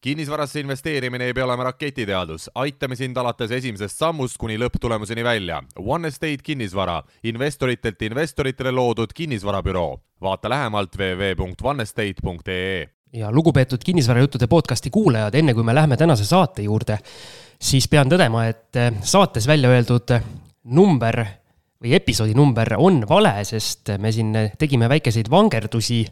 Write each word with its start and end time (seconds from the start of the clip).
kinnisvarasse 0.00 0.60
investeerimine 0.60 1.24
ei 1.24 1.34
pea 1.34 1.44
olema 1.44 1.64
raketiteadus, 1.64 2.50
aitame 2.54 2.96
sind 2.96 3.16
alates 3.20 3.50
esimesest 3.52 3.98
sammust 4.00 4.38
kuni 4.40 4.56
lõpptulemuseni 4.58 5.24
välja. 5.24 5.60
One 5.76 6.08
Estate 6.08 6.40
kinnisvara, 6.42 7.02
investoritelt 7.24 8.02
investoritele 8.02 8.72
loodud 8.72 9.12
kinnisvarabüroo. 9.14 10.00
vaata 10.20 10.48
lähemalt 10.48 10.96
www.onestate.ee. 10.98 12.88
ja 13.12 13.32
lugupeetud 13.32 13.78
kinnisvarajuttude 13.84 14.46
podcasti 14.46 14.90
kuulajad, 14.90 15.34
enne 15.34 15.54
kui 15.54 15.62
me 15.62 15.74
läheme 15.74 15.96
tänase 15.96 16.24
saate 16.24 16.62
juurde, 16.62 16.98
siis 17.60 17.88
pean 17.88 18.08
tõdema, 18.08 18.48
et 18.48 18.76
saates 19.02 19.46
välja 19.46 19.68
öeldud 19.68 20.12
number 20.64 21.24
või 21.82 21.94
episoodi 21.96 22.34
number 22.34 22.74
on 22.76 23.04
vale, 23.08 23.44
sest 23.44 23.96
me 23.98 24.12
siin 24.12 24.36
tegime 24.58 24.88
väikeseid 24.88 25.30
vangerdusi 25.30 26.04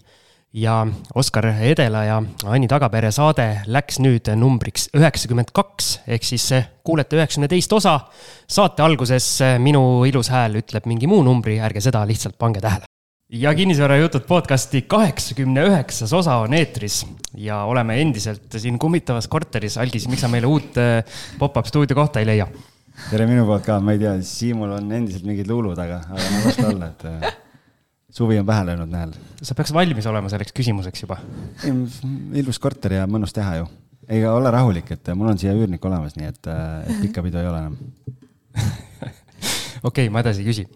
ja 0.52 0.86
Oskar 1.14 1.46
Edela 1.60 2.02
ja 2.04 2.18
Anni 2.46 2.68
Tagapere 2.68 3.10
saade 3.12 3.46
läks 3.68 3.98
nüüd 4.00 4.30
numbriks 4.38 4.88
üheksakümmend 4.96 5.52
kaks, 5.52 5.98
ehk 6.09 6.24
siis 6.24 6.48
kuulete 6.84 7.18
üheksakümne 7.18 7.48
teist 7.52 7.73
osa. 7.73 8.00
saate 8.48 8.82
alguses 8.82 9.26
minu 9.60 10.04
ilus 10.09 10.30
hääl 10.32 10.56
ütleb 10.62 10.87
mingi 10.88 11.06
muu 11.06 11.23
numbri, 11.23 11.59
ärge 11.60 11.82
seda 11.84 12.04
lihtsalt 12.09 12.38
pange 12.38 12.60
tähele. 12.64 12.88
ja 13.28 13.54
Kinnisvarajutud 13.54 14.24
podcasti 14.24 14.82
kaheksakümne 14.82 15.66
üheksas 15.68 16.12
osa 16.12 16.37
on 16.37 16.54
eetris 16.54 17.04
ja 17.34 17.65
oleme 17.65 18.01
endiselt 18.01 18.56
siin 18.56 18.78
kummitavas 18.78 19.28
korteris. 19.28 19.76
Algis, 19.78 20.09
miks 20.09 20.24
sa 20.24 20.28
meile 20.28 20.46
uut 20.46 20.76
eh, 20.80 21.04
pop-up 21.38 21.66
stuudio 21.66 21.95
kohta 21.96 22.20
ei 22.20 22.26
leia? 22.26 22.48
tere 23.10 23.26
minu 23.26 23.45
poolt 23.46 23.66
ka, 23.66 23.80
ma 23.80 23.92
ei 23.92 24.01
tea, 24.01 24.16
Siimul 24.23 24.73
on 24.80 24.92
endiselt 24.92 25.28
mingid 25.28 25.46
luulud, 25.46 25.76
aga, 25.78 26.01
aga 26.09 26.30
ma 26.32 26.40
ei 26.40 26.48
oska 26.48 26.66
olla, 26.73 26.88
et 26.88 27.04
eh, 27.04 27.37
suvi 28.18 28.38
on 28.40 28.46
pähe 28.46 28.64
löönud 28.66 28.90
näel. 28.90 29.12
sa 29.42 29.54
peaks 29.54 29.72
valmis 29.74 30.06
olema 30.10 30.30
selleks 30.32 30.54
küsimuseks 30.56 31.04
juba. 31.04 31.18
ilus 32.42 32.59
korter 32.59 32.98
ja 32.98 33.06
mõnus 33.10 33.34
teha 33.36 33.60
ju. 33.60 33.68
ega 34.09 34.32
ole 34.34 34.50
rahulik, 34.50 34.90
et 34.96 35.12
mul 35.14 35.30
on 35.32 35.38
siia 35.38 35.54
üürnik 35.54 35.84
olemas, 35.84 36.16
nii 36.18 36.30
et, 36.32 36.50
et 36.88 37.00
pikka 37.04 37.23
pidu 37.26 37.38
ei 37.42 37.48
ole 37.50 37.62
enam. 37.62 37.78
okei 39.88 40.09
okay,, 40.09 40.10
ma 40.12 40.24
edasi 40.24 40.43
ei 40.43 40.51
küsi. 40.51 40.66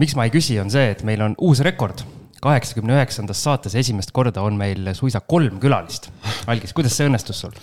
miks 0.00 0.16
ma 0.16 0.28
ei 0.28 0.34
küsi, 0.34 0.58
on 0.62 0.72
see, 0.72 0.88
et 0.94 1.04
meil 1.08 1.24
on 1.28 1.36
uus 1.50 1.60
rekord. 1.66 2.04
kaheksakümne 2.42 2.96
üheksandas 2.96 3.42
saates 3.44 3.76
esimest 3.78 4.10
korda 4.10 4.42
on 4.42 4.56
meil 4.58 4.94
suisa 4.98 5.20
kolm 5.20 5.60
külalist. 5.62 6.10
Algis, 6.50 6.72
kuidas 6.72 6.96
see 6.96 7.10
õnnestus 7.10 7.44
sul? 7.44 7.54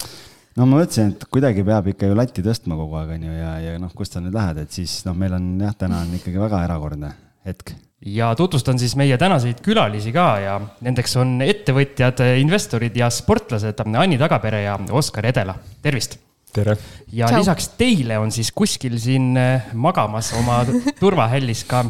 no 0.59 0.67
ma 0.67 0.83
mõtlesin, 0.83 1.15
et 1.15 1.25
kuidagi 1.33 1.65
peab 1.65 1.89
ikka 1.95 2.11
ju 2.11 2.21
latti 2.21 2.45
tõstma 2.45 2.77
kogu 2.77 3.01
aeg, 3.01 3.17
on 3.17 3.27
ju, 3.31 3.35
ja, 3.41 3.51
ja 3.65 3.75
noh, 3.81 3.91
kust 3.95 4.13
sa 4.13 4.21
nüüd 4.21 4.37
lähed, 4.37 4.61
et 4.65 4.81
siis 4.81 5.01
noh, 5.07 5.17
meil 5.17 5.33
on 5.39 5.53
jah, 5.65 5.77
täna 5.85 6.03
on 6.05 6.17
ikkagi 6.19 6.41
väga 6.41 6.65
erakordne 6.69 7.15
hetk 7.47 7.73
ja 8.05 8.35
tutvustan 8.35 8.79
siis 8.79 8.95
meie 8.95 9.17
tänaseid 9.17 9.59
külalisi 9.63 10.13
ka 10.15 10.25
ja 10.43 10.55
nendeks 10.85 11.15
on 11.19 11.39
ettevõtjad, 11.43 12.23
investorid 12.39 12.95
ja 12.97 13.09
sportlased 13.11 13.83
Anni 13.85 14.17
Tagapere 14.19 14.63
ja 14.63 14.77
Oskar 14.95 15.27
Edela, 15.29 15.55
tervist. 15.81 16.17
tere. 16.53 16.77
ja 17.11 17.27
Ciao. 17.27 17.39
lisaks 17.39 17.69
teile 17.77 18.17
on 18.17 18.31
siis 18.31 18.51
kuskil 18.51 18.97
siin 18.99 19.37
eh, 19.37 19.69
magamas 19.73 20.33
oma 20.39 20.63
turvahällis 21.03 21.63
ka 21.69 21.83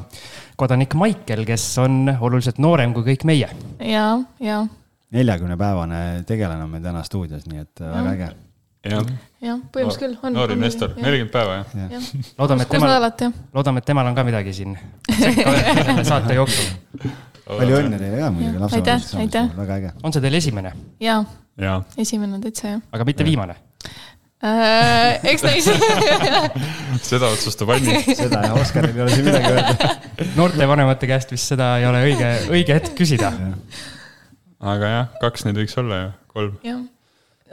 kodanik 0.59 0.95
Maicel, 0.95 1.45
kes 1.45 1.77
on 1.77 2.09
oluliselt 2.19 2.57
noorem 2.57 2.94
kui 2.94 3.13
kõik 3.13 3.25
meie. 3.25 3.49
ja, 3.79 4.19
ja. 4.39 4.66
neljakümnepäevane 5.11 6.23
tegelane 6.27 6.63
on 6.63 6.73
meil 6.73 6.83
täna 6.83 7.03
stuudios, 7.03 7.45
nii 7.45 7.67
et 7.67 7.85
ja. 7.85 7.94
väga 7.94 8.16
äge 8.16 8.35
jah 8.89 9.28
jah, 9.43 9.59
põhimõtteliselt 9.71 10.03
küll 10.03 10.17
on. 10.27 10.35
noor 10.35 10.53
investor, 10.53 10.93
nelikümmend 10.99 11.31
päeva 11.33 11.55
jah 11.59 11.73
ja. 11.77 11.87
ja.? 11.95 12.01
loodame, 12.41 12.65
et 12.65 12.73
temal, 12.73 13.07
loodame, 13.55 13.83
et 13.83 13.87
temal 13.87 14.11
on 14.11 14.17
ka 14.17 14.25
midagi 14.27 14.55
siin 14.57 14.75
saate 16.09 16.35
jooksul. 16.35 17.13
palju 17.47 17.79
õnne 17.79 18.01
teile 18.01 18.19
ka 18.19 18.33
muidugi 18.35 18.63
lapsevanemaks 18.65 19.09
saamisel, 19.13 19.49
väga 19.61 19.79
äge. 19.79 19.95
on 20.03 20.15
see 20.15 20.25
teil 20.27 20.39
esimene? 20.41 20.75
jaa 21.03 21.23
ja., 21.59 21.79
esimene 22.05 22.41
täitsa 22.43 22.75
jah. 22.75 22.85
aga 22.91 23.07
mitte 23.07 23.23
ja. 23.23 23.31
viimane 23.31 23.55
äh,? 24.43 25.23
eks 25.31 25.47
näis 25.47 25.71
seda 27.11 27.31
otsustab 27.31 27.71
Anni. 27.77 28.03
seda 28.11 28.43
jah, 28.49 28.59
Oskaril 28.59 28.95
ei 28.95 29.07
ole 29.07 29.15
siin 29.15 29.27
midagi 29.31 29.55
öelda. 29.55 29.95
noorte 30.39 30.67
vanemate 30.67 31.11
käest 31.11 31.31
vist 31.35 31.55
seda 31.55 31.78
ei 31.79 31.88
ole 31.88 32.03
õige, 32.11 32.35
õige 32.51 32.79
hetk 32.81 32.95
küsida. 32.99 33.31
aga 34.59 34.95
jah, 34.95 35.11
kaks 35.23 35.47
neid 35.47 35.63
võiks 35.63 35.79
olla 35.79 36.03
ju, 36.03 36.16
kolm. 36.35 36.63
jah 36.67 36.88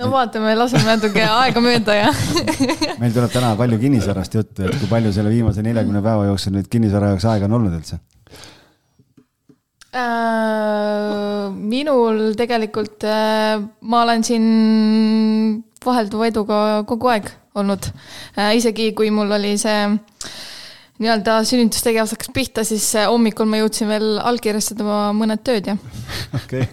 no 0.00 0.10
vaatame, 0.12 0.52
laseme 0.58 0.84
natuke 0.88 1.22
aega 1.24 1.62
mööda 1.64 1.96
ja 1.96 2.10
meil 3.00 3.14
tuleb 3.14 3.32
täna 3.32 3.54
palju 3.58 3.78
kinnisvarast 3.80 4.36
juttu, 4.36 4.66
et 4.66 4.76
kui 4.80 4.90
palju 4.90 5.12
selle 5.14 5.32
viimase 5.32 5.64
neljakümne 5.64 6.02
päeva 6.04 6.28
jooksul 6.28 6.56
nüüd 6.56 6.68
kinnisvara 6.72 7.14
jaoks 7.14 7.26
aega 7.32 7.48
on 7.48 7.56
olnud 7.60 7.78
üldse 7.78 8.00
äh,? 9.96 11.46
minul 11.76 12.34
tegelikult 12.38 13.06
äh,, 13.08 13.62
ma 13.80 14.02
olen 14.04 14.26
siin 14.26 14.50
vahelduva 15.86 16.28
eduga 16.32 16.60
kogu 16.88 17.14
aeg 17.14 17.32
olnud 17.56 17.88
äh,. 17.88 18.52
isegi 18.58 18.92
kui 18.98 19.10
mul 19.14 19.32
oli 19.38 19.56
see 19.60 19.80
nii-öelda 20.96 21.42
sünnitustegevus 21.44 22.14
hakkas 22.14 22.30
pihta, 22.32 22.64
siis 22.64 22.84
äh, 22.96 23.08
hommikul 23.08 23.48
ma 23.48 23.60
jõudsin 23.60 23.88
veel 23.90 24.16
allkirjastada 24.20 25.10
mõned 25.16 25.42
tööd 25.44 25.72
ja. 25.72 25.76
okei. 26.38 26.68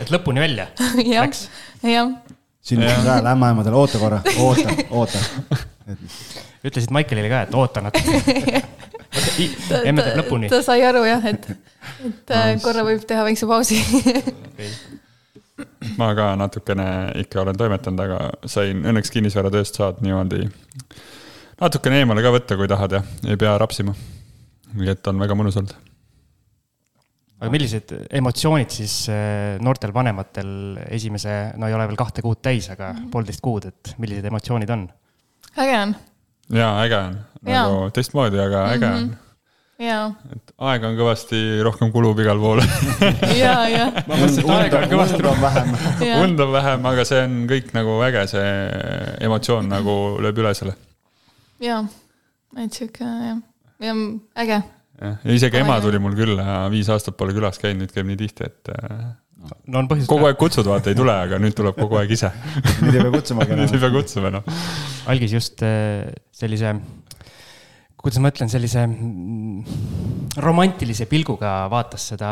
et 0.00 0.12
lõpuni 0.12 0.44
välja 0.44 0.70
läks 1.24 1.46
jah. 1.82 2.12
sünnitusajal 2.62 3.26
ämmaemadele, 3.32 3.76
oota 3.76 3.98
korra, 3.98 4.20
oota, 4.38 4.74
oota. 4.90 5.18
ütlesid 6.64 6.94
Maikelile 6.94 7.30
ka, 7.32 7.42
et 7.46 7.54
oota 7.58 7.82
natuke 7.82 8.62
emme 9.84 10.02
teeb 10.02 10.18
lõpuni. 10.22 10.50
ta 10.52 10.62
sai 10.64 10.84
aru 10.86 11.04
jah, 11.06 11.24
et, 11.28 11.48
et 12.06 12.34
äh, 12.34 12.54
korra 12.62 12.86
võib 12.86 13.04
teha 13.08 13.26
väikse 13.26 13.48
pausi 13.50 13.80
ma 15.98 16.12
ka 16.18 16.32
natukene 16.38 16.88
ikka 17.24 17.42
olen 17.42 17.58
toimetanud, 17.58 18.04
aga 18.06 18.48
sain 18.48 18.84
õnneks 18.88 19.12
kinnisvaratööst 19.14 19.78
saad 19.80 20.02
niimoodi 20.04 20.46
natukene 21.60 22.02
eemale 22.02 22.24
ka 22.24 22.34
võtta, 22.34 22.58
kui 22.58 22.70
tahad 22.70 22.98
ja 22.98 23.02
ei 23.28 23.38
pea 23.40 23.56
rapsima. 23.60 23.94
nii 24.72 24.94
et 24.94 25.10
on 25.10 25.20
väga 25.20 25.36
mõnus 25.38 25.58
olnud 25.60 25.91
aga 27.42 27.50
millised 27.50 27.90
emotsioonid 28.20 28.70
siis 28.70 28.94
äh, 29.10 29.58
noortel 29.62 29.92
vanematel 29.94 30.78
esimese, 30.94 31.34
no 31.58 31.66
ei 31.66 31.74
ole 31.74 31.88
veel 31.90 31.98
kahte 31.98 32.22
kuud 32.22 32.38
täis, 32.44 32.68
aga 32.70 32.92
mm 32.92 32.98
-hmm. 32.98 33.10
poolteist 33.10 33.42
kuud, 33.42 33.66
et 33.66 33.94
millised 33.98 34.28
emotsioonid 34.30 34.70
on? 34.70 34.86
äge 35.58 35.76
on. 35.80 35.94
jaa, 36.54 36.72
äge 36.84 36.96
on, 36.96 37.18
nagu 37.48 37.90
teistmoodi, 37.90 38.38
aga 38.38 38.64
äge 38.76 38.86
mm 38.86 38.94
-hmm. 38.94 39.02
on 39.02 39.86
jaa. 39.88 40.04
et 40.36 40.52
aega 40.58 40.88
on 40.88 40.98
kõvasti 41.00 41.40
rohkem 41.66 41.90
kulub 41.92 42.20
igal 42.22 42.38
pool 42.38 42.62
ja, 43.42 43.56
ja. 43.68 43.88
ma 44.08 44.14
mõtlesin, 44.14 44.44
et 44.44 44.52
aega 44.58 44.78
on 44.78 44.92
kõvasti 44.94 45.22
rohkem 45.26 45.42
vähem 45.42 46.22
und 46.22 46.44
on 46.46 46.52
vähem, 46.52 46.86
aga 46.92 47.04
see 47.08 47.24
on 47.24 47.34
kõik 47.50 47.72
nagu 47.74 47.96
äge, 48.06 48.26
see 48.36 48.52
emotsioon 49.26 49.68
nagu 49.72 49.96
lööb 50.22 50.38
üle 50.38 50.54
selle. 50.54 50.76
jaa, 51.58 51.82
et 52.56 52.78
sihuke 52.78 53.02
jah, 53.02 53.42
ja 53.82 53.96
äge 54.44 54.62
jah, 55.02 55.18
ja 55.24 55.36
isegi 55.36 55.60
ema 55.62 55.80
tuli 55.82 56.00
mul 56.02 56.16
külla, 56.18 56.62
viis 56.72 56.90
aastat 56.92 57.18
pole 57.18 57.34
külas 57.36 57.60
käinud, 57.62 57.84
nüüd 57.84 57.94
käib 57.94 58.08
nii 58.08 58.20
tihti, 58.22 58.48
et 58.48 58.72
äh, 58.76 59.04
no 59.66 59.82
on 59.82 59.90
põhjust. 59.90 60.10
kogu 60.10 60.28
aeg 60.28 60.40
kutsud, 60.40 60.68
vaata 60.68 60.92
ei 60.92 60.98
tule, 60.98 61.14
aga 61.26 61.38
nüüd 61.42 61.56
tuleb 61.58 61.78
kogu 61.78 62.00
aeg 62.00 62.14
ise. 62.14 62.30
Nüüd 62.82 62.96
ei 62.96 63.04
pea 63.04 63.14
kutsumagi 63.18 63.52
enam. 63.54 63.64
nüüd 63.66 63.78
ei 63.78 63.84
pea 63.84 63.94
kutsuma 63.94 64.32
enam 64.32 64.48
no.. 64.48 64.58
algis 65.12 65.34
just 65.34 65.64
äh, 65.66 66.12
sellise, 66.36 66.74
kuidas 68.02 68.20
ma 68.22 68.30
ütlen, 68.32 68.50
sellise 68.52 68.84
mm, 68.86 69.80
romantilise 70.42 71.06
pilguga 71.10 71.54
vaatas 71.72 72.08
seda 72.12 72.30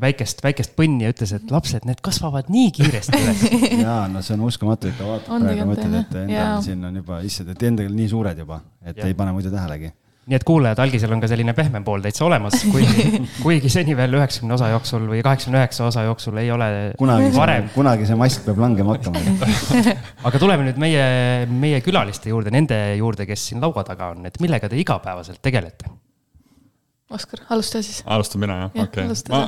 väikest, 0.00 0.44
väikest 0.44 0.76
põnni 0.78 1.06
ja 1.06 1.14
ütles, 1.14 1.34
et 1.36 1.50
lapsed, 1.52 1.88
need 1.88 2.00
kasvavad 2.04 2.52
nii 2.52 2.70
kiiresti 2.76 3.22
üles. 3.24 3.48
Jaa, 3.86 4.04
no 4.12 4.24
see 4.24 4.36
on 4.36 4.46
uskumatu, 4.48 4.92
ikka 4.92 5.08
vaatad 5.08 5.32
praegu, 5.32 5.66
mõtled, 5.72 5.98
et 6.04 6.20
endal 6.26 6.62
siin 6.64 6.86
on 6.88 7.02
juba, 7.02 7.24
issand, 7.28 7.56
et 7.56 7.66
endal 7.70 7.92
nii 7.96 8.12
suured 8.12 8.44
juba, 8.44 8.62
et 8.84 9.00
ja. 9.00 9.10
ei 9.10 9.18
pane 9.18 9.34
muidu 9.36 9.52
tähelegi 9.52 9.92
nii 10.22 10.38
et 10.38 10.44
kuulajad, 10.46 10.78
algisel 10.84 11.10
on 11.14 11.22
ka 11.22 11.28
selline 11.30 11.54
pehmem 11.56 11.82
pool 11.86 12.02
täitsa 12.04 12.22
olemas, 12.28 12.60
kuigi, 12.70 13.22
kuigi 13.44 13.70
seni 13.72 13.96
veel 13.98 14.14
üheksakümne 14.20 14.54
osa 14.54 14.68
jooksul 14.70 15.08
või 15.10 15.22
kaheksakümne 15.26 15.58
üheksa 15.58 15.88
osa 15.88 16.04
jooksul 16.06 16.38
ei 16.42 16.52
ole 16.54 16.68
kunagi 16.98 17.32
varem. 17.34 17.66
kunagi 17.74 18.06
see 18.06 18.18
mask 18.18 18.46
peab 18.46 18.62
langema 18.62 18.94
hakkama 18.94 19.22
aga 20.30 20.42
tuleme 20.42 20.68
nüüd 20.68 20.78
meie, 20.82 21.02
meie 21.50 21.82
külaliste 21.82 22.30
juurde, 22.30 22.54
nende 22.54 22.78
juurde, 23.00 23.26
kes 23.26 23.48
siin 23.50 23.62
laua 23.64 23.82
taga 23.88 24.12
on, 24.14 24.22
et 24.30 24.38
millega 24.44 24.70
te 24.70 24.78
igapäevaselt 24.78 25.42
tegelete? 25.42 25.90
Oskar, 27.12 27.42
alusta 27.52 27.82
siis. 27.82 28.04
alustan 28.06 28.46
mina, 28.46 28.60
jah, 28.62 28.86
okei 28.86 29.10
okay.. 29.10 29.42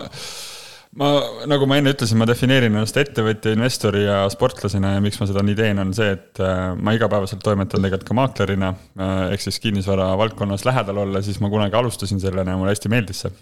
Ma 0.99 1.09
nagu 1.51 1.67
ma 1.69 1.79
enne 1.81 1.93
ütlesin, 1.95 2.19
ma 2.21 2.27
defineerin 2.29 2.75
ennast 2.75 2.99
ettevõtja, 3.01 3.55
investori 3.57 4.05
ja 4.05 4.21
sportlasena 4.33 4.95
ja 4.95 5.03
miks 5.03 5.19
ma 5.21 5.29
seda 5.31 5.43
nii 5.47 5.57
teen, 5.59 5.81
on 5.83 5.91
see, 5.97 6.13
et 6.15 6.41
äh, 6.43 6.61
ma 6.79 6.95
igapäevaselt 6.97 7.43
toimetan 7.45 7.83
tegelikult 7.83 8.07
ka 8.11 8.17
maaklerina. 8.19 8.71
Äh, 9.01 9.17
ehk 9.35 9.45
siis 9.45 9.59
kinnisvara 9.65 10.13
valdkonnas 10.21 10.67
lähedal 10.69 11.03
olla, 11.05 11.23
siis 11.25 11.41
ma 11.43 11.51
kunagi 11.53 11.79
alustasin 11.79 12.23
sellena 12.23 12.55
ja 12.55 12.61
mulle 12.61 12.75
hästi 12.77 12.93
meeldis 12.93 13.27
see. 13.27 13.35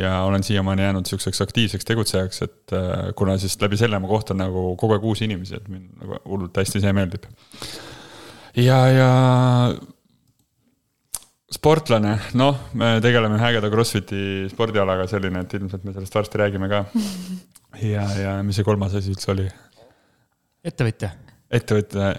ja 0.00 0.22
olen 0.22 0.42
siiamaani 0.46 0.82
jäänud 0.82 1.06
sihukeseks 1.06 1.42
aktiivseks 1.44 1.84
tegutsejaks, 1.84 2.42
et 2.46 2.74
äh, 2.76 3.10
kuna 3.18 3.36
siis 3.38 3.58
läbi 3.60 3.76
selle 3.76 3.98
ma 4.00 4.08
kohtan 4.08 4.38
nagu 4.40 4.74
kogu 4.80 4.96
aeg 4.96 5.04
uusi 5.04 5.26
inimesi, 5.28 5.58
et 5.58 5.68
mind 5.68 5.90
nagu 6.00 6.20
hullult 6.24 6.56
hästi 6.56 6.80
see 6.80 6.92
meeldib. 6.96 7.26
ja, 8.56 8.78
ja 8.88 9.10
sportlane, 11.50 12.14
noh, 12.38 12.58
me 12.78 12.92
tegeleme 13.02 13.40
ägeda 13.42 13.70
Crossfiti 13.72 14.46
spordialaga 14.52 15.06
selline, 15.10 15.42
et 15.44 15.56
ilmselt 15.58 15.82
me 15.86 15.94
sellest 15.96 16.14
varsti 16.14 16.40
räägime 16.40 16.70
ka. 16.70 16.84
ja, 17.94 18.06
ja 18.20 18.36
mis 18.46 18.60
see 18.60 18.66
kolmas 18.66 18.94
asi 18.98 19.12
üldse 19.14 19.32
oli? 19.34 19.48
ettevõtja. 20.66 21.10
ettevõtja, 21.50 22.12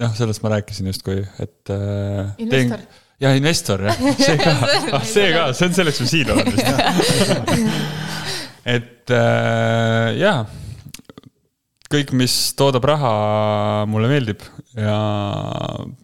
jah, 0.00 0.16
sellest 0.16 0.44
ma 0.44 0.54
rääkisin 0.54 0.90
justkui, 0.92 1.24
et 1.42 1.72
äh,. 1.72 2.34
investor. 2.44 2.86
ja 3.24 3.34
investor 3.38 3.86
jah, 3.88 4.02
see 4.26 4.38
ka 4.38 4.54
ah, 4.98 5.06
see 5.08 5.28
ka, 5.34 5.46
see 5.56 5.70
on 5.70 5.78
selleks, 5.80 6.02
me 6.04 6.10
siin 6.12 6.32
oleme 6.34 6.54
vist. 6.54 7.44
et 8.76 9.16
äh, 9.16 10.18
jaa 10.20 10.44
kõik, 11.90 12.12
mis 12.16 12.34
toodab 12.58 12.86
raha, 12.86 13.12
mulle 13.90 14.10
meeldib 14.10 14.44
ja 14.78 14.96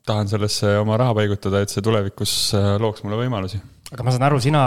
tahan 0.07 0.31
sellesse 0.31 0.77
oma 0.81 0.99
raha 1.01 1.15
paigutada, 1.21 1.63
et 1.63 1.73
see 1.73 1.85
tulevikus 1.85 2.33
äh, 2.59 2.75
looks 2.83 3.05
mulle 3.07 3.21
võimalusi. 3.23 3.61
aga 3.93 4.07
ma 4.07 4.15
saan 4.15 4.27
aru, 4.29 4.41
sina 4.43 4.63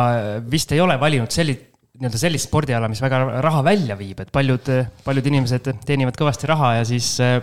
vist 0.48 0.72
ei 0.76 0.80
ole 0.84 0.96
valinud 1.02 1.34
selli-, 1.36 1.58
nii-öelda 2.00 2.22
sellist 2.22 2.48
spordiala, 2.48 2.88
mis 2.92 3.02
väga 3.04 3.22
raha 3.44 3.64
välja 3.68 3.98
viib, 4.00 4.22
et 4.24 4.32
paljud, 4.32 4.72
paljud 5.04 5.28
inimesed 5.34 5.68
teenivad 5.88 6.16
kõvasti 6.20 6.48
raha 6.48 6.78
ja 6.80 6.88
siis 6.88 7.12
äh, 7.24 7.42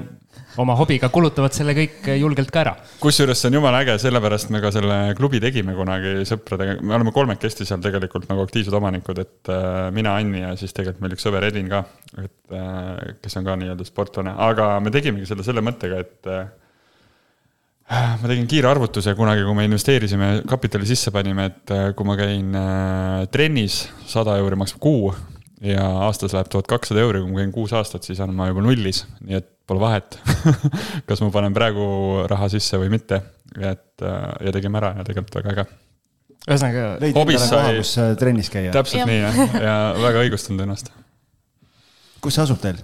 oma 0.62 0.76
hobiga 0.78 1.08
kulutavad 1.12 1.54
selle 1.56 1.74
kõik 1.76 2.08
julgelt 2.20 2.50
ka 2.52 2.62
ära. 2.62 2.74
kusjuures 3.00 3.40
see 3.40 3.50
on 3.50 3.58
jumala 3.58 3.82
äge, 3.84 3.96
sellepärast 4.02 4.52
me 4.54 4.60
ka 4.64 4.72
selle 4.74 4.98
klubi 5.18 5.40
tegime 5.42 5.76
kunagi 5.76 6.26
sõpradega, 6.28 6.78
me 6.82 6.96
oleme 6.96 7.14
kolmekesti 7.14 7.66
seal 7.68 7.82
tegelikult 7.84 8.28
nagu 8.30 8.44
aktiivsed 8.46 8.76
omanikud, 8.76 9.20
et 9.22 9.52
äh, 9.52 9.88
mina, 9.96 10.16
Anni 10.16 10.42
ja 10.42 10.52
siis 10.58 10.74
tegelikult 10.76 11.04
meil 11.04 11.16
üks 11.16 11.26
sõber 11.26 11.46
Edin 11.48 11.70
ka, 11.72 11.82
et 12.22 12.56
äh, 12.56 13.16
kes 13.24 13.40
on 13.40 13.48
ka 13.48 13.56
nii-öelda 13.60 13.88
sportlane, 13.88 14.36
aga 14.48 14.76
me 14.84 14.92
tegimegi 14.94 15.28
selle 15.28 15.46
selle 15.46 15.64
mõttega, 15.64 16.02
et 16.04 16.30
äh, 16.32 16.46
ma 18.22 18.30
tegin 18.32 18.48
kiire 18.50 18.70
arvutuse 18.72 19.14
kunagi, 19.18 19.44
kui 19.46 19.56
me 19.58 19.68
investeerisime, 19.68 20.30
kapitali 20.48 20.88
sisse 20.88 21.12
panime, 21.14 21.50
et 21.52 21.74
kui 21.96 22.08
ma 22.08 22.16
käin 22.18 22.56
trennis, 23.30 23.84
sada 24.10 24.34
euri 24.40 24.58
maksab 24.58 24.80
kuu 24.82 25.12
ja 25.62 25.84
aastas 26.06 26.34
läheb 26.34 26.50
tuhat 26.52 26.66
kakssada 26.70 27.04
euri, 27.04 27.22
kui 27.22 27.30
ma 27.30 27.44
käin 27.44 27.52
kuus 27.54 27.76
aastat, 27.76 28.02
siis 28.02 28.18
olen 28.20 28.34
ma 28.36 28.48
juba 28.50 28.64
nullis, 28.66 29.04
nii 29.22 29.38
et 29.38 29.52
pole 29.66 29.82
vahet 29.82 30.18
kas 31.08 31.22
ma 31.24 31.30
panen 31.34 31.54
praegu 31.56 31.86
raha 32.30 32.48
sisse 32.52 32.78
või 32.80 32.92
mitte, 32.92 33.20
et 33.58 34.04
ja 34.04 34.54
tegime 34.54 34.80
ära 34.80 34.94
ja 34.98 35.06
tegelikult 35.06 35.40
väga 35.40 35.54
äge. 35.54 35.66
ühesõnaga. 36.46 36.84
leidnud 37.02 37.32
endale 37.34 37.50
koha, 37.50 37.72
kus 37.80 37.94
äh, 38.02 38.12
trennis 38.20 38.50
käia. 38.52 38.74
täpselt 38.74 39.02
ja. 39.02 39.08
nii 39.10 39.22
jah, 39.22 39.56
ja 39.68 39.76
väga 40.02 40.26
õigustanud 40.26 40.66
ennast. 40.66 40.92
kus 42.22 42.38
see 42.38 42.46
asub 42.46 42.62
teil? 42.62 42.80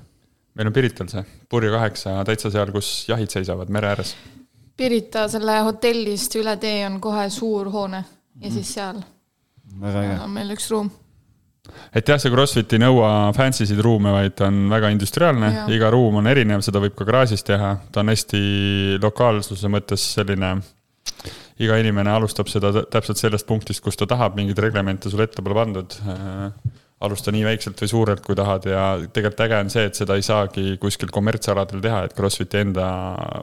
meil 0.59 0.69
on 0.69 0.77
Pirital 0.77 1.09
see, 1.13 1.25
Purje 1.49 1.73
kaheksa, 1.73 2.19
täitsa 2.29 2.51
seal, 2.53 2.73
kus 2.75 2.93
jahid 3.09 3.33
seisavad 3.33 3.71
mere 3.73 3.93
ääres. 3.95 4.17
Pirita 4.77 5.27
selle 5.31 5.59
hotellist 5.67 6.35
üle 6.41 6.57
tee 6.61 6.83
on 6.89 6.99
kohe 7.01 7.29
suur 7.31 7.71
hoone 7.73 8.03
ja 8.03 8.49
mm. 8.49 8.53
siis 8.57 8.75
seal 8.75 8.99
väga 9.81 10.03
äge. 10.03 10.19
on 10.25 10.35
meil 10.35 10.53
üks 10.57 10.69
ruum 10.73 10.91
et 11.95 12.09
jah, 12.09 12.19
see 12.21 12.33
Crossfit 12.33 12.75
ei 12.75 12.83
nõua 12.83 13.09
fancy 13.37 13.67
sid 13.69 13.81
ruume, 13.85 14.13
vaid 14.15 14.37
ta 14.39 14.49
on 14.51 14.65
väga 14.73 14.91
industriaalne, 14.95 15.53
iga 15.75 15.91
ruum 15.95 16.21
on 16.23 16.31
erinev, 16.31 16.65
seda 16.65 16.83
võib 16.83 16.97
ka 16.99 17.07
garaažis 17.09 17.45
teha, 17.47 17.75
ta 17.95 18.03
on 18.03 18.13
hästi 18.13 18.43
lokaalsuse 19.03 19.71
mõttes 19.73 20.07
selline. 20.17 20.57
iga 21.63 21.77
inimene 21.79 22.11
alustab 22.11 22.49
seda 22.49 22.73
täpselt 22.91 23.21
sellest 23.21 23.47
punktist, 23.47 23.83
kus 23.85 23.97
ta 23.97 24.07
tahab, 24.09 24.35
mingeid 24.35 24.59
reglemente 24.59 25.11
sulle 25.11 25.29
ette 25.29 25.43
pole 25.43 25.55
pandud 25.55 25.95
äh,. 26.09 26.49
alusta 27.03 27.33
nii 27.35 27.45
väikselt 27.45 27.81
või 27.83 27.91
suurelt, 27.91 28.21
kui 28.23 28.35
tahad 28.39 28.67
ja 28.67 28.83
tegelikult 29.03 29.41
äge 29.47 29.57
on 29.59 29.71
see, 29.75 29.85
et 29.87 29.99
seda 29.99 30.15
ei 30.15 30.23
saagi 30.23 30.77
kuskil 30.83 31.11
kommertsaladel 31.11 31.83
teha, 31.83 32.05
et 32.07 32.15
Crossfiti 32.15 32.61
enda 32.63 32.87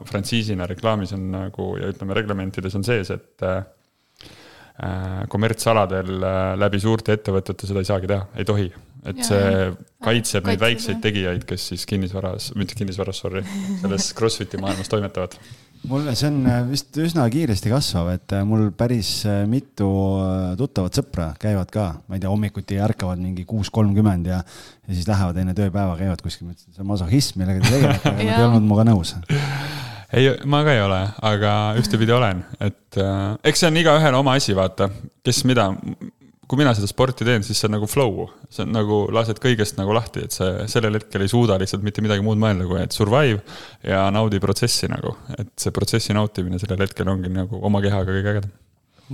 frantsiisina 0.08 0.68
reklaamis 0.68 1.12
on 1.16 1.26
nagu 1.34 1.74
ja 1.80 1.90
ütleme, 1.92 2.16
reglementides 2.16 2.76
on 2.76 2.84
sees, 2.84 3.12
et 3.12 3.44
Äh, 3.44 3.62
kommertsaladel 5.28 6.22
äh, 6.24 6.38
läbi 6.60 6.80
suurte 6.80 7.16
ettevõtete 7.18 7.68
seda 7.68 7.82
ei 7.82 7.88
saagi 7.88 8.08
teha, 8.08 8.28
ei 8.40 8.46
tohi. 8.48 8.70
et 9.00 9.18
ja, 9.20 9.26
see 9.26 9.50
kaitseb 10.04 10.46
neid 10.48 10.60
väikseid 10.60 11.00
tegijaid, 11.04 11.44
kes 11.48 11.70
siis 11.72 11.86
kinnisvaras, 11.88 12.50
mitte 12.56 12.76
kinnisvaras, 12.76 13.20
sorry, 13.22 13.42
selles 13.80 14.10
Crossfiti 14.16 14.60
maailmas 14.60 14.88
toimetavad. 14.92 15.36
mul 15.88 16.08
see 16.12 16.30
on 16.30 16.38
äh, 16.48 16.62
vist 16.70 16.96
üsna 17.00 17.26
kiiresti 17.32 17.72
kasvav, 17.72 18.08
et 18.16 18.36
mul 18.48 18.70
päris 18.76 19.12
mitu 19.48 19.90
tuttavat 20.60 20.96
sõpra 21.00 21.30
käivad 21.40 21.72
ka, 21.72 21.90
ma 22.08 22.16
ei 22.16 22.24
tea, 22.24 22.32
hommikuti 22.32 22.80
ärkavad 22.80 23.20
mingi 23.20 23.44
kuus 23.48 23.72
kolmkümmend 23.74 24.32
ja, 24.32 24.40
ja 24.40 24.96
siis 24.96 25.08
lähevad 25.08 25.44
enne 25.44 25.56
tööpäeva, 25.56 25.98
käivad 26.00 26.24
kuskil, 26.24 26.48
ma 26.48 26.56
ütlesin, 26.56 26.72
see 26.72 26.84
on 26.84 26.92
masohhism, 26.94 27.40
millega 27.42 27.64
te 27.64 27.76
tegelete, 27.76 28.14
aga 28.14 28.16
nad 28.16 28.40
ei 28.40 28.44
olnud 28.48 28.64
minuga 28.64 28.88
nõus 28.92 29.16
ei, 30.12 30.30
ma 30.44 30.62
ka 30.66 30.74
ei 30.74 30.82
ole, 30.84 31.00
aga 31.26 31.56
ühtepidi 31.80 32.14
olen, 32.14 32.42
et 32.62 32.98
äh, 33.00 33.36
eks 33.46 33.62
see 33.62 33.70
on 33.70 33.78
igaühel 33.80 34.16
oma 34.18 34.36
asi, 34.38 34.56
vaata, 34.56 34.90
kes 35.26 35.44
mida. 35.48 35.70
kui 36.50 36.58
mina 36.58 36.72
seda 36.74 36.88
sporti 36.90 37.22
teen, 37.22 37.44
siis 37.46 37.60
see 37.60 37.68
on 37.68 37.76
nagu 37.76 37.86
flow, 37.86 38.24
see 38.50 38.64
on 38.64 38.72
nagu 38.74 38.96
lased 39.14 39.38
kõigest 39.38 39.76
nagu 39.78 39.94
lahti, 39.94 40.24
et 40.26 40.34
sa 40.34 40.48
sellel 40.66 40.98
hetkel 40.98 41.22
ei 41.22 41.30
suuda 41.30 41.54
lihtsalt 41.62 41.84
mitte 41.86 42.02
midagi 42.02 42.24
muud 42.26 42.42
mõelda, 42.42 42.66
kui 42.66 42.80
et 42.82 42.96
survive 42.96 43.38
ja 43.86 44.08
naudi 44.10 44.42
protsessi 44.42 44.90
nagu, 44.90 45.14
et 45.38 45.52
see 45.62 45.70
protsessi 45.70 46.16
nautimine 46.16 46.58
sellel 46.58 46.82
hetkel 46.88 47.12
ongi 47.12 47.30
nagu 47.30 47.62
oma 47.62 47.78
kehaga 47.84 48.10
kõige 48.10 48.34
ägedam. 48.34 48.56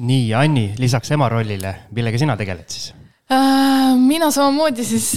nii, 0.01 0.31
Anni, 0.33 0.71
lisaks 0.81 1.13
ema 1.13 1.29
rollile, 1.29 1.75
millega 1.93 2.25
sina 2.25 2.41
tegeled 2.41 2.73
siis? 2.73 2.95
Äh, 3.27 3.97
mina 3.99 4.29
samamoodi 4.31 4.85
siis 4.87 5.09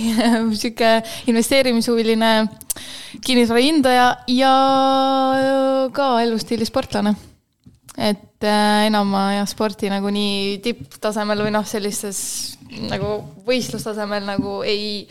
sihuke 0.62 0.92
investeerimishuviline 1.28 2.30
kinnisvara 3.20 3.60
hindaja 3.60 4.06
ja 4.32 4.52
ka 5.92 6.06
elustiilisportlane. 6.22 7.12
et 7.98 8.48
äh, 8.48 8.86
enam 8.86 9.12
ma 9.12 9.26
jah, 9.34 9.50
sporti 9.50 9.92
nagu 9.92 10.08
nii 10.08 10.56
tipptasemel 10.64 11.44
või 11.44 11.52
noh, 11.52 11.68
sellistes 11.68 12.22
nagu 12.88 13.18
võistlustasemel 13.44 14.24
nagu 14.24 14.62
ei, 14.64 15.04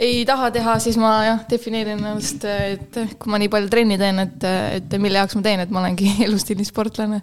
ei 0.00 0.24
taha 0.24 0.48
teha, 0.54 0.78
siis 0.80 0.96
ma 0.96 1.12
jah, 1.26 1.44
defineerin 1.50 2.00
ennast, 2.00 2.46
et 2.48 3.02
kui 3.20 3.36
ma 3.36 3.42
nii 3.42 3.52
palju 3.52 3.68
trenni 3.68 4.00
teen, 4.00 4.22
et, 4.22 4.52
et 4.78 5.00
mille 5.02 5.20
jaoks 5.20 5.36
ma 5.36 5.44
teen, 5.44 5.66
et 5.66 5.74
ma 5.74 5.84
olengi 5.84 6.08
elustiilisportlane 6.30 7.20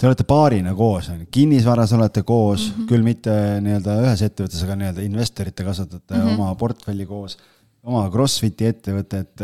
Te 0.00 0.08
olete 0.08 0.24
paarina 0.24 0.72
koos, 0.72 1.10
on 1.12 1.18
ju, 1.20 1.26
kinnisvaras 1.28 1.90
olete 1.92 2.22
koos 2.24 2.70
mm, 2.70 2.76
-hmm. 2.76 2.86
küll 2.88 3.02
mitte 3.04 3.32
nii-öelda 3.60 3.96
ühes 4.06 4.22
ettevõttes, 4.24 4.62
aga 4.64 4.76
nii-öelda 4.80 5.02
investorite 5.04 5.64
kasvatate 5.66 6.14
mm 6.14 6.20
-hmm. 6.20 6.38
oma 6.38 6.54
portfelli 6.54 7.04
koos, 7.06 7.36
oma 7.84 8.06
Crossfiti 8.10 8.64
ettevõte, 8.70 9.20
et, 9.20 9.42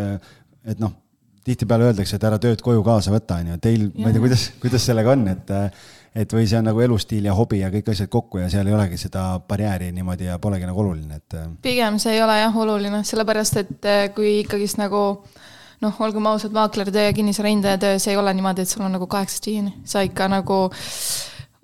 et 0.65 0.81
noh, 0.81 0.95
tihtipeale 1.45 1.91
öeldakse, 1.91 2.17
et 2.17 2.25
ära 2.25 2.39
tööd 2.41 2.65
koju 2.65 2.83
kaasa 2.87 3.13
võta, 3.13 3.37
on 3.43 3.53
ju, 3.53 3.59
teil, 3.61 3.91
ma 3.99 4.09
ei 4.09 4.17
tea, 4.17 4.23
kuidas, 4.25 4.47
kuidas 4.63 4.87
sellega 4.89 5.13
on, 5.13 5.29
et 5.29 5.53
et 6.17 6.33
või 6.33 6.47
see 6.49 6.57
on 6.57 6.65
nagu 6.65 6.81
elustiil 6.81 7.27
ja 7.29 7.35
hobi 7.37 7.59
ja 7.61 7.69
kõik 7.69 7.91
asjad 7.93 8.09
kokku 8.09 8.39
ja 8.41 8.49
seal 8.49 8.67
ei 8.67 8.73
olegi 8.73 8.97
seda 8.97 9.27
barjääri 9.49 9.91
niimoodi 9.93 10.31
ja 10.31 10.39
polegi 10.39 10.65
nagu 10.65 10.81
oluline, 10.81 11.21
et. 11.21 11.37
pigem 11.63 11.99
see 11.99 12.15
ei 12.17 12.23
ole 12.25 12.39
jah 12.41 12.57
oluline, 12.57 13.03
sellepärast 13.05 13.57
et 13.61 13.91
kui 14.15 14.39
ikkagist 14.39 14.81
nagu 14.81 15.03
äh, 15.11 15.46
noh, 15.85 15.97
olgem 16.01 16.27
ausad, 16.31 16.55
maaklertöö 16.57 17.09
ja 17.09 17.15
kinnisvara 17.17 17.53
hindaja 17.53 17.79
töö, 17.81 18.03
see 18.03 18.15
ei 18.15 18.21
ole 18.21 18.35
niimoodi, 18.37 18.65
et 18.65 18.73
sul 18.73 18.85
on 18.87 18.95
nagu 18.97 19.09
kaheksast 19.11 19.49
viieni, 19.49 19.75
sa 19.89 20.05
ikka 20.07 20.29
nagu 20.33 20.67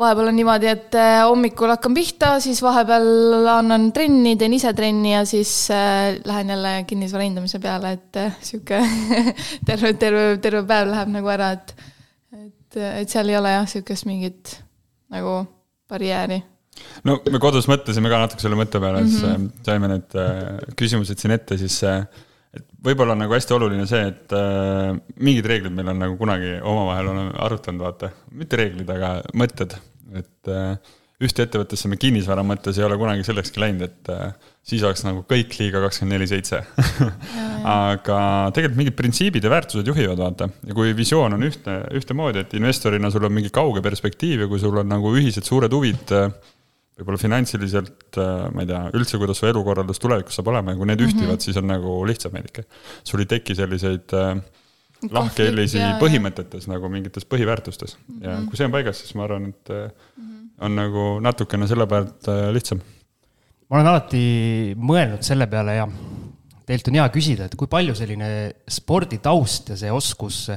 vahepeal 0.03 0.31
on 0.31 0.37
niimoodi, 0.37 0.69
et 0.71 0.97
äh, 0.99 1.21
hommikul 1.29 1.73
hakkan 1.73 1.95
pihta, 1.97 2.33
siis 2.43 2.63
vahepeal 2.65 3.49
annan 3.53 3.91
trenni, 3.95 4.35
teen 4.41 4.57
ise 4.57 4.73
trenni 4.77 5.15
ja 5.15 5.23
siis 5.29 5.53
äh, 5.75 6.19
lähen 6.29 6.53
jälle 6.55 6.75
kinnisvara 6.89 7.27
hindamise 7.27 7.61
peale, 7.63 7.95
et 7.99 8.21
äh, 8.21 8.39
sihuke 8.45 8.81
terve, 9.69 9.95
terve, 10.01 10.25
terve 10.43 10.65
päev 10.69 10.91
läheb 10.93 11.13
nagu 11.17 11.33
ära, 11.33 11.53
et, 11.59 11.75
et, 12.39 12.81
et 13.03 13.13
seal 13.13 13.31
ei 13.33 13.39
ole 13.39 13.55
jah, 13.55 13.69
sihukest 13.71 14.09
mingit 14.09 14.57
nagu 15.13 15.43
barjääri 15.93 16.41
no 17.07 17.19
me 17.31 17.39
kodus 17.43 17.69
mõtlesime 17.71 18.11
ka 18.11 18.21
natuke 18.25 18.43
selle 18.43 18.59
mõtte 18.59 18.81
peale 18.83 19.05
mm, 19.05 19.09
-hmm. 19.13 19.49
siis 19.53 19.67
saime 19.69 19.91
need 19.93 20.15
küsimused 20.79 21.21
siin 21.21 21.37
ette, 21.37 21.59
siis 21.61 21.79
et 22.53 22.67
võib-olla 22.85 23.17
on 23.17 23.23
nagu 23.25 23.37
hästi 23.37 23.55
oluline 23.57 23.87
see, 23.89 24.03
et 24.13 24.35
äh, 24.37 24.91
mingid 25.25 25.49
reeglid 25.49 25.75
meil 25.77 25.93
on 25.95 26.03
nagu 26.05 26.19
kunagi 26.21 26.59
omavahel 26.61 27.13
oleme 27.13 27.37
arutanud, 27.47 27.85
vaata, 27.87 28.13
mitte 28.37 28.61
reeglid, 28.61 28.91
aga 28.93 29.15
mõtted, 29.39 29.77
et 30.19 30.53
äh, 30.53 30.93
ühte 31.23 31.45
ettevõttesse 31.47 31.89
me 31.91 31.99
kinnisvara 32.01 32.43
mõttes 32.47 32.79
ei 32.79 32.85
ole 32.87 32.97
kunagi 33.01 33.25
sellekski 33.27 33.63
läinud, 33.63 33.85
et 33.87 34.11
äh, 34.13 34.33
siis 34.67 34.83
oleks 34.85 35.05
nagu 35.07 35.23
kõik 35.29 35.55
liiga 35.61 35.83
kakskümmend 35.85 36.17
neli 36.17 36.29
seitse. 36.31 36.63
aga 37.73 38.19
tegelikult 38.55 38.81
mingid 38.81 38.99
printsiibid 38.99 39.47
ja 39.47 39.53
väärtused 39.53 39.89
juhivad, 39.89 40.19
vaata, 40.19 40.51
ja 40.67 40.77
kui 40.77 40.93
visioon 40.99 41.39
on 41.39 41.47
ühtne, 41.47 41.79
ühtemoodi, 41.99 42.43
et 42.43 42.57
investorina 42.59 43.11
sul 43.15 43.29
on 43.29 43.37
mingi 43.37 43.53
kauge 43.55 43.85
perspektiiv 43.85 44.45
ja 44.45 44.51
kui 44.51 44.61
sul 44.63 44.83
on 44.83 44.91
nagu 44.91 45.15
ühised 45.15 45.47
suured 45.47 45.73
huvid 45.73 46.17
äh, 46.19 46.35
võib-olla 46.99 47.21
finantsiliselt, 47.21 48.19
äh, 48.21 48.49
ma 48.53 48.65
ei 48.65 48.69
tea, 48.69 48.81
üldse, 48.99 49.21
kuidas 49.21 49.41
su 49.41 49.49
elukorraldus 49.49 50.01
tulevikus 50.03 50.37
saab 50.39 50.51
olema 50.53 50.75
ja 50.75 50.81
kui 50.81 50.89
need 50.89 51.01
mm 51.01 51.07
-hmm. 51.07 51.23
ühtivad, 51.23 51.45
siis 51.45 51.57
on 51.57 51.67
nagu 51.71 51.95
lihtsam 52.09 52.35
veidike. 52.37 52.65
sul 53.05 53.21
ei 53.21 53.27
teki 53.27 53.57
selliseid 53.59 54.15
äh, 54.19 54.43
lahkhelisi 55.11 55.83
põhimõtetes 55.99 56.69
nagu 56.71 56.89
mingites 56.89 57.27
põhiväärtustes 57.27 57.97
mm 57.97 58.15
-hmm. 58.15 58.25
ja 58.25 58.37
mhm. 58.37 58.49
kui 58.49 58.57
see 58.57 58.67
on 58.67 58.73
paigas, 58.73 59.01
siis 59.01 59.15
ma 59.15 59.25
arvan, 59.25 59.49
et 59.49 59.69
mm 59.69 59.89
-hmm. 59.89 60.51
on 60.61 60.77
nagu 60.77 61.21
natukene 61.21 61.67
selle 61.67 61.87
pealt 61.87 62.29
äh, 62.29 62.53
lihtsam. 62.53 62.81
ma 63.71 63.77
olen 63.77 63.87
alati 63.87 64.75
mõelnud 64.77 65.23
selle 65.23 65.47
peale 65.47 65.75
ja 65.75 65.89
teilt 66.67 66.89
on 66.89 66.95
hea 66.95 67.09
küsida, 67.09 67.45
et 67.45 67.57
kui 67.57 67.67
palju 67.67 67.95
selline 67.95 68.53
sporditaust 68.69 69.69
ja 69.69 69.77
see 69.77 69.91
oskus 69.93 70.51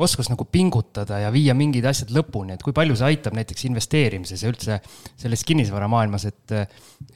oskus 0.00 0.30
nagu 0.32 0.46
pingutada 0.48 1.18
ja 1.20 1.30
viia 1.32 1.54
mingid 1.56 1.84
asjad 1.88 2.12
lõpuni, 2.14 2.54
et 2.56 2.62
kui 2.64 2.72
palju 2.76 2.96
see 2.96 3.10
aitab 3.12 3.36
näiteks 3.36 3.66
investeerimises 3.68 4.42
ja 4.42 4.52
üldse 4.52 4.78
selles 5.20 5.44
kinnisvaramaailmas, 5.48 6.24
et 6.30 6.54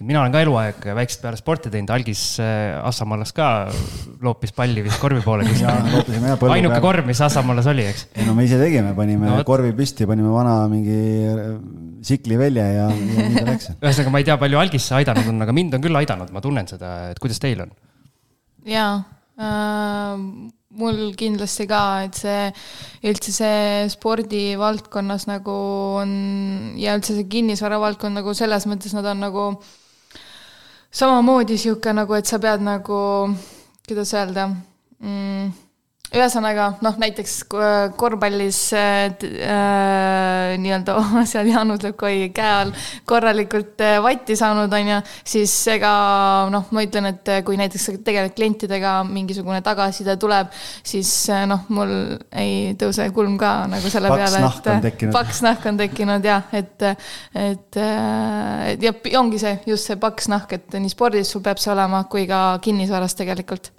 mina 0.05 0.21
olen 0.21 0.35
ka 0.35 0.43
eluaeg 0.45 0.89
väiksest 0.99 1.25
peale 1.25 1.41
sporti 1.41 1.73
teinud, 1.73 1.93
algis 1.95 2.25
äh, 2.43 2.77
Assamaalas 2.87 3.33
ka 3.37 3.49
loopis 4.25 4.53
palli 4.57 4.85
vist 4.85 5.01
korvi 5.01 5.23
poole. 5.25 5.47
ainuke 6.57 6.81
korv, 6.85 7.07
mis 7.09 7.23
Assamaalas 7.25 7.71
oli, 7.73 7.87
eks? 7.89 8.09
ei 8.17 8.29
no 8.29 8.37
me 8.37 8.45
ise 8.49 8.61
tegime, 8.61 8.93
panime 8.99 9.31
no, 9.31 9.41
korvi 9.49 9.73
püsti, 9.77 10.09
panime 10.09 10.33
vana 10.35 10.59
mingi 10.73 11.01
äh, 11.33 11.43
sikli 12.07 12.39
välja 12.41 12.69
ja, 12.69 12.91
ja 12.93 13.29
nii 13.31 13.41
ta 13.41 13.49
läks. 13.49 13.73
ühesõnaga, 13.83 14.13
ma 14.13 14.23
ei 14.23 14.29
tea, 14.29 14.39
palju 14.43 14.61
algis 14.61 14.91
see 14.91 15.01
aidanud 15.01 15.33
on, 15.33 15.43
aga 15.47 15.57
mind 15.57 15.79
on 15.79 15.89
küll 15.89 16.03
aidanud, 16.03 16.33
ma 16.35 16.45
tunnen 16.45 16.69
seda, 16.69 16.97
et 17.15 17.23
kuidas 17.23 17.41
teil 17.43 17.65
on? 17.65 17.73
jaa 18.67 18.93
äh,, 19.39 20.23
mul 20.75 21.15
kindlasti 21.17 21.67
ka, 21.71 21.83
et 22.07 22.19
see, 22.19 22.51
üldse 23.07 23.33
see 23.33 23.87
spordivaldkonnas 23.93 25.29
nagu 25.31 25.55
on 26.03 26.15
ja 26.81 26.97
üldse 26.99 27.15
see 27.15 27.29
kinnisvara 27.31 27.79
valdkond 27.81 28.19
nagu 28.19 28.35
selles 28.35 28.67
mõttes 28.67 28.97
nad 28.97 29.07
on 29.13 29.23
nagu 29.23 29.45
samamoodi 30.91 31.59
sihuke 31.61 31.93
nagu, 31.95 32.17
et 32.19 32.27
sa 32.27 32.41
pead 32.43 32.65
nagu, 32.65 32.99
kuidas 33.87 34.15
öelda 34.17 34.49
mm, 34.51 35.55
ühesõnaga 36.15 36.69
noh, 36.85 36.95
näiteks 37.03 37.33
korvpallis 37.99 38.61
äh, 38.79 39.09
äh, 39.43 40.55
nii-öelda 40.63 40.95
seal 41.31 41.51
Jaanus 41.51 41.83
Lõkkoi 41.83 42.29
käe 42.35 42.53
all 42.61 42.73
korralikult 43.09 43.83
äh, 43.83 43.99
vatti 44.05 44.37
saanud, 44.39 44.73
on 44.73 44.93
ju, 44.93 45.01
siis 45.27 45.55
ega 45.75 45.91
noh, 46.53 46.69
ma 46.75 46.85
ütlen, 46.87 47.11
et 47.11 47.33
kui 47.47 47.59
näiteks 47.59 47.89
tegeled 48.07 48.37
klientidega, 48.37 49.01
mingisugune 49.09 49.61
tagasiside 49.67 50.17
tuleb, 50.23 50.53
siis 50.87 51.11
äh, 51.35 51.43
noh, 51.51 51.67
mul 51.75 51.95
ei 52.39 52.77
tõuse 52.79 53.09
kulm 53.17 53.35
ka 53.41 53.55
nagu 53.71 53.91
selle 53.93 54.13
paks 54.13 54.37
peale, 54.39 54.83
et 54.93 55.07
paks 55.15 55.43
nahk 55.47 55.67
on 55.73 55.81
tekkinud 55.81 56.27
jah, 56.27 56.47
et, 56.57 56.87
et, 57.35 57.81
et 57.83 58.87
ja 58.87 58.95
ongi 59.19 59.43
see, 59.43 59.57
just 59.73 59.91
see 59.91 59.99
paks 60.01 60.31
nahk, 60.33 60.55
et 60.55 60.79
nii 60.79 60.93
spordis 60.93 61.35
sul 61.35 61.43
peab 61.45 61.59
see 61.63 61.75
olema, 61.75 62.05
kui 62.11 62.29
ka 62.31 62.61
kinnisvaras 62.63 63.19
tegelikult 63.19 63.73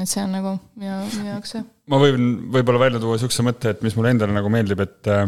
et 0.00 0.10
see 0.10 0.22
on 0.24 0.32
nagu 0.34 0.54
minu, 0.80 1.00
minu 1.12 1.32
jaoks 1.32 1.56
see. 1.56 1.64
ma 1.92 2.00
võin 2.02 2.30
võib-olla 2.54 2.86
välja 2.86 3.02
tuua 3.02 3.18
sihukese 3.20 3.44
mõtte, 3.46 3.74
et 3.74 3.82
mis 3.86 3.94
mulle 3.98 4.14
endale 4.14 4.34
nagu 4.34 4.50
meeldib, 4.52 4.82
et 4.84 5.10
äh, 5.12 5.26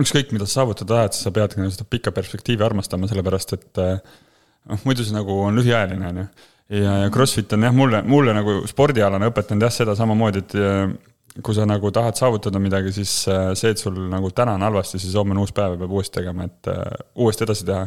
ükskõik, 0.00 0.32
mida 0.34 0.46
sa 0.48 0.60
saavutada 0.60 0.94
tahad, 0.94 1.18
sa 1.18 1.32
pead 1.34 1.54
ka 1.56 1.68
seda 1.74 1.86
pikka 1.90 2.14
perspektiivi 2.16 2.66
armastama, 2.66 3.10
sellepärast 3.10 3.54
et 3.58 3.82
äh, 3.82 4.00
noh, 4.70 4.86
muidu 4.86 5.06
see 5.06 5.16
nagu 5.16 5.36
on 5.44 5.60
lühiajaline, 5.60 6.10
on 6.10 6.22
ju. 6.22 6.26
ja, 6.80 6.96
ja 7.04 7.12
Crossfit 7.14 7.52
on 7.56 7.68
jah, 7.68 7.76
mulle, 7.76 8.02
mulle 8.06 8.34
nagu 8.36 8.60
spordialane 8.70 9.30
õpetanud 9.30 9.66
jah, 9.66 9.74
seda 9.80 9.96
samamoodi, 9.98 10.44
et 10.44 10.58
äh, 10.58 10.96
kui 11.44 11.54
sa 11.54 11.66
nagu 11.68 11.92
tahad 11.94 12.18
saavutada 12.18 12.58
midagi, 12.62 12.92
siis 12.94 13.12
äh, 13.30 13.52
see, 13.58 13.70
et 13.74 13.82
sul 13.82 13.98
nagu 14.10 14.32
täna 14.34 14.56
on 14.58 14.66
halvasti, 14.66 14.98
siis 15.02 15.14
homme 15.18 15.36
on 15.36 15.44
uus 15.44 15.54
päev 15.54 15.76
ja 15.76 15.82
peab 15.84 15.94
uuesti 15.94 16.18
tegema, 16.18 16.48
et 16.50 16.70
uh, 16.72 16.82
uuesti 17.22 17.46
edasi 17.46 17.68
teha. 17.68 17.86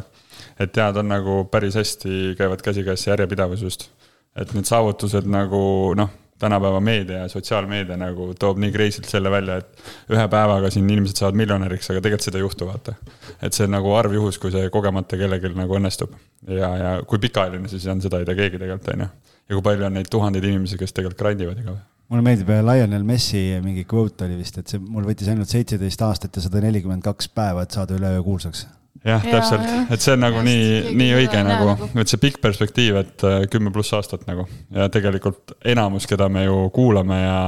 et 0.60 0.72
tead, 0.72 0.96
on 0.96 1.08
nagu 1.10 1.42
päris 1.50 1.76
hästi 1.76 2.34
käivad 2.38 2.62
käsikäes 2.64 3.06
järjepidevus 3.06 3.62
just 3.62 3.88
et 4.36 4.54
need 4.54 4.68
saavutused 4.68 5.28
nagu 5.30 5.62
noh, 5.98 6.10
tänapäeva 6.38 6.80
meedia 6.80 7.22
ja 7.22 7.28
sotsiaalmeedia 7.28 7.96
nagu 7.96 8.32
toob 8.38 8.58
nii 8.62 8.72
crazy'lt 8.74 9.08
selle 9.08 9.30
välja, 9.30 9.60
et 9.62 10.12
ühe 10.12 10.26
päevaga 10.30 10.70
siin 10.74 10.90
inimesed 10.90 11.20
saavad 11.20 11.38
miljonäriks, 11.38 11.88
aga 11.92 12.02
tegelikult 12.02 12.26
seda 12.26 12.40
ei 12.40 12.44
juhtu, 12.44 12.68
vaata. 12.68 12.96
et 13.40 13.54
see 13.54 13.68
on 13.68 13.76
nagu 13.76 13.94
harv 13.94 14.16
juhus, 14.18 14.38
kui 14.42 14.52
see 14.54 14.68
kogemata 14.74 15.18
kellelgi 15.20 15.54
nagu 15.54 15.78
õnnestub. 15.78 16.14
ja, 16.48 16.70
ja 16.82 16.92
kui 17.06 17.22
pikaajaline 17.22 17.70
see 17.70 17.78
siis 17.78 17.92
on, 17.94 18.02
seda 18.04 18.20
ei 18.20 18.28
tea 18.28 18.38
keegi 18.42 18.60
tegelikult, 18.60 18.92
on 18.94 19.06
ju. 19.06 19.10
ja 19.48 19.58
kui 19.58 19.66
palju 19.70 19.90
on 19.90 19.98
neid 20.00 20.10
tuhandeid 20.10 20.52
inimesi, 20.52 20.80
kes 20.80 20.96
tegelikult 20.96 21.22
grind 21.22 21.46
ivad 21.46 21.60
iga 21.62 21.72
päev 21.72 21.90
mulle 22.12 22.24
meeldib 22.26 22.50
Lionel 22.68 23.04
Messi 23.08 23.40
mingi 23.64 23.86
quote 23.88 24.26
oli 24.26 24.36
vist, 24.36 24.58
et 24.60 24.68
see 24.68 24.82
mul 24.82 25.06
võttis 25.08 25.30
ainult 25.32 25.48
seitseteist 25.48 26.02
aastat 26.04 26.36
ja 26.36 26.44
sada 26.44 26.60
nelikümmend 26.66 27.06
kaks 27.06 27.30
päeva, 27.32 27.64
et 27.64 27.72
saada 27.72 27.96
üleöö 27.96 28.20
kuulsaks 28.26 28.66
jah 29.04 29.24
ja,, 29.24 29.36
täpselt, 29.36 29.92
et 29.92 30.02
see 30.04 30.14
on 30.16 30.22
nagu 30.24 30.40
ja, 30.40 30.46
nii, 30.46 30.94
nii 30.96 31.12
õige 31.18 31.42
nagu, 31.44 31.68
nagu., 31.74 31.90
et 32.00 32.10
see 32.10 32.20
pikk 32.22 32.40
perspektiiv, 32.44 32.98
et 33.02 33.24
äh, 33.28 33.44
kümme 33.52 33.72
pluss 33.74 33.92
aastat 33.96 34.24
nagu 34.28 34.46
ja 34.72 34.88
tegelikult 34.92 35.56
enamus, 35.74 36.08
keda 36.10 36.30
me 36.32 36.46
ju 36.46 36.68
kuulame 36.74 37.20
ja 37.20 37.38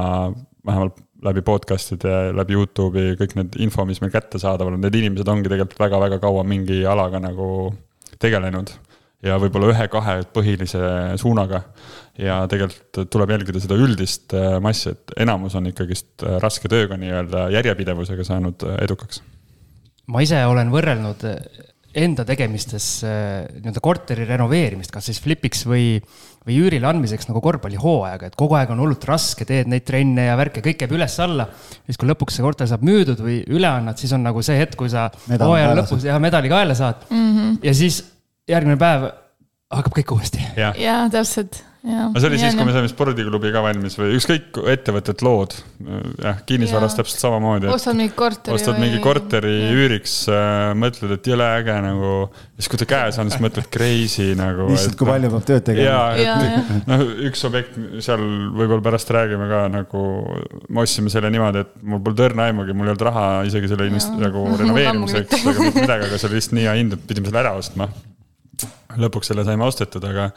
vähemalt 0.66 1.00
läbi 1.25 1.42
podcast'ide, 1.42 2.32
läbi 2.36 2.56
Youtube'i, 2.56 3.14
kõik 3.18 3.36
need 3.38 3.56
info, 3.64 3.86
mis 3.88 4.02
meil 4.02 4.12
kättesaadaval 4.12 4.76
on, 4.76 4.82
need 4.84 4.98
inimesed 4.98 5.28
ongi 5.32 5.48
tegelikult 5.48 5.80
väga-väga 5.80 6.18
kaua 6.22 6.42
mingi 6.46 6.82
alaga 6.88 7.22
nagu 7.22 7.48
tegelenud. 8.20 8.75
ja 9.25 9.38
võib-olla 9.40 9.70
ühe-kahe 9.72 10.18
põhilise 10.36 10.80
suunaga. 11.18 11.62
ja 12.20 12.42
tegelikult 12.52 13.08
tuleb 13.10 13.32
jälgida 13.32 13.64
seda 13.64 13.80
üldist 13.80 14.36
äh, 14.36 14.58
massi, 14.60 14.92
et 14.92 15.16
enamus 15.25 15.56
on 15.56 15.72
ikkagist 15.72 16.20
äh, 16.22 16.36
raske 16.42 16.68
tööga 16.68 17.00
nii-öelda 17.00 17.48
järjepidevusega 17.56 18.28
saanud 18.28 18.68
edukaks 18.82 19.22
ma 20.12 20.22
ise 20.25 20.42
olen 20.46 20.70
võrrelnud 20.72 21.25
eh, 21.30 21.64
enda 21.96 22.26
tegemistes 22.28 22.86
eh, 23.08 23.46
nii-öelda 23.56 23.82
korteri 23.84 24.26
renoveerimist, 24.28 24.92
kas 24.92 25.08
siis 25.08 25.20
flipiks 25.25 25.64
või, 25.68 25.96
või 26.46 26.58
üürile 26.60 26.88
andmiseks 26.90 27.30
nagu 27.30 27.40
korvpallihooajaga, 27.44 28.30
et 28.30 28.36
kogu 28.38 28.58
aeg 28.58 28.72
on 28.75 28.82
hullult 28.84 29.06
raske, 29.08 29.46
teed 29.48 29.70
neid 29.72 29.86
trenne 29.88 30.28
ja 30.28 30.36
värke, 30.38 30.64
kõik 30.64 30.80
käib 30.82 30.92
üles-alla. 30.96 31.48
siis 31.86 32.00
kui 32.00 32.10
lõpuks 32.10 32.36
see 32.36 32.44
korter 32.44 32.68
saab 32.68 32.84
müüdud 32.86 33.22
või 33.25 33.38
üle 33.48 33.70
annad, 33.70 33.98
siis 34.00 34.12
on 34.16 34.26
nagu 34.26 34.44
see 34.44 34.58
hetk, 34.60 34.76
kui 34.78 34.92
sa 34.92 35.08
hooaja 35.30 35.72
lõpus 35.80 36.04
ja 36.06 36.18
medali 36.22 36.52
kaela 36.52 36.76
saad 36.76 37.08
mm. 37.08 37.30
-hmm. 37.32 37.56
ja 37.64 37.75
siis 37.75 38.02
järgmine 38.48 38.76
päev 38.76 39.08
hakkab 39.72 39.96
kõik 39.96 40.12
uuesti. 40.18 40.44
jaa, 40.56 41.08
täpselt 41.10 41.64
aga 41.87 42.21
see 42.21 42.28
oli 42.31 42.38
siis, 42.40 42.55
kui 42.59 42.66
me 42.66 42.73
saime 42.75 42.88
spordiklubi 42.90 43.52
ka 43.55 43.62
valmis 43.62 43.95
või 43.99 44.16
ükskõik 44.16 44.59
ettevõtet 44.73 45.23
lood, 45.23 45.55
jah, 46.23 46.40
kinnisvaras 46.49 46.97
täpselt 46.99 47.23
samamoodi. 47.23 47.69
ostad 47.71 47.99
mingi 47.99 48.14
korteri. 48.19 48.57
ostad 48.57 48.81
mingi 48.83 48.99
korteri 49.05 49.52
ja. 49.55 49.69
üüriks 49.76 50.16
äh,, 50.33 50.73
mõtled, 50.78 51.14
et 51.14 51.31
jõle 51.31 51.47
äge 51.61 51.76
nagu, 51.85 52.11
siis 52.59 52.71
kui 52.73 52.81
ta 52.83 52.88
käes 52.90 53.21
on, 53.23 53.31
siis 53.31 53.45
mõtled 53.45 53.71
crazy 53.73 54.33
nagu. 54.38 54.66
lihtsalt, 54.73 54.99
kui 54.99 55.11
palju 55.12 55.33
peab 55.37 55.47
tööd 55.52 55.66
tegema. 55.71 56.02
ja, 56.19 56.35
et 56.59 56.90
noh, 56.90 57.07
üks 57.31 57.47
objekt 57.47 57.78
seal 58.05 58.26
võib-olla 58.57 58.83
pärast 58.88 59.14
räägime 59.14 59.47
ka 59.52 59.62
nagu, 59.73 60.05
me 60.66 60.83
ostsime 60.83 61.12
selle 61.12 61.31
niimoodi, 61.35 61.62
et 61.66 61.75
mul 61.87 62.02
polnud 62.02 62.26
õrna 62.26 62.50
aimugi, 62.50 62.75
mul 62.75 62.90
ei 62.90 62.97
olnud 62.97 63.09
raha 63.12 63.26
isegi 63.47 63.71
selle 63.71 63.90
invest-, 63.93 64.14
nagu 64.19 64.47
renoveerimiseks 64.61 65.38
ega 65.43 65.59
mitte 65.71 65.87
midagi, 65.87 66.11
aga 66.11 66.19
see 66.19 66.31
oli 66.33 66.40
lihtsalt 66.40 66.59
nii 66.59 66.66
hea 66.66 66.78
hind, 66.81 66.99
et 66.99 67.07
pidime 67.07 67.31
selle 67.31 67.45
ära 67.47 67.55
ostma. 67.59 67.93
lõpuks 68.97 69.28
selle 69.31 69.45
saime 69.47 69.66
ostetud, 69.66 70.02
aga 70.09 70.33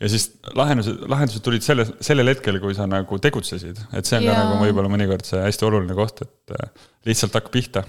ja 0.00 0.10
siis 0.12 0.26
lahendused, 0.56 1.04
lahendused 1.08 1.44
tulid 1.44 1.64
selle, 1.64 1.86
sellel 2.04 2.32
hetkel, 2.34 2.58
kui 2.62 2.76
sa 2.76 2.88
nagu 2.90 3.20
tegutsesid, 3.22 3.78
et 3.96 4.08
see 4.08 4.18
on 4.18 4.26
yeah. 4.26 4.36
ka 4.36 4.50
nagu 4.50 4.66
võib-olla 4.66 4.90
mõnikord 4.92 5.24
see 5.28 5.40
hästi 5.40 5.68
oluline 5.68 5.96
koht, 5.96 6.20
et 6.26 6.56
äh, 6.56 6.90
lihtsalt 7.08 7.38
hakkab 7.38 7.54
pihta. 7.54 7.86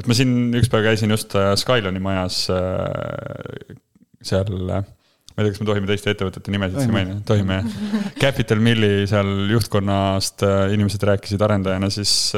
et 0.00 0.10
ma 0.10 0.16
siin 0.18 0.50
ükspäev 0.58 0.90
käisin 0.90 1.14
just 1.14 1.36
äh, 1.38 1.52
Skyloni 1.60 2.02
majas 2.02 2.44
äh, 2.50 3.78
seal, 4.24 4.50
ma 4.66 4.82
ei 4.82 5.46
tea, 5.46 5.54
kas 5.54 5.62
me 5.62 5.70
tohime 5.70 5.90
teiste 5.90 6.10
ettevõtete 6.16 6.54
nimesid 6.54 6.82
siin 6.82 6.96
mainida, 6.96 7.22
tohime 7.30 7.60
jah. 7.60 7.80
Capital 8.24 8.62
Milli 8.64 8.92
seal 9.10 9.32
juhtkonnast 9.54 10.46
inimesed 10.74 11.06
rääkisid 11.12 11.46
arendajana, 11.46 11.94
siis 11.94 12.34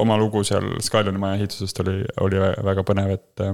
oma 0.00 0.16
lugu 0.20 0.44
seal 0.46 0.78
Skyloni 0.84 1.20
maja 1.20 1.42
ehitusest 1.42 1.84
oli, 1.84 2.00
oli 2.24 2.40
väga 2.64 2.84
põnev, 2.86 3.16
et 3.18 3.48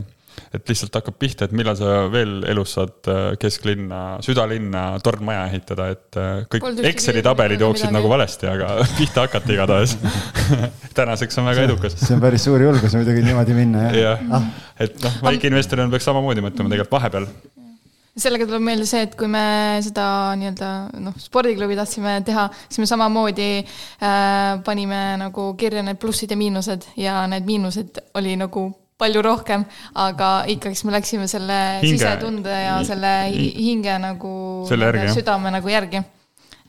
et 0.53 0.69
lihtsalt 0.69 0.97
hakkab 0.99 1.17
pihta, 1.21 1.47
et 1.47 1.55
millal 1.57 1.77
sa 1.79 2.07
veel 2.13 2.43
elus 2.51 2.75
saad 2.77 3.09
äh, 3.09 3.21
kesklinna, 3.41 4.03
südalinna 4.25 4.85
tornmaja 5.05 5.47
ehitada, 5.49 5.89
et 5.95 6.19
äh, 6.21 6.43
kõik 6.53 6.83
Exceli 6.91 7.23
tabelid 7.25 7.63
jooksid 7.65 7.95
nagu 7.95 8.11
valesti, 8.13 8.51
aga 8.53 8.75
pihta 8.99 9.27
hakati 9.27 9.57
igatahes. 9.57 9.97
Tänaseks 10.99 11.41
on 11.41 11.49
väga 11.49 11.65
edukas. 11.71 11.97
see 11.97 12.17
on 12.17 12.21
päris 12.25 12.45
suur 12.45 12.61
julgus 12.61 12.97
muidugi 12.99 13.25
niimoodi 13.25 13.57
minna, 13.57 13.89
jah. 13.89 13.97
Ja. 14.03 14.13
ah.. 14.37 14.53
et 14.85 15.01
noh, 15.01 15.19
väikeinvestorina 15.31 15.89
peaks 15.93 16.09
samamoodi 16.11 16.45
mõtlema 16.45 16.73
tegelikult 16.75 16.99
vahepeal. 16.99 17.31
Sellega 18.13 18.45
tuleb 18.45 18.61
meelde 18.61 18.85
see, 18.85 19.07
et 19.07 19.15
kui 19.17 19.25
me 19.33 19.41
seda 19.81 20.05
nii-öelda 20.37 20.69
noh, 21.01 21.17
spordiklubi 21.17 21.79
tahtsime 21.79 22.19
teha, 22.29 22.45
siis 22.67 22.83
me 22.83 22.89
samamoodi 22.91 23.49
äh, 23.63 24.61
panime 24.67 25.01
nagu 25.23 25.49
kirja 25.57 25.81
need 25.87 25.97
plussid 26.03 26.37
ja 26.37 26.37
miinused 26.37 26.91
ja 27.01 27.23
need 27.33 27.49
miinused 27.49 28.05
oli 28.21 28.37
nagu 28.37 28.69
palju 29.03 29.23
rohkem, 29.27 29.67
aga 29.99 30.33
ikkagist 30.53 30.87
me 30.89 30.97
läksime 30.97 31.29
selle 31.31 31.59
hinge. 31.83 31.99
sisetunde 31.99 32.57
ja 32.57 32.81
selle 32.87 33.13
hinge 33.35 33.99
nagu 34.03 34.35
südame 34.71 35.53
nagu 35.55 35.73
järgi. 35.73 36.03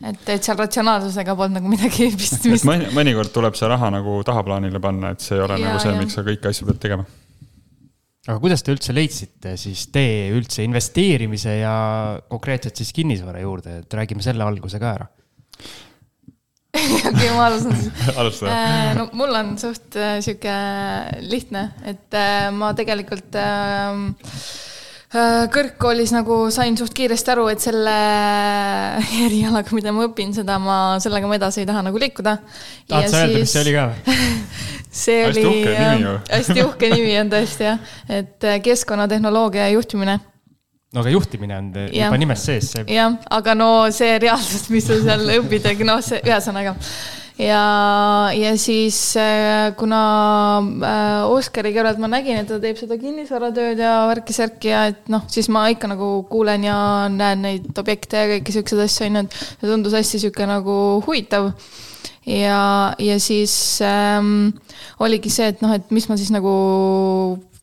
et, 0.04 0.30
et 0.36 0.44
seal 0.44 0.60
ratsionaalsusega 0.60 1.36
polnud 1.40 1.62
nagu 1.62 1.72
midagi 1.72 2.10
pistmist. 2.20 2.68
mõni, 2.70 2.90
mõnikord 2.96 3.34
tuleb 3.36 3.58
see 3.60 3.70
raha 3.72 3.92
nagu 3.94 4.20
tahaplaanile 4.28 4.82
panna, 4.84 5.14
et 5.14 5.26
see 5.26 5.38
ei 5.38 5.46
ole 5.46 5.60
ja, 5.62 5.68
nagu 5.70 5.84
see, 5.84 5.98
miks 6.00 6.18
sa 6.18 6.26
kõiki 6.26 6.50
asju 6.50 6.70
pead 6.70 6.82
tegema. 6.88 7.08
aga 8.28 8.40
kuidas 8.44 8.66
te 8.66 8.76
üldse 8.76 8.96
leidsite 8.96 9.58
siis 9.60 9.88
tee 9.94 10.30
üldse 10.36 10.66
investeerimise 10.66 11.60
ja 11.62 11.76
konkreetselt 12.30 12.80
siis 12.80 12.94
kinnisvara 12.96 13.44
juurde, 13.44 13.82
et 13.84 14.00
räägime 14.02 14.26
selle 14.26 14.46
alguse 14.48 14.82
ka 14.82 14.96
ära 14.98 15.12
okei, 17.10 17.30
ma 17.36 17.48
alustan 17.48 17.78
siis. 17.78 17.92
Äh, 18.50 18.94
no 18.98 19.08
mul 19.14 19.34
on 19.40 19.56
suht 19.62 19.96
äh, 19.96 20.20
sihuke 20.26 20.58
lihtne, 21.22 21.70
et 21.86 22.18
äh, 22.18 22.52
ma 22.52 22.74
tegelikult 22.78 23.38
Äh, 25.14 25.44
kõrgkoolis 25.54 26.10
nagu 26.10 26.36
sain 26.50 26.74
suht 26.74 26.96
kiiresti 26.98 27.36
aru, 27.36 27.46
et 27.52 27.62
selle 27.62 27.94
erialaga, 29.28 29.70
mida 29.78 29.94
ma 29.94 30.08
õpin, 30.08 30.32
seda 30.34 30.56
ma, 30.62 30.78
sellega 31.04 31.30
ma 31.30 31.38
edasi 31.38 31.62
ei 31.62 31.68
taha 31.70 31.84
nagu 31.86 32.02
liikuda. 32.02 32.40
tahad 32.90 33.12
sa 33.12 33.22
öelda, 33.22 33.44
mis 33.44 33.54
see 33.54 33.62
oli 33.62 33.76
ka 33.76 33.84
või? 33.92 34.16
see 35.04 35.20
oli 35.28 35.44
hästi 36.32 36.66
uhke 36.66 36.90
nimi 36.96 37.14
on 37.22 37.30
tõesti 37.30 37.70
jah, 37.70 37.94
et 38.10 38.50
äh, 38.50 38.58
keskkonnatehnoloogia 38.66 39.68
ja 39.68 39.76
juhtimine. 39.76 40.18
No 40.94 41.02
aga 41.02 41.16
juhtimine 41.16 41.58
on 41.58 41.74
Jah. 41.74 41.92
juba 42.06 42.22
nimes 42.22 42.46
sees, 42.46 42.72
see 42.76 42.86
jah, 42.94 43.18
aga 43.34 43.58
no 43.58 43.74
see 43.94 44.16
reaalsus, 44.22 44.70
mis 44.74 44.88
sa 44.88 45.00
seal 45.02 45.28
õpid, 45.40 45.68
noh, 45.88 46.00
see 46.06 46.22
ühesõnaga 46.22 46.78
ja, 47.40 48.30
ja 48.36 48.54
siis 48.58 48.98
äh, 49.18 49.74
kuna 49.78 50.02
äh, 50.62 51.32
Oskari 51.34 51.74
kõrvalt 51.76 52.02
ma 52.02 52.10
nägin, 52.12 52.42
et 52.42 52.50
ta 52.50 52.60
teeb 52.62 52.78
seda 52.80 52.98
kinnisvaratööd 53.02 53.82
ja 53.82 53.96
värki-särki 54.12 54.74
ja 54.74 54.86
et 54.92 55.10
noh, 55.14 55.26
siis 55.32 55.50
ma 55.54 55.66
ikka 55.74 55.90
nagu 55.92 56.12
kuulen 56.30 56.68
ja 56.68 56.78
näen 57.12 57.46
neid 57.48 57.82
objekte 57.82 58.22
ja 58.22 58.32
kõiki 58.36 58.58
siukseid 58.58 58.84
asju, 58.86 59.10
on 59.10 59.22
ju, 59.22 59.26
et 59.26 59.40
see 59.40 59.70
tundus 59.72 59.98
hästi 59.98 60.24
sihuke 60.26 60.50
nagu 60.50 60.78
huvitav. 61.08 61.52
ja, 62.30 62.94
ja 63.02 63.20
siis 63.20 63.56
ähm, 63.84 64.52
oligi 65.00 65.34
see, 65.34 65.50
et 65.54 65.64
noh, 65.66 65.74
et 65.74 65.90
mis 65.92 66.08
ma 66.10 66.20
siis 66.20 66.32
nagu 66.34 66.54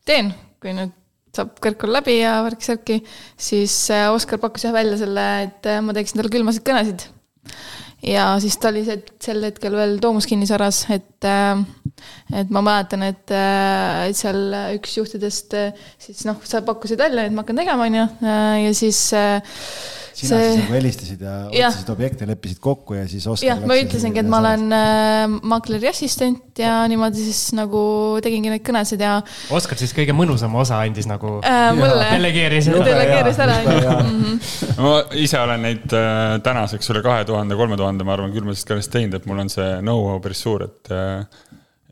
teen, 0.05 0.33
kui 0.61 0.75
nüüd 0.75 0.97
saab 1.35 1.53
kõrgkool 1.63 1.93
läbi 1.95 2.17
ja 2.19 2.39
värki-särki, 2.45 3.01
siis 3.39 3.75
äh, 3.93 4.09
Oskar 4.11 4.41
pakkus 4.41 4.67
jah 4.67 4.75
välja 4.75 4.99
selle, 4.99 5.27
et 5.47 5.69
äh, 5.69 5.79
ma 5.83 5.95
teeksin 5.95 6.19
talle 6.19 6.33
külmasid 6.33 6.65
kõnesid. 6.67 7.07
Ja 8.01 8.31
siis 8.41 8.57
ta 8.57 8.71
oli 8.71 8.81
sel 9.21 9.43
hetkel 9.45 9.75
veel 9.77 9.99
Toomus 10.01 10.25
kinnisvaras, 10.29 10.83
et, 10.93 11.21
äh, 11.27 11.61
et 12.41 12.49
ma 12.49 12.63
mäletan, 12.65 13.05
et, 13.05 13.29
äh, 13.29 14.09
seal 14.17 14.55
üks 14.73 14.95
juhtidest 14.97 15.53
äh, 15.53 15.83
siis 16.01 16.25
noh, 16.25 16.39
sa 16.43 16.63
pakkusid 16.65 16.97
välja, 17.01 17.27
et 17.27 17.35
ma 17.35 17.45
hakkan 17.45 17.61
tegema, 17.61 17.85
on 17.85 17.99
ju, 17.99 18.07
ja 18.65 18.71
siis 18.73 19.03
sina 20.13 20.37
see- 20.37 20.51
siis 20.51 20.59
nagu 20.63 20.73
helistasid 20.75 21.21
ja 21.25 21.33
Jah. 21.55 21.71
otsisid 21.73 21.89
objekte, 21.93 22.27
leppisid 22.29 22.59
kokku 22.63 22.95
ja 22.97 23.05
siis 23.09 23.25
Oskar 23.31 23.47
jah, 23.47 23.61
ma 23.67 23.77
ütlesingi, 23.79 24.19
et 24.23 24.29
ma 24.31 24.39
olen 24.43 24.65
äh, 24.75 25.35
makleri 25.53 25.87
assistent 25.91 26.59
ja 26.61 26.81
niimoodi 26.91 27.23
siis 27.25 27.53
nagu 27.57 27.81
tegingi 28.23 28.51
neid 28.53 28.63
kõnesid 28.67 29.01
ja 29.01 29.17
Oskar 29.55 29.79
siis 29.81 29.93
kõige 29.97 30.15
mõnusama 30.17 30.61
osa 30.65 30.81
andis 30.83 31.07
nagu 31.09 31.37
äh, 31.45 31.69
mulle 31.77 32.09
delegeeris 32.11 32.67
hea, 32.71 32.83
delegeeris 32.85 33.39
ära, 33.45 33.59
jube 33.63 33.77
on 33.77 33.81
ju. 33.81 33.87
hea. 33.87 34.01
Mhm. 34.01 34.81
ma 34.81 34.93
ise 35.21 35.39
olen 35.39 35.65
neid 35.69 35.95
äh, 35.97 36.35
tänaseks 36.45 36.91
üle 36.93 37.01
kahe 37.05 37.25
tuhande, 37.29 37.55
kolme 37.59 37.77
tuhande, 37.79 38.03
ma 38.07 38.15
arvan, 38.17 38.33
külmasid 38.35 38.67
kõnest 38.69 38.91
teinud, 38.93 39.15
et 39.21 39.25
mul 39.29 39.39
on 39.45 39.49
see 39.53 39.69
know-how 39.81 40.19
päris 40.23 40.41
suur, 40.43 40.67
et 40.67 40.91
äh, 40.93 41.23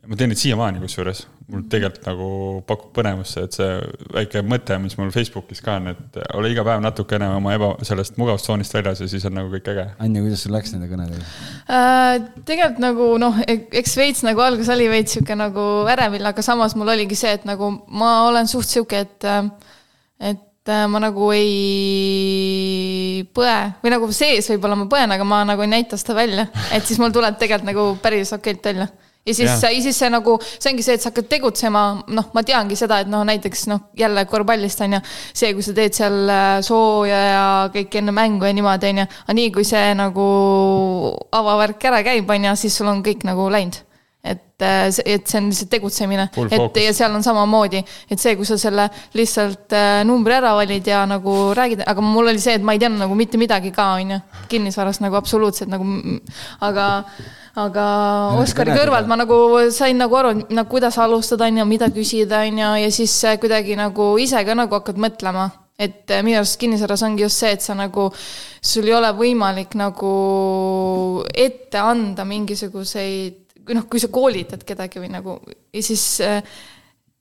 ma 0.10 0.18
teen 0.18 0.32
neid 0.32 0.40
siiamaani 0.42 0.80
kusjuures. 0.82 1.28
mul 1.50 1.64
tegelikult 1.70 2.06
nagu 2.06 2.28
pakub 2.70 2.92
põnevust 2.94 3.34
see, 3.34 3.44
et 3.46 3.56
see 3.58 3.70
väike 4.14 4.42
mõte, 4.46 4.76
mis 4.82 4.94
mul 5.00 5.10
Facebookis 5.14 5.64
ka 5.66 5.80
on, 5.80 5.88
et 5.94 6.18
ole 6.38 6.52
iga 6.54 6.62
päev 6.66 6.82
natukene 6.86 7.26
oma 7.34 7.56
eba, 7.58 7.72
sellest 7.86 8.18
mugavustsoonist 8.22 8.74
väljas 8.78 9.02
ja 9.02 9.08
siis 9.10 9.26
on 9.26 9.34
nagu 9.38 9.50
kõik 9.54 9.70
äge. 9.74 9.86
Anja, 10.06 10.22
kuidas 10.26 10.44
sul 10.46 10.54
läks 10.54 10.74
nende 10.76 10.90
kõnedega? 10.92 11.26
Äh, 11.74 12.16
tegelikult 12.46 12.82
nagu 12.84 13.10
noh, 13.22 13.42
eks 13.50 13.98
veits 13.98 14.22
nagu 14.26 14.46
alguses 14.46 14.70
oli 14.76 14.86
veits 14.92 15.18
sihuke 15.18 15.34
nagu 15.38 15.66
ärevil, 15.90 16.26
aga 16.30 16.46
samas 16.46 16.78
mul 16.78 16.94
oligi 16.94 17.18
see, 17.18 17.34
et 17.40 17.50
nagu 17.50 17.72
ma 17.90 18.12
olen 18.30 18.50
suht 18.50 18.70
sihuke, 18.70 19.02
et, 19.06 19.22
et 20.22 20.74
äh, 20.74 20.86
ma 20.90 21.02
nagu 21.02 21.34
ei 21.34 23.26
põe 23.34 23.60
või 23.82 23.98
nagu 23.98 24.14
sees 24.14 24.54
võib-olla 24.54 24.78
ma 24.78 24.90
põen, 24.90 25.18
aga 25.18 25.26
ma 25.26 25.42
nagu 25.50 25.66
ei 25.66 25.74
näita 25.74 25.98
seda 26.02 26.18
välja, 26.22 26.46
et 26.70 26.86
siis 26.86 27.02
mul 27.02 27.14
tuleb 27.14 27.42
tegelikult 27.42 27.70
nagu 27.74 27.92
päris 28.06 28.38
okeilt 28.38 28.66
välja 28.70 28.90
ja 29.30 29.38
siis 29.38 29.64
ja 29.64 29.72
siis 29.84 30.00
see 30.02 30.12
nagu, 30.14 30.38
see 30.58 30.72
ongi 30.74 30.86
see, 30.86 30.98
et 30.98 31.04
sa 31.04 31.12
hakkad 31.12 31.30
tegutsema, 31.32 31.84
noh, 32.16 32.30
ma 32.36 32.44
teangi 32.46 32.78
seda, 32.80 33.02
et 33.04 33.12
noh, 33.12 33.26
näiteks 33.28 33.68
noh, 33.72 33.90
jälle 33.98 34.26
korvpallist 34.30 34.82
on 34.86 34.98
ju, 34.98 35.02
see, 35.34 35.54
kui 35.58 35.66
sa 35.66 35.76
teed 35.78 35.98
seal 35.98 36.34
äh, 36.34 36.48
sooja 36.66 37.20
ja 37.30 37.44
kõik 37.74 38.00
enne 38.02 38.16
mängu 38.16 38.50
ja 38.50 38.56
niimoodi 38.56 38.94
on 38.94 39.04
ju, 39.04 39.10
aga 39.26 39.38
nii 39.42 39.52
kui 39.56 39.68
see 39.68 39.94
nagu 39.98 40.30
avavärk 41.36 41.92
ära 41.92 42.02
käib, 42.06 42.30
on 42.30 42.50
ju, 42.52 42.58
siis 42.66 42.82
sul 42.82 42.92
on 42.92 43.06
kõik 43.06 43.26
nagu 43.28 43.50
läinud 43.54 43.86
et, 44.24 44.62
äh, 44.62 44.90
see- 44.92 45.06
et 45.16 45.28
see 45.28 45.38
on 45.40 45.46
lihtsalt 45.50 45.70
tegutsemine, 45.72 46.26
et 46.28 46.36
focus. 46.58 46.84
ja 46.84 46.94
seal 46.94 47.14
on 47.16 47.24
samamoodi, 47.24 47.80
et 48.12 48.20
see, 48.20 48.36
kui 48.36 48.46
sa 48.46 48.58
selle 48.60 48.90
lihtsalt 49.16 49.72
äh, 49.72 50.04
numbri 50.04 50.34
ära 50.36 50.52
valid 50.58 50.88
ja 50.88 51.06
nagu 51.08 51.54
räägid, 51.56 51.84
aga 51.88 52.02
mul 52.04 52.28
oli 52.28 52.40
see, 52.44 52.58
et 52.60 52.62
ma 52.62 52.74
ei 52.76 52.80
teadnud 52.84 53.00
nagu 53.00 53.16
mitte 53.16 53.38
midagi 53.40 53.72
ka, 53.72 53.94
on 54.02 54.12
ju, 54.12 54.20
kinnisvarast 54.52 55.02
nagu 55.06 55.16
absoluutselt 55.16 55.70
nagu, 55.72 55.86
aga 56.62 56.90
aga 57.60 57.86
Oskari 58.40 58.72
kõrvalt 58.76 59.08
ma 59.10 59.16
nagu 59.20 59.38
sain 59.74 59.98
nagu 59.98 60.16
aru, 60.16 60.30
et 60.44 60.52
nagu 60.54 60.70
kuidas 60.70 60.98
alustada, 61.02 61.48
on 61.50 61.58
ju, 61.58 61.66
mida 61.66 61.90
küsida, 61.92 62.44
on 62.48 62.60
ju, 62.62 62.70
ja 62.84 62.92
siis 62.92 63.16
kuidagi 63.42 63.76
nagu 63.80 64.14
ise 64.22 64.44
ka 64.46 64.56
nagu 64.56 64.76
hakkad 64.80 65.00
mõtlema. 65.02 65.50
Et 65.80 66.12
äh, 66.12 66.20
minu 66.28 66.36
arust 66.42 66.58
kinnisvaras 66.60 67.02
ongi 67.08 67.24
just 67.24 67.40
see, 67.40 67.54
et 67.56 67.62
sa 67.64 67.72
nagu, 67.74 68.10
sul 68.62 68.84
ei 68.90 68.94
ole 68.98 69.14
võimalik 69.16 69.78
nagu 69.80 71.24
ette 71.34 71.80
anda 71.80 72.26
mingisuguseid, 72.28 73.39
noh, 73.78 73.88
kui 73.90 74.02
sa 74.02 74.10
koolitad 74.14 74.64
kedagi 74.68 75.02
või 75.02 75.12
nagu, 75.14 75.38
ja 75.74 75.84
siis 75.86 76.04
äh, 76.26 76.40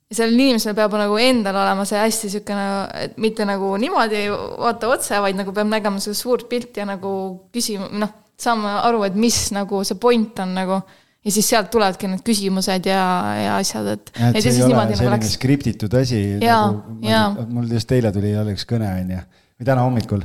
sellel 0.09 0.39
inimesel 0.39 0.77
peab 0.77 0.95
nagu 0.97 1.19
endal 1.21 1.57
olema 1.61 1.85
see 1.89 1.99
hästi 2.01 2.31
niisugune, 2.31 2.69
et 3.05 3.19
mitte 3.21 3.45
nagu 3.49 3.75
niimoodi 3.81 4.25
vaata 4.33 4.89
otse, 4.95 5.19
vaid 5.25 5.37
nagu 5.37 5.53
peab 5.57 5.69
nägema 5.69 6.01
seda 6.01 6.17
suurt 6.17 6.49
pilti 6.49 6.81
ja 6.81 6.87
nagu 6.89 7.11
küsima, 7.55 7.91
noh, 8.01 8.15
saama 8.39 8.79
aru, 8.87 9.03
et 9.09 9.19
mis 9.19 9.37
nagu 9.57 9.83
see 9.85 10.01
point 10.01 10.45
on 10.45 10.57
nagu. 10.57 10.81
ja 11.27 11.33
siis 11.35 11.49
sealt 11.51 11.67
tulevadki 11.69 12.09
need 12.09 12.23
küsimused 12.25 12.87
ja, 12.89 13.01
ja 13.37 13.57
asjad, 13.59 13.89
et. 13.91 14.13
et 14.31 14.39
see 14.39 14.53
ei 14.55 14.63
ole 14.71 14.85
selline 14.95 15.17
läks. 15.17 15.33
skriptitud 15.35 15.97
asi. 15.99 16.21
Nagu, 16.41 17.49
mul 17.53 17.67
just 17.75 17.91
eile 17.93 18.13
tuli 18.15 18.31
alles 18.39 18.65
kõne, 18.71 18.89
onju, 19.03 19.19
või 19.59 19.69
täna 19.69 19.85
hommikul, 19.85 20.23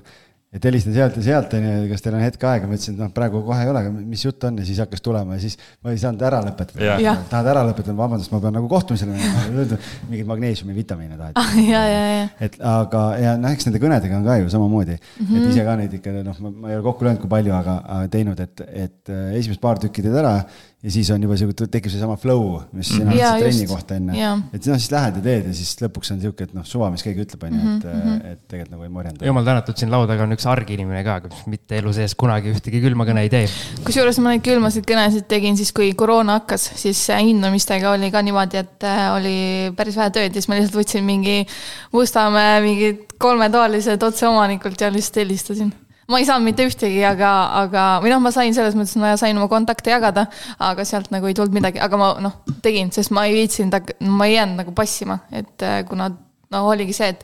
et 0.53 0.65
helistan 0.67 0.93
sealt 0.93 1.15
ja 1.17 1.23
sealt, 1.25 1.53
onju, 1.57 1.71
kas 1.89 2.03
teil 2.05 2.15
on 2.17 2.21
hetk 2.21 2.43
aega, 2.45 2.67
ma 2.69 2.77
ütlesin, 2.77 2.93
et 2.93 3.01
noh, 3.01 3.09
praegu 3.15 3.41
kohe 3.45 3.57
ei 3.63 3.69
ole, 3.71 3.81
aga 3.81 3.93
mis 3.93 4.21
jutt 4.21 4.45
on 4.45 4.59
ja 4.61 4.65
siis 4.67 4.81
hakkas 4.83 5.01
tulema 5.01 5.37
ja 5.37 5.41
siis 5.41 5.57
ma 5.81 5.93
ei 5.93 6.01
saanud 6.01 6.21
ära 6.27 6.41
lõpetada 6.45 6.85
Jah. 6.85 7.01
Jah. 7.01 7.23
tahad 7.31 7.49
ära 7.55 7.63
lõpetada, 7.69 7.95
vabandust, 7.97 8.29
ma 8.33 8.41
pean 8.43 8.53
nagu 8.59 8.69
kohtumisele 8.69 9.15
minema, 9.15 9.77
mingeid 10.11 10.29
magneesiumi, 10.29 10.75
vitamiine 10.77 11.17
tahad 11.17 11.39
ah, 11.41 11.55
ja, 11.57 11.81
ja, 11.89 12.03
ja. 12.11 12.27
et 12.45 12.59
aga, 12.73 13.03
ja 13.23 13.33
noh, 13.41 13.55
eks 13.57 13.69
nende 13.69 13.81
kõnedega 13.81 14.19
on 14.19 14.27
ka 14.27 14.37
ju 14.43 14.51
samamoodi 14.53 14.99
mm. 14.99 15.25
-hmm. 15.25 15.39
et 15.39 15.55
ise 15.55 15.65
ka 15.65 15.77
neid 15.81 15.97
ikka 15.97 16.13
noh, 16.19 16.43
ma 16.51 16.69
ei 16.69 16.77
ole 16.77 16.85
kokku 16.85 17.09
löönud, 17.09 17.23
kui 17.23 17.33
palju, 17.33 17.55
aga, 17.57 17.79
aga 17.97 18.13
teinud, 18.13 18.45
et, 18.45 18.65
et 18.69 19.13
äh, 19.13 19.33
esimesed 19.39 19.63
paar 19.63 19.81
tükki 19.81 20.05
teed 20.05 20.21
ära 20.21 20.35
ja 20.83 20.91
siis 20.91 21.07
on 21.15 21.21
juba 21.23 21.37
sihuke, 21.39 21.67
tekib 21.71 21.91
seesama 21.93 22.17
flow, 22.19 22.59
mis 22.75 22.89
sina 22.91 23.05
Mhm. 23.11 23.17
Jaa, 23.17 23.35
ütlesid 23.37 23.43
trenni 23.43 23.67
kohta 23.69 23.95
enne 23.95 24.17
Jaa. 24.17 24.33
et 24.53 24.65
noh, 24.67 24.75
siis 24.81 24.91
lähed 24.91 25.15
ja 25.15 25.21
teed 25.23 25.45
ja 25.47 25.53
siis 25.55 25.75
lõpuks 25.79 26.11
on 26.11 26.19
sihuke, 26.21 26.43
et 26.43 26.53
noh, 26.53 26.65
suva, 26.67 26.89
mis 26.91 27.03
keegi 27.05 27.23
ütleb, 27.23 27.43
on 27.47 27.53
ju, 27.53 27.59
et 27.59 27.85
Mhm, 27.85 27.93
mm, 27.93 28.01
-hmm. 28.17 28.31
et 28.33 28.39
tegelikult 28.47 28.71
nagu 28.71 28.83
ei 28.83 28.89
morjenda. 28.89 29.25
jumal 29.25 29.45
tänatud, 29.45 29.77
siin 29.77 29.91
laua 29.91 30.07
taga 30.07 30.23
on 30.23 30.31
üks 30.35 30.45
arginimene 30.45 31.03
ka, 31.03 31.19
kes 31.21 31.45
mitte 31.47 31.77
elu 31.77 31.93
sees 31.93 32.15
kunagi 32.15 32.51
ühtegi 32.51 32.81
külma 32.83 33.05
kõne 33.07 33.19
ei 33.23 33.29
tee. 33.29 33.47
kusjuures 33.85 34.19
ma 34.19 34.29
neid 34.35 34.41
külmasid 34.43 34.83
kõnesid 34.85 35.27
tegin 35.27 35.55
siis, 35.57 35.71
kui 35.71 35.93
koroona 35.93 36.33
hakkas, 36.39 36.71
siis 36.75 37.07
hindamistega 37.07 37.91
oli 37.91 38.11
ka 38.11 38.21
niimoodi, 38.21 38.57
et 38.57 38.83
äh, 38.83 39.13
oli 39.15 39.71
päris 39.75 39.95
vähe 39.95 40.09
tööd 40.09 40.35
ja 40.35 40.41
siis 40.41 40.49
ma 40.49 40.55
lihtsalt 40.55 40.75
võtsin 40.83 41.03
mingi 41.03 41.45
Mustamäe 41.93 42.61
mingid 42.61 42.97
kolmetoalised 43.17 44.03
otseomanikult 44.03 44.81
ja 44.81 44.91
lihtsalt 44.91 45.15
helistasin. 45.23 45.73
Ma 46.11 46.19
ei 46.19 46.27
saanud 46.27 46.47
mitte 46.47 46.65
ühtegi, 46.67 47.01
aga, 47.07 47.31
aga, 47.63 47.85
või 48.03 48.11
noh, 48.13 48.21
ma 48.23 48.33
sain 48.35 48.55
selles 48.55 48.75
mõttes, 48.77 48.95
ma 48.99 49.13
sain 49.19 49.37
oma 49.39 49.49
kontakte 49.51 49.93
jagada, 49.93 50.25
aga 50.63 50.85
sealt 50.87 51.11
nagu 51.13 51.29
ei 51.29 51.37
tulnud 51.37 51.55
midagi, 51.55 51.81
aga 51.83 51.99
ma 51.99 52.11
noh, 52.23 52.41
tegin, 52.65 52.91
sest 52.95 53.13
ma 53.15 53.25
ei 53.29 53.37
viitsinud, 53.37 53.93
ma 54.11 54.29
ei 54.29 54.37
jäänud 54.37 54.63
nagu 54.63 54.75
passima, 54.75 55.21
et 55.31 55.65
äh, 55.65 55.81
kuna 55.87 56.11
no 56.53 56.65
oligi 56.69 56.95
see, 56.95 57.13
et 57.15 57.23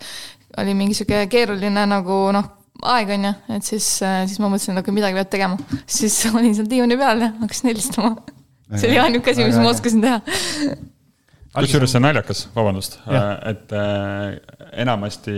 oli 0.59 0.73
mingi 0.77 0.97
sihuke 0.97 1.25
keeruline 1.31 1.85
nagu 1.89 2.21
noh, 2.35 2.47
aeg 2.93 3.11
on 3.15 3.27
ju, 3.27 3.33
et 3.57 3.67
siis, 3.67 3.87
siis 3.99 4.39
ma 4.39 4.49
mõtlesin, 4.51 4.77
et 4.77 4.83
okei, 4.83 4.95
midagi 4.95 5.17
peab 5.19 5.31
tegema. 5.33 5.79
siis 5.89 6.19
olin 6.35 6.55
seal 6.55 6.69
diivani 6.71 6.97
peal 6.99 7.25
ja 7.25 7.33
hakkasin 7.41 7.73
helistama. 7.73 8.15
see 8.75 8.91
oli 8.91 9.01
ainuke 9.03 9.33
asi, 9.33 9.45
mis 9.47 9.59
ma 9.59 9.73
oskasin 9.73 10.05
teha. 10.05 10.21
Kusjuures 11.55 11.93
see 11.93 11.99
on 11.99 12.05
naljakas, 12.05 12.43
vabandust, 12.55 12.99
Jah. 13.09 13.31
et 13.49 13.73
äh, 13.73 14.35
enamasti 14.83 15.33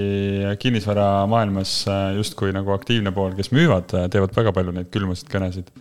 kinnisvaramaailmas 0.62 1.76
äh, 1.88 2.02
justkui 2.17 2.52
nagu 2.56 2.74
aktiivne 2.76 3.13
pool, 3.15 3.36
kes 3.38 3.52
müüvad, 3.56 3.93
teevad 4.12 4.36
väga 4.36 4.54
palju 4.58 4.76
neid 4.76 4.91
külmasid 4.93 5.32
kõnesid. 5.32 5.71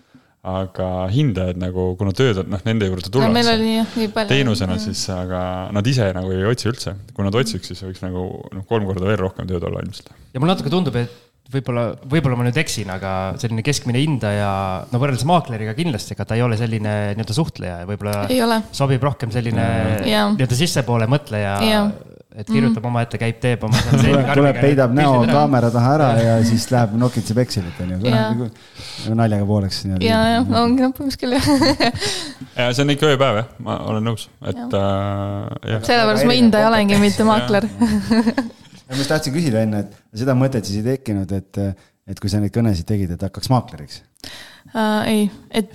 aga 0.40 0.86
hindajad 1.12 1.58
nagu, 1.60 1.82
kuna 2.00 2.14
tööd 2.16 2.38
on, 2.40 2.46
noh, 2.48 2.60
nende 2.64 2.86
juurde 2.88 3.10
no 3.10 3.12
tullakse 3.12 4.06
palju. 4.16 4.30
teenusena 4.30 4.78
siis, 4.80 5.02
aga 5.12 5.42
nad 5.76 5.90
ise 5.90 6.06
nagu 6.16 6.32
ei 6.32 6.46
otsi 6.48 6.70
üldse. 6.70 6.94
kui 7.12 7.26
nad 7.26 7.36
otsiks, 7.36 7.68
siis 7.68 7.82
võiks 7.84 8.00
nagu 8.00 8.22
noh, 8.54 8.64
kolm 8.70 8.88
korda 8.88 9.10
veel 9.10 9.20
rohkem 9.20 9.50
tööd 9.50 9.66
olla 9.68 9.82
ilmselt. 9.84 10.14
ja 10.32 10.40
mulle 10.40 10.54
natuke 10.54 10.72
tundub, 10.72 10.96
et 10.96 11.29
võib-olla, 11.50 11.86
võib-olla 12.10 12.38
ma 12.38 12.46
nüüd 12.46 12.58
eksin, 12.60 12.90
aga 12.92 13.14
selline 13.40 13.64
keskmine 13.66 14.02
hindaja, 14.02 14.50
no 14.90 15.00
võrreldes 15.02 15.26
maakleriga 15.28 15.74
kindlasti, 15.78 16.14
ega 16.14 16.26
ta 16.28 16.38
ei 16.38 16.44
ole 16.44 16.58
selline 16.60 16.94
nii-öelda 17.16 17.36
suhtleja 17.36 17.80
ja 17.82 17.88
võib-olla 17.88 18.60
sobib 18.76 19.02
rohkem 19.04 19.32
selline 19.34 19.66
Jaa. 20.06 20.30
nii-öelda 20.36 20.58
sissepoole 20.58 21.08
mõtleja 21.10 21.56
Jaa. 21.66 21.82
et 22.38 22.46
kirjutab 22.50 22.86
omaette, 22.86 23.18
käib, 23.20 23.40
teeb 23.42 23.64
oma. 23.66 23.80
tuleb, 23.90 24.30
tuleb, 24.38 24.60
peidab 24.62 24.94
näo 24.94 25.24
kaamera 25.30 25.72
taha 25.74 25.96
ära 25.96 26.10
ja 26.22 26.36
siis 26.46 26.68
läheb 26.70 26.94
nokitseb 27.00 27.42
Excelit 27.42 27.82
onju, 27.82 28.50
naljaga 29.18 29.48
pooleks. 29.48 29.82
ja, 29.98 30.22
jah, 30.36 30.46
no 30.46 30.64
ongi 30.68 30.86
noh, 30.86 30.94
põhimõtteliselt 30.94 31.24
küll 31.24 31.34
jah. 31.34 32.06
ja 32.60 32.70
see 32.70 32.86
on 32.86 32.94
ikka 32.94 33.10
ööpäev 33.16 33.42
jah, 33.42 33.50
ma 33.66 33.80
olen 33.90 34.06
nõus, 34.12 34.30
et 34.46 34.78
äh, 34.78 35.82
sellepärast 35.82 36.30
ma 36.30 36.38
hindaja 36.38 36.70
olengi, 36.70 37.02
mitte 37.02 37.26
maakler. 37.26 37.66
Ma 38.90 38.98
just 38.98 39.12
tahtsin 39.12 39.34
küsida 39.34 39.64
enne, 39.64 39.84
et 39.84 40.20
seda 40.22 40.34
mõtet 40.38 40.66
siis 40.66 40.80
ei 40.80 40.96
tekkinud, 40.96 41.32
et, 41.36 41.60
et 42.10 42.22
kui 42.22 42.32
sa 42.32 42.40
neid 42.42 42.54
kõnesid 42.54 42.88
tegid, 42.88 43.12
et 43.14 43.28
hakkaks 43.28 43.50
maakleriks. 43.52 44.02
Uh,? 44.74 45.00
ei, 45.08 45.28
et 45.56 45.72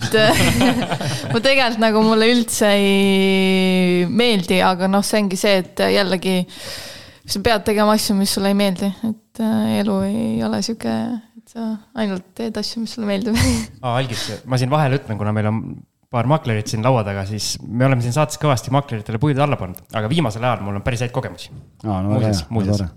ma 1.33 1.39
tegelikult 1.41 1.81
nagu 1.81 2.03
mulle 2.05 2.27
üldse 2.33 2.69
ei 2.77 4.03
meeldi, 4.09 4.59
aga 4.63 4.89
noh, 4.91 5.05
see 5.05 5.23
ongi 5.23 5.39
see, 5.39 5.63
et 5.63 5.81
jällegi 5.95 6.35
sa 7.25 7.41
pead 7.41 7.65
tegema 7.65 7.95
asju, 7.97 8.17
mis 8.19 8.35
sulle 8.35 8.51
ei 8.53 8.57
meeldi, 8.57 8.91
et 9.07 9.41
uh, 9.41 9.65
elu 9.79 9.97
ei 10.05 10.43
ole 10.45 10.61
sihuke, 10.65 10.93
et 11.39 11.55
sa 11.55 11.71
ainult 12.03 12.29
teed 12.37 12.57
asju, 12.61 12.83
mis 12.83 12.93
sulle 12.93 13.09
meeldib 13.09 13.39
aa, 13.83 13.95
Algis, 13.97 14.27
ma 14.45 14.61
siin 14.61 14.73
vahele 14.73 15.01
ütlen, 15.01 15.17
kuna 15.19 15.33
meil 15.35 15.49
on 15.49 15.63
paar 16.13 16.29
maklerit 16.29 16.69
siin 16.71 16.85
laua 16.85 17.01
taga, 17.07 17.25
siis 17.27 17.55
me 17.65 17.87
oleme 17.87 18.05
siin 18.05 18.13
saates 18.15 18.39
kõvasti 18.41 18.71
makleritele 18.75 19.19
puid 19.21 19.39
alla 19.41 19.57
pannud, 19.59 19.81
aga 19.97 20.11
viimasel 20.11 20.45
ajal 20.45 20.61
mul 20.67 20.77
on 20.77 20.85
päris 20.85 21.03
häid 21.03 21.15
kogemusi. 21.15 21.51
aa, 21.83 22.03
no 22.05 22.13
väga 22.15 22.31
hea, 22.31 22.91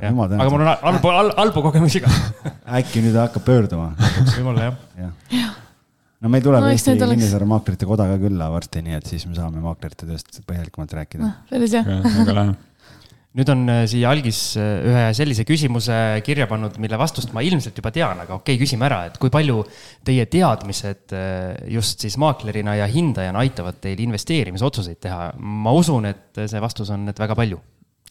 väga 0.00 0.12
tore. 0.12 0.36
No, 0.36 0.42
aga 0.42 0.54
mul 0.54 0.64
on 0.64 0.72
halbu 0.86 1.12
al,, 1.12 1.32
halbu 1.40 1.64
kogemusi 1.68 2.02
ka 2.04 2.12
äkki 2.78 3.04
nüüd 3.04 3.18
hakkab 3.20 3.46
pöörduma. 3.46 3.92
võib-olla 4.32 4.70
jah 4.70 4.80
ja. 5.04 5.12
ja.. 5.36 5.52
no 6.22 6.32
meil 6.32 6.44
tuleb 6.44 6.66
no, 6.66 6.72
Eesti 6.72 6.96
Kinnisvara 6.98 7.48
Maaklerite 7.54 7.88
Koda 7.88 8.08
ka 8.10 8.18
külla 8.22 8.50
varsti, 8.54 8.84
nii 8.86 8.98
et 8.98 9.14
siis 9.14 9.28
me 9.28 9.38
saame 9.38 9.62
maaklerite 9.64 10.08
tööst 10.08 10.42
põhjalikumalt 10.48 10.98
rääkida 11.00 11.24
no,. 11.24 11.32
päris 11.50 11.78
hea. 11.78 12.02
väga 12.02 12.36
lahe 12.40 12.60
nüüd 13.38 13.48
on 13.52 13.64
äh, 13.72 13.82
siia 13.88 14.10
algis 14.12 14.40
äh, 14.60 14.72
ühe 14.88 15.04
sellise 15.16 15.46
küsimuse 15.48 15.96
kirja 16.26 16.46
pannud, 16.50 16.76
mille 16.82 16.98
vastust 17.00 17.32
ma 17.36 17.44
ilmselt 17.44 17.78
juba 17.80 17.92
tean, 17.94 18.20
aga 18.24 18.36
okei 18.36 18.56
okay,, 18.56 18.60
küsime 18.60 18.86
ära, 18.88 19.06
et 19.08 19.16
kui 19.20 19.32
palju 19.32 19.62
teie 20.04 20.26
teadmised 20.30 21.16
äh, 21.16 21.54
just 21.72 22.04
siis 22.04 22.18
maaklerina 22.20 22.76
ja 22.82 22.88
hindajana 22.90 23.44
aitavad 23.44 23.80
teil 23.82 24.02
investeerimisotsuseid 24.04 25.00
teha? 25.08 25.30
ma 25.38 25.72
usun, 25.76 26.10
et 26.12 26.44
see 26.44 26.60
vastus 26.62 26.92
on, 26.92 27.08
et 27.12 27.24
väga 27.24 27.36
palju 27.38 27.60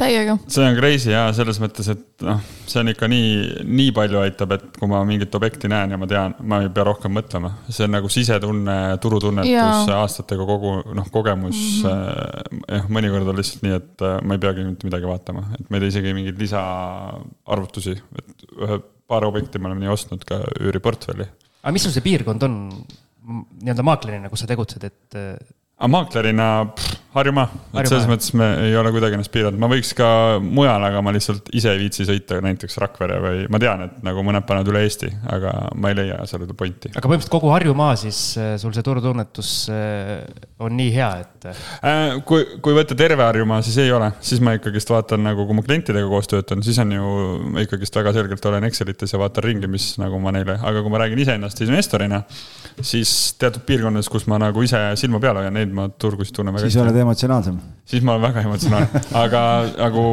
täiega. 0.01 0.35
see 0.51 0.65
on 0.65 0.77
crazy 0.77 1.11
ja 1.13 1.23
selles 1.35 1.59
mõttes, 1.61 1.87
et 1.93 2.25
noh, 2.25 2.41
see 2.69 2.81
on 2.81 2.91
ikka 2.91 3.09
nii, 3.11 3.33
nii 3.67 3.91
palju 3.95 4.21
aitab, 4.23 4.55
et 4.57 4.79
kui 4.79 4.89
ma 4.91 5.01
mingit 5.07 5.35
objekti 5.37 5.69
näen 5.71 5.93
ja 5.95 5.99
ma 6.01 6.09
tean, 6.09 6.35
ma 6.47 6.61
ei 6.63 6.71
pea 6.73 6.85
rohkem 6.87 7.13
mõtlema. 7.17 7.53
see 7.69 7.85
on 7.87 7.95
nagu 7.95 8.11
sisetunne, 8.11 8.77
turutunnetus, 9.03 9.91
aastatega 9.97 10.47
kogu 10.49 10.73
noh, 10.97 11.11
kogemus 11.13 11.59
mm. 11.83 11.91
-hmm. 11.91 12.63
jah, 12.77 12.89
mõnikord 12.97 13.33
on 13.33 13.39
lihtsalt 13.41 13.67
nii, 13.67 13.77
et 13.81 14.07
äh, 14.07 14.17
ma 14.25 14.37
ei 14.37 14.43
peagi 14.47 14.65
mitte 14.67 14.89
midagi 14.89 15.09
vaatama, 15.09 15.45
et 15.59 15.69
ma 15.69 15.77
ei 15.77 15.85
tee 15.85 15.93
isegi 15.95 16.15
mingeid 16.17 16.41
lisaarvutusi, 16.41 17.95
et 18.23 18.49
ühe, 18.57 18.81
paar 19.11 19.27
objekti 19.27 19.59
me 19.59 19.71
oleme 19.71 19.85
nii 19.85 19.93
ostnud 19.93 20.25
ka 20.27 20.41
üüriportfelli. 20.59 21.29
aga 21.61 21.73
mis 21.75 21.87
sul 21.87 21.95
see 21.95 22.05
piirkond 22.05 22.47
on 22.47 22.59
nii-öelda 23.61 23.83
maaklerina, 23.85 24.29
kus 24.31 24.43
sa 24.43 24.49
tegutsed, 24.49 24.83
et 24.87 25.19
aga 25.81 25.89
maaklerina 25.89 26.47
Harjumaa, 27.11 27.49
et 27.75 27.89
selles 27.89 28.05
mõttes 28.07 28.31
me 28.39 28.45
ei 28.69 28.75
ole 28.79 28.91
kuidagi 28.95 29.17
ennast 29.17 29.33
piiranud, 29.33 29.59
ma 29.59 29.67
võiks 29.67 29.89
ka 29.97 30.07
mujal, 30.39 30.79
aga 30.87 31.01
ma 31.03 31.11
lihtsalt 31.11 31.49
ise 31.59 31.73
ei 31.73 31.81
viitsi 31.81 32.05
sõita 32.07 32.37
näiteks 32.39 32.77
Rakvere 32.79 33.17
või 33.19 33.41
ma 33.51 33.59
tean, 33.59 33.83
et 33.83 33.97
nagu 34.07 34.23
mõned 34.23 34.45
panevad 34.47 34.69
üle 34.71 34.85
Eesti, 34.85 35.09
aga 35.27 35.51
ma 35.75 35.91
ei 35.91 35.97
leia 35.97 36.21
sellele 36.29 36.55
pointi. 36.55 36.93
aga 36.93 37.03
põhimõtteliselt 37.03 37.33
kogu 37.33 37.51
Harjumaa 37.51 37.97
siis 37.99 38.21
äh, 38.39 38.53
sul 38.61 38.71
see 38.71 38.85
turutunnetus 38.87 39.51
äh, 39.75 40.21
on 40.63 40.77
nii 40.79 40.93
hea, 40.95 41.09
et? 41.25 41.49
Äh, 41.51 42.21
kui, 42.27 42.45
kui 42.63 42.77
võtta 42.79 42.95
terve 42.95 43.27
Harjumaa, 43.27 43.59
siis 43.67 43.81
ei 43.83 43.91
ole, 43.91 44.13
siis 44.23 44.39
ma 44.39 44.55
ikkagist 44.55 44.95
vaatan 44.95 45.27
nagu, 45.27 45.43
kui 45.49 45.59
ma 45.59 45.65
klientidega 45.67 46.07
koos 46.07 46.31
töötan, 46.31 46.63
siis 46.63 46.79
on 46.79 46.95
ju 46.95 47.11
ikkagist 47.65 47.99
väga 47.99 48.15
selgelt 48.15 48.49
olen 48.53 48.69
Excelites 48.69 49.11
ja 49.11 49.19
vaatan 49.19 49.49
ringi, 49.49 49.67
mis 49.67 49.97
nagu 49.99 50.21
ma 50.23 50.31
neile, 50.31 50.55
aga 50.63 50.79
kui 50.79 50.95
ma 50.95 51.03
räägin 51.03 51.25
iseennast 51.25 51.59
investorina, 51.67 52.23
siis 52.79 53.35
teatud 53.35 53.67
piirkondades, 53.67 54.07
kus 54.07 54.29
ma 54.31 54.39
nagu 54.39 54.63
ise 54.63 54.79
silma 54.95 55.19
peal 55.19 55.43
hoian, 55.43 55.59
neid 55.59 55.75
ma 55.75 55.89
turgusid 55.91 56.39
tunnen 56.39 56.55
väga 56.55 56.71
hästi. 56.71 57.00
Oled 57.01 57.09
emotsionaalsem. 57.09 57.59
siis 57.85 58.03
ma 58.05 58.15
olen 58.15 58.27
väga 58.29 58.45
emotsionaalne, 58.45 59.01
aga 59.23 59.41
nagu 59.77 60.05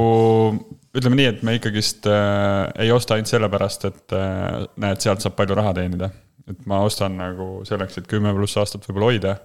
ütleme 0.98 1.20
nii, 1.20 1.28
et 1.34 1.44
me 1.46 1.58
ikkagist 1.58 2.08
äh, 2.10 2.64
ei 2.84 2.92
osta 2.94 3.16
ainult 3.16 3.30
sellepärast, 3.30 3.84
et 3.90 4.16
äh, 4.16 4.64
näed, 4.80 5.02
sealt 5.04 5.24
saab 5.24 5.36
palju 5.38 5.58
raha 5.58 5.74
teenida. 5.78 6.10
et 6.48 6.64
ma 6.66 6.80
ostan 6.80 7.18
nagu 7.20 7.62
selleks, 7.68 8.00
et 8.00 8.08
kümme 8.08 8.32
pluss 8.36 8.56
aastat 8.56 8.86
võib-olla 8.88 9.12
hoida 9.12 9.36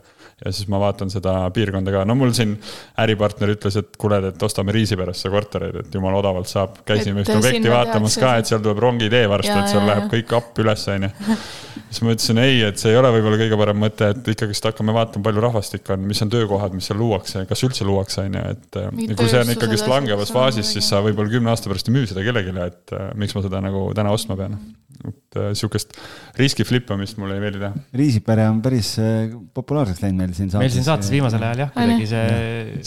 ja 0.44 0.52
siis 0.52 0.70
ma 0.72 0.80
vaatan 0.82 1.12
seda 1.14 1.36
piirkonda 1.56 1.94
ka, 1.94 2.06
no 2.08 2.16
mul 2.20 2.34
siin 2.36 2.56
äripartner 3.04 3.54
ütles, 3.56 3.78
et 3.80 3.98
kuule, 4.00 4.20
et 4.32 4.48
ostame 4.48 4.76
Riisiperesse 4.76 5.32
kortereid, 5.34 5.82
et 5.84 5.96
jumala 5.96 6.20
odavalt 6.24 6.50
saab, 6.52 6.82
käisime 6.88 7.24
ühte 7.24 7.38
objekti 7.38 7.72
vaatamas 7.72 8.18
ka, 8.22 8.36
et 8.40 8.50
seal 8.50 8.64
tuleb 8.64 8.82
rongitee 8.84 9.28
varsti, 9.32 9.56
et 9.56 9.72
seal 9.72 9.88
läheb 9.88 10.10
kõik 10.12 10.36
app 10.40 10.64
üles, 10.64 10.88
onju 10.96 11.12
siis 11.94 12.02
ma 12.06 12.14
ütlesin 12.16 12.42
ei, 12.42 12.60
et 12.66 12.82
see 12.82 12.92
ei 12.94 12.98
ole 12.98 13.12
võib-olla 13.14 13.40
kõige 13.40 13.58
parem 13.60 13.80
mõte, 13.84 14.10
et 14.14 14.30
ikkagist 14.34 14.66
hakkame 14.70 14.96
vaatama, 14.96 15.26
palju 15.28 15.44
rahvastikku 15.46 15.96
on, 15.96 16.06
mis 16.10 16.22
on 16.26 16.32
töökohad, 16.34 16.76
mis 16.76 16.88
seal 16.90 17.00
luuakse, 17.00 17.44
kas 17.50 17.64
üldse 17.68 17.88
luuakse, 17.88 18.26
on 18.28 18.38
ju, 18.40 18.44
et. 18.54 18.80
kui 19.18 19.30
see 19.30 19.42
on 19.42 19.54
ikkagist 19.54 19.90
langevas 19.90 20.34
faasis, 20.34 20.72
siis 20.76 20.90
sa 20.90 21.04
võib-olla 21.06 21.34
kümne 21.34 21.54
aasta 21.54 21.72
pärast 21.72 21.90
ei 21.90 21.98
müü 21.98 22.10
seda 22.10 22.26
kellelegi, 22.26 22.56
et 22.66 22.96
äh, 22.98 23.12
miks 23.20 23.36
ma 23.38 23.44
seda 23.46 23.62
nagu 23.64 23.86
täna 23.98 24.14
ostma 24.16 24.38
pean. 24.40 24.58
et 25.04 25.38
äh, 25.40 25.52
sihukest 25.58 25.98
riski 26.40 26.66
flippamist 26.66 27.18
mulle 27.22 27.38
ei 27.38 27.44
meeldi 27.44 27.62
teha. 27.62 27.86
Riisipere 27.98 28.48
on 28.50 28.62
päris 28.66 28.96
äh, 29.02 29.34
populaarseks 29.54 30.04
läinud 30.06 30.23
meil 30.24 30.34
siin 30.38 30.50
saates. 30.50 30.64
meil 30.66 30.74
siin 30.74 30.86
saates 30.90 31.10
viimasel 31.14 31.42
ajal 31.48 31.60
jah, 31.66 31.72
kuidagi 31.78 32.06
see. 32.10 32.26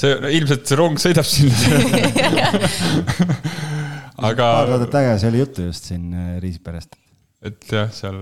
see 0.03 0.11
no, 0.21 0.27
ilmselt 0.41 0.63
see 0.67 0.77
rong 0.83 0.97
sõidab 1.03 1.27
sinna 1.29 1.57
aga. 4.31 4.45
paar 4.45 4.67
saadet 4.75 4.91
tagasi 4.99 5.25
oli 5.31 5.39
juttu 5.45 5.61
just 5.69 5.83
siin 5.93 6.05
Riisiperest. 6.43 6.91
et 7.47 7.61
jah, 7.71 7.89
seal 7.95 8.19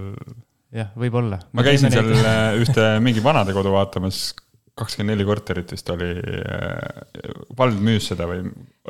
jah, 0.74 0.90
võib-olla. 0.98 1.38
ma 1.54 1.64
käisin 1.66 1.92
seal. 1.94 2.10
Äh, 2.18 2.58
ühte 2.62 2.88
mingi 3.04 3.22
vanadekodu 3.24 3.72
vaatamas, 3.74 4.26
kakskümmend 4.74 5.14
neli 5.14 5.24
korterit 5.26 5.70
vist 5.70 5.90
oli, 5.92 6.08
äh, 6.18 7.34
vald 7.54 7.78
müüs 7.84 8.08
seda 8.10 8.26
või? 8.26 8.40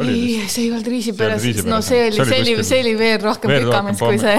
ei, 0.01 0.39
see 0.49 0.65
ei 0.65 0.71
olnud 0.73 0.87
Riisiperes, 0.89 1.45
no 1.69 1.81
see 1.85 2.07
oli, 2.07 2.17
see 2.17 2.39
oli, 2.41 2.55
see 2.67 2.79
oli 2.81 2.95
veel 2.99 3.19
rohkem 3.21 3.53
Pikamäes 3.53 4.01
kui 4.01 4.17
see. 4.19 4.39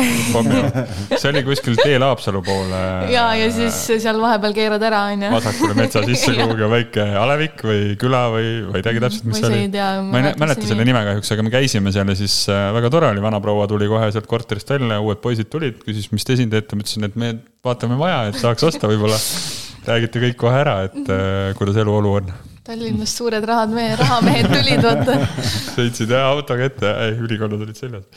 see 1.21 1.29
oli 1.29 1.43
kuskil 1.45 1.77
teel 1.77 2.01
Haapsalu 2.01 2.41
poole. 2.45 2.79
ja, 3.13 3.27
ja 3.37 3.51
siis 3.53 3.77
seal 3.93 4.17
vahepeal 4.23 4.55
keerad 4.57 4.85
ära, 4.89 5.03
onju. 5.13 5.29
vasakule 5.35 5.77
metsa 5.77 6.01
sisse 6.07 6.33
kuhugi 6.39 6.69
väike 6.73 7.05
alevik 7.21 7.61
või 7.67 7.83
küla 8.01 8.23
või, 8.33 8.49
või 8.71 8.81
ei 8.81 8.87
teagi 8.89 9.03
täpselt, 9.05 9.27
mis 9.29 9.43
see 9.43 9.51
oli. 9.51 9.83
ma 10.09 10.23
ei 10.23 10.33
mäleta 10.41 10.65
selle 10.65 10.87
nime 10.89 11.03
kahjuks, 11.11 11.33
aga 11.37 11.45
me 11.45 11.53
käisime 11.53 11.93
seal 11.93 12.09
ja 12.09 12.17
siis 12.23 12.39
äh, 12.49 12.71
väga 12.79 12.89
tore 12.97 13.11
oli, 13.13 13.21
vanaproua 13.23 13.69
tuli 13.69 13.91
kohe 13.91 14.09
sealt 14.15 14.25
korterist 14.33 14.73
välja, 14.73 14.97
uued 14.97 15.21
poisid 15.21 15.53
tulid, 15.53 15.77
küsis, 15.85 16.09
mis 16.15 16.25
te 16.25 16.41
siin 16.41 16.49
teete, 16.49 16.73
ma 16.73 16.87
ütlesin, 16.87 17.05
et 17.05 17.21
me 17.21 17.35
vaatame 17.65 18.01
vaja, 18.01 18.25
et 18.31 18.41
tahaks 18.41 18.65
osta 18.73 18.89
võib-olla 18.89 19.21
räägite 19.87 20.21
kõik 20.27 20.37
kohe 20.39 20.59
ära, 20.63 20.75
et 20.89 21.11
äh, 21.13 21.51
kuidas 21.59 21.79
eluolu 21.81 22.15
on. 22.21 22.31
Tallinnast 22.65 23.19
suured 23.19 23.45
rahad, 23.45 23.73
meie 23.75 23.93
rahamehed 23.99 24.49
tulid, 24.49 24.81
vaata. 24.81 25.19
sõitsid 25.75 26.15
jah 26.15 26.31
autoga 26.31 26.65
ette, 26.71 26.95
ülikonnad 27.21 27.61
olid 27.67 27.77
seljas, 27.77 28.07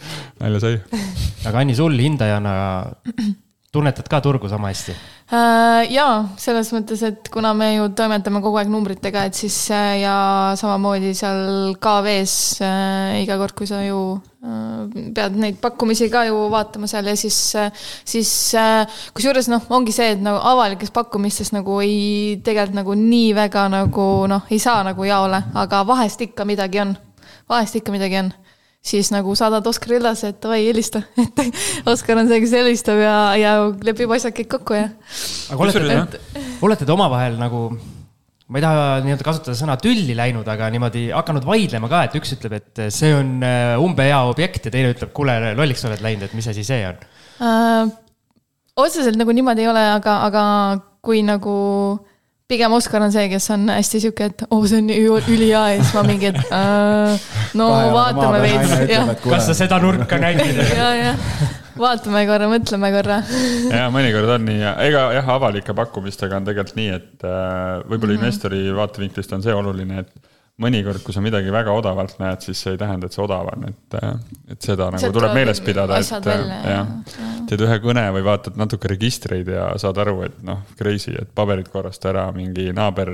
nalja 0.41 0.63
sai. 0.65 0.79
aga 1.45 1.61
Anni, 1.61 1.77
sul 1.77 1.99
hindajana 2.01 2.55
tunnetad 3.73 4.09
ka 4.09 4.21
turgu 4.25 4.49
sama 4.49 4.71
hästi? 4.73 4.95
Äh, 5.29 5.91
jaa, 5.93 6.23
selles 6.41 6.71
mõttes, 6.73 7.03
et 7.05 7.29
kuna 7.33 7.51
me 7.57 7.69
ju 7.75 7.91
toimetame 7.97 8.41
kogu 8.41 8.57
aeg 8.57 8.71
numbritega, 8.73 9.27
et 9.29 9.37
siis 9.37 9.57
äh, 9.77 9.99
ja 10.01 10.15
samamoodi 10.57 11.13
seal 11.17 11.75
KV-s 11.77 12.63
äh, 12.65 13.19
iga 13.25 13.37
kord, 13.41 13.57
kui 13.59 13.69
sa 13.69 13.83
ju 13.85 14.01
pead 14.39 15.35
neid 15.35 15.57
pakkumisi 15.59 16.07
ka 16.13 16.23
ju 16.29 16.45
vaatama 16.53 16.87
seal 16.89 17.09
ja 17.11 17.17
siis, 17.19 17.37
siis 18.07 18.31
kusjuures 19.11 19.49
noh, 19.51 19.65
ongi 19.75 19.91
see, 19.93 20.13
et 20.15 20.23
nagu 20.23 20.39
avalikes 20.47 20.95
pakkumistes 20.95 21.51
nagu 21.57 21.81
ei, 21.83 22.39
tegelikult 22.47 22.79
nagu 22.79 22.95
nii 22.95 23.33
väga 23.35 23.67
nagu 23.75 24.07
noh, 24.31 24.47
ei 24.55 24.63
saa 24.63 24.85
nagu 24.87 25.09
jaole, 25.11 25.43
aga 25.59 25.83
vahest 25.91 26.23
ikka 26.31 26.47
midagi 26.49 26.87
on. 26.87 26.95
vahest 27.51 27.83
ikka 27.83 27.93
midagi 27.93 28.23
on 28.23 28.31
siis 28.85 29.11
nagu 29.13 29.35
saadad 29.39 29.67
Oskarile 29.67 30.01
edasi, 30.01 30.33
et 30.33 30.41
davai, 30.43 30.63
helista, 30.69 31.03
et 31.25 31.89
Oskar 31.91 32.21
on 32.21 32.31
see, 32.31 32.41
kes 32.45 32.57
helistab 32.57 33.01
ja, 33.03 33.15
ja 33.39 33.55
lepib 33.85 34.13
asjad 34.15 34.35
kõik 34.37 34.51
kokku 34.57 34.79
ja. 34.79 34.89
aga 35.53 35.65
olete 35.67 35.85
te, 35.85 36.43
olete 36.65 36.89
te 36.89 36.95
omavahel 36.95 37.39
nagu, 37.41 37.63
ma 38.49 38.61
ei 38.61 38.65
taha 38.65 38.85
nii-öelda 39.05 39.27
kasutada 39.27 39.59
sõna 39.59 39.79
tülli 39.83 40.17
läinud, 40.19 40.49
aga 40.49 40.71
niimoodi 40.75 41.09
hakanud 41.13 41.47
vaidlema 41.49 41.91
ka, 41.91 42.05
et 42.09 42.19
üks 42.21 42.37
ütleb, 42.39 42.59
et 42.61 42.85
see 42.95 43.15
on 43.17 43.39
äh, 43.47 43.75
umbehea 43.83 44.23
objekt 44.31 44.71
ja 44.71 44.75
teine 44.75 44.95
ütleb, 44.95 45.13
kuule, 45.17 45.39
lolliks 45.59 45.85
oled 45.89 46.05
läinud, 46.05 46.29
et 46.29 46.39
mis 46.39 46.51
asi 46.51 46.67
see 46.67 46.85
on 46.89 47.03
äh,? 47.45 47.97
otseselt 48.79 49.19
nagu 49.19 49.35
niimoodi 49.35 49.65
ei 49.65 49.73
ole, 49.73 49.83
aga, 49.99 50.21
aga 50.29 50.45
kui 51.03 51.25
nagu 51.27 51.57
pigem 52.49 52.73
Oskar 52.73 53.03
on 53.05 53.13
see, 53.13 53.27
kes 53.29 53.51
on 53.53 53.69
hästi 53.69 53.99
sihuke, 54.01 54.31
et 54.31 54.43
oo 54.47 54.63
oh,, 54.63 54.67
see 54.69 54.81
on 54.81 54.89
ülihea 54.89 55.65
ja 55.75 55.83
siis 55.83 55.91
ma 55.93 56.05
mingi, 56.07 56.31
et 56.31 56.53
äh, 56.57 57.27
no 57.61 57.67
Kahe 57.75 57.91
vaatame 57.93 58.39
veits. 58.41 59.25
kas 59.27 59.51
sa 59.51 59.57
seda 59.59 59.81
nurka 59.83 60.17
nägid? 60.23 60.57
ja, 60.79 60.87
jah, 60.97 61.27
vaatame 61.77 62.25
korra, 62.31 62.49
mõtleme 62.49 62.91
korra. 62.95 63.19
ja 63.77 63.91
mõnikord 63.93 64.33
on 64.39 64.49
nii 64.49 64.63
ja 64.63 64.73
ega 64.87 65.05
jah, 65.19 65.29
avalike 65.37 65.77
pakkumistega 65.77 66.41
on 66.41 66.49
tegelikult 66.49 66.81
nii, 66.81 66.97
et 66.97 67.29
äh, 67.29 67.85
võib-olla 67.85 68.17
mm 68.17 68.17
-hmm. 68.17 68.25
investori 68.25 68.65
vaatevinklist 68.81 69.37
on 69.37 69.45
see 69.45 69.59
oluline, 69.61 70.07
et 70.07 70.28
mõnikord, 70.63 71.03
kui 71.07 71.15
sa 71.15 71.23
midagi 71.23 71.53
väga 71.55 71.73
odavalt 71.75 72.17
näed, 72.19 72.43
siis 72.43 72.61
see 72.65 72.75
ei 72.75 72.81
tähenda, 72.81 73.07
et 73.07 73.15
see 73.15 73.23
odav 73.23 73.51
on, 73.53 73.69
et, 73.71 73.97
äh, 74.01 74.11
et 74.55 74.67
seda 74.67 74.91
nagu 74.95 75.11
tuleb 75.15 75.35
meeles 75.37 75.61
pidada, 75.65 76.01
et 76.03 76.29
äh, 76.33 76.43
jah, 76.73 76.91
teed 77.51 77.63
ühe 77.67 77.79
kõne 77.85 78.05
või 78.17 78.25
vaatad 78.27 78.59
natuke 78.59 78.91
registreid 78.91 79.51
ja 79.55 79.71
saad 79.81 80.01
aru, 80.03 80.21
et 80.27 80.43
noh, 80.47 80.65
crazy, 80.81 81.15
et 81.15 81.31
paberid 81.35 81.71
korrast 81.73 82.05
ära, 82.11 82.27
mingi 82.35 82.73
naaber 82.75 83.13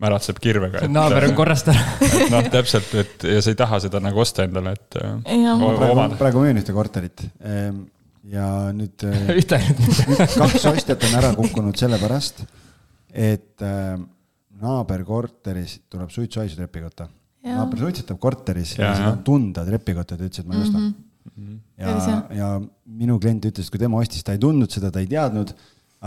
märatseb 0.00 0.40
kirvega. 0.40 0.86
naaber 0.88 1.28
on 1.28 1.36
korrast 1.40 1.68
ära. 1.72 1.82
noh, 2.32 2.48
täpselt, 2.52 2.94
et 3.02 3.26
ja 3.36 3.42
sa 3.44 3.52
ei 3.52 3.58
taha 3.60 3.82
seda 3.84 4.00
nagu 4.02 4.22
osta 4.24 4.46
endale, 4.48 4.72
et. 4.78 4.96
praegu, 4.96 6.06
praegu 6.20 6.44
müün 6.46 6.62
ühte 6.62 6.76
korterit 6.76 7.26
ehm, 7.44 7.82
ja 8.32 8.46
nüüd 8.76 9.04
ühte 9.40 9.60
ainult. 9.60 10.00
kaks 10.38 10.64
ostjat 10.72 11.04
on 11.10 11.20
ära 11.20 11.34
kukkunud 11.36 11.76
sellepärast, 11.76 12.46
et 13.12 13.66
äh, 13.66 14.00
naaberkorteris 14.60 15.80
tuleb 15.90 16.12
suitsuhaisu 16.12 16.58
trepikotta. 16.60 17.08
naaber 17.46 17.78
suitsetab 17.86 18.18
korteris 18.20 18.76
ja, 18.78 18.90
ja 18.90 18.94
seda 18.98 19.12
on 19.14 19.24
tunda 19.24 19.64
trepikotta, 19.64 20.16
ta 20.16 20.26
ütles, 20.28 20.42
et 20.42 20.48
ma 20.48 20.56
ei 20.56 20.62
osta 20.62 20.78
mm. 20.78 20.94
-hmm. 21.36 21.58
ja, 21.80 22.22
ja 22.36 22.48
minu 22.84 23.18
klient 23.20 23.44
ütles, 23.48 23.66
et 23.66 23.72
kui 23.72 23.80
tema 23.80 24.00
ostis, 24.00 24.24
ta 24.24 24.36
ei 24.36 24.42
tundnud 24.42 24.70
seda, 24.70 24.90
ta 24.90 25.00
ei 25.00 25.08
teadnud 25.10 25.54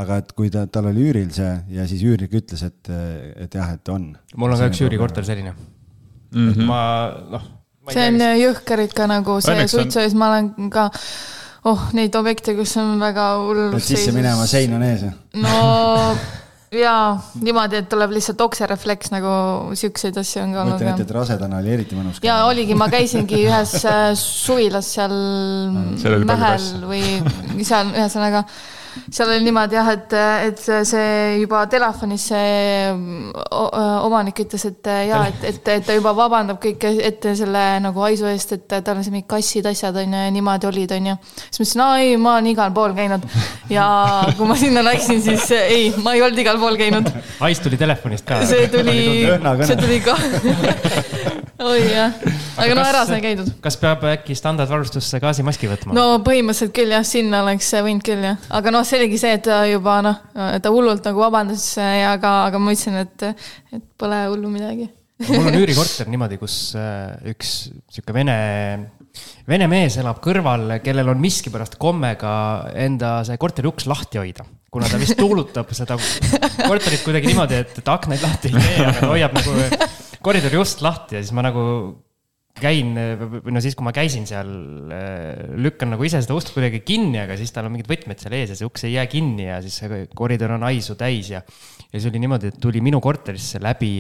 aga 0.01 0.19
et 0.23 0.31
kui 0.33 0.49
ta, 0.53 0.65
tal 0.73 0.89
oli 0.89 1.05
üüril 1.09 1.29
see 1.33 1.51
ja 1.75 1.85
siis 1.89 2.01
üürnik 2.05 2.33
ütles, 2.37 2.63
et, 2.65 2.89
et 3.45 3.53
jah, 3.53 3.75
et 3.75 3.93
on. 3.93 4.09
mul 4.37 4.55
on 4.55 4.61
ka 4.61 4.69
üks 4.71 4.81
üürikorter 4.81 5.25
selline 5.27 5.53
mm. 5.53 6.49
-hmm. 6.49 6.65
ma 6.65 6.79
noh. 7.35 7.45
see 7.93 8.07
on 8.09 8.23
jõhker 8.41 8.85
ikka 8.87 9.07
nagu 9.11 9.37
see 9.45 9.67
suitsu 9.69 10.01
ees, 10.01 10.15
ma 10.17 10.31
olen 10.31 10.71
ka, 10.73 10.89
oh 11.69 11.89
neid 11.93 12.15
objekte, 12.17 12.55
kus 12.57 12.73
on 12.81 12.95
väga 13.01 13.27
hull. 13.43 13.67
Pead 13.75 13.85
sisse 13.91 14.15
minema, 14.15 14.47
sein 14.49 14.73
on 14.73 14.87
ees. 14.87 15.05
no 15.37 15.53
jaa, 16.77 17.07
niimoodi, 17.43 17.81
et 17.83 17.89
tuleb 17.91 18.13
lihtsalt 18.15 18.41
okserefleks 18.45 19.13
nagu 19.13 19.33
siukseid 19.77 20.17
asju 20.21 20.43
on 20.43 20.53
ka 20.55 20.67
kujutan 20.67 20.91
ette, 20.93 21.07
et 21.07 21.15
rasedana 21.15 21.59
oli 21.61 21.73
eriti 21.77 21.97
mõnus. 21.97 22.21
jaa, 22.25 22.43
oligi, 22.49 22.77
ma 22.77 22.89
käisingi 22.93 23.43
ühes 23.47 23.75
äh, 23.89 24.05
suvilas 24.19 24.93
seal 24.97 25.17
Mähel 26.23 26.69
või 26.87 27.03
seal 27.65 27.93
ühesõnaga 27.93 28.43
seal 29.09 29.29
oli 29.29 29.43
niimoodi 29.47 29.77
jah, 29.77 29.89
et, 29.93 30.13
et 30.49 30.63
see 30.87 31.39
juba 31.41 31.63
telefonis 31.71 32.27
see 32.31 32.91
omanik 33.53 34.43
ütles, 34.45 34.65
et 34.69 34.91
ja 35.09 35.23
et, 35.29 35.43
et, 35.49 35.71
et 35.75 35.85
ta 35.85 35.95
juba 35.97 36.13
vabandab 36.17 36.59
kõik 36.63 36.85
ette 36.93 37.35
selle 37.37 37.63
nagu 37.83 38.05
haisu 38.05 38.27
eest, 38.31 38.55
et 38.57 38.67
tal 38.75 38.97
on 38.97 39.05
siin 39.05 39.17
mingid 39.17 39.29
kassid, 39.31 39.67
asjad 39.69 39.97
on 40.03 40.15
ju 40.15 40.23
ja 40.25 40.31
niimoodi 40.33 40.69
olid, 40.69 40.95
on 40.97 41.11
ju. 41.11 41.17
siis 41.49 41.59
ma 41.59 41.65
ütlesin, 41.65 41.83
aa 41.85 41.99
ei, 42.03 42.15
ma 42.21 42.35
olen 42.37 42.51
igal 42.53 42.73
pool 42.75 42.95
käinud. 42.97 43.27
ja 43.73 43.87
kui 44.37 44.49
ma 44.49 44.57
sinna 44.59 44.85
läksin, 44.85 45.21
siis 45.25 45.49
ei, 45.57 45.91
ma 46.03 46.15
ei 46.17 46.23
olnud 46.25 46.43
igal 46.45 46.59
pool 46.61 46.79
käinud. 46.79 47.11
hais 47.39 47.63
tuli 47.63 47.79
telefonist 47.79 48.27
ka. 48.27 48.43
see 48.49 48.67
tuli, 48.73 48.97
see 49.67 49.79
tuli 49.79 50.01
ka 50.05 50.17
oi 51.71 51.81
jah, 51.87 52.11
aga 52.57 52.77
no 52.77 52.85
ära 52.85 53.03
sai 53.09 53.19
käidud. 53.23 53.51
kas 53.63 53.77
peab 53.81 54.05
äkki 54.11 54.35
standardvarustusse 54.37 55.19
gaasimaski 55.23 55.69
võtma? 55.71 55.95
no 55.97 56.07
põhimõtteliselt 56.25 56.73
küll 56.75 56.95
jah, 56.95 57.05
sinna 57.07 57.43
oleks 57.45 57.69
võinud 57.73 58.05
küll 58.05 58.25
jah, 58.29 58.49
aga 58.59 58.73
noh, 58.75 58.87
see 58.87 58.99
oligi 59.01 59.21
see, 59.21 59.35
et 59.39 59.45
ta 59.47 59.63
juba 59.69 59.99
noh, 60.05 60.19
ta 60.33 60.73
hullult 60.73 61.05
nagu 61.09 61.23
vabandas 61.23 61.67
ja 61.77 62.15
aga, 62.15 62.35
aga 62.49 62.61
ma 62.61 62.75
ütlesin, 62.75 62.99
et, 63.03 63.29
et 63.73 63.85
pole 63.99 64.25
hullu 64.31 64.51
midagi 64.53 64.89
mul 65.29 65.47
on 65.47 65.55
üürikorter 65.61 66.09
niimoodi, 66.11 66.39
kus 66.41 66.57
äh, 66.79 67.13
üks 67.31 67.53
sihuke 67.93 68.15
vene, 68.15 68.35
vene 69.47 69.69
mees 69.71 69.95
elab 70.01 70.19
kõrval, 70.23 70.67
kellel 70.83 71.13
on 71.13 71.21
miskipärast 71.23 71.77
komme 71.81 72.15
ka 72.19 72.33
enda 72.75 73.19
see 73.27 73.39
korteri 73.39 73.69
uks 73.71 73.87
lahti 73.89 74.21
hoida 74.21 74.45
kuna 74.73 74.89
ta 74.89 74.97
vist 74.97 75.17
tuulutab 75.19 75.69
seda 75.77 75.97
korterit 76.65 77.03
kuidagi 77.05 77.29
niimoodi, 77.29 77.59
et, 77.61 77.77
et 77.77 77.91
aknaid 77.93 78.23
lahti 78.25 78.49
ei 78.49 78.57
tee, 78.57 78.87
aga 78.87 78.95
ta 78.97 79.11
hoiab 79.11 79.37
nagu 79.37 79.91
koridori 80.25 80.59
ust 80.61 80.81
lahti 80.85 81.19
ja 81.19 81.21
siis 81.21 81.33
ma 81.35 81.45
nagu 81.45 81.63
käin, 82.59 82.93
või 83.19 83.53
no 83.55 83.61
siis, 83.63 83.75
kui 83.77 83.85
ma 83.85 83.93
käisin 83.95 84.27
seal, 84.29 84.49
lükkan 85.63 85.93
nagu 85.95 86.05
ise 86.05 86.21
seda 86.23 86.37
ust 86.37 86.53
kuidagi 86.55 86.83
kinni, 86.85 87.21
aga 87.23 87.37
siis 87.39 87.53
tal 87.55 87.69
on 87.69 87.75
mingid 87.75 87.89
võtmed 87.89 88.21
seal 88.21 88.35
ees 88.37 88.53
ja 88.53 88.59
see 88.59 88.67
uks 88.69 88.85
ei 88.87 88.95
jää 88.97 89.07
kinni 89.11 89.47
ja 89.49 89.61
siis 89.63 89.79
see 89.81 90.03
koridor 90.15 90.55
on 90.57 90.67
haisu 90.69 90.97
täis 90.99 91.33
ja. 91.33 91.41
ja 91.43 91.93
siis 91.95 92.11
oli 92.11 92.21
niimoodi, 92.23 92.53
et 92.53 92.61
tuli 92.61 92.83
minu 92.85 93.01
korterisse 93.03 93.61
läbi, 93.63 93.95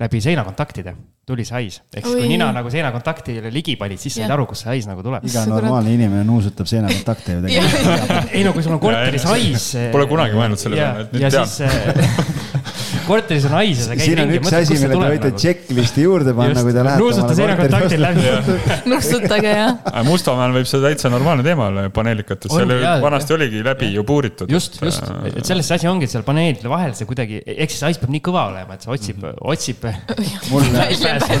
läbi 0.00 0.22
seinakontaktide 0.26 0.96
tuli 1.30 1.44
see 1.46 1.56
hais. 1.56 1.78
ehk 1.94 2.04
siis, 2.04 2.16
kui 2.18 2.28
nina 2.30 2.48
nagu 2.54 2.70
seinakontaktile 2.72 3.52
ligi 3.54 3.76
panid, 3.80 4.00
siis 4.02 4.16
said 4.18 4.32
aru, 4.34 4.48
kust 4.50 4.64
see 4.64 4.72
hais 4.72 4.88
nagu 4.90 5.04
tuleb. 5.06 5.24
iga 5.28 5.44
normaalne 5.48 5.94
inimene 5.94 6.24
nuusutab 6.26 6.68
seinakontakte 6.70 7.36
ju 7.36 7.44
tegelikult. 7.46 8.14
ei 8.36 8.44
no 8.46 8.54
kui 8.56 8.66
sul 8.66 8.74
on 8.76 8.82
korteris 8.82 9.26
hais. 9.30 9.68
Pole 9.94 10.08
kunagi 10.10 10.38
mõelnud 10.38 10.60
selle 10.60 10.80
peale, 10.80 11.06
et 11.06 11.14
nüüd 11.14 11.36
tean 11.36 12.48
korteris 13.10 13.46
on 13.48 13.54
hais 13.58 13.80
ja 13.80 13.86
sa 13.86 13.96
käid 13.98 14.06
siin 14.06 14.22
on 14.22 14.32
üks 14.38 14.54
asi, 14.56 14.76
mille 14.78 14.94
te 14.94 15.10
võite 15.12 15.30
nagu. 15.30 15.42
checklist'i 15.42 16.04
juurde 16.06 16.34
panna, 16.36 16.64
kui 16.64 16.74
te 16.74 16.84
lähete. 16.86 17.02
nuusuta 17.02 17.36
seinakontaktil 17.38 18.04
läbi. 18.04 18.24
nuusutage 18.92 19.54
jah. 19.56 20.00
Mustamäel 20.08 20.56
võib 20.56 20.70
see 20.70 20.82
täitsa 20.84 21.12
normaalne 21.12 21.46
teema 21.46 21.68
olla 21.70 21.86
paneelikates, 21.94 22.54
seal 22.54 22.74
vanasti 23.04 23.36
oligi 23.36 23.62
läbi 23.66 23.92
ju 23.94 24.06
puuritud. 24.08 24.52
just, 24.52 24.80
just, 24.84 25.06
et 25.30 25.44
selles 25.44 25.70
see 25.70 25.80
asi 25.80 25.90
ongi, 25.90 26.08
et 26.08 26.14
seal 26.14 26.26
paneelide 26.26 26.72
vahel 26.72 26.96
see 26.98 27.08
kuidagi, 27.10 27.42
ehk 27.44 27.74
siis 27.74 27.86
hais 27.90 28.00
peab 28.00 28.14
nii 28.14 28.24
kõva 28.30 28.48
olema, 28.52 28.78
et 28.78 28.86
see 28.86 28.94
otsib, 28.96 29.24
otsib. 29.52 29.88
mul 30.52 30.68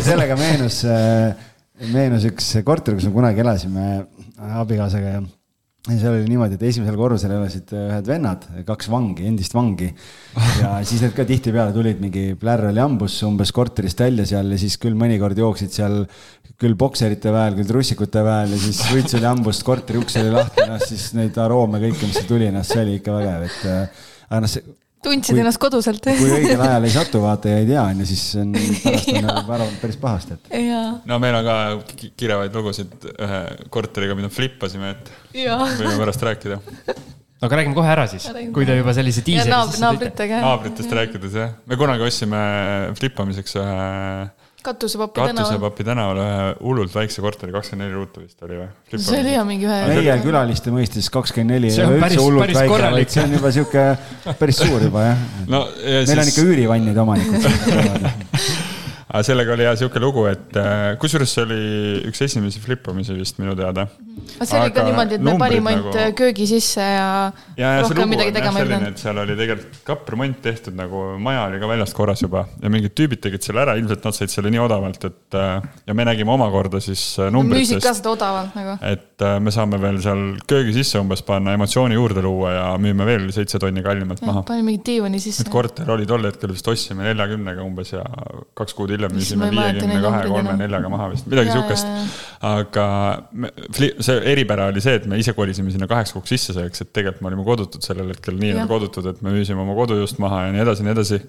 sellega 0.06 0.38
meenus, 0.40 0.82
meenus 1.90 2.30
üks 2.30 2.54
korter, 2.66 2.98
kus 2.98 3.08
me 3.08 3.14
kunagi 3.16 3.46
elasime 3.46 3.90
abikaasaga 4.60 5.18
ja 5.18 5.28
ja 5.88 5.96
seal 5.96 6.18
oli 6.18 6.26
niimoodi, 6.28 6.58
et 6.58 6.64
esimesel 6.68 6.96
korrusel 6.98 7.32
elasid 7.32 7.70
ühed 7.72 8.08
vennad, 8.10 8.42
kaks 8.68 8.90
vangi, 8.92 9.24
endist 9.30 9.54
vangi. 9.56 9.88
ja 10.60 10.74
siis 10.88 11.00
need 11.04 11.14
ka 11.16 11.24
tihtipeale 11.28 11.72
tulid, 11.72 12.02
mingi 12.02 12.34
plärr 12.40 12.68
oli 12.68 12.82
hambus 12.82 13.16
umbes 13.24 13.52
korterist 13.56 14.02
välja 14.04 14.26
seal 14.28 14.52
ja 14.52 14.60
siis 14.60 14.76
küll 14.82 14.98
mõnikord 14.98 15.40
jooksid 15.40 15.72
seal 15.72 16.02
küll 16.60 16.76
bokserite 16.76 17.32
väel, 17.32 17.56
küll 17.56 17.70
trussikute 17.70 18.24
väel 18.26 18.52
ja 18.52 18.60
siis 18.60 18.82
suits 18.84 19.16
oli 19.16 19.28
hambust, 19.30 19.64
korteri 19.64 20.02
uks 20.02 20.20
oli 20.20 20.34
lahti, 20.34 20.66
noh 20.68 20.84
siis 20.84 21.08
neid 21.16 21.40
aroome 21.40 21.80
kõike, 21.80 22.04
mis 22.04 22.20
seal 22.20 22.28
tuli, 22.28 22.52
noh 22.52 22.66
see 22.66 22.84
oli 22.84 22.98
ikka 23.00 23.16
vägev, 23.16 23.48
et 23.48 23.64
aga 23.70 24.44
noh, 24.44 24.52
see 24.52 24.76
tundsid 25.04 25.34
kui, 25.34 25.42
ennast 25.42 25.60
koduselt. 25.60 26.04
kui 26.04 26.32
õigel 26.36 26.60
ajal 26.64 26.86
ei 26.88 26.94
satu, 26.94 27.22
vaata 27.24 27.52
ja 27.52 27.60
ei 27.62 27.68
tea, 27.68 27.84
on 27.84 28.02
ju, 28.02 28.08
siis 28.10 28.24
on 28.40 28.50
pärast 28.56 29.22
on 29.22 29.28
nagu 29.30 29.54
ära 29.56 29.68
päris 29.82 30.00
pahasti, 30.00 30.36
et. 30.36 30.50
no 31.08 31.20
meil 31.22 31.38
on 31.38 31.46
ka 31.46 31.56
kirevaid 32.20 32.58
lugusid. 32.58 32.92
Ühe 33.10 33.40
korteriga, 33.72 34.16
mida 34.18 34.30
flippasime, 34.32 34.92
et 34.96 35.10
võime 35.32 35.96
pärast 36.02 36.26
rääkida. 36.28 36.60
no 36.60 37.48
aga 37.48 37.60
räägime 37.60 37.76
kohe 37.78 37.94
ära 37.94 38.04
siis, 38.10 38.28
kui 38.54 38.68
te 38.68 38.76
juba 38.76 38.94
sellise 38.96 39.24
diiseli 39.26 39.52
naab, 39.52 39.72
naabritega. 39.80 40.42
naabritest 40.44 40.98
rääkides 41.00 41.40
jah, 41.40 41.56
me 41.70 41.80
kunagi 41.80 42.04
ostsime 42.04 42.44
flippamiseks 43.00 43.56
ühe 43.62 43.80
katusepapi 44.64 45.20
tänaval. 45.20 45.36
katusepapi 45.36 45.86
tänaval 45.88 46.22
ühe 46.22 46.48
hullult 46.60 46.94
väikse 46.94 47.24
korteri, 47.24 47.54
kakskümmend 47.54 47.86
neli 47.88 47.98
ruutu 47.98 48.24
vist 48.24 48.42
oli 48.46 48.60
või? 48.60 48.68
see 48.96 49.20
oli 49.22 49.34
jah 49.34 49.46
mingi 49.48 49.68
ühe. 49.68 49.78
meie 49.90 50.18
külaliste 50.24 50.74
mõistes 50.74 51.10
kakskümmend 51.12 51.56
neli 51.56 51.72
ei 51.72 51.84
ole 51.86 52.00
üldse 52.00 52.24
hullult 52.24 52.56
väike, 52.60 52.90
vaid 52.96 53.14
see 53.14 53.24
on 53.26 53.38
juba 53.38 53.54
sihuke 53.58 53.86
päris 54.40 54.60
suur 54.62 54.88
juba 54.88 55.06
jah 55.10 55.24
no,. 55.46 55.64
meil 55.84 56.10
siis... 56.10 56.18
on 56.18 56.34
ikka 56.34 56.48
üürivannide 56.48 57.04
omanikud 57.04 57.48
aga 59.10 59.22
sellega 59.26 59.54
oli 59.56 59.66
jah 59.66 59.76
sihuke 59.78 60.02
lugu, 60.02 60.24
et 60.30 60.56
äh, 60.60 60.94
kusjuures 61.02 61.32
see 61.34 61.46
oli 61.46 61.62
üks 62.10 62.22
esimesi 62.26 62.62
flippamisi 62.62 63.16
vist 63.18 63.40
minu 63.42 63.56
teada. 63.58 63.88
Aga 64.36 64.48
see 64.48 64.60
oli 64.60 64.74
ka 64.76 64.84
niimoodi, 64.86 65.18
et 65.18 65.24
me 65.26 65.34
panime 65.40 65.72
ainult 65.72 65.96
nagu... 65.96 66.16
köögi 66.20 66.46
sisse 66.50 66.84
ja, 66.84 67.08
ja, 67.58 67.72
ja 67.78 67.84
rohkem 67.84 68.10
midagi 68.12 68.34
tegema 68.36 68.62
ei 68.62 68.68
pidanud. 68.68 69.00
seal 69.00 69.22
oli 69.24 69.36
tegelikult 69.38 69.80
kappremont 69.86 70.40
tehtud 70.44 70.76
nagu 70.78 71.04
maja 71.22 71.46
oli 71.48 71.60
ka 71.62 71.70
väljast 71.70 71.96
korras 71.96 72.24
juba 72.24 72.44
ja 72.62 72.72
mingid 72.72 72.94
tüübid 72.98 73.22
tegid 73.24 73.46
selle 73.46 73.64
ära, 73.64 73.76
ilmselt 73.80 74.06
nad 74.06 74.16
said 74.16 74.32
selle 74.32 74.52
nii 74.52 74.62
odavalt, 74.62 75.04
et 75.10 75.38
äh, 75.38 75.68
ja 75.86 75.96
me 75.96 76.06
nägime 76.08 76.34
omakorda 76.34 76.82
siis 76.84 77.04
äh, 77.18 77.30
numbritest. 77.34 77.76
müüsid 77.76 77.86
ka 77.86 77.94
seda 77.98 78.14
odavalt 78.14 78.56
nagu. 78.58 78.76
et 78.90 79.26
me 79.44 79.54
saame 79.54 79.80
veel 79.82 80.00
seal 80.04 80.24
köögi 80.50 80.74
sisse 80.80 81.00
umbes 81.02 81.22
panna, 81.26 81.54
emotsiooni 81.58 81.98
juurde 81.98 82.24
luua 82.24 82.54
ja 82.56 82.66
müüme 82.80 83.06
veel 83.08 83.28
seitse 83.34 83.60
tonni 83.62 83.84
kallimalt 83.84 84.22
maha. 84.26 84.44
panime 84.48 84.72
mingi 84.72 84.84
diivani 84.90 85.20
sisse. 85.22 85.44
et 85.46 85.52
korter 85.52 85.90
oli 85.96 86.08
tol 86.08 86.24
hetkel 86.28 86.52
vist 86.54 86.68
ostsime 86.70 87.06
neljakümnega 87.08 87.64
umbes 87.64 87.94
ja 87.94 88.04
kaks 88.58 88.76
kuud 88.78 88.92
hiljem 88.94 89.14
müüsime 89.16 89.50
viiekümne 89.52 90.00
kahe, 90.04 90.24
kolme, 90.30 90.56
neljaga 90.60 90.92
maha 90.92 91.10
vist, 91.14 91.28
midagi 91.30 91.54
sihukest. 91.54 91.86
aga 92.50 92.86
see 93.80 94.09
eripära 94.32 94.68
oli 94.70 94.82
see, 94.84 94.96
et 95.00 95.06
me 95.10 95.18
ise 95.20 95.34
kolisime 95.36 95.72
sinna 95.74 95.88
kaheks 95.90 96.14
kuuks 96.16 96.32
sisse 96.34 96.54
selleks, 96.56 96.84
et 96.84 96.92
tegelikult 96.96 97.24
me 97.24 97.30
olime 97.32 97.46
kodutud 97.46 97.84
sellel 97.84 98.10
hetkel, 98.14 98.36
nii-öelda 98.40 98.66
kodutud, 98.70 99.06
et 99.12 99.22
me 99.24 99.34
müüsime 99.34 99.62
oma 99.64 99.76
kodu 99.78 100.00
just 100.00 100.20
maha 100.22 100.46
ja 100.46 100.56
nii 100.56 100.64
edasi, 100.64 100.86
nii 100.86 100.96
edasi. 100.96 101.20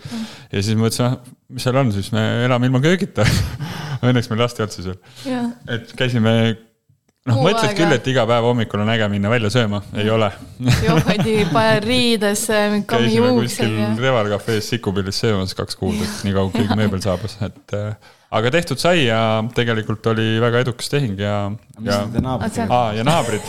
ja 0.52 0.66
siis 0.66 0.80
mõtlesime, 0.80 1.12
ah, 1.12 1.32
mis 1.52 1.68
seal 1.68 1.80
on, 1.82 1.94
siis? 1.96 2.12
Me 2.16 2.26
elame 2.48 2.70
ilma 2.72 2.84
köögita. 2.84 3.28
Õnneks 4.08 4.32
meil 4.32 4.44
lasti 4.46 4.66
otsa 4.66 4.86
seal. 4.88 5.00
et 5.72 5.96
käisime 5.98 6.36
noh, 7.30 7.42
mõtled 7.46 7.76
küll, 7.78 7.94
et 7.96 8.08
iga 8.12 8.26
päev 8.30 8.48
hommikul 8.50 8.82
on 8.84 8.90
äge 8.94 9.10
minna 9.12 9.32
välja 9.32 9.52
sööma, 9.54 9.82
ei 9.98 10.10
ole. 10.10 10.32
johadi 10.86 11.36
riidesse, 11.86 12.64
käisime 12.92 13.36
kuskil 13.38 13.78
Reval 14.02 14.32
Cafe's 14.34 14.72
Sikupillis 14.74 15.22
söömas 15.22 15.54
kaks 15.58 15.78
kuud, 15.80 16.00
et 16.02 16.26
nii 16.26 16.36
kaua 16.38 16.54
keegi 16.56 16.80
mööbel 16.80 17.04
saabus, 17.04 17.38
et 17.46 17.78
äh, 17.78 17.94
aga 18.32 18.52
tehtud 18.54 18.80
sai 18.80 19.06
ja 19.06 19.20
tegelikult 19.56 20.06
oli 20.14 20.38
väga 20.40 20.62
edukas 20.64 20.88
tehing 20.92 21.20
ja, 21.20 21.36
ja. 21.84 21.98
aa, 22.68 22.94
ja 22.96 23.04
naabrid 23.08 23.44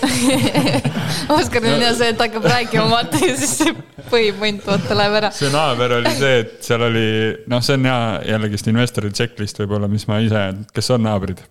Oskaril 1.37 1.77
on 1.77 1.85
hea 1.85 1.93
see, 1.99 2.09
et 2.11 2.23
hakkab 2.25 2.49
rääkima, 2.51 2.89
vaata 2.91 3.21
ja 3.23 3.37
siis 3.39 3.53
see 3.61 3.75
põhipunt 4.11 4.67
vaata 4.67 4.97
läheb 4.99 5.19
ära. 5.21 5.31
see 5.37 5.53
naaber 5.55 5.99
oli 6.01 6.15
see, 6.19 6.41
et 6.43 6.57
seal 6.67 6.87
oli, 6.89 7.07
noh, 7.53 7.63
see 7.63 7.79
on 7.79 7.87
hea 7.91 8.01
jällegist 8.33 8.71
investori 8.73 9.13
checklist 9.15 9.63
võib-olla, 9.63 9.91
mis 9.93 10.09
ma 10.11 10.19
ise, 10.25 10.49
kes 10.75 10.91
on 10.97 11.07
naabrid 11.07 11.45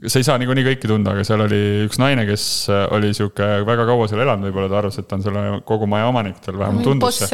sa 0.00 0.20
ei 0.20 0.26
saa 0.26 0.38
niikuinii 0.40 0.64
kõiki 0.66 0.88
tunda, 0.90 1.12
aga 1.14 1.24
seal 1.26 1.44
oli 1.44 1.60
üks 1.84 2.00
naine, 2.00 2.24
kes 2.28 2.46
oli 2.96 3.12
sihuke 3.16 3.50
väga 3.68 3.84
kaua 3.88 4.08
seal 4.10 4.24
elanud, 4.24 4.48
võib-olla 4.48 4.72
ta 4.72 4.80
arvas, 4.80 4.96
et 5.00 5.08
ta 5.10 5.18
on 5.18 5.26
selle 5.26 5.44
kogu 5.68 5.88
maja 5.90 6.08
omanik, 6.08 6.40
tal 6.44 6.56
vähemalt 6.60 6.88
tundus 6.88 7.20
see 7.20 7.28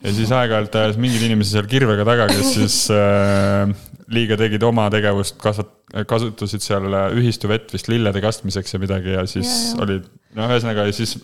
ja 0.00 0.12
siis 0.16 0.30
aeg-ajalt 0.32 0.76
ajas 0.80 0.98
mingeid 1.00 1.26
inimesi 1.28 1.54
seal 1.54 1.66
kirvega 1.70 2.06
taga, 2.08 2.26
kes 2.30 2.52
siis 2.56 2.76
äh, 2.94 3.72
liiga 4.10 4.38
tegid 4.40 4.64
oma 4.66 4.88
tegevust, 4.92 5.36
kasvat-, 5.42 6.04
kasutasid 6.10 6.64
seal 6.64 6.88
ühistu 7.18 7.50
vett 7.50 7.72
vist 7.74 7.90
lillede 7.90 8.22
kastmiseks 8.24 8.74
ja 8.74 8.82
midagi 8.82 9.14
ja 9.14 9.26
siis 9.30 9.48
ja, 9.50 9.74
ja. 9.74 9.82
olid, 9.86 10.08
no 10.38 10.48
ühesõnaga 10.50 10.86
ja 10.88 10.96
siis 10.96 11.16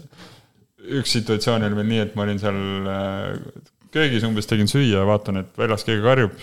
üks 0.87 1.17
situatsioon 1.19 1.67
oli 1.67 1.79
veel 1.81 1.91
nii, 1.91 2.03
et 2.05 2.15
ma 2.19 2.27
olin 2.27 2.43
seal 2.43 2.61
äh, 2.93 3.31
köögis 3.97 4.25
umbes 4.27 4.49
tegin 4.49 4.69
süüa 4.71 5.01
ja 5.01 5.05
vaatan, 5.09 5.41
et 5.43 5.59
väljas 5.59 5.85
keegi 5.87 6.03
karjub. 6.05 6.35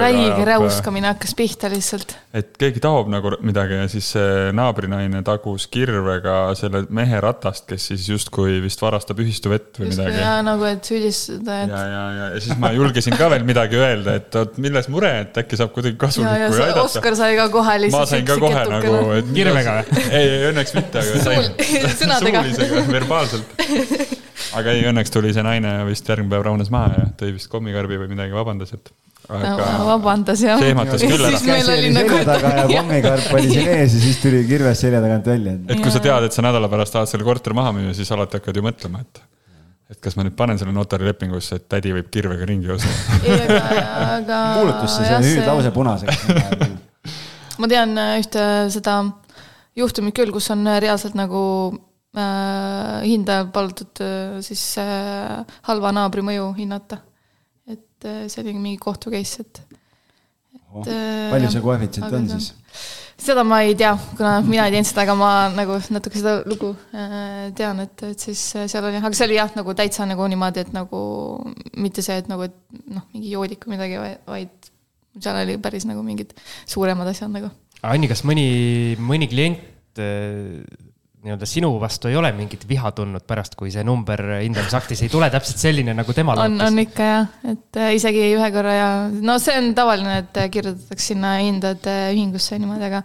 räige 0.00 0.46
räuskamine 0.48 1.10
hakkas 1.12 1.34
pihta 1.38 1.70
lihtsalt. 1.72 2.16
et 2.34 2.56
keegi 2.60 2.82
taob 2.84 3.10
nagu 3.12 3.34
midagi 3.44 3.78
ja 3.78 3.88
siis 3.92 4.10
see 4.16 4.50
naabrinaine 4.56 5.22
tagus 5.26 5.66
kirvega 5.70 6.36
selle 6.58 6.84
mehe 6.94 7.20
ratast, 7.22 7.66
kes 7.70 7.90
siis 7.92 8.08
justkui 8.08 8.58
vist 8.64 8.82
varastab 8.82 9.20
ühistu 9.24 9.52
vett 9.52 9.80
või 9.80 9.90
Just, 9.90 10.00
midagi. 10.00 10.22
ja 10.22 10.34
nagu, 10.46 10.66
et 10.68 10.90
süüdistada, 10.90 11.60
et. 11.64 11.74
ja, 11.74 11.84
ja, 11.94 12.04
ja, 12.18 12.28
ja 12.34 12.42
siis 12.44 12.58
ma 12.60 12.72
julgesin 12.74 13.16
ka 13.18 13.30
veel 13.32 13.46
midagi 13.46 13.80
öelda, 13.80 14.18
et 14.20 14.40
oot, 14.40 14.58
milles 14.62 14.90
mure, 14.92 15.12
et 15.24 15.42
äkki 15.44 15.60
saab 15.60 15.74
kuidagi 15.76 15.98
kasulikku 16.00 16.58
aidata. 16.58 16.84
Oskar 16.84 17.16
sai 17.18 17.38
ka 17.38 17.48
kohe 17.52 17.78
lihtsalt. 17.86 18.00
ma 18.00 18.10
sain 18.10 18.28
ka 18.28 18.38
kohe 18.42 18.66
nagu, 18.72 18.98
et. 19.18 19.32
kirvega 19.36 19.78
või? 19.80 20.04
ei, 20.10 20.34
õnneks 20.50 20.76
mitte, 20.78 21.04
aga 21.04 21.24
sain. 21.28 21.50
sõnadega. 22.00 22.44
suulisega, 22.48 22.84
verbaalselt 22.92 23.54
aga 24.58 24.74
ei, 24.74 24.84
õnneks 24.90 25.12
tuli 25.14 25.32
see 25.34 25.44
naine 25.46 25.72
vist 25.88 26.08
järgmine 26.08 26.32
päev 26.32 26.44
rahunes 26.48 26.70
maha 26.74 26.92
ja 26.98 27.08
tõi 27.20 27.34
vist 27.36 27.50
kommikarbi 27.52 27.98
või 28.02 28.10
midagi, 28.12 28.34
vabandas, 28.36 28.74
et. 28.76 28.90
aga 29.28 29.52
no, 29.56 29.86
vabandas 29.88 30.42
jah. 30.44 30.60
see 30.60 30.72
ehmatas 30.74 31.04
küll 31.04 31.28
ära. 31.28 31.42
käsi 31.46 31.72
oli 31.74 31.92
nagu... 31.96 32.14
selja 32.14 32.26
taga 32.30 32.54
ja 32.58 32.66
kommikarp 32.72 33.36
oli 33.38 33.52
siin 33.52 33.70
ees 33.76 33.98
ja 33.98 34.02
siis 34.06 34.22
tuli 34.22 34.42
kirves 34.48 34.82
selja 34.86 35.02
tagant 35.04 35.30
välja. 35.32 35.56
et 35.68 35.84
kui 35.84 35.94
sa 35.94 36.02
tead, 36.04 36.28
et 36.28 36.36
sa 36.36 36.44
nädala 36.44 36.70
pärast 36.72 36.96
tahad 36.96 37.10
selle 37.10 37.26
korteri 37.26 37.56
maha 37.56 37.72
müüa, 37.76 37.94
siis 37.96 38.12
alati 38.14 38.40
hakkad 38.40 38.60
ju 38.60 38.66
mõtlema, 38.66 39.04
et 39.04 39.24
et 39.94 40.00
kas 40.00 40.16
ma 40.16 40.24
nüüd 40.24 40.36
panen 40.36 40.58
selle 40.60 40.72
notarilepingusse, 40.74 41.60
et 41.60 41.68
tädi 41.68 41.92
võib 41.94 42.08
kirvega 42.12 42.46
ringi 42.48 42.70
joosta. 42.70 43.18
ei, 43.20 43.36
aga, 43.36 43.82
aga. 44.16 44.40
kuulutusse 44.60 45.04
see 45.04 45.20
hüüdlause 45.28 45.74
punaseks 45.76 46.24
ma 47.60 47.70
tean 47.70 47.98
äh, 48.00 48.16
ühte 48.22 48.44
seda 48.74 49.00
juhtumit 49.78 50.16
küll, 50.16 50.32
kus 50.34 50.50
on 50.54 50.66
reaalselt 50.82 51.16
nagu 51.18 51.42
äh, 52.16 53.04
hindajal 53.06 53.50
palutud 53.54 54.02
äh, 54.04 54.40
siis 54.44 54.62
äh, 54.82 55.42
halva 55.68 55.92
naabri 55.94 56.24
mõju 56.26 56.50
hinnata. 56.58 57.00
et 57.66 58.06
see 58.28 58.42
oli 58.42 58.52
mingi 58.52 58.76
kohtu 58.82 59.08
case, 59.14 59.40
et, 59.40 59.62
oh,. 60.74 60.84
palju 60.84 61.50
see 61.54 61.62
koefitsient 61.64 62.12
on 62.18 62.26
siis? 62.34 62.50
seda 63.24 63.44
ma 63.46 63.62
ei 63.64 63.72
tea, 63.78 63.94
kuna 64.18 64.34
mina 64.44 64.66
ei 64.68 64.74
teinud 64.74 64.90
seda, 64.90 65.06
aga 65.06 65.14
ma 65.16 65.30
nagu 65.54 65.78
natuke 65.94 66.20
seda 66.20 66.34
lugu 66.50 66.74
tean, 67.56 67.80
et, 67.86 68.04
et 68.10 68.26
siis 68.26 68.42
seal 68.52 68.84
oli, 68.84 69.00
aga 69.00 69.12
see 69.16 69.28
oli 69.30 69.38
jah, 69.38 69.54
nagu 69.56 69.76
täitsa 69.78 70.04
nagu 70.10 70.26
niimoodi, 70.28 70.66
et 70.66 70.74
nagu 70.76 71.00
mitte 71.80 72.04
see, 72.04 72.18
et 72.20 72.28
nagu, 72.28 72.50
et 72.50 72.84
noh, 72.92 73.06
mingi 73.14 73.32
joodik 73.32 73.64
või 73.64 73.78
midagi, 73.78 74.02
vaid 74.28 74.70
seal 75.16 75.40
oli 75.40 75.56
päris 75.62 75.86
nagu 75.88 76.04
mingid 76.04 76.34
suuremad 76.68 77.08
asjad 77.14 77.32
nagu. 77.32 77.48
Anni, 77.84 78.10
kas 78.10 78.24
mõni, 78.26 78.44
mõni 79.00 79.30
klient 79.30 80.02
nii-öelda 81.24 81.46
sinu 81.48 81.70
vastu 81.80 82.10
ei 82.10 82.16
ole 82.20 82.30
mingit 82.36 82.66
viha 82.68 82.90
tundnud 82.96 83.24
pärast, 83.28 83.56
kui 83.56 83.70
see 83.72 83.84
number 83.86 84.20
hindamisaktis 84.42 85.04
ei 85.06 85.12
tule 85.12 85.30
täpselt 85.32 85.62
selline, 85.62 85.94
nagu 85.96 86.16
tema 86.16 86.36
lootis? 86.36 86.58
on, 86.60 86.66
on 86.66 86.82
ikka 86.82 87.08
jah, 87.08 87.30
et 87.54 87.80
äh, 87.80 87.94
isegi 87.96 88.26
ühe 88.34 88.50
korra 88.54 88.74
ja 88.76 88.90
no 89.08 89.38
see 89.42 89.56
on 89.60 89.72
tavaline, 89.76 90.18
et 90.24 90.42
kirjutatakse 90.52 91.14
sinna 91.14 91.36
hindade 91.40 91.96
ühingusse 92.12 92.58
niimoodi, 92.60 92.90
aga 92.90 93.02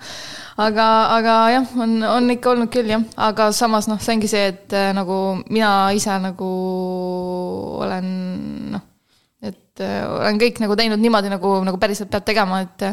aga, 0.67 0.89
aga 1.15 1.37
jah, 1.55 1.73
on, 1.79 1.95
on 2.09 2.35
ikka 2.35 2.53
olnud 2.53 2.73
küll 2.73 2.91
jah, 2.91 3.07
aga 3.29 3.49
samas 3.55 3.87
noh, 3.91 4.01
see 4.03 4.17
ongi 4.17 4.31
see, 4.31 4.51
et 4.51 4.75
äh, 4.75 4.91
nagu 4.97 5.39
mina 5.47 5.73
ise 5.95 6.19
nagu 6.23 6.53
olen 7.79 8.13
noh 8.75 8.88
et 9.79 9.85
äh, 9.87 10.03
olen 10.07 10.39
kõik 10.39 10.59
nagu 10.63 10.75
teinud 10.75 10.99
niimoodi, 10.99 11.31
nagu, 11.31 11.53
nagu 11.63 11.79
päriselt 11.79 12.11
peab 12.11 12.25
tegema, 12.27 12.61
et 12.65 12.85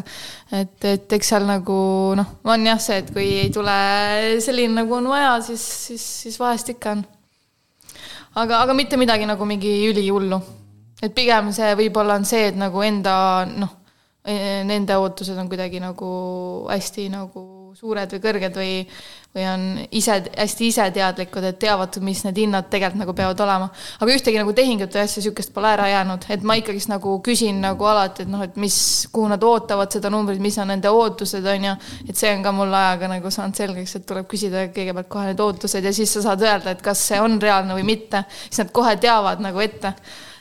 et, 0.54 0.84
et 0.84 1.16
eks 1.18 1.32
seal 1.32 1.46
nagu 1.48 1.78
noh, 2.18 2.36
on 2.46 2.66
jah 2.66 2.78
see, 2.82 3.00
et 3.02 3.10
kui 3.14 3.26
ei 3.42 3.50
tule 3.54 3.74
selline, 4.44 4.74
nagu 4.82 4.98
on 4.98 5.10
vaja, 5.10 5.36
siis, 5.46 5.64
siis, 5.88 6.04
siis 6.22 6.38
vahest 6.40 6.70
ikka 6.76 6.94
on. 6.96 7.02
aga, 8.42 8.62
aga 8.62 8.76
mitte 8.78 8.96
midagi 9.00 9.26
nagu 9.26 9.44
mingi 9.44 9.74
ülihullu. 9.90 10.40
et 11.02 11.14
pigem 11.14 11.50
see 11.52 11.74
võib-olla 11.82 12.20
on 12.20 12.24
see, 12.24 12.46
et 12.52 12.56
nagu 12.56 12.82
enda 12.82 13.16
noh, 13.50 13.76
nende 14.26 14.96
ootused 14.98 15.36
on 15.38 15.50
kuidagi 15.50 15.82
nagu 15.82 16.08
hästi 16.70 17.10
nagu 17.12 17.55
suured 17.76 18.12
või 18.16 18.24
kõrged 18.24 18.56
või 18.56 18.72
või 19.36 19.44
on 19.44 19.64
ise, 19.92 20.14
hästi 20.32 20.70
iseteadlikud, 20.70 21.44
et 21.44 21.58
teavad, 21.60 21.98
mis 22.04 22.22
need 22.24 22.38
hinnad 22.40 22.70
tegelikult 22.72 23.02
nagu 23.02 23.14
peavad 23.16 23.40
olema. 23.44 23.68
aga 24.00 24.14
ühtegi 24.14 24.38
nagu 24.40 24.52
tehingut 24.56 24.94
või 24.96 25.02
asja 25.02 25.22
sihukest 25.22 25.52
pole 25.52 25.68
ära 25.74 25.88
jäänud, 25.90 26.24
et 26.32 26.46
ma 26.46 26.56
ikkagist 26.56 26.88
nagu 26.88 27.18
küsin 27.24 27.60
nagu 27.60 27.84
alati, 27.84 28.24
et 28.24 28.32
noh, 28.32 28.44
et 28.46 28.56
mis, 28.56 28.78
kuhu 29.12 29.28
nad 29.28 29.42
ootavad 29.44 29.92
seda 29.92 30.10
numbrit, 30.12 30.40
mis 30.40 30.56
on 30.62 30.72
nende 30.72 30.88
ootused, 30.88 31.44
on 31.52 31.66
ju. 31.68 31.74
et 32.08 32.16
see 32.16 32.32
on 32.32 32.46
ka 32.46 32.52
mul 32.56 32.72
ajaga 32.80 33.10
nagu 33.12 33.32
saanud 33.34 33.60
selgeks, 33.60 33.96
et 33.98 34.06
tuleb 34.08 34.30
küsida 34.30 34.68
kõigepealt 34.72 35.12
kohe 35.12 35.26
need 35.28 35.42
ootused 35.44 35.84
ja 35.84 35.92
siis 35.92 36.16
sa 36.16 36.24
saad 36.30 36.46
öelda, 36.46 36.72
et 36.72 36.82
kas 36.82 37.04
see 37.10 37.20
on 37.20 37.36
reaalne 37.42 37.76
või 37.76 37.84
mitte. 37.92 38.24
siis 38.48 38.64
nad 38.64 38.72
kohe 38.72 38.96
teavad 39.02 39.44
nagu 39.44 39.60
ette 39.60 39.92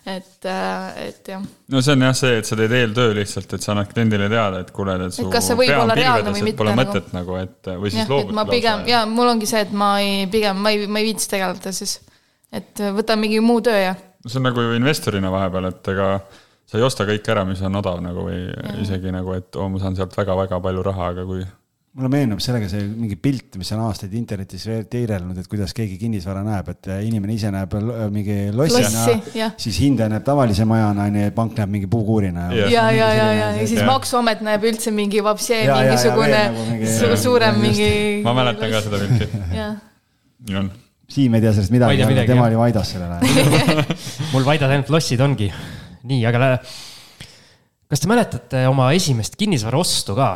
et, 0.06 0.46
äh, 0.46 1.08
et 1.08 1.28
jah. 1.28 1.42
no 1.70 1.82
see 1.82 1.96
on 1.96 2.06
jah 2.06 2.16
see, 2.18 2.38
et 2.40 2.48
sa 2.48 2.58
teed 2.60 2.74
eeltöö 2.78 3.14
lihtsalt, 3.18 3.56
et 3.58 3.66
sa 3.66 3.74
annad 3.74 3.90
kliendile 3.90 4.30
teada, 4.30 4.62
et 4.62 4.72
kuule, 4.76 4.98
et 5.08 5.16
su 5.16 5.26
kas 5.34 5.50
see 5.50 5.58
võib 5.58 5.74
olla 5.74 5.98
reaalne 5.98 6.34
või 6.36 6.46
mitte. 6.50 6.60
Pole 6.62 6.76
nagu... 6.76 6.84
mõtet 6.84 7.14
nagu, 7.16 7.38
et 7.42 7.72
või 7.82 7.94
siis 7.94 8.12
loobud. 8.12 8.36
ma 8.38 8.46
pigem 8.50 8.86
ja 8.90 9.04
mul 9.10 9.34
ongi 9.34 9.50
see, 9.50 9.66
et 9.66 9.74
ma 9.74 9.96
ei, 10.04 10.26
pigem 10.32 10.62
ma 10.62 10.74
ei, 10.76 10.86
ma 10.86 11.02
ei 11.02 11.10
viitsi 11.10 11.30
tegeleda 11.34 11.74
siis. 11.76 11.98
et 12.54 12.86
võtan 12.98 13.22
mingi 13.22 13.42
muu 13.44 13.64
töö 13.66 13.82
ja. 13.82 13.96
see 14.28 14.42
on 14.42 14.50
nagu 14.52 14.70
investorina 14.78 15.34
vahepeal, 15.34 15.72
et 15.74 15.94
ega 15.96 16.10
sa 16.66 16.80
ei 16.80 16.86
osta 16.86 17.10
kõike 17.10 17.34
ära, 17.34 17.46
mis 17.50 17.62
on 17.66 17.82
odav 17.82 18.02
nagu 18.06 18.28
või 18.30 18.44
ja. 18.46 18.78
isegi 18.86 19.14
nagu, 19.14 19.34
et 19.38 19.58
oo, 19.58 19.70
ma 19.74 19.82
saan 19.82 19.98
sealt 19.98 20.14
väga-väga 20.18 20.62
palju 20.62 20.86
raha, 20.86 21.14
aga 21.16 21.26
kui 21.26 21.42
mulle 21.96 22.10
meenub 22.12 22.42
sellega 22.44 22.68
see 22.68 22.84
mingi 22.90 23.16
pilt, 23.16 23.56
mis 23.56 23.70
on 23.72 23.86
aastaid 23.86 24.12
internetis 24.20 24.66
tiirelnud, 24.92 25.38
et 25.40 25.48
kuidas 25.48 25.72
keegi 25.76 25.96
kinnisvara 26.00 26.42
näeb, 26.44 26.68
et 26.74 26.90
inimene 27.08 27.38
ise 27.38 27.52
näeb 27.54 27.72
mingi 28.12 28.50
lossina 28.52 29.04
Lossi,, 29.06 29.46
siis 29.64 29.78
hindaja 29.80 30.12
näeb 30.12 30.26
tavalise 30.28 30.68
majana, 30.68 31.06
onju, 31.08 31.22
ja 31.24 31.34
pank 31.36 31.56
näeb 31.62 31.72
mingi 31.72 31.88
puukuurina. 31.92 32.50
ja, 32.52 32.68
ja, 32.68 32.88
ja, 32.92 33.08
ja, 33.16 33.28
ja, 33.32 33.46
ja 33.62 33.68
siis 33.68 33.80
ja. 33.80 33.86
Maksuamet 33.88 34.44
näeb 34.44 34.66
üldse 34.68 34.92
mingi 34.96 35.24
vapsee, 35.24 35.62
mingisugune 35.70 36.42
nagu 36.50 36.66
mingi, 36.74 36.90
su 36.98 37.22
suurem 37.22 37.62
mingi. 37.64 37.88
ma 38.28 38.36
mäletan 38.42 38.76
ka 38.76 38.84
seda 38.84 39.00
pilti. 39.06 39.30
nii 40.50 40.60
on. 40.64 40.70
Siim 41.16 41.38
ei 41.38 41.46
tea 41.46 41.54
sellest 41.54 41.72
midagi, 41.72 42.28
tema 42.28 42.50
oli 42.50 42.60
Vaidas 42.60 42.92
sellel 42.92 43.16
ajal 43.22 43.82
mul 44.34 44.44
Vaidas 44.44 44.74
ainult 44.74 44.92
lossid 44.92 45.24
ongi. 45.24 45.48
nii, 46.12 46.20
aga 46.28 46.60
kas 47.88 48.04
te 48.04 48.12
mäletate 48.12 48.68
oma 48.68 48.92
esimest 48.98 49.40
kinnisvaraostu 49.40 50.20
ka? 50.20 50.30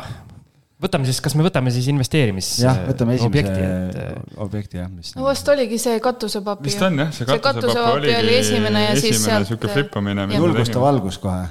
Võtame 0.80 1.08
siis, 1.08 1.20
kas 1.24 1.36
me 1.38 1.46
võtame 1.46 1.72
siis 1.74 1.88
investeerimis? 1.92 2.50
jah, 2.64 2.82
võtame 2.88 3.16
esimese 3.18 3.30
objekti, 3.30 3.62
et... 3.62 4.36
objekti 4.46 4.80
jah, 4.80 4.90
mis. 4.92 5.14
no 5.16 5.28
vast 5.28 5.48
oligi 5.52 5.80
see 5.82 6.00
katusepapi. 6.02 6.68
vist 6.70 6.84
on 6.86 7.04
jah, 7.04 7.14
see 7.14 7.40
katusepapi 7.40 8.14
oli 8.18 8.36
esimene 8.40 8.86
ja 8.88 8.94
siis 9.00 9.24
sealt. 9.24 9.50
sihuke 9.50 9.72
flippamine. 9.72 10.28
julgustav 10.36 10.86
algus 10.90 11.20
kohe 11.20 11.48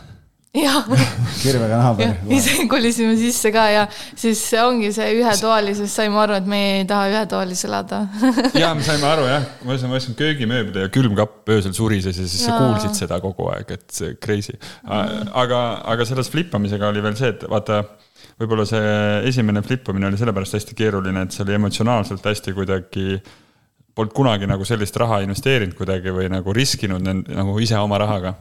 jah. 0.66 0.88
kirvega 1.44 1.78
naaber. 1.78 2.16
ise 2.34 2.66
kolisime 2.72 3.14
sisse 3.20 3.52
ka 3.54 3.68
ja 3.70 3.86
siis 4.18 4.42
ongi 4.58 4.90
see 4.96 5.12
ühetoalises, 5.20 5.94
saime 5.94 6.18
aru, 6.24 6.40
et 6.40 6.50
me 6.50 6.62
ei 6.80 6.88
taha 6.90 7.12
ühetoalis 7.12 7.62
elada 7.70 8.02
ja 8.64 8.74
me 8.78 8.86
saime 8.86 9.06
aru 9.12 9.28
jah, 9.30 9.46
ma 9.62 9.76
ütlesin, 9.76 9.94
ma 9.94 10.02
ostsin 10.02 10.18
köögimööbli 10.20 10.88
ja 10.88 10.94
külmkapp 10.94 11.54
öösel 11.54 11.76
surises 11.78 12.18
ja 12.18 12.26
siis 12.26 12.48
ja. 12.48 12.56
sa 12.56 12.60
kuulsid 12.64 12.98
seda 12.98 13.22
kogu 13.22 13.52
aeg, 13.54 13.78
et 13.78 13.86
see 13.94 14.18
crazy. 14.18 14.58
aga, 14.90 15.62
aga 15.94 16.10
selles 16.10 16.34
flippamisega 16.34 16.90
oli 16.90 17.06
veel 17.06 17.18
see, 17.20 17.36
et 17.36 17.46
vaata 17.50 17.84
võib-olla 18.40 18.66
see 18.68 18.90
esimene 19.30 19.64
flippamine 19.66 20.10
oli 20.10 20.20
sellepärast 20.20 20.58
hästi 20.58 20.76
keeruline, 20.78 21.26
et 21.26 21.36
see 21.36 21.44
oli 21.46 21.58
emotsionaalselt 21.58 22.26
hästi 22.26 22.56
kuidagi, 22.58 23.20
polnud 23.96 24.16
kunagi 24.16 24.48
nagu 24.50 24.68
sellist 24.68 24.96
raha 25.02 25.22
investeerinud 25.26 25.76
kuidagi 25.78 26.14
või 26.16 26.30
nagu 26.32 26.54
riskinud 26.56 27.04
nagu 27.04 27.58
ise 27.60 27.80
oma 27.80 28.00
rahaga. 28.00 28.36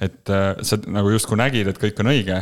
et 0.00 0.30
äh, 0.30 0.54
sa 0.62 0.80
nagu 0.86 1.10
justkui 1.14 1.38
nägid, 1.38 1.70
et 1.70 1.78
kõik 1.78 2.00
on 2.02 2.10
õige, 2.14 2.40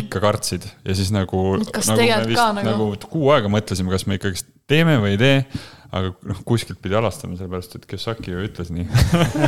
ikka 0.00 0.20
kartsid 0.20 0.64
ja 0.84 0.94
siis 0.96 1.12
nagu. 1.12 1.58
kas 1.72 1.90
nagu 1.92 2.00
tegelikult 2.00 2.36
ka 2.36 2.48
nagu? 2.56 2.70
nagu 2.70 3.10
kuu 3.12 3.30
aega 3.34 3.52
mõtlesime, 3.52 3.92
kas 3.92 4.06
me 4.06 4.16
ikkagist 4.20 4.48
teeme 4.70 4.96
või 5.02 5.16
ei 5.16 5.20
tee 5.20 5.36
aga 5.90 6.12
noh, 6.30 6.40
kuskilt 6.46 6.78
pidi 6.82 6.94
alastama, 6.94 7.34
sellepärast 7.38 7.74
et 7.78 7.86
Kiyosaki 7.90 8.30
ju 8.30 8.42
ütles 8.46 8.70
nii 8.70 8.84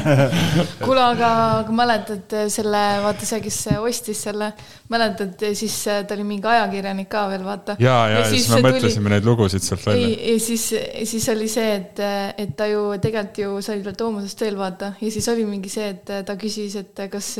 kuule, 0.87 1.03
aga, 1.05 1.29
aga 1.61 1.75
mäletad 1.77 2.37
selle, 2.53 2.81
vaata 3.05 3.29
see, 3.29 3.39
kes 3.45 3.59
ostis 3.79 4.25
selle, 4.27 4.51
mäletad, 4.93 5.47
siis 5.59 5.77
ta 5.87 6.17
oli 6.17 6.27
mingi 6.27 6.51
ajakirjanik 6.51 7.11
ka 7.13 7.25
veel, 7.31 7.47
vaata. 7.47 7.77
ja, 7.83 7.97
ja, 8.11 8.23
ja 8.23 8.27
siis 8.33 8.49
me 8.51 8.63
mõtlesime 8.67 9.07
tuli... 9.07 9.15
neid 9.15 9.29
lugusid 9.29 9.67
sealt 9.67 9.87
välja. 9.87 10.11
ja 10.33 10.39
siis, 10.43 10.69
siis 11.15 11.29
oli 11.35 11.51
see, 11.53 11.77
et, 11.79 12.03
et 12.43 12.57
ta 12.59 12.67
ju 12.71 12.89
tegelikult 12.99 13.43
ju 13.43 13.59
sai 13.63 13.79
veel 13.85 13.99
Toomusest 13.99 14.43
veel 14.43 14.59
vaata 14.59 14.95
ja 14.99 15.13
siis 15.15 15.29
oli 15.31 15.47
mingi 15.47 15.71
see, 15.71 15.93
et 15.95 16.17
ta 16.27 16.37
küsis, 16.41 16.75
et 16.81 17.07
kas 17.13 17.37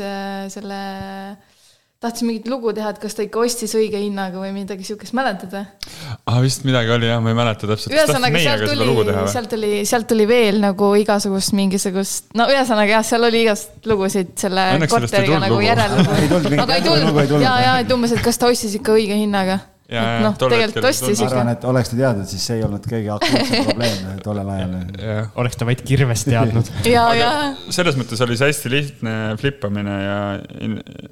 selle 0.53 0.79
tahtis 2.03 2.25
mingit 2.27 2.47
lugu 2.51 2.73
teha, 2.75 2.91
et 2.93 2.99
kas 3.01 3.15
ta 3.17 3.25
ikka 3.25 3.41
ostis 3.45 3.73
õige 3.79 3.99
hinnaga 4.01 4.41
või 4.41 4.51
midagi 4.55 4.85
siukest, 4.87 5.15
mäletad 5.17 5.53
või? 5.53 5.63
ah, 6.29 6.39
vist 6.43 6.65
midagi 6.67 6.93
oli 6.95 7.09
jah, 7.09 7.21
ma 7.23 7.33
ei 7.33 7.37
mäleta 7.39 7.69
täpselt. 7.69 7.95
ühesõnaga, 7.95 8.43
sealt 8.43 8.67
tuli, 8.69 9.17
sealt 9.33 9.51
tuli, 9.55 9.73
sealt 9.89 10.09
tuli 10.11 10.27
veel 10.29 10.61
nagu 10.63 10.93
igasugust 10.99 11.55
mingisugust, 11.57 12.31
no 12.39 12.47
ühesõnaga 12.51 12.97
jah, 12.97 13.05
seal 13.07 13.29
oli 13.29 13.43
igast 13.47 13.89
lugusid 13.89 14.33
selle 14.39 14.69
Õnneks 14.77 14.93
korteriga 14.93 15.43
nagu 15.43 15.59
järellugu. 15.63 16.17
aga 16.65 16.79
ei 16.79 16.87
tulnud, 16.87 17.37
ja, 17.43 17.53
ja, 17.67 17.77
et 17.83 17.95
umbes, 17.95 18.15
et 18.15 18.25
kas 18.25 18.41
ta 18.41 18.51
ostis 18.51 18.75
ikka 18.79 18.97
õige 18.97 19.17
hinnaga 19.19 19.61
noh, 20.23 20.35
tegelikult 20.39 20.87
ostis 20.89 21.19
ikka. 21.19 21.27
ma 21.27 21.29
arvan, 21.29 21.51
et 21.53 21.67
oleks 21.67 21.91
ta 21.91 21.99
teadnud, 21.99 22.27
siis 22.29 22.47
see 22.47 22.57
ei 22.59 22.65
olnud 22.65 22.87
kõige 22.89 23.11
akuutsem 23.13 23.65
probleem 23.69 24.19
tollel 24.25 24.51
ajal. 24.55 24.75
oleks 25.43 25.59
ta 25.59 25.67
vaid 25.69 25.83
kirvest 25.85 26.29
teadnud 26.31 26.71
ja, 26.95 27.05
ja. 27.19 27.31
selles 27.73 27.99
mõttes 27.99 28.23
oli 28.25 28.39
see 28.39 28.51
hästi 28.51 28.73
lihtne 28.73 29.15
flipamine 29.41 29.95
ja 29.99 30.19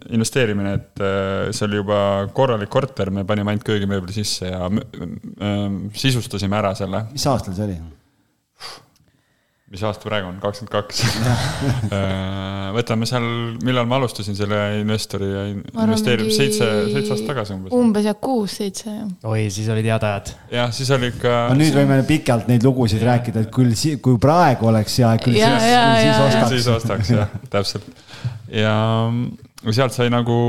investeerimine, 0.09 0.75
et 0.79 1.03
äh, 1.03 1.51
see 1.55 1.67
oli 1.67 1.81
juba 1.81 2.01
korralik 2.35 2.71
korter, 2.71 3.13
me 3.13 3.25
panime 3.27 3.53
ainult 3.53 3.67
köögimööbli 3.67 4.15
sisse 4.15 4.51
ja 4.53 4.69
sisustasime 5.97 6.61
ära 6.61 6.75
selle. 6.77 7.05
mis 7.11 7.27
aastal 7.27 7.57
see 7.57 7.67
oli? 7.69 7.81
Mis 9.71 9.81
aasta 9.87 10.03
praegu 10.03 10.27
on, 10.27 10.39
kakskümmend 10.43 10.73
kaks. 10.73 11.01
Äh, 11.91 12.69
võtame 12.75 13.05
seal, 13.07 13.25
millal 13.65 13.87
ma 13.89 13.97
alustasin 13.99 14.35
selle 14.37 14.57
investori 14.79 15.27
ja 15.27 15.41
investeerimise, 15.51 16.37
seitse, 16.37 16.67
seitse 16.91 17.13
aastat 17.15 17.29
tagasi 17.31 17.55
umbes. 17.55 17.73
umbes 17.75 18.07
jah, 18.07 18.17
kuus-seitse 18.21 18.87
jah. 18.87 19.09
oi, 19.27 19.45
siis 19.53 19.67
olid 19.73 19.87
head 19.89 20.05
ajad. 20.07 20.31
jah, 20.53 20.71
siis 20.75 20.91
oli 20.95 21.11
ikka. 21.11 21.33
no 21.51 21.57
nüüd 21.59 21.75
võime 21.75 21.99
pikalt 22.07 22.47
neid 22.51 22.65
lugusid 22.67 23.03
ja. 23.03 23.11
rääkida, 23.11 23.45
et 23.45 23.51
küll, 23.53 23.75
kui 24.03 24.19
praegu 24.21 24.71
oleks 24.71 24.97
hea, 25.01 25.11
küll 25.23 25.39
ja, 25.39 25.51
siis, 25.57 25.67
siis 25.67 26.07
ja, 26.07 26.17
ostaks. 26.27 26.51
siis 26.55 26.69
ostaks 26.75 27.13
jah, 27.15 27.37
täpselt. 27.51 28.03
ja 28.55 28.75
sealt 29.75 29.95
sai 29.95 30.11
nagu 30.13 30.39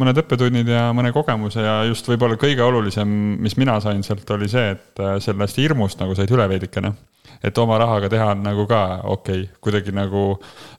mõned 0.00 0.24
õppetunnid 0.24 0.72
ja 0.72 0.88
mõne 0.96 1.12
kogemuse 1.14 1.64
ja 1.64 1.80
just 1.90 2.08
võib-olla 2.08 2.40
kõige 2.40 2.64
olulisem, 2.64 3.16
mis 3.42 3.56
mina 3.60 3.78
sain 3.84 4.04
sealt, 4.06 4.28
oli 4.36 4.50
see, 4.52 4.76
et 4.76 5.08
sellest 5.24 5.60
hirmust 5.60 6.00
nagu 6.02 6.16
said 6.18 6.32
üle 6.32 6.48
veidikene 6.56 6.94
et 7.42 7.58
oma 7.58 7.78
rahaga 7.82 8.10
teha 8.12 8.30
on 8.32 8.42
nagu 8.46 8.66
ka 8.70 8.82
okei 9.04 9.44
okay., 9.44 9.60
kuidagi 9.64 9.94
nagu 9.94 10.24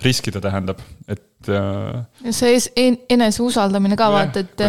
riskida 0.03 0.41
tähendab, 0.43 0.81
et. 1.07 1.49
Äh, 1.49 2.31
see 2.31 2.91
enese 3.11 3.43
usaldamine 3.43 3.97
ka 3.99 4.11
vaata, 4.13 4.45
et, 4.45 4.67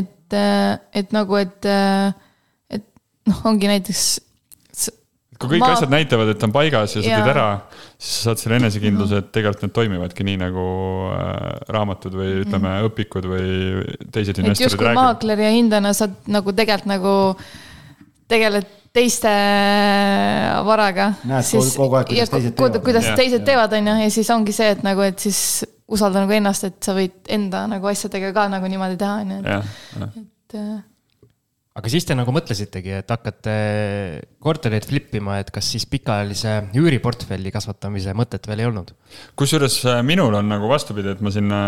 et, 0.00 0.38
äh, 0.38 0.78
et 1.02 1.12
nagu, 1.14 1.38
et, 1.38 1.68
äh, 1.68 2.10
et 2.74 2.88
noh, 3.30 3.44
ongi 3.52 3.70
näiteks 3.70 4.08
kui 5.38 5.54
kõik 5.54 5.62
ma... 5.62 5.70
asjad 5.76 5.92
näitavad, 5.92 6.32
et 6.32 6.44
on 6.44 6.52
paigas 6.54 6.96
ja 6.96 7.02
sa 7.02 7.12
teed 7.12 7.30
ära, 7.30 7.46
siis 7.94 8.16
sa 8.16 8.28
saad 8.28 8.42
selle 8.42 8.58
enesekindluse, 8.58 9.20
et 9.22 9.30
tegelikult 9.34 9.64
need 9.66 9.74
toimivadki 9.76 10.26
nii 10.26 10.40
nagu 10.40 10.66
äh, 11.14 11.30
raamatud 11.74 12.18
või 12.18 12.28
mhm. 12.32 12.42
ütleme 12.46 12.74
õpikud 12.88 13.30
või 13.30 13.48
teised 14.14 14.42
investorid 14.42 14.74
räägivad. 14.74 14.98
maakleri 14.98 15.46
ja 15.46 15.54
hindajana 15.54 15.94
saad 15.96 16.18
nagu 16.34 16.54
tegelikult 16.58 16.90
nagu 16.90 17.14
tegeled 18.28 18.68
teiste 18.94 19.30
varaga. 20.66 21.12
näed 21.28 21.46
siis, 21.46 21.72
kogu 21.76 21.98
aeg, 22.00 22.12
kuidas 22.12 22.32
teised 22.32 22.54
teevad. 22.56 22.78
kuidas 22.84 23.10
teised 23.18 23.44
teevad, 23.46 23.74
on 23.78 23.90
ju, 23.92 23.96
ja 24.04 24.12
siis 24.12 24.30
ongi 24.34 24.54
see, 24.56 24.70
et 24.76 24.84
nagu, 24.86 25.04
et 25.06 25.18
siis 25.22 25.40
usalda 25.88 26.24
nagu 26.24 26.36
ennast, 26.36 26.68
et 26.68 26.78
sa 26.84 26.94
võid 26.96 27.32
enda 27.38 27.64
nagu 27.70 27.90
asjadega 27.90 28.32
ka 28.36 28.48
nagu 28.52 28.70
niimoodi 28.70 28.98
teha, 29.00 29.20
on 29.24 29.34
ju, 29.34 29.40
et, 29.40 30.22
et 30.22 30.58
äh, 30.60 30.78
aga 31.78 31.90
siis 31.92 32.06
te 32.08 32.16
nagu 32.18 32.32
mõtlesitegi, 32.34 32.96
et 33.00 33.12
hakkate 33.12 33.54
kortereid 34.42 34.86
flip 34.88 35.14
ima, 35.18 35.36
et 35.38 35.52
kas 35.54 35.68
siis 35.74 35.86
pikaajalise 35.90 36.54
üüriportfelli 36.78 37.52
kasvatamise 37.54 38.14
mõtet 38.18 38.48
veel 38.50 38.64
ei 38.64 38.68
olnud? 38.70 38.92
kusjuures 39.38 39.78
äh, 39.88 40.00
minul 40.06 40.34
on 40.36 40.50
nagu 40.50 40.68
vastupidi, 40.70 41.14
et 41.14 41.22
ma 41.24 41.32
sinna 41.32 41.60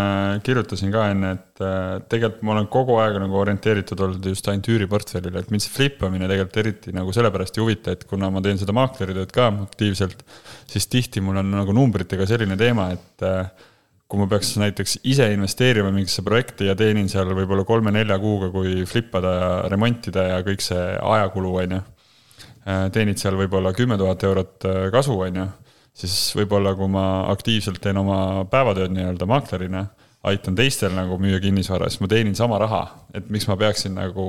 kirjutasin 0.45 0.91
ka 0.93 1.07
enne, 1.15 1.33
et 1.39 1.65
äh, 1.65 2.03
tegelikult 2.11 2.45
ma 2.47 2.57
olen 2.57 2.69
kogu 2.73 2.99
aeg 3.01 3.21
nagu 3.23 3.39
orienteeritud 3.41 4.03
olnud 4.07 4.31
just 4.33 4.51
ainult 4.51 4.69
üüriportfellile, 4.75 5.45
et 5.45 5.55
mind 5.55 5.65
see 5.65 5.75
flip 5.75 6.03
imine 6.07 6.29
tegelikult 6.29 6.61
eriti 6.65 6.95
nagu 6.97 7.15
sellepärast 7.15 7.59
ei 7.59 7.65
huvita, 7.65 7.95
et 7.95 8.07
kuna 8.11 8.33
ma 8.35 8.43
teen 8.45 8.61
seda 8.61 8.75
maakleritööd 8.77 9.35
ka 9.35 9.49
aktiivselt, 9.69 10.25
siis 10.71 10.91
tihti 10.91 11.23
mul 11.25 11.39
on 11.41 11.55
nagu 11.55 11.77
numbritega 11.77 12.27
selline 12.29 12.59
teema, 12.61 12.91
et 12.97 13.27
äh, 13.27 13.69
kui 14.11 14.19
ma 14.19 14.27
peaks 14.31 14.57
näiteks 14.59 14.97
ise 15.07 15.29
investeerima 15.31 15.93
mingisse 15.95 16.25
projekti 16.27 16.67
ja 16.67 16.75
teenin 16.79 17.09
seal 17.11 17.31
võib-olla 17.31 17.63
kolme-nelja 17.67 18.17
kuuga, 18.19 18.51
kui 18.51 18.83
flipada 18.91 19.35
ja 19.37 19.51
remontida 19.71 20.27
ja 20.33 20.41
kõik 20.47 20.65
see 20.65 20.83
ajakulu, 20.99 21.53
on 21.63 21.77
ju. 21.77 21.81
Äh, 22.67 22.89
teenid 22.93 23.23
seal 23.23 23.39
võib-olla 23.39 23.71
kümme 23.77 23.99
tuhat 24.01 24.25
eurot 24.27 24.67
äh, 24.67 24.81
kasu, 24.93 25.15
on 25.29 25.39
ju. 25.43 25.47
siis 26.01 26.17
võib-olla, 26.39 26.75
kui 26.79 26.91
ma 26.91 27.05
aktiivselt 27.31 27.79
teen 27.83 28.01
oma 28.03 28.43
päevatööd 28.51 28.93
nii-öelda 28.97 29.29
maaklerina, 29.31 29.85
aitan 30.27 30.59
teistel 30.59 30.93
nagu 30.97 31.19
müüa 31.23 31.39
kinnisvara, 31.43 31.89
siis 31.91 32.03
ma 32.03 32.11
teenin 32.11 32.35
sama 32.39 32.59
raha, 32.61 32.83
et 33.15 33.31
miks 33.31 33.47
ma 33.49 33.57
peaksin 33.61 33.95
nagu 33.95 34.27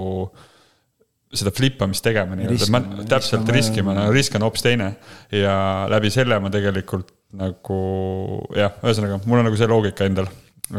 seda 1.34 1.53
flipamist 1.55 2.03
tegema 2.05 2.38
nii-öelda, 2.38 2.69
ma 2.73 2.84
täpselt 3.09 3.49
riskima, 3.55 3.95
no 3.97 4.05
risk 4.13 4.38
on 4.38 4.45
hoopis 4.45 4.65
teine. 4.67 4.93
ja 5.32 5.55
läbi 5.89 6.13
selle 6.13 6.38
ma 6.43 6.53
tegelikult 6.53 7.15
nagu 7.38 7.79
jah, 8.57 8.75
ühesõnaga 8.84 9.21
mul 9.25 9.41
on 9.41 9.47
nagu 9.49 9.59
see 9.59 9.69
loogika 9.69 10.07
endal, 10.07 10.27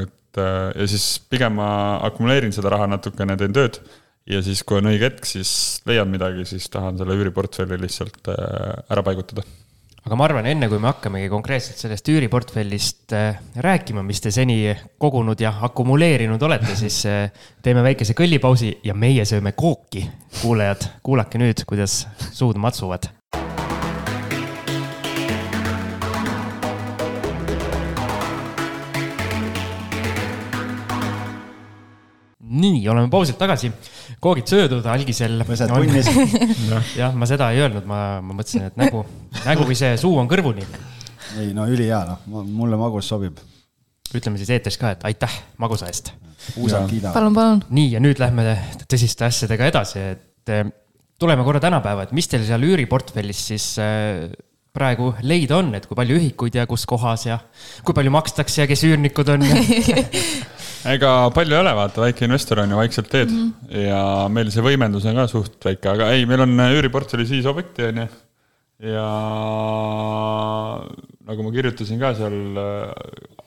et 0.02 0.40
äh, 0.40 0.68
ja 0.76 0.90
siis 0.90 1.06
pigem 1.32 1.56
ma 1.60 1.70
akumuleerin 2.08 2.54
seda 2.54 2.74
raha 2.74 2.90
natukene, 2.92 3.38
teen 3.40 3.56
tööd 3.56 3.80
ja 4.28 4.42
siis, 4.44 4.62
kui 4.66 4.78
on 4.78 4.90
õige 4.92 5.08
hetk, 5.08 5.26
siis 5.28 5.82
leian 5.88 6.10
midagi, 6.12 6.46
siis 6.48 6.68
tahan 6.72 7.00
selle 7.00 7.16
üüriportfelli 7.18 7.80
lihtsalt 7.82 8.32
äh, 8.32 8.84
ära 8.92 9.04
paigutada 9.06 9.44
aga 10.02 10.18
ma 10.18 10.26
arvan, 10.26 10.48
enne 10.50 10.66
kui 10.68 10.82
me 10.82 10.90
hakkamegi 10.90 11.30
konkreetselt 11.30 11.80
sellest 11.80 12.12
üüriportfellist 12.12 13.16
äh, 13.16 13.40
rääkima, 13.64 14.04
mis 14.04 14.20
te 14.20 14.34
seni 14.34 14.58
kogunud 15.00 15.40
ja 15.40 15.54
akumuleerinud 15.70 16.42
olete, 16.42 16.76
siis 16.78 17.00
teeme 17.64 17.86
väikese 17.86 18.18
kõllipausi 18.18 18.76
ja 18.84 18.98
meie 18.98 19.24
sööme 19.28 19.54
kooki. 19.56 20.04
kuulajad, 20.42 20.88
kuulake 21.06 21.38
nüüd, 21.38 21.64
kuidas 21.68 22.02
suud 22.32 22.60
matsuvad 22.60 23.12
nii, 32.62 32.82
oleme 32.92 33.10
pausilt 33.12 33.38
tagasi. 33.40 33.72
koogid 34.22 34.50
söödud, 34.50 34.86
algisel. 34.86 35.40
mõsad 35.48 35.72
punnis. 35.74 36.10
jah, 37.00 37.14
ma 37.14 37.28
seda 37.28 37.50
ei 37.54 37.62
öelnud, 37.64 37.86
ma, 37.88 38.02
ma 38.24 38.36
mõtlesin, 38.38 38.68
et 38.70 38.78
nägu, 38.80 39.04
nägu 39.44 39.68
või 39.68 39.78
see 39.78 39.96
suu 40.00 40.16
on 40.22 40.30
kõrvuni. 40.30 40.66
ei 41.42 41.52
no 41.56 41.66
ülihea, 41.70 42.02
noh, 42.08 42.44
mulle 42.44 42.78
magus 42.80 43.10
sobib. 43.12 43.40
ütleme 44.12 44.38
siis 44.40 44.52
eetris 44.52 44.78
ka, 44.78 44.92
et 44.96 45.04
aitäh 45.08 45.40
magusa 45.62 45.90
eest. 45.90 46.12
palun, 47.12 47.34
palun. 47.34 47.64
nii, 47.70 47.90
ja 47.96 48.02
nüüd 48.02 48.22
lähme 48.22 48.56
tõsiste 48.86 49.28
asjadega 49.28 49.70
edasi, 49.72 50.06
et 50.16 50.54
eh, 50.54 50.64
tuleme 51.22 51.44
korra 51.46 51.60
tänapäeva, 51.62 52.06
et 52.06 52.16
mis 52.16 52.26
teil 52.28 52.46
seal 52.46 52.64
üüriportfellis 52.66 53.46
siis 53.52 53.66
äh, 53.82 54.30
praegu 54.72 55.12
leida 55.28 55.58
on, 55.60 55.70
et 55.76 55.86
kui 55.86 55.96
palju 55.98 56.16
ühikuid 56.18 56.56
ja 56.56 56.64
kus 56.68 56.86
kohas 56.88 57.26
ja 57.28 57.38
kui 57.84 57.94
palju 57.96 58.12
makstakse 58.14 58.62
ja 58.62 58.68
kes 58.70 58.84
üürnikud 58.88 59.28
on 59.34 59.44
ega 60.88 61.12
palju 61.34 61.56
ei 61.56 61.60
ole, 61.62 61.74
vaata, 61.78 62.02
väike 62.04 62.26
investor 62.26 62.62
on 62.64 62.74
ju, 62.74 62.80
vaikselt 62.80 63.10
teed 63.12 63.30
mm. 63.30 63.52
-hmm. 63.68 63.86
ja 63.86 64.02
meil 64.32 64.50
see 64.54 64.64
võimendus 64.64 65.06
on 65.08 65.20
ka 65.20 65.28
suht 65.30 65.58
väike, 65.64 65.94
aga 65.94 66.10
ei, 66.16 66.26
meil 66.26 66.44
on 66.46 66.58
üüriportfellis 66.66 67.30
viis 67.36 67.48
objekti, 67.50 67.86
on 67.90 68.02
ju. 68.02 68.08
ja 68.92 69.06
nagu 71.28 71.46
ma 71.46 71.54
kirjutasin 71.54 72.02
ka 72.02 72.14
seal, 72.18 72.36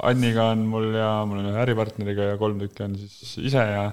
Anniga 0.05 0.49
on 0.53 0.65
mul 0.69 0.89
ja 0.95 1.11
mul 1.27 1.41
on 1.41 1.51
ühe 1.51 1.61
äripartneriga 1.63 2.33
ja 2.33 2.39
kolm 2.39 2.59
tükki 2.61 2.83
on 2.85 2.97
siis 2.99 3.37
ise 3.49 3.63
ja 3.63 3.85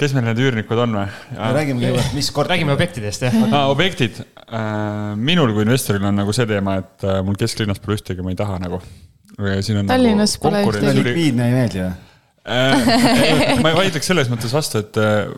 kes 0.00 0.14
meil 0.16 0.30
need 0.30 0.40
üürnikud 0.40 0.80
on 0.80 0.96
või? 0.96 1.06
räägime 1.36 1.82
kõigepealt, 1.82 2.14
mis 2.16 2.30
kord. 2.34 2.50
räägime 2.52 2.72
objektidest, 2.76 3.26
jah 3.26 3.36
ah,. 3.50 3.68
objektid. 3.72 4.20
Äh, 4.50 5.16
minul 5.16 5.52
kui 5.54 5.66
investoril 5.66 6.06
on 6.08 6.16
nagu 6.22 6.32
see 6.36 6.46
teema, 6.48 6.78
et 6.80 7.04
äh, 7.06 7.20
mul 7.26 7.36
kesklinnas 7.40 7.82
pole 7.82 7.98
ühtegi, 7.98 8.24
ma 8.24 8.32
ei 8.32 8.38
taha 8.38 8.56
nagu. 8.62 8.80
Tallinnas 9.36 10.36
nagu 10.38 10.46
pole 10.46 10.62
ühtegi. 10.64 11.02
likviidne 11.02 11.50
ei 11.50 11.58
meeldi 11.58 11.84
või? 11.84 12.09
Äh, 12.50 13.58
ma 13.62 13.70
ei 13.70 13.76
vaidleks 13.76 14.08
selles 14.10 14.30
mõttes 14.30 14.50
vastu, 14.54 14.80
et 14.82 14.96
äh, 14.98 15.28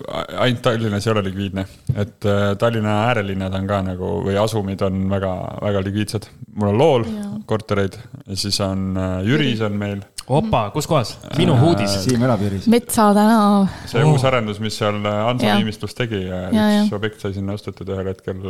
ainult 0.41 0.63
Tallinnas 0.65 1.05
ei 1.05 1.13
ole 1.13 1.25
likviidne, 1.27 1.65
et 1.93 2.29
äh, 2.29 2.45
Tallinna 2.61 2.95
äärelinnad 3.11 3.53
on 3.59 3.69
ka 3.69 3.81
nagu 3.85 4.13
või 4.25 4.39
asumid 4.41 4.81
on 4.87 5.05
väga, 5.11 5.33
väga 5.61 5.83
likviidsed. 5.85 6.31
mul 6.57 6.71
on 6.73 6.81
Lool 6.81 7.05
ja. 7.11 7.29
kortereid 7.49 7.99
ja 7.99 8.37
siis 8.39 8.61
on 8.65 8.97
Jüris 9.29 9.61
on 9.67 9.77
meil. 9.81 10.01
opa, 10.27 10.65
kus 10.73 10.89
kohas? 10.89 11.17
minu 11.37 11.59
uudis. 11.69 11.99
Siim 12.07 12.25
elab 12.25 12.45
Jüris. 12.47 12.71
Metsa 12.73 13.11
tänav. 13.17 13.69
see 13.91 14.01
oh. 14.01 14.15
uus 14.15 14.25
arendus, 14.29 14.63
mis 14.65 14.79
seal 14.81 15.03
Hanso 15.05 15.53
nimistlus 15.53 15.99
tegi, 15.99 16.25
üks 16.29 16.97
objekt 16.97 17.21
sai 17.21 17.37
sinna 17.37 17.59
ostetud 17.59 17.93
ühel 17.93 18.09
hetkel 18.15 18.41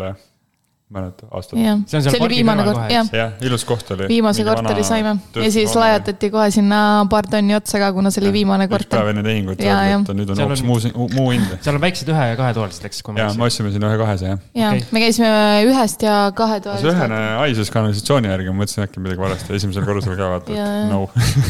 aastad. 0.93 1.59
jah, 1.59 1.79
See 1.87 1.99
on 1.99 2.05
seal 2.05 2.17
see 2.17 2.25
oli 2.27 2.37
viimane 2.37 2.65
kohe, 2.67 2.87
jah 2.93 3.09
jah, 3.17 3.33
ilus 3.47 3.65
koht 3.69 3.91
oli. 3.95 4.09
viimase 4.11 4.45
korteri 4.47 4.85
saime 4.87 5.15
ja 5.37 5.51
siis 5.55 5.75
lajatati 5.79 6.31
kohe 6.33 6.51
sinna 6.55 6.81
paar 7.11 7.29
tonni 7.31 7.57
otsa 7.57 7.81
ka, 7.83 7.93
kuna 7.97 8.13
see 8.13 8.23
oli 8.25 8.33
viimane 8.39 8.67
üks 8.69 8.75
päev 8.75 8.87
korter. 8.89 9.11
enne 9.15 9.25
tehingut 9.27 9.61
et 9.61 9.67
jah. 9.67 10.03
nüüd 10.13 10.33
on 10.35 10.43
hoopis 10.45 10.65
muu, 10.67 11.09
muu 11.17 11.29
hind. 11.31 11.57
seal 11.65 11.79
on 11.79 11.85
väiksed 11.85 12.13
ühe 12.13 12.29
ja 12.33 12.39
kahetoalised, 12.39 12.87
eks, 12.89 13.03
ja 13.19 13.31
me 13.39 13.49
ostsime 13.49 13.73
sinna 13.75 13.93
ühe 13.93 14.01
kahese 14.03 14.31
jah. 14.33 14.43
ja 14.59 14.73
Okei. 14.75 14.87
me 14.93 15.05
käisime 15.07 15.33
ühest 15.71 16.07
ja 16.07 16.19
kahe 16.37 16.61
see 16.63 16.93
ühene 16.93 17.21
haises 17.41 17.73
kanalisatsiooni 17.75 18.33
järgi, 18.33 18.53
ma 18.53 18.63
mõtlesin 18.63 18.87
äkki 18.87 19.03
midagi 19.03 19.23
valesti, 19.23 19.57
esimesel 19.59 19.87
korrusel 19.89 20.17
ka 20.19 20.31
vaata, 20.35 20.53
et 20.53 20.91
no. 20.91 21.07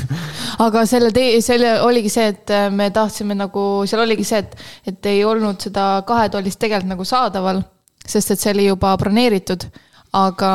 aga 0.66 0.86
selle 0.88 1.12
tee, 1.14 1.40
selle 1.44 1.74
oligi 1.84 2.12
see, 2.12 2.30
et 2.34 2.54
me 2.74 2.88
tahtsime 2.94 3.36
nagu, 3.38 3.66
seal 3.90 4.04
oligi 4.04 4.26
see, 4.28 4.42
et, 4.44 4.56
et 4.92 5.12
ei 5.12 5.22
olnud 5.26 5.60
seda 5.62 5.86
kahetoalist 6.08 6.60
tegelikult 6.62 6.92
nagu 6.94 7.06
saadaval, 7.08 7.62
sest 8.06 8.34
et 8.34 8.42
see 8.42 8.52
oli 8.54 8.68
juba 8.68 8.96
broneeritud 9.00 9.68
aga 10.12 10.48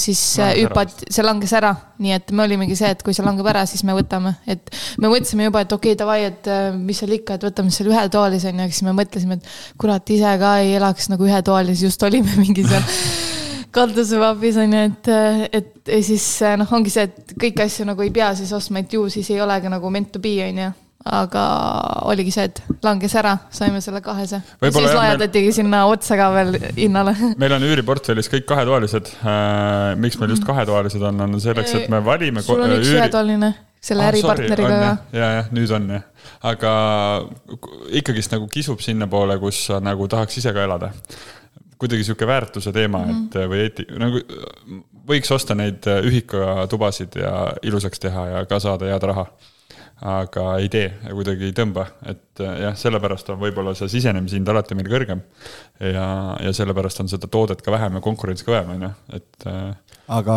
siis 0.00 0.20
hüpati, 0.36 1.08
see 1.08 1.24
langes 1.24 1.52
ära, 1.56 1.70
nii 2.02 2.12
et 2.12 2.32
me 2.36 2.44
olimegi 2.44 2.76
see, 2.76 2.90
et 2.92 3.00
kui 3.04 3.16
see 3.16 3.24
langeb 3.24 3.46
ära, 3.48 3.62
siis 3.68 3.80
me 3.88 3.94
võtame, 3.96 4.34
et 4.44 4.68
me 5.00 5.08
mõtlesime 5.08 5.46
juba, 5.48 5.62
et 5.64 5.72
okei 5.72 5.94
okay,, 5.94 6.00
davai, 6.02 6.18
et 6.28 6.50
äh, 6.52 6.68
mis 6.76 7.00
seal 7.00 7.14
ikka, 7.16 7.38
et 7.38 7.46
võtame 7.48 7.72
selle 7.72 7.94
ühetoalise 7.94 8.50
onju, 8.52 8.66
aga 8.66 8.76
siis 8.76 8.84
me 8.84 8.92
mõtlesime, 8.98 9.40
et 9.40 9.80
kurat, 9.80 10.12
ise 10.12 10.34
ka 10.42 10.52
ei 10.60 10.76
elaks 10.76 11.08
nagu 11.12 11.24
ühetoalises, 11.24 11.86
just 11.88 12.04
olime 12.04 12.36
mingi 12.42 12.66
seal 12.68 12.84
kaldusevapis 13.76 14.60
onju, 14.60 14.82
et, 14.90 15.10
et 15.56 15.92
ja 15.96 16.02
siis 16.04 16.26
noh, 16.60 16.76
ongi 16.76 16.92
see, 16.92 17.08
et 17.08 17.32
kõiki 17.32 17.64
asju 17.64 17.88
nagu 17.88 18.04
ei 18.04 18.12
pea 18.12 18.34
siis 18.36 18.52
ostma, 18.56 18.84
et 18.84 18.92
ju 18.92 19.08
siis 19.12 19.32
ei 19.32 19.40
olegi 19.44 19.72
nagu 19.72 19.88
meant 19.92 20.12
to 20.12 20.20
be 20.20 20.36
onju. 20.50 20.72
Aga 21.06 21.42
oligi 22.10 22.32
see, 22.34 22.48
et 22.48 22.60
langes 22.82 23.14
ära, 23.18 23.36
saime 23.54 23.80
selle 23.84 24.00
kahese. 24.04 24.40
Siis 24.42 24.74
jah, 24.74 24.80
meil- 24.82 24.96
lajatatigi 24.98 25.52
sinna 25.60 25.84
otsa 25.90 26.16
ka 26.18 26.30
veel 26.34 26.56
hinnale. 26.76 27.14
meil 27.42 27.54
on 27.58 27.66
üüriportfellis 27.68 28.30
kõik 28.32 28.46
kahetoalised. 28.48 29.12
miks 30.02 30.18
meil 30.20 30.34
just 30.34 30.46
kahetoalised 30.48 31.02
on, 31.06 31.20
on 31.28 31.38
selleks, 31.42 31.74
et 31.78 31.88
me 31.92 32.02
valime. 32.04 32.42
sul 32.42 32.60
on 32.62 32.76
üks 32.80 32.90
ühetoaline 32.94 33.54
selle 33.86 34.02
Ah, 34.02 34.10
äripartneriga 34.10 34.76
ka. 34.80 34.92
ja, 35.14 35.26
jah, 35.36 35.48
nüüd 35.54 35.70
on 35.76 35.84
jah, 35.94 36.02
aga 36.50 36.70
ikkagist 37.94 38.32
nagu 38.34 38.48
kisub 38.50 38.80
sinnapoole, 38.82 39.36
kus 39.38 39.60
sa 39.68 39.78
nagu 39.84 40.08
tahaks 40.10 40.40
ise 40.40 40.50
ka 40.56 40.64
elada. 40.66 40.90
kuidagi 41.78 42.06
sihuke 42.08 42.26
väärtuse 42.26 42.72
teema, 42.72 43.02
et 43.12 43.34
või 43.52 43.58
eeti-, 43.66 43.84
nagu 44.00 44.22
võiks 45.06 45.30
osta 45.30 45.54
neid 45.54 45.84
ühikatubasid 45.86 47.18
ja 47.20 47.34
ilusaks 47.62 48.00
teha 48.02 48.24
ja 48.32 48.40
ka 48.48 48.58
saada 48.64 48.88
head 48.90 49.04
raha 49.06 49.26
aga 50.04 50.44
ei 50.60 50.68
tee 50.68 50.88
ja 50.90 51.14
kuidagi 51.16 51.48
ei 51.48 51.54
tõmba, 51.56 51.86
et 52.04 52.42
äh, 52.44 52.58
jah, 52.66 52.74
sellepärast 52.76 53.30
on 53.32 53.40
võib-olla 53.40 53.72
see 53.78 53.88
sisenemishind 53.94 54.48
alati 54.52 54.76
meil 54.76 54.90
kõrgem. 54.92 55.22
ja, 55.80 56.06
ja 56.42 56.52
sellepärast 56.52 57.00
on 57.00 57.08
seda 57.08 57.30
toodet 57.32 57.62
ka 57.64 57.72
vähem 57.72 57.96
ja 57.96 58.04
konkurents 58.04 58.44
kõvem, 58.44 58.74
on 58.76 58.86
ju, 58.88 58.90
et 59.16 59.46
äh, 59.48 59.70
aga 60.12 60.34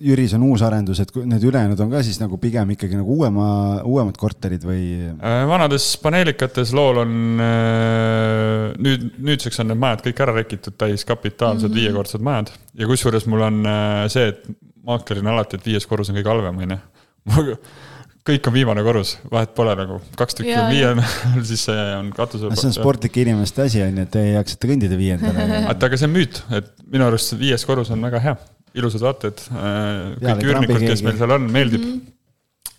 Jüris 0.00 0.32
on 0.38 0.44
uus 0.46 0.62
arendus, 0.64 1.00
et 1.02 1.10
need 1.26 1.42
ülejäänud 1.44 1.80
on 1.82 1.90
ka 1.92 2.02
siis 2.06 2.20
nagu 2.22 2.38
pigem 2.40 2.70
ikkagi 2.76 2.96
nagu 2.98 3.16
uuema, 3.18 3.46
uuemad 3.84 4.18
korterid 4.20 4.64
või? 4.64 4.84
Äh, 5.12 5.40
vanades 5.50 5.88
paneelikates 6.02 6.72
lool 6.76 7.02
on 7.02 7.16
äh, 7.42 8.70
nüüd, 8.78 9.08
nüüdseks 9.18 9.58
on 9.64 9.72
need 9.72 9.82
majad 9.82 10.04
kõik 10.06 10.22
ära 10.24 10.36
rekitud, 10.38 10.76
täis 10.80 11.02
kapitaalsed 11.08 11.66
mm 11.66 11.74
-hmm. 11.74 11.80
viiekordsed 11.82 12.24
majad 12.24 12.54
ja 12.78 12.88
kusjuures 12.88 13.26
mul 13.26 13.42
on 13.48 13.66
äh, 13.66 14.04
see, 14.12 14.30
et 14.32 14.46
maaklerina 14.84 15.34
alati, 15.34 15.58
et 15.58 15.66
viies 15.66 15.86
korrus 15.88 16.10
on 16.10 16.20
kõige 16.20 16.30
halvem, 16.30 16.62
on 16.62 16.76
ju. 16.76 17.58
kõik 18.24 18.48
on 18.48 18.54
viimane 18.54 18.82
korrus, 18.84 19.18
vahet 19.32 19.52
pole 19.56 19.74
nagu, 19.76 19.98
kaks 20.16 20.38
tükki 20.38 20.54
on 20.56 20.70
viiendal, 20.72 21.04
siis 21.48 21.66
see 21.68 21.84
on 21.98 22.08
katusel. 22.16 22.54
see 22.56 22.70
on 22.70 22.76
sportlike 22.76 23.20
inimeste 23.24 23.66
asi 23.66 23.82
on 23.84 24.00
ju, 24.00 24.06
et 24.06 24.12
te 24.14 24.22
jaksate 24.30 24.70
kõndida 24.70 24.96
viiendale. 25.00 25.44
et 25.60 25.84
aga 25.88 26.00
see 26.00 26.08
on 26.08 26.14
müüt, 26.16 26.40
et 26.56 26.72
minu 26.88 27.04
arust 27.08 27.32
see 27.32 27.42
viies 27.42 27.66
korrus 27.68 27.92
on 27.92 28.00
väga 28.08 28.22
hea, 28.24 28.34
ilusad 28.80 29.04
vaated. 29.04 29.44
Peale 29.52 30.16
kõik 30.24 30.40
ei 30.40 30.50
üürnikud, 30.54 30.88
kes 30.88 31.04
meil 31.04 31.20
seal 31.20 31.36
on, 31.36 31.50
meeldib 31.52 31.84
mm. 31.84 32.00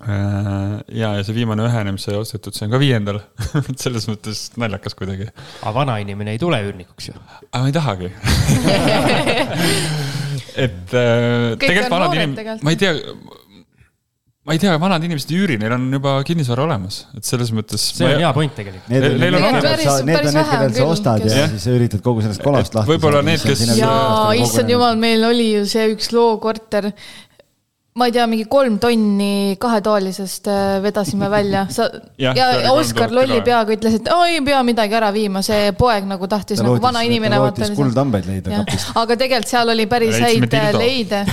-hmm. 0.02 0.82
ja, 0.98 1.14
ja 1.20 1.22
see 1.30 1.38
viimane 1.38 1.70
ühe 1.70 1.86
inimese 1.86 2.18
ostetud, 2.18 2.58
see 2.58 2.66
on 2.66 2.74
ka 2.74 2.82
viiendal, 2.82 3.22
selles 3.86 4.10
mõttes 4.10 4.48
naljakas 4.58 4.98
kuidagi. 4.98 5.30
aga 5.62 5.76
vanainimene 5.78 6.34
ei 6.34 6.42
tule 6.42 6.58
üürnikuks 6.66 7.12
ju. 7.12 7.22
aga 7.52 7.62
ma 7.62 7.70
ei 7.70 7.78
tahagi 7.78 8.10
et 10.66 10.94
äh, 10.96 11.54
tegelikult 11.62 11.94
vanad 11.94 12.18
inimesed, 12.18 12.66
ma 12.66 12.74
ei 12.74 12.80
tea, 12.82 12.98
ma 14.46 14.54
ei 14.54 14.60
tea, 14.62 14.76
vanad 14.78 15.02
inimesed 15.06 15.32
ei 15.34 15.40
üüri, 15.42 15.56
neil 15.58 15.74
on 15.74 15.86
juba 15.96 16.20
kinnisvara 16.26 16.68
olemas, 16.68 17.00
et 17.18 17.26
selles 17.26 17.50
mõttes. 17.56 17.82
see 17.98 18.06
on 18.06 18.20
hea 18.22 18.32
point 18.36 18.54
tegelikult. 18.54 18.88
Need 18.94 19.08
on 19.08 19.16
Neil 19.24 19.34
need, 19.34 19.46
on 20.20 20.34
sa 20.36 20.44
küll, 20.70 20.82
ostad 20.86 21.24
kes- 21.24 21.38
ja 21.40 21.46
siis 21.50 21.66
üritad 21.74 22.04
kogu 22.06 22.22
sellest 22.22 22.44
kolast 22.46 22.78
lahti 22.78 22.94
võib-olla 22.94 23.24
need, 23.26 23.42
kes- 23.42 23.64
jaa, 23.80 24.36
issand 24.38 24.70
jumal, 24.70 25.00
meil 25.02 25.26
oli 25.26 25.48
ju 25.56 25.64
see 25.70 25.88
üks 25.96 26.12
lookorter. 26.14 26.92
ma 27.96 28.10
ei 28.10 28.12
tea, 28.12 28.26
mingi 28.28 28.44
kolm 28.52 28.76
tonni 28.84 29.56
kahetoalisest 29.58 30.50
äh, 30.52 30.62
vedasime 30.84 31.30
välja. 31.32 31.66
sa 31.72 31.88
ja, 32.28 32.36
ja 32.36 32.74
Oskar 32.76 33.10
lolli 33.10 33.42
peaga 33.42 33.74
ütles, 33.74 33.98
et 33.98 34.12
oi, 34.14 34.36
ei 34.36 34.44
pea 34.46 34.62
midagi 34.68 34.94
ära 35.00 35.10
viima, 35.16 35.42
see 35.42 35.72
poeg 35.80 36.06
nagu 36.06 36.30
tahtis 36.30 36.60
ta 36.60 36.68
nagu 36.68 36.76
lootis 36.76 36.86
vana, 36.86 37.02
inimene. 37.08 37.40
ta 37.40 37.48
lootis 37.48 37.74
kuldhambaid 37.80 38.30
leida 38.30 38.62
kapist. 38.62 38.94
aga 38.94 39.18
tegelikult 39.24 39.56
seal 39.56 39.74
oli 39.74 39.90
päris 39.90 40.20
häid 40.22 40.54
äh, 40.54 40.70
leide. 40.78 41.24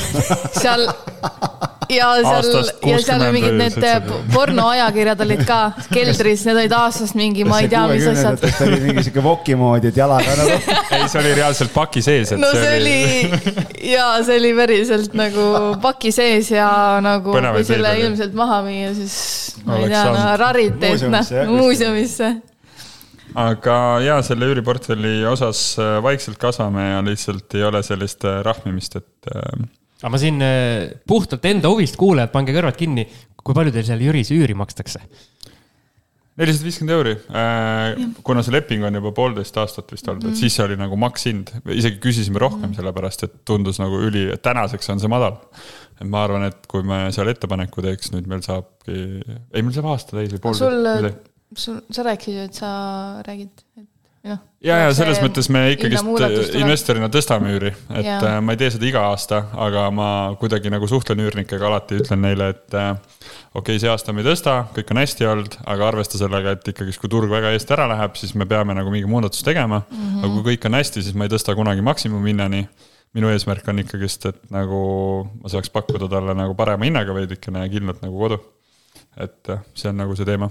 seal 0.57 0.89
ja 1.97 2.09
seal 2.21 2.49
ja 2.49 2.99
seal 3.03 3.23
60 3.23 3.23
olid 3.23 3.35
mingid 3.37 3.57
need 3.59 3.77
äh, 3.79 3.97
70. 4.01 4.35
pornoajakirjad 4.35 5.25
olid 5.27 5.43
ka 5.49 5.59
keldris, 5.93 6.45
need 6.49 6.61
olid 6.61 6.77
aastast 6.77 7.19
mingi, 7.19 7.47
ma 7.49 7.63
ei 7.63 7.71
tea, 7.73 7.85
mis 7.91 8.07
asjad. 8.13 8.43
ta 8.43 8.67
oli 8.67 8.81
mingi 8.85 9.07
siuke 9.09 9.25
voki 9.25 9.57
moodi, 9.59 9.93
et 9.93 9.99
jalaga 9.99 10.37
nagu. 10.41 10.59
ei, 10.97 11.09
see 11.09 11.23
oli 11.23 11.35
reaalselt 11.39 11.75
paki 11.75 12.05
sees, 12.05 12.35
et 12.37 12.43
no 12.43 12.53
see 12.57 12.77
oli 12.79 13.93
ja 13.93 14.07
see 14.27 14.39
oli 14.41 14.55
päriselt 14.59 15.19
nagu 15.19 15.49
paki 15.83 16.15
sees 16.15 16.53
ja 16.55 16.71
nagu 17.05 17.35
Põnevaid 17.35 17.63
kui 17.63 17.69
selle 17.73 17.97
ilmselt 18.03 18.39
maha 18.39 18.63
müüa, 18.67 18.95
siis 18.97 19.19
ma 19.67 19.81
ei 19.81 19.91
tea, 19.93 20.07
no 20.13 20.33
rariteet 20.41 21.07
noh 21.13 21.37
muuseumisse, 21.53 22.33
aga 23.39 23.77
ja 24.05 24.19
selle 24.25 24.49
üüriportfelli 24.53 25.23
osas 25.29 25.63
äh, 25.81 25.97
vaikselt 26.05 26.41
kasvame 26.43 26.89
ja 26.91 27.05
lihtsalt 27.05 27.55
ei 27.59 27.65
ole 27.69 27.83
sellist 27.87 28.27
äh, 28.29 28.41
rahmimist, 28.45 28.99
et 29.01 29.33
äh, 29.35 29.65
aga 30.03 30.13
ma 30.13 30.21
siin 30.21 30.43
äh, 30.43 30.93
puhtalt 31.09 31.45
enda 31.49 31.71
huvist, 31.73 31.97
kuulajad, 32.01 32.33
pange 32.35 32.55
kõrvad 32.57 32.79
kinni. 32.79 33.07
kui 33.43 33.57
palju 33.57 33.73
teil 33.75 33.87
seal 33.87 34.03
Jüris 34.03 34.31
üüri 34.35 34.55
makstakse? 34.59 35.03
nelisada 36.41 36.65
viiskümmend 36.65 36.95
euri, 36.95 37.13
kuna 38.25 38.43
see 38.45 38.55
leping 38.55 38.87
on 38.89 38.97
juba 38.97 39.13
poolteist 39.17 39.57
aastat 39.61 39.91
vist 39.93 40.07
olnud, 40.09 40.31
et 40.31 40.41
siis 40.41 40.55
see 40.57 40.65
oli 40.65 40.79
nagu 40.81 40.97
makshind, 41.01 41.53
isegi 41.77 42.01
küsisime 42.03 42.41
rohkem, 42.41 42.73
sellepärast 42.77 43.27
et 43.27 43.35
tundus 43.49 43.81
nagu 43.83 44.01
üli, 44.09 44.25
tänaseks 44.43 44.95
on 44.95 45.03
see 45.03 45.13
madal. 45.13 45.37
et 46.01 46.09
ma 46.09 46.25
arvan, 46.25 46.49
et 46.49 46.65
kui 46.71 46.87
me 46.89 47.05
seal 47.15 47.29
ettepaneku 47.31 47.85
teeks, 47.85 48.15
nüüd 48.15 48.31
meil 48.33 48.41
saabki, 48.45 48.97
ei, 49.29 49.61
meil 49.61 49.75
saab 49.77 49.91
aasta 49.93 50.17
täis 50.17 50.33
või 50.33 50.45
pool. 50.47 50.57
sul, 50.57 51.13
sul, 51.53 51.83
sa 51.93 52.07
rääkisid 52.09 52.39
ju, 52.39 52.49
et 52.49 52.63
sa 52.63 52.73
räägid, 53.29 53.67
et. 53.77 53.92
ja, 54.63 54.77
ja 54.85 54.91
selles 54.95 55.19
mõttes 55.23 55.49
me 55.53 55.65
ikkagist 55.75 56.55
investorina 56.59 57.09
tõstame 57.13 57.51
üüri, 57.57 57.73
et 57.91 58.07
Jaa. 58.07 58.19
äh, 58.29 58.37
ma 58.45 58.55
ei 58.55 58.61
tee 58.61 58.71
seda 58.75 58.87
iga 58.87 59.03
aasta, 59.11 59.41
aga 59.65 59.89
ma 59.95 60.09
kuidagi 60.39 60.71
nagu 60.73 60.87
suhtlen 60.91 61.25
üürnikega 61.25 61.67
alati, 61.67 61.99
ütlen 62.03 62.23
neile, 62.23 62.53
et 62.55 62.77
äh, 62.79 62.93
okei 63.53 63.75
okay,, 63.75 63.81
see 63.83 63.91
aasta 63.91 64.15
me 64.15 64.23
ei 64.23 64.29
tõsta, 64.29 64.55
kõik 64.77 64.95
on 64.95 65.03
hästi 65.03 65.29
olnud, 65.33 65.59
aga 65.75 65.89
arvesta 65.91 66.21
sellega, 66.21 66.55
et 66.55 66.73
ikkagist, 66.73 67.03
kui 67.03 67.11
turg 67.11 67.33
väga 67.33 67.51
eest 67.57 67.75
ära 67.75 67.89
läheb, 67.91 68.15
siis 68.21 68.37
me 68.39 68.47
peame 68.49 68.79
nagu 68.79 68.95
mingi 68.95 69.11
muudatuse 69.11 69.45
tegema 69.49 69.83
mm. 69.83 69.99
-hmm. 69.99 70.23
aga 70.23 70.33
kui 70.37 70.47
kõik 70.53 70.71
on 70.71 70.79
hästi, 70.79 71.05
siis 71.09 71.19
ma 71.19 71.27
ei 71.27 71.35
tõsta 71.35 71.59
kunagi 71.59 71.83
maksimumhinnani. 71.83 72.67
minu 73.13 73.29
eesmärk 73.29 73.67
on 73.69 73.79
ikkagist, 73.83 74.25
et 74.27 74.39
nagu 74.51 74.79
ma 75.43 75.49
saaks 75.53 75.69
pakkuda 75.71 76.09
talle 76.09 76.33
nagu 76.35 76.55
parema 76.57 76.85
hinnaga 76.85 77.13
veidikene 77.15 77.61
ja 77.61 77.69
kindlalt 77.69 78.01
nagu 78.03 78.19
kodu. 78.19 78.39
et 79.17 79.49
äh, 79.51 79.59
see 79.75 79.91
on 79.91 79.97
nagu 79.97 80.17
see 80.17 80.25
teema. 80.25 80.51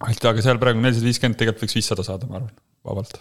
aga 0.00 0.42
seal 0.42 0.58
praegu 0.58 0.80
nelisada 0.80 1.08
viiskümmend, 1.08 1.38
tegelikult 1.40 1.64
võiks 1.64 1.74
viissada 1.74 2.04
saada, 2.06 2.26
ma 2.26 2.36
arvan, 2.36 2.52
vabalt 2.86 3.20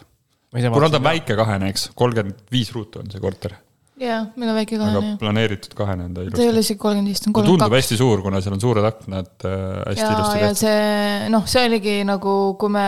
kuna 0.56 0.90
ta 0.90 1.00
on 1.00 1.06
väike 1.06 1.38
kahene, 1.38 1.70
eks, 1.74 1.90
kolmkümmend 1.98 2.52
viis 2.54 2.72
ruutu 2.76 3.02
on 3.02 3.12
see 3.12 3.22
korter, 3.24 3.58
jaa, 4.02 4.22
meil 4.36 4.52
on 4.52 4.58
väike 4.60 4.78
aga 4.78 4.88
kahene. 4.88 5.16
planeeritud 5.20 5.76
kahene 5.78 6.08
on 6.08 6.14
ta 6.14 6.22
ta 6.22 6.24
ei 6.24 6.32
ilusti. 6.32 6.48
ole 6.52 6.64
isegi 6.64 6.80
kolmkümmend 6.84 7.12
viis, 7.12 7.22
ta 7.22 7.30
on 7.30 7.36
kolmkümmend 7.38 7.62
tundub 7.64 7.76
kaks. 7.76 7.84
hästi 7.84 8.00
suur, 8.00 8.24
kuna 8.26 8.42
seal 8.44 8.56
on 8.56 8.64
suured 8.64 8.88
aknad 8.92 9.48
äh, 9.48 9.58
hästi 9.90 10.06
ja, 10.06 10.14
ilusti 10.16 10.40
tehtud. 10.40 10.62
see 10.62 11.30
noh, 11.36 11.46
see 11.52 11.68
oligi 11.70 11.98
nagu, 12.08 12.38
kui 12.62 12.74
me 12.76 12.86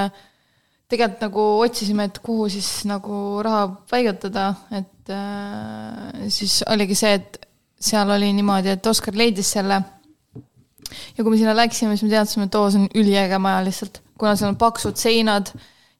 tegelikult 0.87 1.27
nagu 1.27 1.45
otsisime, 1.65 2.07
et 2.07 2.21
kuhu 2.23 2.47
siis 2.51 2.71
nagu 2.87 3.21
raha 3.43 3.67
paigutada, 3.91 4.47
et 4.79 5.11
äh, 5.11 6.25
siis 6.33 6.61
oligi 6.71 6.95
see, 6.95 7.13
et 7.19 7.39
seal 7.77 8.09
oli 8.15 8.31
niimoodi, 8.33 8.73
et 8.77 8.89
Oskar 8.89 9.17
leidis 9.17 9.51
selle. 9.57 9.81
ja 11.17 11.23
kui 11.23 11.31
me 11.33 11.39
sinna 11.39 11.55
läksime, 11.57 11.97
siis 11.97 12.07
me 12.07 12.13
teadsime, 12.15 12.47
et 12.47 12.55
oo, 12.55 12.69
see 12.71 12.85
on 12.85 12.91
üliäge 12.95 13.39
maja 13.43 13.63
lihtsalt, 13.67 14.01
kuna 14.17 14.37
seal 14.39 14.53
on 14.53 14.59
paksud 14.59 14.99
seinad 14.99 15.51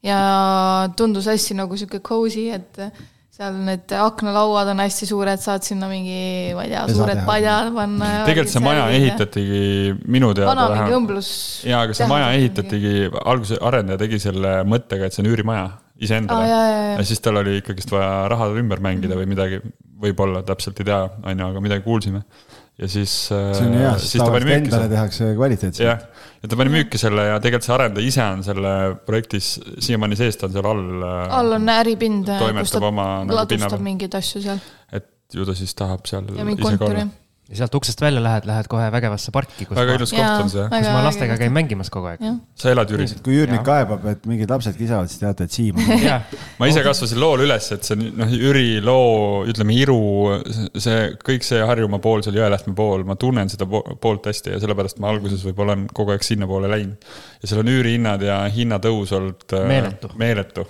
ja 0.08 0.90
tundus 0.98 1.28
hästi 1.30 1.58
nagu 1.60 1.78
sihuke 1.80 2.02
cozy, 2.06 2.48
et 2.56 2.82
seal 3.38 3.58
need 3.68 3.92
aknalauad 3.94 4.72
on 4.72 4.82
hästi 4.82 5.08
suured, 5.12 5.42
saad 5.42 5.66
sinna 5.66 5.90
mingi, 5.92 6.54
ma 6.58 6.64
ei 6.66 6.72
tea, 6.72 6.86
suured 6.90 7.20
padjad 7.28 7.70
panna. 7.76 8.12
tegelikult 8.26 8.54
see 8.54 8.64
maja. 8.66 8.88
ehitati 8.98 9.44
minu 10.10 10.32
teada 10.34 10.54
vana 10.54 10.70
mingi 10.74 10.96
õmblus. 10.98 11.30
jaa, 11.70 11.84
aga 11.86 11.98
see 11.98 12.08
maja 12.10 12.32
ehitatigi, 12.40 12.94
alguse 13.22 13.60
arendaja 13.70 14.02
tegi 14.06 14.22
selle 14.24 14.62
mõttega, 14.70 15.10
et 15.10 15.18
see 15.18 15.22
on 15.26 15.30
üürimaja. 15.34 15.68
iseendale 16.08 16.50
jaa. 16.50 16.72
ja 16.98 17.06
siis 17.10 17.22
tal 17.26 17.42
oli 17.44 17.60
ikkagist 17.62 17.94
vaja 17.94 18.26
raha 18.34 18.50
ümber 18.58 18.82
mängida 18.86 19.18
või 19.18 19.30
midagi, 19.30 19.62
võib-olla 20.02 20.42
täpselt 20.46 20.82
ei 20.82 20.90
tea, 20.90 21.04
on 21.22 21.46
ju, 21.46 21.52
aga 21.54 21.64
midagi 21.68 21.86
kuulsime. 21.86 22.24
Ja 22.78 22.90
siis. 22.92 23.14
see 23.30 23.66
on 23.66 23.76
hea, 23.78 23.92
sest 24.02 24.20
tavaliselt 24.22 24.54
endale 24.54 24.76
selle... 24.76 24.90
tehakse 24.94 25.30
kvaliteetselt. 25.38 25.84
jah, 25.88 26.26
ja 26.44 26.50
ta 26.52 26.60
pani 26.60 26.74
müüki 26.78 27.02
selle 27.02 27.28
ja 27.30 27.38
tegelikult 27.44 27.68
see 27.68 27.76
arendaja 27.78 28.12
ise 28.14 28.26
on 28.26 28.44
selle 28.46 28.74
projektis 29.08 29.54
siiamaani 29.84 30.20
sees, 30.20 30.38
ta 30.38 30.50
on 30.50 30.58
seal 30.58 30.72
all. 30.72 31.06
all 31.42 31.60
on 31.60 31.72
äripind, 31.78 32.30
kus 32.60 32.76
ta 32.76 32.84
oma, 32.86 33.08
nagu 33.26 33.40
ladustab 33.42 33.82
mingeid 33.86 34.18
asju 34.22 34.44
seal. 34.46 34.62
et 34.94 35.10
ju 35.34 35.48
ta 35.48 35.58
siis 35.58 35.74
tahab 35.78 36.06
seal. 36.10 36.30
ja 36.38 36.46
mingi 36.48 36.64
kontori 36.64 37.08
ja 37.48 37.62
sealt 37.62 37.76
uksest 37.80 38.02
välja 38.02 38.22
lähed, 38.24 38.46
lähed 38.48 38.68
kohe 38.72 38.88
vägevasse 38.92 39.32
parki. 39.32 39.68
väga 39.70 39.96
ilus 39.96 40.12
koht 40.12 40.42
on 40.44 40.50
see. 40.52 40.66
kus 40.72 40.88
ma 40.92 41.04
lastega 41.06 41.38
käin 41.40 41.54
mängimas 41.56 41.90
kogu 41.94 42.10
aeg. 42.12 42.24
sa 42.60 42.72
elad 42.74 42.92
Jüris? 42.92 43.16
kui 43.24 43.38
üürnik 43.40 43.64
kaebab, 43.68 44.04
et 44.12 44.26
mingid 44.28 44.52
lapsed 44.52 44.76
kisavad, 44.80 45.08
siis 45.12 45.22
teate, 45.22 45.48
et 45.48 45.56
Siim 45.56 45.80
on 45.80 46.04
ma 46.60 46.70
ise 46.72 46.84
kasvasin 46.86 47.22
lool 47.24 47.46
üles, 47.46 47.70
et 47.76 47.88
see 47.88 48.00
noh, 48.04 48.34
Jüri 48.34 48.82
loo, 48.84 49.46
ütleme 49.48 49.78
Iru, 49.78 50.02
see 50.76 51.14
kõik 51.24 51.48
see 51.48 51.64
Harjumaa 51.72 52.04
pool, 52.04 52.26
seal 52.26 52.36
Jõelähtme 52.40 52.76
pool, 52.78 53.06
ma 53.08 53.16
tunnen 53.20 53.52
seda 53.54 53.68
poolt 53.68 54.28
hästi 54.28 54.58
ja 54.58 54.62
sellepärast 54.64 55.00
ma 55.04 55.14
alguses 55.14 55.46
võib-olla 55.48 55.78
olen 55.78 55.88
kogu 55.96 56.16
aeg 56.16 56.28
sinnapoole 56.28 56.72
läinud. 56.72 57.08
ja 57.42 57.48
seal 57.48 57.64
on 57.64 57.72
üürihinnad 57.72 58.28
ja 58.28 58.42
hinnatõus 58.52 59.16
olnud 59.16 59.48
äh, 59.56 59.68
meeletu, 59.72 60.12
meeletu 60.20 60.68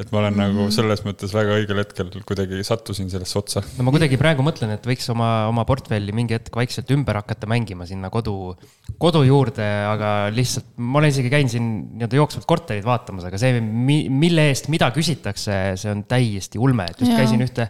et 0.00 0.12
ma 0.12 0.18
olen 0.22 0.32
mm 0.32 0.40
-hmm. 0.40 0.56
nagu 0.56 0.72
selles 0.72 1.02
mõttes 1.04 1.34
väga 1.36 1.58
õigel 1.60 1.80
hetkel 1.82 2.08
kuidagi 2.26 2.62
sattusin 2.64 3.10
sellesse 3.12 3.38
otsa. 3.38 3.62
no 3.76 3.84
ma 3.84 3.92
kuidagi 3.92 4.16
praegu 4.20 4.44
mõtlen, 4.46 4.72
et 4.74 4.86
võiks 4.86 5.10
oma, 5.12 5.46
oma 5.50 5.64
portfelli 5.68 6.12
mingi 6.16 6.34
hetk 6.34 6.56
vaikselt 6.56 6.90
ümber 6.90 7.20
hakata 7.20 7.46
mängima 7.50 7.86
sinna 7.86 8.10
kodu, 8.10 8.56
kodu 8.98 9.22
juurde, 9.26 9.66
aga 9.90 10.30
lihtsalt 10.32 10.72
ma 10.76 10.98
olen 11.02 11.12
isegi 11.12 11.30
käinud 11.30 11.52
siin 11.52 11.68
nii-öelda 11.92 12.16
jooksvalt 12.16 12.48
korterid 12.48 12.84
vaatamas, 12.84 13.28
aga 13.28 13.38
see, 13.38 13.60
mille 13.60 14.48
eest 14.48 14.68
mida 14.72 14.90
küsitakse, 14.96 15.60
see 15.76 15.92
on 15.92 16.04
täiesti 16.04 16.58
ulme, 16.58 16.88
et 16.90 17.00
just 17.00 17.12
ja. 17.12 17.20
käisin 17.20 17.44
ühte 17.44 17.68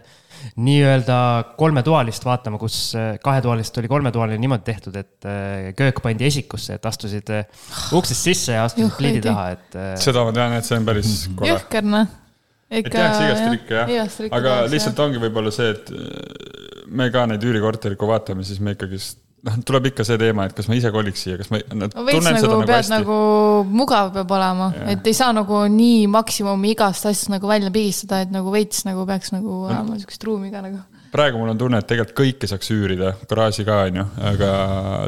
nii-öelda 0.61 1.17
kolmetoalist 1.57 2.25
vaatama, 2.25 2.59
kus 2.61 2.77
äh, 2.97 3.13
kahetoalist 3.23 3.77
oli 3.81 3.91
kolmetoaline 3.91 4.39
niimoodi 4.41 4.65
tehtud, 4.67 4.97
et 4.99 5.27
äh, 5.29 5.71
köök 5.77 6.01
pandi 6.03 6.27
esikusse, 6.29 6.77
et 6.79 6.87
astusid 6.89 7.31
äh, 7.33 7.63
uksest 7.97 8.29
sisse 8.29 8.57
ja 8.57 8.65
astusid 8.67 8.95
pliidi 8.97 9.23
taha, 9.25 9.49
et. 9.55 9.79
seda 10.01 10.25
ma 10.27 10.35
tean, 10.35 10.57
et 10.59 10.67
see 10.67 10.79
on 10.79 10.87
päris 10.87 11.15
kole. 11.35 11.51
jõhker 11.53 11.87
noh. 11.87 12.13
et 12.71 12.91
tehakse 12.91 13.25
igast 13.27 13.47
trikke 13.49 13.83
jah, 13.95 14.21
aga 14.39 14.55
lihtsalt 14.71 15.03
ongi 15.07 15.21
võib-olla 15.23 15.53
see, 15.55 15.73
et 15.75 15.91
me 16.91 17.09
ka 17.13 17.27
neid 17.29 17.43
üürikorterid, 17.47 17.99
kui 17.99 18.09
vaatame, 18.11 18.45
siis 18.47 18.61
me 18.63 18.75
ikkagist 18.75 19.21
noh, 19.47 19.57
tuleb 19.65 19.89
ikka 19.91 20.05
see 20.05 20.19
teema, 20.21 20.45
et 20.47 20.55
kas 20.57 20.69
ma 20.69 20.77
ise 20.77 20.91
koliks 20.93 21.25
siia, 21.25 21.37
kas 21.39 21.49
ma 21.53 21.59
no,. 21.77 21.89
veits 22.07 22.27
nagu, 22.27 22.45
nagu 22.45 22.61
pead 22.61 22.75
hästi. 22.75 22.93
nagu 22.93 23.17
mugav 23.71 24.13
peab 24.15 24.33
olema, 24.37 24.69
et 24.93 25.09
ei 25.09 25.17
saa 25.17 25.31
nagu 25.35 25.63
nii 25.71 26.05
maksimumi 26.11 26.73
igast 26.75 27.09
asjast 27.09 27.31
nagu 27.33 27.49
välja 27.49 27.71
pigistada, 27.73 28.21
et 28.25 28.33
nagu 28.33 28.53
veits 28.53 28.85
nagu 28.87 29.05
peaks 29.09 29.33
nagu 29.35 29.49
no. 29.49 29.67
olema 29.69 29.99
sihukest 29.99 30.25
ruumi 30.27 30.51
ka 30.53 30.63
nagu. 30.65 30.81
praegu 31.11 31.41
mul 31.41 31.53
on 31.53 31.61
tunne, 31.61 31.81
et 31.81 31.89
tegelikult 31.89 32.17
kõike 32.21 32.49
saaks 32.51 32.73
üürida, 32.75 33.13
garaaži 33.29 33.65
ka 33.67 33.83
on 33.89 34.01
ju, 34.01 34.07
aga 34.31 34.51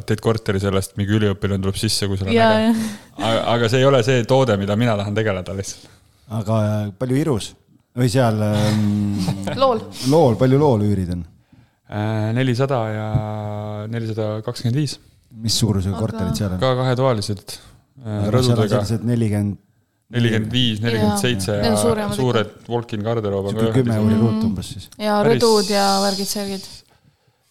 teed 0.10 0.24
korteri 0.24 0.62
sellest, 0.64 0.98
mingi 1.00 1.18
üliõpilane 1.20 1.62
tuleb 1.64 1.80
sisse, 1.80 2.10
kui 2.10 2.20
sul 2.20 2.32
on 2.32 2.38
äge. 2.38 2.88
aga, 3.20 3.36
aga 3.56 3.72
see 3.72 3.84
ei 3.84 3.90
ole 3.90 4.02
see 4.06 4.24
toode, 4.30 4.58
mida 4.62 4.78
mina 4.80 4.98
tahan 5.00 5.16
tegeleda 5.18 5.58
lihtsalt. 5.58 5.92
aga 6.42 6.64
äh, 6.64 6.88
palju 6.98 7.22
Irus 7.22 7.54
või 7.94 8.10
seal 8.10 8.42
ähm, 8.42 9.22
lool, 9.62 9.86
lool, 10.10 10.40
palju 10.40 10.58
lool 10.58 10.88
üürid 10.90 11.14
on? 11.14 11.22
Äh, 11.92 12.30
nelisada 12.32 12.78
ja 12.88 13.08
nelisada 13.92 14.38
kakskümmend 14.46 14.78
viis. 14.80 14.96
mis 15.44 15.56
suurusega 15.60 15.98
korterid 16.00 16.38
seal 16.38 16.54
on? 16.56 16.62
ka 16.62 16.70
kahetoalised. 16.80 17.58
Äh, 18.00 18.30
rõdudega. 18.32 18.80
nelikümmend. 19.04 19.58
nelikümmend 20.16 20.54
viis, 20.54 20.80
nelikümmend 20.80 21.20
seitse 21.20 21.58
ja 21.60 21.74
suured, 21.76 22.16
suured 22.16 22.54
walk-in 22.72 23.04
garderoob. 23.04 23.52
kümme 23.76 24.00
euri 24.00 24.16
ruut 24.22 24.48
umbes 24.48 24.72
siis. 24.78 24.88
ja 24.96 25.20
rõdud 25.28 25.74
ja 25.74 25.84
värgid-särgid 26.06 26.70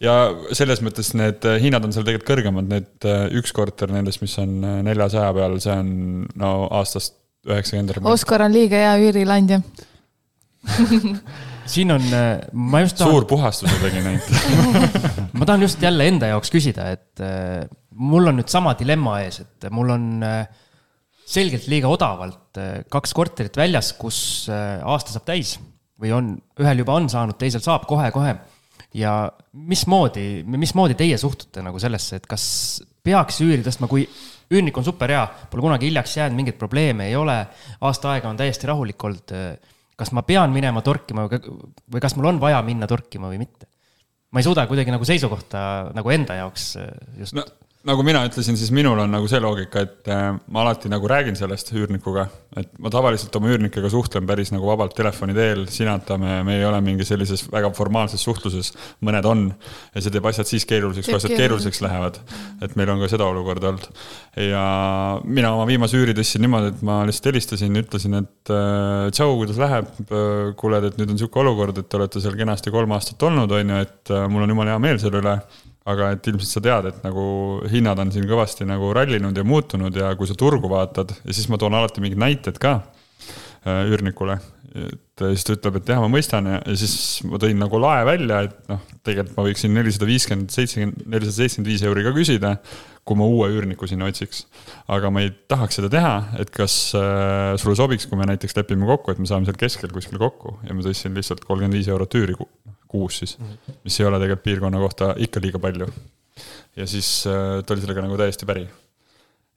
ja 0.01 0.17
selles 0.57 0.81
mõttes 0.81 1.13
need 1.13 1.45
äh, 1.45 1.61
hinnad 1.61 1.85
on 1.85 1.93
seal 1.93 2.09
tegelikult 2.09 2.31
kõrgemad, 2.33 2.73
need 2.73 3.09
üks 3.37 3.53
korter 3.53 3.93
nendest, 3.93 4.23
mis 4.25 4.33
on 4.41 4.57
neljasaja 4.89 5.29
peal, 5.37 5.61
see 5.61 5.77
on 5.77 5.95
no 6.41 6.53
aastast 6.73 7.19
üheksakümmend. 7.45 8.01
Oskar 8.09 8.47
on 8.47 8.55
liiga 8.55 8.81
hea 8.81 8.97
üürileandja 9.05 9.61
siin 11.69 11.93
on, 11.95 12.05
äh, 12.13 12.43
ma 12.53 12.83
just 12.83 12.97
tahan. 12.99 13.13
suur 13.13 13.27
puhastuse 13.29 13.77
tegi 13.81 14.03
neid 14.03 14.27
ma 15.37 15.47
tahan 15.47 15.65
just 15.65 15.81
jälle 15.83 16.07
enda 16.11 16.29
jaoks 16.33 16.51
küsida, 16.53 16.89
et 16.95 17.23
äh, 17.23 17.63
mul 17.95 18.31
on 18.31 18.39
nüüd 18.41 18.51
sama 18.51 18.75
dilemma 18.79 19.19
ees, 19.23 19.41
et 19.43 19.69
mul 19.73 19.93
on 19.95 20.07
äh, 20.27 20.43
selgelt 21.33 21.69
liiga 21.71 21.91
odavalt 21.91 22.59
kaks 22.91 23.13
korterit 23.15 23.55
väljas, 23.57 23.93
kus 23.97 24.17
aasta 24.51 25.15
saab 25.15 25.23
täis 25.25 25.55
või 26.03 26.11
on, 26.13 26.33
ühel 26.59 26.83
juba 26.83 26.97
on 26.99 27.07
saanud, 27.09 27.37
teisel 27.39 27.63
saab 27.63 27.87
kohe-kohe. 27.89 28.35
ja 28.93 29.13
mismoodi, 29.53 30.43
mismoodi 30.45 30.97
teie 30.99 31.17
suhtute 31.17 31.63
nagu 31.65 31.79
sellesse, 31.81 32.19
et 32.19 32.27
kas 32.29 32.43
peaks 33.03 33.39
üüri 33.41 33.63
tõstma, 33.65 33.87
kui 33.89 34.03
üürnik 34.53 34.77
on 34.77 34.85
super 34.85 35.09
hea, 35.09 35.23
pole 35.49 35.63
kunagi 35.63 35.87
hiljaks 35.89 36.17
jäänud, 36.19 36.37
mingeid 36.37 36.59
probleeme 36.59 37.07
ei 37.07 37.15
ole, 37.17 37.39
aasta 37.81 38.11
aega 38.13 38.29
on 38.29 38.37
täiesti 38.37 38.69
rahulik 38.69 39.07
olnud 39.07 39.33
kas 39.99 40.13
ma 40.15 40.23
pean 40.27 40.53
minema 40.53 40.81
torkima 40.85 41.27
või, 41.27 42.01
kas 42.01 42.17
mul 42.17 42.31
on 42.31 42.41
vaja 42.41 42.61
minna 42.65 42.89
torkima 42.89 43.29
või 43.31 43.41
mitte. 43.43 43.69
ma 44.33 44.41
ei 44.41 44.47
suuda 44.47 44.65
kuidagi 44.69 44.93
nagu 44.93 45.05
seisukohta 45.05 45.91
nagu 45.93 46.13
enda 46.13 46.39
jaoks 46.41 46.69
äh, 46.81 46.89
just 47.19 47.37
no 47.37 47.45
nagu 47.87 48.03
mina 48.05 48.21
ütlesin, 48.23 48.55
siis 48.59 48.71
minul 48.71 48.99
on 49.03 49.11
nagu 49.11 49.27
see 49.27 49.39
loogika, 49.43 49.81
et 49.83 50.07
äh, 50.11 50.29
ma 50.55 50.61
alati 50.63 50.87
nagu 50.91 51.07
räägin 51.09 51.35
sellest 51.35 51.73
üürnikuga, 51.75 52.25
et 52.59 52.69
ma 52.79 52.91
tavaliselt 52.93 53.35
oma 53.35 53.49
üürnikega 53.51 53.89
suhtlen 53.91 54.27
päris 54.29 54.53
nagu 54.53 54.69
vabalt 54.69 54.95
telefoni 54.95 55.35
teel, 55.35 55.65
sinatame, 55.71 56.37
me 56.47 56.55
ei 56.59 56.63
ole 56.67 56.79
mingi 56.85 57.03
sellises 57.07 57.43
väga 57.51 57.73
formaalses 57.75 58.23
suhtluses, 58.23 58.71
mõned 59.03 59.27
on. 59.27 59.43
ja 59.95 60.03
see 60.03 60.13
teeb 60.13 60.29
asjad 60.31 60.47
siis 60.47 60.67
keeruliseks, 60.69 61.09
kui 61.09 61.17
asjad 61.17 61.35
keeruliseks 61.35 61.83
lähevad. 61.83 62.21
et 62.63 62.77
meil 62.79 62.93
on 62.93 63.03
ka 63.03 63.11
seda 63.11 63.27
olukorda 63.27 63.73
olnud. 63.73 63.89
ja 64.39 64.63
mina 65.25 65.51
oma 65.57 65.67
viimase 65.67 65.99
üüri 65.99 66.15
tõstsin 66.15 66.45
niimoodi, 66.45 66.71
et 66.71 66.85
ma 66.87 67.01
lihtsalt 67.09 67.33
helistasin, 67.33 67.81
ütlesin, 67.83 68.15
et 68.21 68.53
äh, 68.53 69.11
tšau, 69.11 69.35
kuidas 69.41 69.59
läheb, 69.59 69.91
kuule, 70.59 70.79
et 70.87 71.01
nüüd 71.01 71.11
on 71.11 71.19
sihuke 71.19 71.43
olukord, 71.43 71.83
et 71.83 71.91
te 71.91 71.99
olete 71.99 72.23
seal 72.23 72.39
kenasti 72.39 72.71
kolm 72.71 72.95
aastat 72.95 73.27
olnud, 73.27 73.51
on 73.51 73.75
ju, 73.75 73.83
et 73.89 74.15
äh, 74.15 74.25
mul 74.31 74.47
on 74.47 74.55
jumala 74.55 74.77
hea 74.77 74.87
meel 74.87 75.03
selle 75.03 75.19
üle 75.19 75.37
aga 75.89 76.13
et 76.15 76.31
ilmselt 76.31 76.55
sa 76.55 76.63
tead, 76.63 76.89
et 76.91 77.03
nagu 77.03 77.23
hinnad 77.71 77.99
on 77.99 78.11
siin 78.13 78.27
kõvasti 78.29 78.67
nagu 78.67 78.93
rallinud 78.95 79.35
ja 79.35 79.43
muutunud 79.47 79.95
ja 79.99 80.13
kui 80.19 80.29
sa 80.29 80.37
turgu 80.39 80.71
vaatad 80.71 81.11
ja 81.19 81.35
siis 81.35 81.49
ma 81.51 81.59
toon 81.59 81.75
alati 81.75 82.03
mingid 82.03 82.21
näited 82.21 82.59
ka 82.61 82.77
äh, 82.79 83.83
üürnikule. 83.91 84.39
et 84.73 85.21
siis 85.21 85.43
ta 85.45 85.53
ütleb, 85.53 85.75
et 85.77 85.89
jah, 85.91 85.99
ma 86.01 86.07
mõistan 86.09 86.47
ja, 86.49 86.61
ja 86.65 86.73
siis 86.79 86.95
ma 87.29 87.37
tõin 87.41 87.59
nagu 87.61 87.77
lae 87.77 88.07
välja, 88.07 88.39
et 88.47 88.71
noh, 88.71 88.79
tegelikult 89.05 89.35
ma 89.37 89.45
võiksin 89.45 89.75
nelisada 89.75 90.07
viiskümmend, 90.09 90.49
seitsekümmend, 90.55 91.03
nelisada 91.05 91.35
seitsekümmend 91.43 91.69
viis 91.69 91.83
euri 91.85 92.05
ka 92.07 92.15
küsida, 92.15 92.55
kui 93.05 93.19
ma 93.19 93.27
uue 93.29 93.51
üürniku 93.53 93.85
sinna 93.91 94.07
otsiks. 94.09 94.47
aga 94.87 95.11
ma 95.13 95.21
ei 95.21 95.29
tahaks 95.51 95.77
seda 95.77 95.91
teha, 95.93 96.15
et 96.41 96.49
kas 96.55 96.77
äh, 96.97 97.53
sulle 97.61 97.75
sobiks, 97.77 98.07
kui 98.09 98.17
me 98.17 98.25
näiteks 98.31 98.57
lepime 98.57 98.87
kokku, 98.89 99.13
et 99.13 99.21
me 99.21 99.29
saame 99.29 99.45
seal 99.45 99.59
keskel 99.59 99.93
kuskil 99.93 100.17
kokku 100.21 100.57
ja 100.63 100.73
ma 100.73 100.85
tõstsin 100.87 101.13
lihtsalt 101.19 101.43
kolmkümmend 101.45 101.77
viis 101.77 101.91
eurot 101.91 102.17
üüri 102.17 102.39
kuus 102.93 103.19
siis, 103.23 103.35
mis 103.83 103.99
ei 103.99 104.07
ole 104.09 104.21
tegelikult 104.21 104.45
piirkonna 104.45 104.79
kohta 104.83 105.13
ikka 105.25 105.41
liiga 105.43 105.61
palju. 105.61 105.89
ja 106.77 106.87
siis 106.89 107.09
äh, 107.29 107.59
ta 107.65 107.75
oli 107.75 107.83
sellega 107.83 108.05
nagu 108.05 108.17
täiesti 108.17 108.47
päri. 108.49 108.67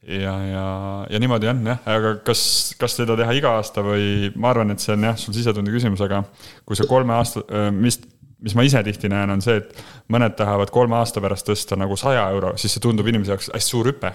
ja, 0.07 0.35
ja, 0.49 0.67
ja 1.11 1.21
niimoodi 1.21 1.49
on 1.53 1.65
jah, 1.67 1.81
aga 1.93 2.17
kas, 2.27 2.43
kas 2.81 2.97
seda 3.01 3.17
teha 3.19 3.37
iga 3.37 3.57
aasta 3.59 3.85
või 3.85 4.33
ma 4.37 4.53
arvan, 4.55 4.73
et 4.73 4.85
see 4.85 4.95
on 4.97 5.09
jah, 5.11 5.17
sul 5.21 5.37
sisetunde 5.37 5.75
küsimus, 5.75 6.05
aga 6.05 6.23
kui 6.65 6.79
sa 6.79 6.89
kolme 6.89 7.17
aasta, 7.17 7.45
äh, 7.51 7.71
mis 7.75 8.01
mis 8.47 8.55
ma 8.55 8.65
ise 8.67 8.83
tihti 8.85 9.09
näen, 9.09 9.31
on 9.33 9.41
see, 9.43 9.57
et 9.63 9.79
mõned 10.13 10.35
tahavad 10.37 10.71
kolme 10.75 10.99
aasta 10.99 11.23
pärast 11.25 11.49
tõsta 11.49 11.79
nagu 11.81 11.97
saja 11.99 12.27
euro, 12.35 12.53
siis 12.61 12.77
see 12.77 12.85
tundub 12.85 13.09
inimese 13.09 13.33
jaoks 13.33 13.49
hästi 13.55 13.73
suur 13.73 13.89
hüpe. 13.91 14.13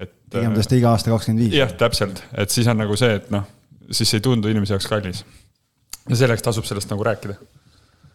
et. 0.00 0.14
pigem 0.32 0.56
tõsta 0.56 0.78
iga 0.78 0.94
aasta 0.96 1.12
kakskümmend 1.12 1.44
viis. 1.44 1.58
jah, 1.60 1.74
täpselt, 1.84 2.22
et 2.32 2.54
siis 2.54 2.68
on 2.72 2.80
nagu 2.80 2.96
see, 2.96 3.20
et 3.20 3.28
noh, 3.34 3.44
siis 3.92 4.14
ei 4.16 4.24
tundu 4.24 4.48
inimese 4.48 4.76
jaoks 4.76 4.88
kallis. 4.88 5.24
ja 6.08 6.20
selleks 6.24 6.46
tasub 6.48 6.66
sellest 6.68 6.90
nagu 6.90 7.04
rääkida 7.04 7.36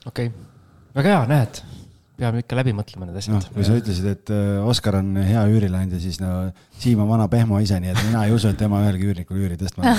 okei 0.09 0.31
okay., 0.31 0.49
väga 0.97 1.13
hea, 1.13 1.21
näed, 1.31 1.61
peame 2.19 2.43
ikka 2.43 2.57
läbi 2.59 2.75
mõtlema 2.77 3.09
need 3.09 3.21
asjad 3.21 3.37
no,. 3.37 3.53
kui 3.55 3.67
sa 3.67 3.77
ütlesid, 3.79 4.09
et 4.11 4.33
äh, 4.33 4.59
Oskar 4.69 4.99
on 4.99 5.15
hea 5.17 5.45
üürileandja, 5.51 6.01
siis 6.03 6.19
no 6.23 6.51
Siim 6.79 7.01
on 7.03 7.09
vana 7.09 7.29
pehmo 7.31 7.61
ise, 7.63 7.79
nii 7.81 7.93
et 7.93 8.03
mina 8.07 8.25
ei 8.27 8.35
usu, 8.35 8.51
et 8.51 8.59
tema 8.59 8.83
ühelgi 8.83 9.09
üürnikul 9.09 9.39
üüri 9.39 9.57
tõstma 9.61 9.95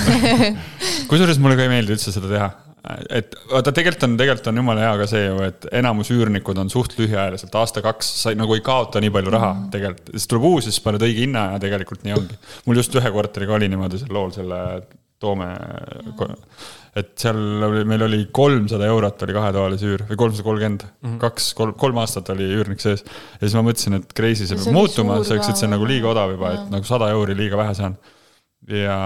kusjuures 1.11 1.41
mulle 1.43 1.59
ka 1.59 1.67
ei 1.67 1.75
meeldi 1.77 1.97
üldse 1.97 2.15
seda 2.15 2.31
teha 2.31 2.53
et 2.85 3.33
vaata, 3.49 3.73
tegelikult 3.73 4.05
on, 4.07 4.17
tegelikult 4.21 4.51
on 4.51 4.61
jumala 4.61 4.83
hea 4.85 4.97
ka 5.01 5.07
see 5.09 5.23
ju, 5.25 5.39
et 5.47 5.67
enamus 5.81 6.11
üürnikud 6.13 6.59
on 6.61 6.71
suht 6.73 6.97
lühiajaliselt, 6.99 7.55
aasta-kaks, 7.57 8.11
sa 8.21 8.35
nagu 8.37 8.57
ei 8.57 8.65
kaota 8.65 9.01
nii 9.01 9.13
palju 9.15 9.33
raha 9.33 9.53
mm. 9.55 9.71
tegelikult. 9.73 10.13
siis 10.13 10.29
tuleb 10.31 10.47
uus, 10.51 10.69
siis 10.69 10.81
paned 10.85 11.05
õige 11.07 11.25
hinna 11.25 11.47
ja 11.55 11.63
tegelikult 11.63 12.05
nii 12.05 12.17
ongi. 12.19 12.37
mul 12.69 12.81
just 12.83 13.01
ühe 13.01 13.15
korteriga 13.17 13.57
oli 13.57 13.71
niimoodi 13.73 14.03
sel 14.03 14.13
lool 14.15 14.35
selle 14.37 14.61
Toome 15.25 15.47
et 16.99 17.15
seal 17.19 17.39
oli, 17.67 17.83
meil 17.89 18.05
oli 18.07 18.21
kolmsada 18.35 18.87
eurot 18.87 19.23
oli 19.27 19.35
kahetoalise 19.35 19.89
üür 19.89 20.05
või 20.09 20.19
kolmsada 20.21 20.47
kolmkümmend, 20.47 20.85
mhm. 21.03 21.17
kaks, 21.23 21.49
kolm, 21.59 21.75
kolm 21.79 21.99
aastat 22.03 22.31
oli 22.35 22.47
üürnik 22.55 22.83
sees. 22.83 23.03
ja 23.05 23.41
siis 23.43 23.57
ma 23.59 23.65
mõtlesin, 23.67 23.99
et 23.99 24.15
crazy, 24.15 24.47
see 24.47 24.61
peab 24.61 24.77
muutuma, 24.77 25.19
selleks, 25.27 25.51
et 25.51 25.61
see 25.61 25.69
on 25.69 25.75
nagu 25.77 25.89
liiga 25.91 26.13
odav 26.13 26.35
juba, 26.37 26.55
et 26.59 26.71
nagu 26.75 26.89
sada 26.89 27.11
euri 27.15 27.37
liiga 27.39 27.59
vähe 27.59 27.75
saan. 27.79 27.99
ja, 28.71 28.99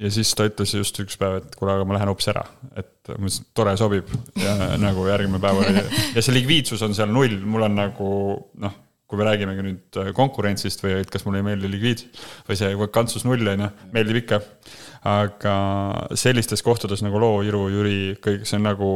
ja 0.00 0.14
siis 0.14 0.32
ta 0.38 0.48
ütles 0.48 0.74
just 0.78 1.04
üks 1.04 1.20
päev, 1.20 1.42
et 1.42 1.60
kuule, 1.60 1.76
aga 1.76 1.86
ma 1.88 1.98
lähen 1.98 2.12
hoopis 2.12 2.32
ära, 2.32 2.46
et 2.72 3.12
ma 3.12 3.20
ütlesin, 3.20 3.44
et 3.44 3.54
tore, 3.60 3.76
sobib 3.80 4.12
ja 4.40 4.56
nagu 4.88 5.06
järgmine 5.10 5.44
päev 5.44 5.60
oli 5.64 5.86
ja 6.16 6.24
see 6.24 6.36
likviidsus 6.40 6.84
on 6.88 6.96
seal 6.96 7.12
null, 7.12 7.36
mul 7.44 7.68
on 7.68 7.80
nagu 7.84 8.10
noh, 8.64 8.84
kui 9.08 9.20
me 9.20 9.24
räägimegi 9.24 9.62
nüüd 9.64 10.02
konkurentsist 10.16 10.82
või 10.84 10.98
et 11.02 11.12
kas 11.12 11.24
mulle 11.24 11.40
ei 11.40 11.46
meeldi 11.52 11.70
likviidsus 11.72 12.28
või 12.48 12.60
see 12.60 12.74
vakantsus 12.80 13.24
null 13.28 13.54
on 13.54 13.64
ju, 13.64 13.74
meeldib 13.92 14.24
ikka. 14.24 14.40
Aga 15.08 15.54
sellistes 16.18 16.62
kohtades 16.64 17.02
nagu 17.04 17.20
Loo, 17.22 17.40
Iru, 17.46 17.66
Jüri, 17.72 17.98
kõik 18.24 18.44
see 18.48 18.58
on 18.58 18.68
nagu 18.68 18.90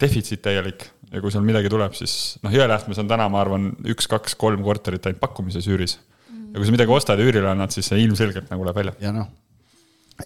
defitsiit 0.00 0.42
täielik 0.44 0.88
ja 1.12 1.22
kui 1.22 1.32
seal 1.32 1.46
midagi 1.46 1.70
tuleb, 1.72 1.94
siis 1.96 2.36
noh, 2.44 2.52
Jõelähtmes 2.54 3.00
on 3.02 3.10
täna, 3.10 3.28
ma 3.32 3.40
arvan, 3.44 3.70
üks, 3.88 4.08
kaks, 4.10 4.36
kolm 4.38 4.64
korterit 4.66 5.06
ainult 5.06 5.22
pakkumises 5.22 5.66
üüris. 5.70 5.98
ja 6.28 6.58
kui 6.58 6.66
sa 6.66 6.74
midagi 6.74 6.94
ostad 6.94 7.20
ja 7.20 7.26
üürile 7.26 7.50
annad, 7.52 7.74
siis 7.74 7.88
see 7.90 8.00
ilmselgelt 8.04 8.50
nagu 8.52 8.66
läheb 8.66 8.80
välja. 8.80 8.96
ja 9.02 9.12
noh, 9.14 9.28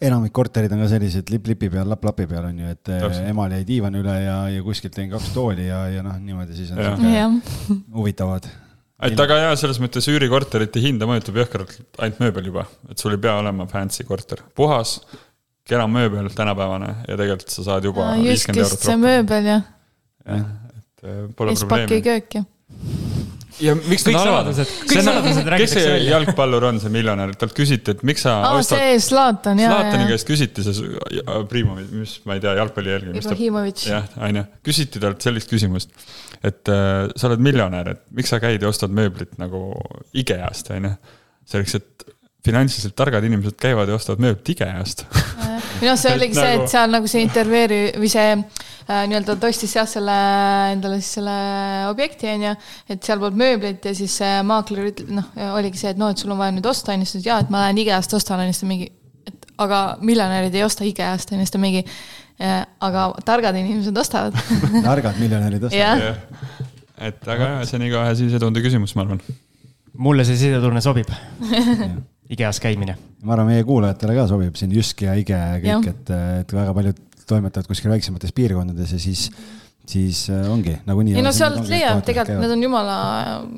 enamik 0.01 0.33
korterid 0.37 0.73
on 0.75 0.85
ka 0.85 0.89
sellised 0.93 1.31
lipp-lipi 1.33 1.71
peal, 1.73 1.89
lapp-lapi 1.91 2.27
peal 2.31 2.49
on 2.53 2.59
ju, 2.63 2.73
et 2.73 2.83
Täpselt. 2.87 3.29
emal 3.33 3.53
jäi 3.57 3.67
diivan 3.69 3.99
üle 3.99 4.17
ja, 4.23 4.41
ja 4.55 4.65
kuskilt 4.67 4.95
tõin 4.97 5.11
kaks 5.13 5.33
tooli 5.35 5.67
ja, 5.67 5.85
ja 5.91 6.05
noh, 6.07 6.19
niimoodi 6.23 6.59
siis 6.59 6.73
on 6.75 6.83
sihuke 6.85 7.79
huvitavad. 7.97 8.49
Et 9.09 9.25
aga 9.25 9.41
jaa, 9.45 9.57
selles 9.61 9.81
mõttes 9.83 10.09
üürikorterite 10.13 10.83
hinda 10.83 11.09
mõjutab 11.11 11.41
jõhkralt 11.43 11.77
ainult 11.99 12.23
mööbel 12.23 12.51
juba, 12.53 12.67
et 12.91 13.03
sul 13.03 13.17
ei 13.17 13.23
pea 13.23 13.37
olema 13.41 13.67
fancy 13.71 14.07
korter, 14.09 14.43
puhas, 14.59 14.99
kena 15.69 15.87
mööbel, 15.91 16.31
tänapäevane 16.37 16.95
ja 17.07 17.17
tegelikult 17.21 17.55
sa 17.55 17.67
saad 17.67 17.89
juba 17.89 18.13
viiskümmend 18.19 18.65
eurot 18.65 18.79
rohkem. 18.79 18.91
see 18.91 19.03
mööbel 19.05 19.51
jah. 19.53 19.69
jah, 20.27 20.47
et 20.75 21.07
äh, 21.07 21.23
pole 21.37 21.57
probleemi. 21.57 21.87
Espaki 21.87 22.03
köök 22.09 22.41
ju 22.41 22.47
ja 23.65 23.75
miks 23.79 24.05
kõik 24.07 24.17
saladused, 24.19 24.73
kõik 24.91 25.05
saladused 25.07 25.51
räägitakse 25.55 25.81
välja. 25.81 25.95
kes 25.95 26.05
see 26.05 26.11
jalgpallur 26.11 26.67
on, 26.71 26.81
see 26.83 26.93
miljonär, 26.95 27.33
talt 27.41 27.55
küsiti, 27.57 27.95
et 27.95 28.05
miks 28.07 28.25
sa 28.27 28.37
aa 28.41 28.53
oh,, 28.57 28.65
see 28.67 28.95
Zlatan, 29.05 29.61
jaa. 29.63 29.73
Zlatani 29.75 30.09
käest 30.11 30.29
küsiti 30.29 30.65
see 30.67 31.25
Primovic, 31.51 31.91
mis, 31.95 32.17
ma 32.29 32.37
ei 32.39 32.45
tea, 32.45 32.55
jalgpalli 32.61 32.95
jälgi. 32.95 33.17
Ibrahimovic. 33.23 33.85
jah, 33.91 34.09
on 34.21 34.41
ju, 34.41 34.47
küsiti 34.71 35.03
talt 35.03 35.27
sellist 35.27 35.53
küsimust, 35.53 35.93
et 36.41 36.73
äh, 36.73 37.07
sa 37.15 37.31
oled 37.31 37.45
miljonär, 37.45 37.95
et 37.95 38.05
miks 38.17 38.33
sa 38.33 38.41
käid 38.43 38.63
ja 38.63 38.73
ostad 38.73 38.95
mööblit 38.97 39.37
nagu 39.43 39.69
IKEA-st, 40.25 40.73
on 40.77 40.91
ju. 40.91 40.97
selleks, 41.55 41.79
et 41.81 42.11
finantsiliselt 42.47 42.97
targad 42.97 43.25
inimesed 43.29 43.59
käivad 43.61 43.91
ja 43.91 44.01
ostavad 44.01 44.23
mööblit 44.25 44.55
IKEA-st 44.55 45.07
minu 45.81 45.93
arust 45.93 46.07
see 46.07 46.15
oligi 46.19 46.37
see, 46.37 46.51
et 46.55 46.61
nagu- 46.61 46.73
seal 46.73 46.95
nagu 46.95 47.11
see 47.11 47.25
intervjueeri 47.27 47.81
või 48.01 48.11
see 48.13 48.29
nii-öelda 49.11 49.37
ta 49.41 49.51
ostis 49.51 49.75
jah, 49.77 49.89
selle 49.89 50.15
endale 50.75 51.01
siis 51.01 51.19
selle 51.19 51.35
objekti 51.91 52.31
on 52.31 52.47
ju, 52.49 52.55
et 52.91 53.05
seal 53.07 53.21
polnud 53.23 53.41
mööblit 53.41 53.87
ja 53.87 53.93
siis 53.97 54.17
maakler 54.47 54.91
ütleb, 54.91 55.13
noh, 55.21 55.29
oligi 55.57 55.83
see, 55.83 55.93
et 55.95 56.01
noh, 56.01 56.13
et 56.13 56.21
sul 56.21 56.33
on 56.35 56.41
vaja 56.41 56.55
nüüd 56.57 56.67
osta, 56.71 56.95
on 56.95 57.05
ju, 57.05 57.11
siis 57.13 57.27
jaa, 57.27 57.41
et 57.45 57.53
ma 57.53 57.67
lähen 57.67 57.83
IKEA-st 57.85 58.17
ostan, 58.19 58.43
on 58.43 58.51
ju, 58.51 58.57
siis 58.57 58.65
ta 58.65 58.71
mingi, 58.71 58.89
et 59.31 59.51
aga 59.67 59.83
miljonärid 60.07 60.57
ei 60.59 60.65
osta 60.67 60.87
IKEA-st, 60.89 61.35
on 61.35 61.41
ju, 61.41 61.47
siis 61.47 61.55
ta 61.55 61.63
mingi, 61.63 61.85
aga 62.41 63.11
targad 63.27 63.59
inimesed 63.61 63.97
ostavad 64.01 64.37
targad 64.89 65.19
miljonärid 65.21 65.67
ostavad. 65.69 66.17
et 66.97 67.29
aga 67.29 67.51
jah, 67.51 67.67
see 67.69 67.77
on 67.81 67.85
igaühe 67.91 68.15
sisetunde 68.17 68.63
küsimus, 68.65 68.97
ma 68.97 69.05
arvan. 69.05 69.21
mulle 70.01 70.25
see 70.25 70.39
sisetunne 70.41 70.81
sobib 70.85 71.13
IKEA-s 72.33 72.63
käimine. 72.63 72.97
ma 73.23 73.37
arvan, 73.37 73.53
meie 73.53 73.67
kuulajatele 73.69 74.17
ka 74.17 74.27
sobib 74.31 74.57
siin 74.57 74.73
Jysk 74.73 75.05
ja 75.05 75.19
IKEA 75.21 75.47
ja 75.53 75.61
kõik, 75.67 75.93
et, 75.93 76.17
et 76.41 76.57
väga 76.57 76.75
paljud 76.77 77.07
toimetavad 77.31 77.71
kuskil 77.71 77.93
väiksemates 77.93 78.35
piirkondades 78.37 78.95
ja 78.97 79.01
siis, 79.03 79.27
siis 79.89 80.27
äh, 80.33 80.45
ongi 80.51 80.77
nagunii. 80.87 81.17
ei 81.19 81.25
no 81.27 81.35
sealt 81.37 81.67
leiab, 81.71 82.05
tegelikult 82.07 82.43
need 82.43 82.57
on 82.57 82.69
jumala 82.69 83.01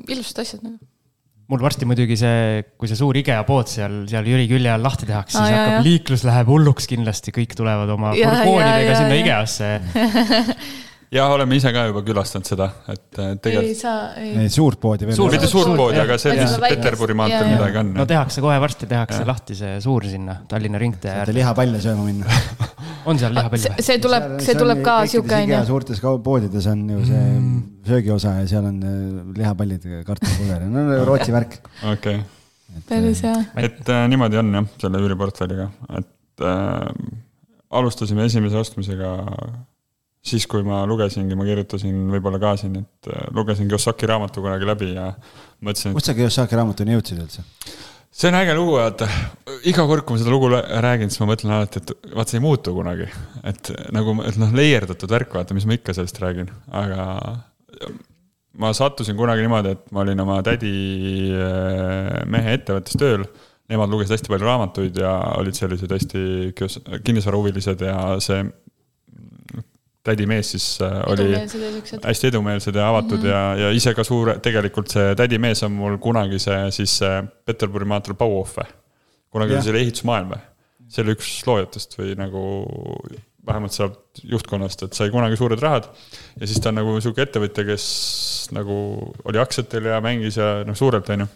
ilusad 0.07 0.43
asjad 0.45 0.65
nagu 0.65 0.79
mul 1.51 1.61
varsti 1.61 1.85
muidugi 1.85 2.15
see, 2.17 2.63
kui 2.79 2.89
see 2.89 2.97
suur 2.97 3.17
IKEA 3.19 3.43
pood 3.45 3.67
seal, 3.69 4.03
seal 4.09 4.25
Jüri 4.25 4.47
külje 4.49 4.71
all 4.71 4.85
lahti 4.85 5.05
tehakse, 5.09 5.37
siis 5.37 5.53
hakkab 5.53 5.85
liiklus 5.85 6.23
läheb 6.25 6.49
hulluks 6.49 6.87
kindlasti, 6.89 7.33
kõik 7.35 7.53
tulevad 7.59 7.91
oma 7.93 8.13
furgoonidega 8.15 8.95
sinna 9.01 9.19
IKEA-sse 9.19 9.69
jah, 11.13 11.31
oleme 11.33 11.57
ise 11.59 11.71
ka 11.73 11.85
juba 11.89 12.01
külastanud 12.05 12.47
seda, 12.47 12.67
et 12.91 13.05
tegelikult. 13.13 13.67
ei 13.69 13.75
saa, 13.77 13.97
ei. 14.19 14.31
ei, 14.43 14.51
suurt 14.53 14.79
poodi 14.81 15.07
veel. 15.07 15.19
mitte 15.33 15.49
suurt 15.49 15.73
poodi, 15.77 15.99
aga 16.01 16.17
see, 16.21 16.35
mis 16.39 16.55
Peterburi 16.63 17.15
maanteel 17.17 17.49
midagi 17.51 17.81
on. 17.81 17.91
no 17.97 18.05
tehakse 18.09 18.43
kohe 18.43 18.57
varsti 18.63 18.89
tehakse 18.89 19.21
ja. 19.21 19.27
lahti 19.29 19.57
see 19.57 19.77
suur 19.83 20.07
sinna 20.09 20.39
Tallinna 20.49 20.81
ringtee 20.81 21.13
äärde. 21.13 21.35
lihapalle 21.37 21.81
sööma 21.83 22.05
minna 22.07 22.39
on 23.09 23.21
seal 23.21 23.35
lihapalle 23.35 23.73
või? 23.75 23.87
see 23.89 23.99
tuleb, 24.03 24.29
see 24.45 24.57
tuleb 24.59 24.85
ka 24.85 24.95
sihuke 25.11 25.41
on 25.41 25.53
ju. 25.53 25.59
suurtes 25.69 26.01
poodides 26.29 26.69
on 26.71 26.85
ju 26.95 27.01
see 27.09 27.25
mm. 27.25 27.59
söögiosa 27.89 28.37
ja 28.39 28.47
seal 28.55 28.69
on 28.69 28.79
äh, 28.87 29.03
lihapallid, 29.41 29.89
kartulipuder, 30.07 30.65
no 30.71 31.03
Rootsi 31.09 31.35
värk. 31.35 31.59
okei. 31.91 32.23
päris 32.89 33.21
hea. 33.27 33.35
et 33.67 33.93
äh, 33.93 34.07
niimoodi 34.09 34.41
on 34.41 34.57
jah, 34.61 34.71
selle 34.81 35.03
üüriportfelliga, 35.03 35.69
et 35.99 36.47
äh, 36.47 36.89
alustasime 37.73 38.25
esimese 38.29 38.57
ostmisega 38.61 39.13
siis, 40.23 40.45
kui 40.49 40.63
ma 40.65 40.83
lugesingi, 40.89 41.35
ma 41.37 41.45
kirjutasin 41.47 42.05
võib-olla 42.13 42.39
ka 42.41 42.55
siin, 42.59 42.77
et 42.83 43.11
äh, 43.11 43.25
lugesin 43.35 43.69
Kiyosaki 43.71 44.09
raamatu 44.09 44.43
kunagi 44.43 44.69
läbi 44.69 44.93
ja 44.95 45.09
mõtlesin. 45.63 45.95
kust 45.95 46.11
sa 46.11 46.15
Kiyosaki 46.17 46.59
raamatuni 46.59 46.95
jõudsid 46.95 47.19
üldse? 47.23 47.43
see 48.13 48.29
on 48.29 48.37
äge 48.37 48.55
lugu, 48.55 48.77
vaata. 48.77 49.07
iga 49.69 49.85
kord, 49.89 50.05
kui 50.05 50.15
ma 50.15 50.21
seda 50.21 50.33
lugu 50.33 50.51
räägin, 50.53 51.11
siis 51.11 51.23
ma 51.23 51.31
mõtlen 51.33 51.55
alati, 51.55 51.81
et 51.81 52.11
vaat 52.13 52.31
see 52.31 52.39
ei 52.39 52.45
muutu 52.45 52.75
kunagi. 52.75 53.09
et 53.43 53.71
nagu, 53.95 54.15
et 54.23 54.39
noh, 54.41 54.53
leierdatud 54.55 55.15
värk, 55.17 55.33
vaata, 55.39 55.57
mis 55.57 55.67
ma 55.67 55.79
ikka 55.79 55.97
sellest 55.97 56.21
räägin, 56.23 56.51
aga 56.71 57.07
ma 58.61 58.69
sattusin 58.77 59.17
kunagi 59.17 59.43
niimoodi, 59.43 59.73
et 59.75 59.89
ma 59.91 60.05
olin 60.05 60.23
oma 60.23 60.37
tädi 60.45 60.75
äh, 61.33 62.21
mehe 62.29 62.59
ettevõttes 62.59 62.95
tööl 63.01 63.25
nemad 63.71 63.91
lugesid 63.91 64.17
hästi 64.17 64.31
palju 64.31 64.47
raamatuid 64.47 64.97
ja 64.99 65.13
olid 65.39 65.55
sellised 65.57 65.91
hästi 65.91 66.23
kinnisvarahuvilised 67.05 67.81
ja 67.87 67.97
see 68.23 68.43
tädimees 70.03 70.51
siis 70.51 70.67
äh, 70.83 70.99
oli 71.07 71.29
hästi 72.03 72.27
edumeelsed 72.27 72.75
ja 72.75 72.89
avatud 72.89 73.17
mm 73.17 73.23
-hmm. 73.23 73.27
ja, 73.27 73.67
ja 73.67 73.71
ise 73.71 73.93
ka 73.93 74.03
suur, 74.03 74.33
tegelikult 74.43 74.91
see 74.91 75.15
tädimees 75.15 75.63
on 75.63 75.71
mul 75.71 75.97
kunagise 75.97 76.57
siis 76.75 77.01
äh, 77.01 77.23
Peterburi 77.45 77.85
maanteel 77.85 78.15
Bauhofe. 78.15 78.65
kunagi 79.29 79.55
oli 79.55 79.63
selle 79.63 79.79
ehitusmaailm 79.79 80.33
või? 80.35 80.41
see 80.89 81.03
oli 81.03 81.15
üks 81.15 81.29
loojatest 81.47 81.97
või 81.99 82.15
nagu 82.19 82.41
vähemalt 83.47 83.75
sealt 83.75 84.21
juhtkonnast, 84.23 84.83
et 84.83 84.93
sai 84.93 85.09
kunagi 85.11 85.35
suured 85.39 85.59
rahad. 85.59 85.87
ja 86.39 86.47
siis 86.47 86.59
ta 86.59 86.69
on 86.69 86.79
nagu 86.81 86.99
sihuke 87.01 87.21
ettevõtja, 87.21 87.65
kes 87.67 87.85
nagu 88.51 88.75
oli 89.23 89.39
aktsiatel 89.39 89.85
ja 89.91 90.01
mängis 90.01 90.37
ja 90.37 90.63
noh, 90.67 90.77
suurelt 90.77 91.09
on 91.09 91.25
ju 91.25 91.27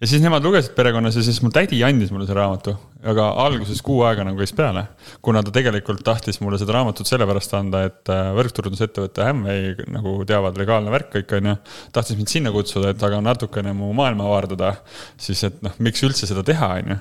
ja 0.00 0.08
siis 0.08 0.20
nemad 0.20 0.44
lugesid 0.44 0.74
perekonnas 0.76 1.16
ja 1.16 1.22
siis 1.24 1.38
mu 1.40 1.48
tädi 1.54 1.78
andis 1.86 2.10
mulle 2.12 2.26
selle 2.28 2.42
raamatu, 2.42 2.74
aga 3.08 3.30
alguses 3.46 3.80
kuu 3.84 4.02
aega 4.04 4.26
nagu 4.28 4.36
käis 4.40 4.52
peale. 4.56 4.82
kuna 5.24 5.42
ta 5.42 5.52
tegelikult 5.54 6.02
tahtis 6.04 6.40
mulle 6.44 6.58
seda 6.60 6.76
raamatut 6.76 7.08
sellepärast 7.08 7.54
anda, 7.56 7.82
et 7.88 8.12
äh, 8.12 8.28
võrgturundusettevõte 8.36 9.24
Amway 9.24 9.88
nagu 9.94 10.18
teavad, 10.28 10.58
legaalne 10.60 10.92
värk 10.92 11.12
kõik 11.16 11.36
on 11.38 11.50
ju. 11.50 11.56
tahtis 11.96 12.18
mind 12.20 12.32
sinna 12.32 12.52
kutsuda, 12.52 12.92
et 12.92 13.06
aga 13.08 13.22
natukene 13.24 13.72
mu 13.76 13.92
maailma 13.96 14.28
avardada. 14.28 14.74
siis, 15.16 15.44
et 15.48 15.62
noh, 15.64 15.76
miks 15.80 16.04
üldse 16.04 16.28
seda 16.28 16.44
teha, 16.44 16.72
on 16.82 16.92
ju. 16.92 16.98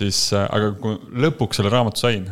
siis, 0.00 0.22
äh, 0.32 0.48
aga 0.48 0.72
kui 0.80 0.96
lõpuks 1.26 1.60
selle 1.60 1.72
raamatu 1.74 2.00
sain, 2.06 2.30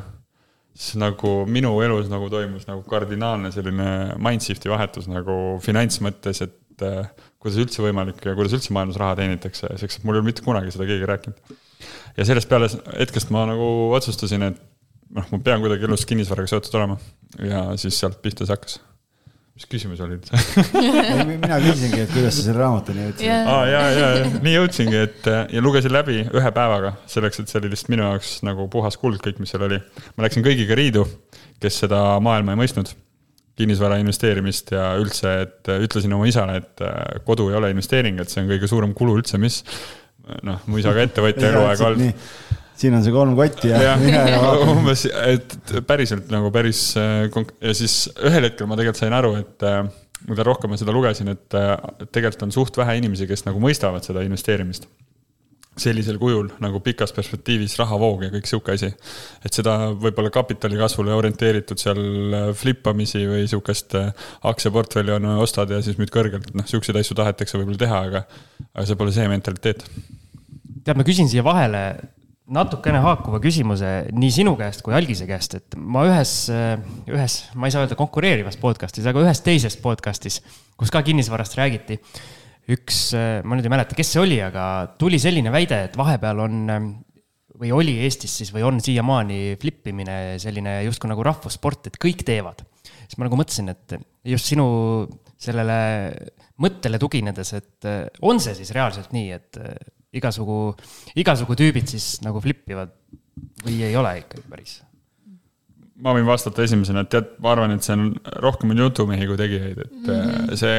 siis 0.79 0.97
nagu 0.97 1.43
minu 1.51 1.75
elus 1.85 2.09
nagu 2.09 2.31
toimus 2.33 2.69
nagu 2.69 2.81
kardinaalne 2.89 3.53
selline 3.53 3.91
mind 4.17 4.47
shift'i 4.47 4.73
vahetus 4.73 5.11
nagu 5.11 5.59
finantsmõttes, 5.61 6.47
et 6.47 6.87
äh, 6.87 7.11
kuidas 7.43 7.61
üldse 7.63 7.85
võimalik 7.85 8.25
ja 8.27 8.35
kuidas 8.39 8.57
üldse 8.59 8.75
maailmas 8.75 8.99
raha 9.01 9.21
teenitakse, 9.21 9.71
sest 9.81 10.03
mul 10.05 10.19
ei 10.19 10.23
ole 10.23 10.31
mitte 10.33 10.45
kunagi 10.47 10.75
seda 10.75 10.89
keegi 10.89 11.07
rääkinud. 11.09 11.55
ja 12.19 12.27
sellest 12.27 12.51
peale 12.51 12.71
hetkest 12.99 13.31
ma 13.35 13.47
nagu 13.51 13.71
otsustasin, 13.95 14.51
et 14.51 14.61
noh, 15.15 15.31
ma 15.33 15.41
pean 15.45 15.63
kuidagi 15.63 15.89
elus 15.89 16.07
kinnisvaraga 16.09 16.51
seotud 16.51 16.79
olema 16.81 16.99
ja 17.39 17.65
siis 17.81 17.99
sealt 18.01 18.21
pihta 18.25 18.47
see 18.47 18.57
hakkas. 18.57 18.79
mis 19.59 19.71
küsimus 19.71 20.03
oli 20.03 20.19
üldse 20.19 20.39
mina 21.45 21.63
küsisingi, 21.63 22.03
et 22.05 22.13
kuidas 22.15 22.41
sa 22.41 22.45
selle 22.49 22.59
raamatuni 22.59 23.07
jõudsid 23.07 23.27
yeah.. 23.29 23.51
aa 23.55 23.65
ja, 23.71 23.83
ja, 23.95 24.13
ja 24.19 24.29
nii 24.35 24.59
jõudsingi, 24.59 25.03
et 25.07 25.33
ja 25.55 25.63
lugesin 25.65 25.95
läbi 25.95 26.25
ühe 26.27 26.55
päevaga, 26.59 26.97
selleks, 27.11 27.43
et 27.43 27.51
see 27.51 27.63
oli 27.63 27.71
lihtsalt 27.75 27.95
minu 27.95 28.09
jaoks 28.09 28.39
nagu 28.47 28.67
puhas 28.73 28.99
kuld, 28.99 29.23
kõik, 29.23 29.39
mis 29.43 29.55
seal 29.55 29.67
oli. 29.71 29.79
ma 30.17 30.27
läksin 30.27 30.47
kõigiga 30.47 30.79
riidu, 30.79 31.07
kes 31.63 31.85
seda 31.87 32.03
maailma 32.23 32.59
ei 32.59 32.67
mõistnud 32.67 32.99
kinnisvara 33.59 33.99
investeerimist 34.03 34.73
ja 34.75 34.93
üldse, 35.01 35.35
et 35.47 35.71
ütlesin 35.75 36.15
oma 36.15 36.29
isale, 36.31 36.61
et 36.63 36.85
äh, 36.85 37.19
kodu 37.27 37.49
ei 37.51 37.59
ole 37.59 37.73
investeering, 37.75 38.21
et 38.23 38.33
see 38.33 38.43
on 38.45 38.51
kõige 38.53 38.71
suurem 38.71 38.95
kulu 38.97 39.19
üldse, 39.21 39.41
mis 39.43 39.63
noh, 40.47 40.63
mu 40.69 40.81
isa 40.81 40.95
ka 40.95 41.05
ettevõtja 41.07 41.53
eluaeg 41.53 41.85
olnud. 41.89 42.33
siin 42.79 42.95
on 42.95 43.03
see 43.03 43.15
kolm 43.15 43.35
kotti 43.39 43.73
ja, 43.73 43.97
ja. 43.97 44.43
umbes, 44.69 45.07
et 45.09 45.57
päriselt 45.89 46.29
nagu 46.35 46.53
päris 46.55 46.91
äh, 47.01 47.27
ja 47.65 47.75
siis 47.75 48.05
ühel 48.17 48.51
hetkel 48.51 48.71
ma 48.71 48.79
tegelikult 48.79 49.03
sain 49.03 49.19
aru, 49.19 49.35
et 49.43 49.67
äh, 49.67 49.83
mida 50.29 50.47
rohkem 50.47 50.73
ma 50.73 50.79
seda 50.79 50.95
lugesin, 50.95 51.31
et 51.31 51.59
tegelikult 52.11 52.49
on 52.49 52.55
suht 52.55 52.79
vähe 52.79 52.97
inimesi, 52.99 53.29
kes 53.31 53.45
nagu 53.47 53.61
mõistavad 53.63 54.03
seda 54.07 54.25
investeerimist 54.27 54.89
sellisel 55.83 56.19
kujul 56.21 56.51
nagu 56.63 56.81
pikas 56.85 57.13
perspektiivis 57.17 57.77
rahavoog 57.81 58.27
ja 58.27 58.33
kõik 58.35 58.51
sihuke 58.51 58.75
asi. 58.77 58.91
et 59.45 59.55
seda 59.55 59.77
võib-olla 59.95 60.33
kapitali 60.35 60.79
kasvule 60.81 61.15
orienteeritud 61.17 61.81
seal 61.81 62.03
äh, 62.03 62.51
flippamisi 62.59 63.25
või 63.29 63.47
sihukest 63.51 63.97
äh, 63.99 64.13
aktsiaportfelli 64.51 65.17
on, 65.17 65.31
ostad 65.45 65.71
ja 65.75 65.81
siis 65.85 65.99
müüd 66.01 66.13
kõrgelt, 66.15 66.53
noh, 66.55 66.69
sihukeseid 66.69 67.01
asju 67.01 67.19
tahetakse 67.19 67.59
võib-olla 67.61 67.83
teha, 67.85 68.05
aga, 68.11 68.25
aga 68.75 68.87
see 68.89 69.01
pole 69.01 69.15
see 69.15 69.29
mentaliteet. 69.31 69.85
tead, 70.85 70.97
ma 70.97 71.07
küsin 71.07 71.31
siia 71.31 71.45
vahele, 71.47 71.85
natukene 72.49 73.01
haakuva 73.05 73.41
küsimuse 73.45 73.91
nii 74.17 74.31
sinu 74.33 74.55
käest 74.59 74.83
kui 74.85 74.97
Algise 74.97 75.29
käest, 75.29 75.59
et 75.59 75.77
ma 75.77 76.07
ühes, 76.09 76.33
ühes, 77.11 77.39
ma 77.55 77.69
ei 77.69 77.75
saa 77.75 77.85
öelda 77.85 77.99
konkureerivas 77.99 78.57
podcast'is, 78.61 79.09
aga 79.09 79.23
ühes 79.27 79.43
teises 79.45 79.77
podcast'is, 79.83 80.41
kus 80.81 80.93
ka 80.95 81.05
kinnisvarast 81.05 81.59
räägiti. 81.61 82.01
Üks, 82.69 83.03
ma 83.45 83.57
nüüd 83.57 83.67
ei 83.67 83.73
mäleta, 83.73 83.97
kes 83.97 84.15
see 84.15 84.23
oli, 84.23 84.39
aga 84.45 84.65
tuli 85.01 85.21
selline 85.23 85.53
väide, 85.55 85.85
et 85.89 85.97
vahepeal 85.99 86.43
on 86.45 86.73
või 87.59 87.73
oli 87.75 87.97
Eestis 88.05 88.37
siis 88.41 88.51
või 88.55 88.65
on 88.67 88.79
siiamaani 88.83 89.57
flippimine 89.61 90.39
selline 90.43 90.79
justkui 90.87 91.11
nagu 91.11 91.25
rahvussport, 91.27 91.91
et 91.91 91.99
kõik 92.01 92.23
teevad. 92.27 92.63
siis 92.85 93.19
ma 93.19 93.27
nagu 93.27 93.39
mõtlesin, 93.41 93.73
et 93.73 93.97
just 94.31 94.51
sinu 94.53 94.69
sellele 95.39 95.79
mõttele 96.63 96.99
tuginedes, 97.03 97.53
et 97.59 97.89
on 98.27 98.41
see 98.43 98.55
siis 98.59 98.71
reaalselt 98.77 99.15
nii, 99.15 99.31
et 99.35 99.59
igasugu, 100.19 100.75
igasugu 101.19 101.57
tüübid 101.59 101.91
siis 101.91 102.19
nagu 102.25 102.43
flip 102.43 102.69
ivad 102.71 102.95
või 103.65 103.83
ei 103.87 103.97
ole 103.99 104.19
ikkagi 104.23 104.47
päris? 104.51 104.79
Ma 105.99 106.13
võin 106.15 106.27
vastata 106.29 106.63
esimesena, 106.63 107.03
et 107.03 107.11
tead, 107.11 107.31
ma 107.43 107.51
arvan, 107.53 107.73
et 107.75 107.83
see 107.83 107.95
on 107.97 108.11
rohkem 108.43 108.71
on 108.71 108.83
jutumehi 108.85 109.27
kui 109.27 109.39
tegijaid, 109.39 109.79
et 109.83 109.95
mm 109.97 110.19
-hmm. 110.21 110.59
see, 110.61 110.77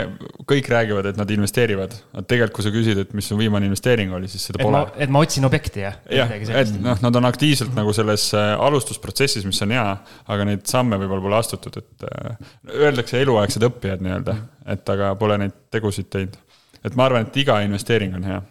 kõik 0.47 0.69
räägivad, 0.71 1.09
et 1.11 1.17
nad 1.19 1.31
investeerivad. 1.35 1.95
aga 2.13 2.23
tegelikult, 2.23 2.55
kui 2.55 2.63
sa 2.63 2.71
küsid, 2.75 3.01
et 3.03 3.13
mis 3.13 3.27
su 3.27 3.37
viimane 3.37 3.67
investeering 3.67 4.13
oli, 4.15 4.27
siis 4.27 4.45
seda 4.47 4.61
et 4.61 4.67
pole. 4.67 4.83
et 4.97 5.09
ma 5.09 5.19
otsin 5.19 5.45
objekti, 5.45 5.79
jah? 5.83 5.97
jah, 6.09 6.31
et 6.31 6.73
noh, 6.81 7.01
nad 7.01 7.15
on 7.15 7.25
aktiivselt 7.25 7.75
nagu 7.75 7.93
selles 7.93 8.33
äh, 8.33 8.53
alustusprotsessis, 8.59 9.45
mis 9.45 9.61
on 9.61 9.71
hea, 9.75 9.97
aga 10.27 10.45
neid 10.45 10.65
samme 10.65 10.97
võib-olla 10.97 11.21
pole 11.21 11.35
astutud, 11.35 11.77
et 11.77 12.07
äh, 12.07 12.37
öeldakse 12.75 13.19
eluaegsed 13.21 13.63
õppijad 13.63 14.05
nii-öelda, 14.05 14.37
et 14.67 14.95
aga 14.95 15.15
pole 15.15 15.37
neid 15.37 15.57
tegusid 15.71 16.09
teinud. 16.09 16.37
et 16.83 16.95
ma 16.95 17.05
arvan, 17.05 17.27
et 17.27 17.37
iga 17.37 17.59
investeering 17.61 18.15
on 18.15 18.23
hea 18.23 18.41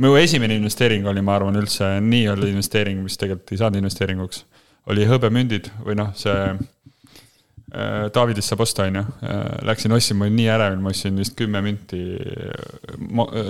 mu 0.00 0.16
esimene 0.16 0.56
investeering 0.56 1.06
oli, 1.06 1.20
ma 1.20 1.36
arvan, 1.36 1.58
üldse 1.60 2.00
nii-öelda 2.00 2.48
investeering, 2.48 3.02
mis 3.04 3.18
tegelikult 3.20 3.52
ei 3.52 3.60
saanud 3.60 3.82
investeeringuks, 3.82 4.44
oli 4.90 5.06
hõbemündid 5.08 5.70
või 5.84 5.96
noh, 5.98 6.10
see 6.18 6.36
äh, 6.50 8.08
Davidist 8.14 8.50
saab 8.50 8.64
osta, 8.64 8.88
on 8.88 9.00
ju. 9.00 9.04
Äh, 9.26 9.46
läksin 9.68 9.94
ostsin, 9.96 10.18
ma 10.18 10.26
olin 10.26 10.38
nii 10.40 10.50
ärevil, 10.54 10.82
ma 10.84 10.92
ostsin 10.94 11.20
vist 11.20 11.36
kümme 11.38 11.62
münti. 11.64 12.02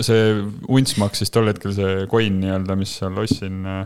see 0.06 0.22
unts 0.68 0.96
maksis 1.00 1.32
tol 1.32 1.50
hetkel 1.50 1.74
see 1.76 2.06
coin 2.10 2.40
nii-öelda, 2.42 2.76
mis 2.80 2.96
seal 3.00 3.18
ostsin 3.22 3.62
äh, 3.66 3.84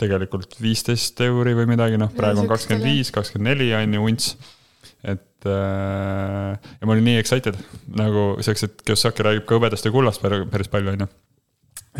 tegelikult 0.00 0.58
viisteist 0.58 1.20
euri 1.26 1.54
või 1.54 1.70
midagi, 1.70 2.00
noh, 2.00 2.10
praegu 2.14 2.42
on 2.42 2.50
kakskümmend 2.50 2.86
viis, 2.86 3.12
kakskümmend 3.14 3.54
neli 3.54 3.70
on 3.78 3.94
ju 3.94 4.08
unts. 4.10 4.34
et 5.06 5.46
ja 5.46 6.82
ma 6.88 6.94
olin 6.96 7.04
nii 7.06 7.20
excited 7.20 7.54
nagu 7.94 8.32
selleks, 8.40 8.64
et 8.66 8.80
Kiyosaki 8.82 9.22
räägib 9.22 9.44
ka 9.46 9.54
hõbedast 9.54 9.86
ja 9.86 9.92
kullast 9.94 10.24
päris 10.24 10.72
palju, 10.72 10.96
on 10.96 11.04
ju 11.04 11.08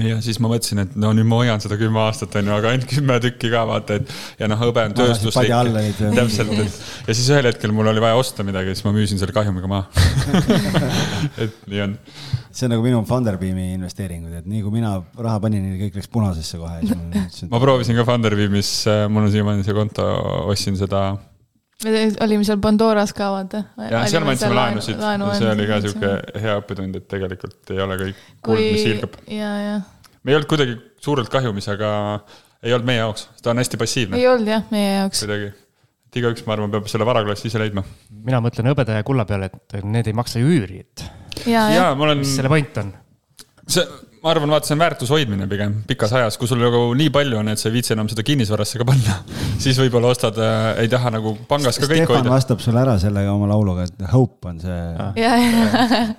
ja 0.02 0.18
siis 0.24 0.38
ma 0.42 0.50
mõtlesin, 0.50 0.80
et 0.84 0.96
no 1.00 1.12
nüüd 1.16 1.28
ma 1.28 1.40
hoian 1.40 1.62
seda 1.62 1.78
kümme 1.80 2.00
aastat, 2.04 2.34
on 2.40 2.50
ju, 2.50 2.54
aga 2.56 2.72
ainult 2.72 2.88
kümme 2.90 3.18
tükki 3.24 3.50
ka 3.52 3.62
vaata, 3.68 3.98
et 4.00 4.40
ja 4.40 4.48
noh, 4.50 4.60
hõbe 4.60 4.84
on 4.88 4.96
tööstuslik. 4.96 5.52
täpselt, 6.02 6.52
et 6.64 6.80
ja 7.08 7.16
siis 7.16 7.28
ühel 7.32 7.48
hetkel 7.50 7.74
mul 7.76 7.90
oli 7.92 8.02
vaja 8.04 8.18
osta 8.20 8.46
midagi, 8.46 8.74
siis 8.74 8.86
ma 8.86 8.94
müüsin 8.96 9.20
selle 9.20 9.36
kahjumiga 9.36 9.70
maha 9.70 9.86
et 11.44 11.62
nii 11.70 11.84
on. 11.86 11.96
see 12.50 12.68
on 12.68 12.74
nagu 12.76 12.84
minu 12.84 13.04
Funderbeami 13.08 13.70
investeeringud, 13.76 14.34
et 14.42 14.50
nii 14.50 14.64
kui 14.64 14.74
mina 14.74 14.96
raha 15.14 15.40
panin, 15.44 15.72
kõik 15.80 16.00
läks 16.00 16.12
punasesse 16.12 16.60
kohe. 16.60 16.82
ma 17.52 17.62
proovisin 17.62 17.98
ka 17.98 18.06
Funderbeamis, 18.08 18.74
äh, 18.90 19.06
mul 19.12 19.28
on 19.28 19.32
siiamaani 19.32 19.66
see 19.66 19.76
konto, 19.76 20.06
ostsin 20.52 20.78
seda 20.80 21.08
me 21.84 22.06
olime 22.24 22.46
seal 22.46 22.60
Pandoras 22.62 23.12
ka 23.16 23.28
vaata. 23.34 23.62
jah, 23.90 24.06
seal 24.08 24.24
me 24.24 24.32
andsime 24.32 24.56
laenusid 24.56 25.00
laenu, 25.00 25.28
see 25.36 25.50
oli 25.52 25.68
ka 25.68 25.80
sihuke 25.84 26.14
hea 26.44 26.56
õppetund, 26.62 26.96
et 27.00 27.06
tegelikult 27.10 27.74
ei 27.74 27.82
ole 27.84 27.98
kõik 28.00 28.24
kuld, 28.48 28.62
mis 28.62 28.86
hiilgab. 28.86 29.20
ja, 29.28 29.52
ja. 29.60 29.76
me 30.22 30.32
ei 30.32 30.38
olnud 30.38 30.50
kuidagi 30.50 30.78
suurelt 31.04 31.30
kahjumis, 31.32 31.68
aga 31.72 31.90
ei 32.64 32.72
olnud 32.72 32.88
meie 32.88 33.02
jaoks, 33.02 33.28
ta 33.42 33.52
on 33.52 33.60
hästi 33.62 33.80
passiivne. 33.80 34.20
ei 34.20 34.28
olnud 34.30 34.52
jah, 34.54 34.64
meie 34.72 34.92
jaoks. 35.02 35.22
kuidagi, 35.26 35.52
et 36.08 36.20
igaüks, 36.22 36.46
ma 36.48 36.56
arvan, 36.56 36.72
peab 36.72 36.88
selle 36.90 37.08
varaklassi 37.08 37.50
ise 37.50 37.60
leidma. 37.60 37.84
mina 38.30 38.40
mõtlen 38.44 38.72
hõbeda 38.72 39.00
ja 39.00 39.06
kulla 39.06 39.28
peale, 39.28 39.52
et 39.52 39.84
need 39.84 40.08
ei 40.08 40.16
maksa 40.16 40.40
ju 40.40 40.54
üüri, 40.56 40.80
et. 40.86 41.08
ja, 41.44 41.68
ja. 41.74 41.90
Olen... 41.92 42.24
mis 42.24 42.38
selle 42.38 42.52
point 42.52 42.80
on? 42.84 42.94
See, 43.66 43.84
ma 44.26 44.32
arvan, 44.32 44.50
vaata, 44.50 44.66
see 44.66 44.74
on 44.74 44.80
väärtuse 44.80 45.14
hoidmine 45.14 45.46
pigem 45.50 45.74
pikas 45.86 46.12
ajas, 46.18 46.36
kui 46.40 46.48
sul 46.50 46.58
nagu 46.58 46.80
nii 46.98 47.12
palju 47.14 47.38
on, 47.38 47.50
et 47.52 47.60
sa 47.60 47.68
ei 47.68 47.76
viitsi 47.76 47.94
enam 47.94 48.08
seda 48.10 48.24
kinnisvarasse 48.26 48.80
ka 48.80 48.86
panna, 48.88 49.18
siis 49.62 49.78
võib-olla 49.78 50.10
ostad 50.14 50.38
äh,, 50.42 50.66
ei 50.82 50.90
taha 50.92 51.12
nagu 51.14 51.36
pangas 51.50 51.78
ka 51.78 51.86
kõik 51.86 52.02
Stefan 52.02 52.22
hoida. 52.22 52.32
vastab 52.34 52.64
sulle 52.64 52.82
ära 52.82 52.96
sellega 53.02 53.34
oma 53.36 53.48
lauluga, 53.52 53.86
et 53.86 54.06
hope 54.10 54.50
on 54.50 54.60
see. 54.62 54.82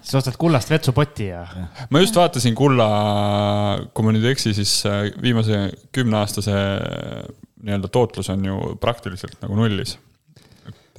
siis 0.08 0.18
ostad 0.22 0.40
kullast 0.40 0.72
vetsupoti 0.72 1.30
ja, 1.34 1.44
ja.. 1.52 1.68
ma 1.92 2.04
just 2.04 2.18
vaatasin 2.20 2.56
kulla, 2.58 2.90
kui 3.92 4.08
ma 4.08 4.16
nüüd 4.16 4.28
ei 4.28 4.38
eksi, 4.38 4.56
siis 4.58 4.80
äh, 4.88 5.08
viimase 5.24 5.66
kümneaastase 5.96 6.58
nii-öelda 7.68 7.90
tootlus 7.92 8.30
on 8.32 8.44
ju 8.46 8.76
praktiliselt 8.80 9.40
nagu 9.44 9.58
nullis 9.58 9.98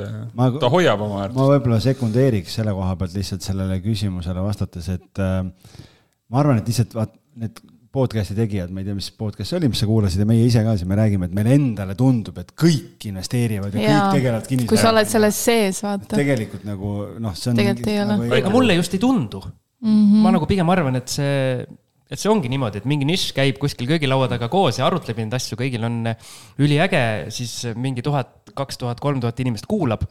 äh, 0.03 0.25
ma, 0.37 0.51
ta 0.61 0.69
hoiab 0.73 1.05
oma 1.07 1.23
väärtust. 1.23 1.41
ma 1.41 1.53
võib-olla 1.55 1.85
sekundeeriks 1.85 2.59
selle 2.61 2.77
koha 2.77 2.97
pealt 3.01 3.17
lihtsalt 3.17 3.47
sellele 3.47 3.79
küsimusele 3.85 4.45
vastates, 4.45 4.91
et 4.99 5.23
äh, 5.25 5.87
ma 6.33 6.43
arvan, 6.43 6.61
et 6.61 6.69
lihtsalt 6.69 6.95
vaat 6.97 7.15
need 7.39 7.61
podcast'i 7.95 8.37
tegijad, 8.37 8.73
ma 8.73 8.83
ei 8.83 8.87
tea, 8.87 8.97
mis 8.99 9.09
podcast 9.17 9.49
see 9.49 9.59
oli, 9.59 9.71
mis 9.73 9.81
sa 9.81 9.89
kuulasid 9.89 10.21
ja 10.21 10.27
meie 10.29 10.45
ise 10.45 10.61
ka 10.65 10.75
siin, 10.79 10.91
me 10.91 10.99
räägime, 10.99 11.29
et 11.31 11.35
meile 11.37 11.55
endale 11.57 11.97
tundub, 11.99 12.37
et 12.43 12.53
kõik 12.59 13.09
investeerivad 13.09 13.75
ja, 13.75 13.81
ja 13.81 13.97
kõik 13.97 14.19
tegelevad 14.19 14.51
kinnisvaraga. 14.51 14.75
kui 14.75 14.83
sa 14.83 14.93
oled 14.93 15.11
selles 15.11 15.41
sees, 15.49 15.81
vaata. 15.87 16.13
tegelikult 16.13 16.67
nagu 16.69 16.93
noh, 17.25 17.37
see 17.39 17.53
on. 17.53 17.61
tegelikult 17.63 17.91
ei 17.93 18.01
ole. 18.03 18.19
Nagu 18.21 18.39
ega 18.43 18.53
mulle 18.53 18.77
just 18.79 18.97
ei 18.99 19.03
tundu 19.03 19.41
mm. 19.41 19.89
-hmm. 19.89 20.23
ma 20.27 20.35
nagu 20.37 20.51
pigem 20.51 20.75
arvan, 20.75 21.01
et 21.01 21.09
see, 21.15 21.65
et 22.11 22.21
see 22.21 22.31
ongi 22.31 22.53
niimoodi, 22.53 22.83
et 22.83 22.89
mingi 22.93 23.09
nišš 23.09 23.33
käib 23.41 23.61
kuskil 23.63 23.89
köögilaua 23.89 24.29
taga 24.29 24.51
koos 24.53 24.83
ja 24.83 24.87
arutleb 24.87 25.25
neid 25.25 25.41
asju, 25.41 25.57
kõigil 25.57 25.89
on 25.89 26.13
üliäge, 26.61 27.03
siis 27.33 27.73
mingi 27.75 28.05
tuhat, 28.05 28.53
kaks 28.53 28.85
tuhat, 28.85 29.01
kolm 29.01 29.25
tuhat 29.25 29.41
inimest 29.41 29.67
kuulab 29.71 30.05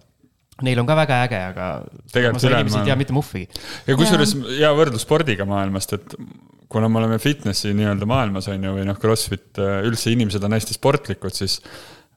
Neil 0.66 0.80
on 0.82 0.88
ka 0.89 0.95
väga 0.97 1.18
äge, 1.28 1.39
aga 1.51 1.66
tegelikult 2.14 2.45
inimesed 2.47 2.80
ei 2.82 2.89
tea 2.89 2.97
mitte 2.97 3.14
muhvigi. 3.14 3.66
ja 3.86 3.97
kusjuures 3.99 4.34
hea 4.49 4.72
võrdlus 4.78 5.05
spordiga 5.05 5.45
maailmast, 5.49 5.93
et 5.97 6.16
kuna 6.72 6.89
me 6.89 7.01
oleme 7.01 7.20
fitnessi 7.22 7.76
nii-öelda 7.78 8.08
maailmas 8.10 8.49
on 8.51 8.66
ju, 8.66 8.74
või 8.80 8.88
noh, 8.88 8.97
Crossfit, 8.99 9.51
äh, 9.62 9.84
üldse 9.88 10.12
inimesed 10.12 10.43
on 10.43 10.55
hästi 10.58 10.76
sportlikud, 10.76 11.36
siis 11.36 11.60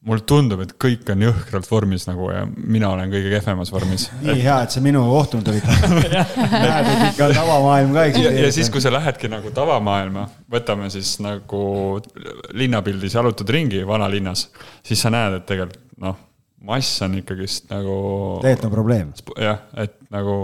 mulle 0.09 0.25
tundub, 0.25 0.63
et 0.65 0.73
kõik 0.81 1.11
on 1.13 1.27
jõhkralt 1.27 1.69
vormis 1.69 2.07
nagu 2.09 2.31
ja 2.33 2.47
mina 2.49 2.89
olen 2.95 3.13
kõige 3.13 3.35
kehvemas 3.35 3.73
vormis. 3.75 4.07
nii 4.23 4.33
et... 4.33 4.43
hea, 4.47 4.57
et 4.65 4.73
sa 4.73 4.83
minuga 4.85 5.13
kohtunud 5.13 5.53
olid 5.53 5.69
näed, 5.69 6.89
et 6.95 7.05
ikka 7.11 7.29
tavamaailm 7.37 7.93
ka 7.93 8.07
eksisteerib. 8.09 8.41
ja 8.47 8.55
siis, 8.57 8.73
kui 8.73 8.81
sa 8.81 8.95
lähedki 8.97 9.31
nagu 9.33 9.53
tavamaailma, 9.55 10.25
võtame 10.57 10.89
siis 10.97 11.19
nagu 11.21 11.63
linnapildis 12.57 13.21
jalutad 13.21 13.53
ringi 13.53 13.85
vanalinnas, 13.87 14.49
siis 14.87 15.05
sa 15.05 15.13
näed, 15.13 15.43
et 15.43 15.49
tegelikult 15.53 15.87
noh 16.01 16.19
mass 16.61 17.03
on 17.03 17.17
ikkagist 17.21 17.71
nagu. 17.73 17.95
tegelikult 18.43 18.69
on 18.69 18.75
probleem. 18.75 19.15
jah, 19.41 19.65
et 19.81 19.97
nagu 20.13 20.35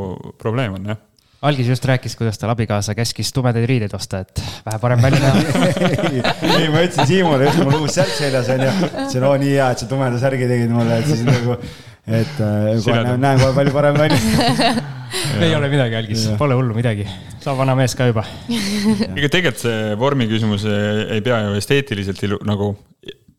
probleem 0.41 0.79
on 0.79 0.95
jah 0.95 1.05
algis 1.47 1.69
just 1.69 1.85
rääkis, 1.85 2.17
kuidas 2.17 2.39
tal 2.39 2.51
abikaasa 2.51 2.95
käskis 2.97 3.33
tumedaid 3.33 3.67
riideid 3.69 3.93
osta, 3.95 4.23
et 4.25 4.41
vähe 4.67 4.79
parem 4.83 5.03
välja 5.03 5.21
näha 5.21 5.69
ei, 6.59 6.69
ma 6.73 6.83
ütlesin 6.83 7.07
Siimule 7.11 7.47
just, 7.47 7.61
mul 7.63 7.77
uus 7.83 7.95
särk 7.99 8.15
seljas 8.17 8.49
on 8.55 8.65
ju, 8.65 8.73
ütlesin, 8.89 9.27
oo 9.29 9.37
nii 9.43 9.53
hea, 9.53 9.69
et 9.75 9.83
sa 9.83 9.89
tumeda 9.91 10.21
särgi 10.23 10.49
tegid 10.49 10.73
mulle, 10.73 10.99
et 11.03 11.11
siis 11.11 11.23
nagu, 11.29 11.59
et 12.07 12.41
äh, 12.41 12.69
kohe 12.81 12.99
näen, 13.05 13.21
näen 13.23 13.43
kohe 13.43 13.53
palju 13.61 13.77
parem 13.77 14.01
välja 14.01 14.73
ei 15.45 15.55
ole 15.55 15.71
midagi, 15.71 15.99
Algis, 16.01 16.27
pole 16.41 16.57
hullu 16.59 16.75
midagi, 16.77 17.07
sa 17.45 17.55
vana 17.59 17.77
mees 17.79 17.95
ka 17.99 18.09
juba. 18.09 18.25
ega 18.49 19.29
tegelikult 19.29 19.63
see 19.63 19.95
vormi 20.01 20.27
küsimus 20.31 20.67
ei 20.67 21.21
pea 21.25 21.45
ju 21.47 21.61
esteetiliselt 21.61 22.25
ilu, 22.27 22.41
nagu 22.49 22.73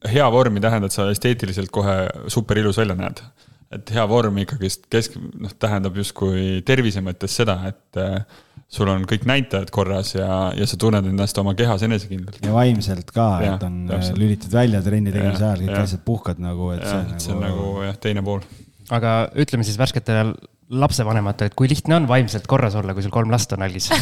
hea 0.06 0.32
vorm 0.32 0.58
ei 0.58 0.64
tähenda, 0.64 0.89
et 0.89 0.95
sa 0.95 1.08
esteetiliselt 1.12 1.72
kohe 1.74 2.00
super 2.32 2.60
ilus 2.62 2.78
välja 2.78 2.95
näed. 2.98 3.22
et 3.72 3.89
hea 3.91 4.04
vorm 4.08 4.38
ikkagist 4.39 4.86
kesk, 4.91 5.18
noh, 5.20 5.52
tähendab 5.60 5.98
justkui 6.00 6.62
tervise 6.66 7.02
mõttes 7.04 7.34
seda, 7.36 7.58
et 7.68 8.00
äh, 8.00 8.22
sul 8.72 8.88
on 8.91 9.04
kõik 9.08 9.26
näitajad 9.28 9.72
korras 9.76 10.14
ja, 10.16 10.54
ja 10.56 10.68
sa 10.68 10.80
tunned 10.80 11.10
ennast 11.10 11.38
oma 11.41 11.52
kehas 11.58 11.84
enesekindlalt. 11.88 12.39
ja 12.45 12.54
vaimselt 12.56 13.12
ka, 13.16 13.28
et 13.43 13.66
on 13.68 13.82
äh, 13.86 13.95
täpselt. 13.95 14.22
lülitad 14.22 14.56
välja 14.56 14.84
trenni 14.86 15.12
tegemise 15.12 15.43
ajal, 15.43 15.66
kõik 15.66 15.82
asjad 15.82 16.06
puhkad 16.08 16.43
nagu, 16.43 16.72
et 16.76 16.86
ja, 16.86 16.93
see, 16.93 17.26
see 17.26 17.36
on 17.36 17.43
nagu, 17.43 17.66
nagu 17.66 17.88
jah, 17.89 18.00
teine 18.08 18.24
pool. 18.28 18.45
aga 18.95 19.18
ütleme 19.36 19.68
siis 19.68 19.80
värsketele 19.82 20.30
lapsevanematele, 20.68 21.52
et 21.52 21.60
kui 21.60 21.68
lihtne 21.72 21.95
on 22.00 22.08
vaimselt 22.08 22.48
korras 22.48 22.76
olla, 22.76 22.95
kui 22.95 23.04
sul 23.04 23.14
kolm 23.16 23.32
last 23.32 23.52
on 23.56 23.64
algis 23.68 23.88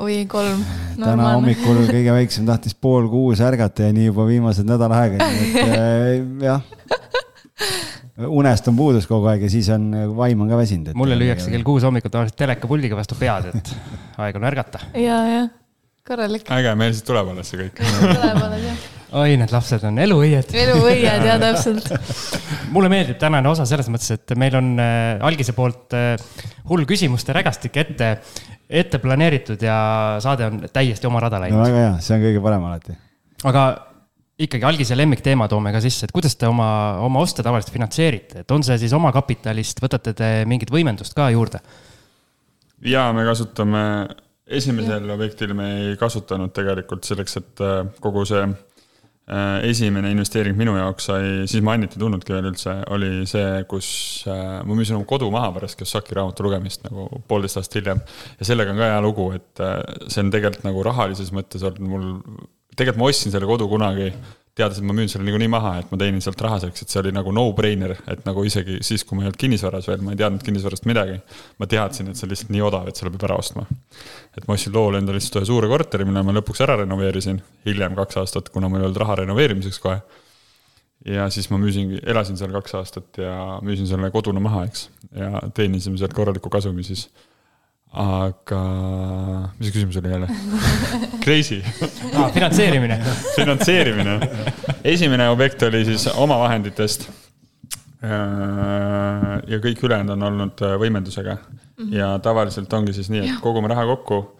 oi, 0.00 0.24
kolm. 0.30 0.62
täna 1.00 1.32
hommikul 1.34 1.82
kõige 1.88 2.14
väiksem 2.14 2.46
tahtis 2.48 2.76
pool 2.76 3.08
kuus 3.12 3.42
ärgata 3.44 3.88
ja 3.88 3.96
nii 3.96 4.10
juba 4.10 4.26
viimased 4.28 4.68
nädal 4.68 4.94
aega, 4.96 5.30
nii 5.30 5.48
et 5.48 5.58
äh, 5.78 6.10
jah. 6.46 6.62
unest 8.28 8.68
on 8.68 8.76
puudus 8.76 9.08
kogu 9.08 9.30
aeg 9.32 9.46
ja 9.46 9.52
siis 9.52 9.70
on, 9.74 9.90
vaim 10.16 10.44
on 10.44 10.52
ka 10.52 10.60
väsinud. 10.60 10.92
mulle 10.98 11.18
lüüakse 11.20 11.52
kell 11.52 11.66
kuus 11.66 11.86
hommikul 11.88 12.12
tavaliselt 12.12 12.38
telekapuldiga 12.40 12.98
vastu 12.98 13.18
pead, 13.20 13.52
et 13.54 13.74
aeg 14.20 14.40
on 14.40 14.48
ärgata. 14.52 14.84
ja, 15.08 15.20
ja, 15.34 15.42
korralik. 16.06 16.48
äge, 16.60 16.78
meil 16.80 16.96
siis 16.96 17.06
tuleb 17.08 17.34
alles 17.34 17.52
see 17.52 17.66
kõik. 17.66 17.84
tuleb 17.84 18.48
alles 18.48 18.66
jah 18.70 18.88
oi, 19.16 19.34
need 19.40 19.52
lapsed 19.52 19.84
on 19.88 19.98
eluõied. 20.02 20.54
eluõied, 20.62 21.26
jaa, 21.26 21.38
täpselt. 21.42 21.90
mulle 22.74 22.90
meeldib 22.92 23.18
tänane 23.20 23.50
osa 23.50 23.66
selles 23.68 23.90
mõttes, 23.92 24.14
et 24.14 24.34
meil 24.38 24.56
on 24.58 24.72
äh, 24.82 25.18
algise 25.26 25.54
poolt 25.56 25.96
äh, 25.98 26.14
hull 26.70 26.86
küsimuste 26.88 27.34
rägastik 27.36 27.76
ette, 27.82 28.10
ette 28.68 29.02
planeeritud 29.02 29.62
ja 29.66 29.76
saade 30.22 30.46
on 30.46 30.64
täiesti 30.72 31.10
oma 31.10 31.22
rada 31.26 31.42
läinud 31.42 31.58
no,. 31.58 31.68
väga 31.68 31.84
hea, 31.86 31.94
see 32.04 32.16
on 32.16 32.26
kõige 32.28 32.42
parem 32.44 32.66
alati. 32.70 32.96
aga 33.50 33.66
ikkagi 34.40 34.64
algise 34.64 34.96
lemmikteema 34.96 35.48
toome 35.50 35.72
ka 35.74 35.82
sisse, 35.84 36.06
et 36.06 36.14
kuidas 36.14 36.36
te 36.38 36.48
oma, 36.48 36.70
oma 37.04 37.22
oste 37.24 37.44
tavaliselt 37.44 37.74
finantseerite, 37.74 38.44
et 38.44 38.54
on 38.54 38.64
see 38.64 38.78
siis 38.80 38.94
omakapitalist, 38.96 39.82
võtate 39.82 40.14
te 40.16 40.32
mingit 40.48 40.72
võimendust 40.72 41.16
ka 41.18 41.28
juurde? 41.34 41.62
ja 42.86 43.10
me 43.12 43.26
kasutame, 43.28 43.82
esimesel 44.50 45.04
ja. 45.04 45.14
objektil 45.14 45.52
me 45.54 45.70
ei 45.82 45.96
kasutanud 46.00 46.54
tegelikult 46.56 47.06
selleks, 47.06 47.36
et 47.42 47.64
äh, 47.66 47.82
kogu 48.00 48.24
see 48.28 48.46
esimene 49.66 50.10
investeering 50.14 50.56
minu 50.58 50.74
jaoks 50.78 51.10
sai, 51.10 51.26
siis 51.50 51.62
ma 51.64 51.76
Annit 51.76 51.96
ei 51.96 52.02
tundnudki 52.02 52.34
veel 52.34 52.50
üldse, 52.50 52.76
oli 52.94 53.10
see, 53.30 53.64
kus 53.70 53.90
äh, 54.26 54.60
ma 54.66 54.78
müüsin 54.78 54.98
oma 54.98 55.08
kodu 55.08 55.30
maha 55.32 55.52
pärast 55.56 55.78
Kiyosaki 55.78 56.16
raamatu 56.18 56.46
lugemist 56.46 56.86
nagu 56.88 57.08
poolteist 57.30 57.60
aastat 57.60 57.80
hiljem. 57.80 58.00
ja 58.40 58.48
sellega 58.48 58.74
on 58.74 58.80
ka 58.82 58.90
hea 58.94 59.04
lugu, 59.04 59.28
et 59.38 59.66
see 60.08 60.24
on 60.24 60.32
tegelikult 60.34 60.66
nagu 60.66 60.86
rahalises 60.90 61.30
mõttes 61.36 61.66
olnud 61.66 61.92
mul 61.92 62.08
tegelikult 62.76 63.00
ma 63.00 63.10
ostsin 63.10 63.34
selle 63.34 63.48
kodu 63.48 63.68
kunagi, 63.70 64.10
teades, 64.58 64.80
et 64.80 64.86
ma 64.86 64.94
müün 64.96 65.08
selle 65.10 65.24
niikuinii 65.26 65.48
maha, 65.50 65.72
et 65.80 65.90
ma 65.92 65.98
teenin 66.00 66.22
sealt 66.24 66.40
raha 66.44 66.58
selleks, 66.62 66.82
et 66.84 66.92
see 66.92 67.00
oli 67.02 67.12
nagu 67.14 67.32
no-brainer, 67.34 67.94
et 68.10 68.24
nagu 68.26 68.42
isegi 68.46 68.80
siis, 68.86 69.04
kui 69.06 69.16
ma 69.16 69.24
ei 69.24 69.30
olnud 69.30 69.38
kinnisvaras 69.40 69.86
veel, 69.90 70.02
ma 70.06 70.14
ei 70.14 70.18
teadnud 70.20 70.42
kinnisvarast 70.46 70.88
midagi. 70.90 71.20
ma 71.60 71.68
teadsin, 71.70 72.10
et 72.10 72.18
see 72.18 72.26
on 72.26 72.32
lihtsalt 72.34 72.50
nii 72.54 72.64
odav, 72.66 72.88
et 72.90 72.98
selle 72.98 73.12
peab 73.14 73.28
ära 73.28 73.38
ostma. 73.40 73.66
et 74.36 74.48
ma 74.48 74.56
ostsin 74.56 74.74
loole 74.74 74.98
endale 74.98 75.20
lihtsalt 75.20 75.40
ühe 75.40 75.50
suure 75.52 75.70
korteri, 75.70 76.06
mille 76.08 76.24
ma 76.26 76.34
lõpuks 76.40 76.64
ära 76.66 76.80
renoveerisin, 76.82 77.40
hiljem 77.68 77.94
kaks 77.98 78.20
aastat, 78.24 78.50
kuna 78.54 78.68
mul 78.68 78.82
ei 78.82 78.90
olnud 78.90 79.00
raha 79.04 79.20
renoveerimiseks 79.22 79.78
kohe. 79.86 80.00
ja 81.06 81.30
siis 81.30 81.50
ma 81.50 81.58
müüsingi, 81.62 82.02
elasin 82.02 82.36
seal 82.40 82.52
kaks 82.58 82.74
aastat 82.80 83.22
ja 83.22 83.60
müüsin 83.64 83.88
selle 83.88 84.10
koduna 84.10 84.42
maha, 84.42 84.66
eks, 84.68 84.88
ja 85.16 85.46
teenisime 85.54 86.00
sealt 86.00 86.16
korraliku 86.16 86.50
kasumi 86.52 86.84
siis 86.84 87.08
aga 87.90 88.60
mis 89.58 89.66
see 89.66 89.74
küsimus 89.74 89.96
oli 89.98 90.12
jälle? 90.12 90.28
Crazy 91.24 91.58
ah,. 92.14 92.30
finantseerimine 92.30 93.00
finantseerimine. 93.34 94.20
esimene 94.84 95.28
objekt 95.28 95.62
oli 95.66 95.84
siis 95.84 96.06
omavahenditest. 96.14 97.08
ja 98.00 99.58
kõik 99.60 99.82
ülejäänud 99.84 100.14
on 100.14 100.22
olnud 100.30 100.62
äh, 100.64 100.76
võimendusega 100.80 101.34
mm. 101.34 101.58
-hmm. 101.58 101.94
ja 101.96 102.18
tavaliselt 102.18 102.72
ongi 102.72 102.94
siis 102.96 103.10
nii, 103.10 103.26
et 103.26 103.42
kogume 103.42 103.68
raha 103.68 103.84
kokku. 103.86 104.36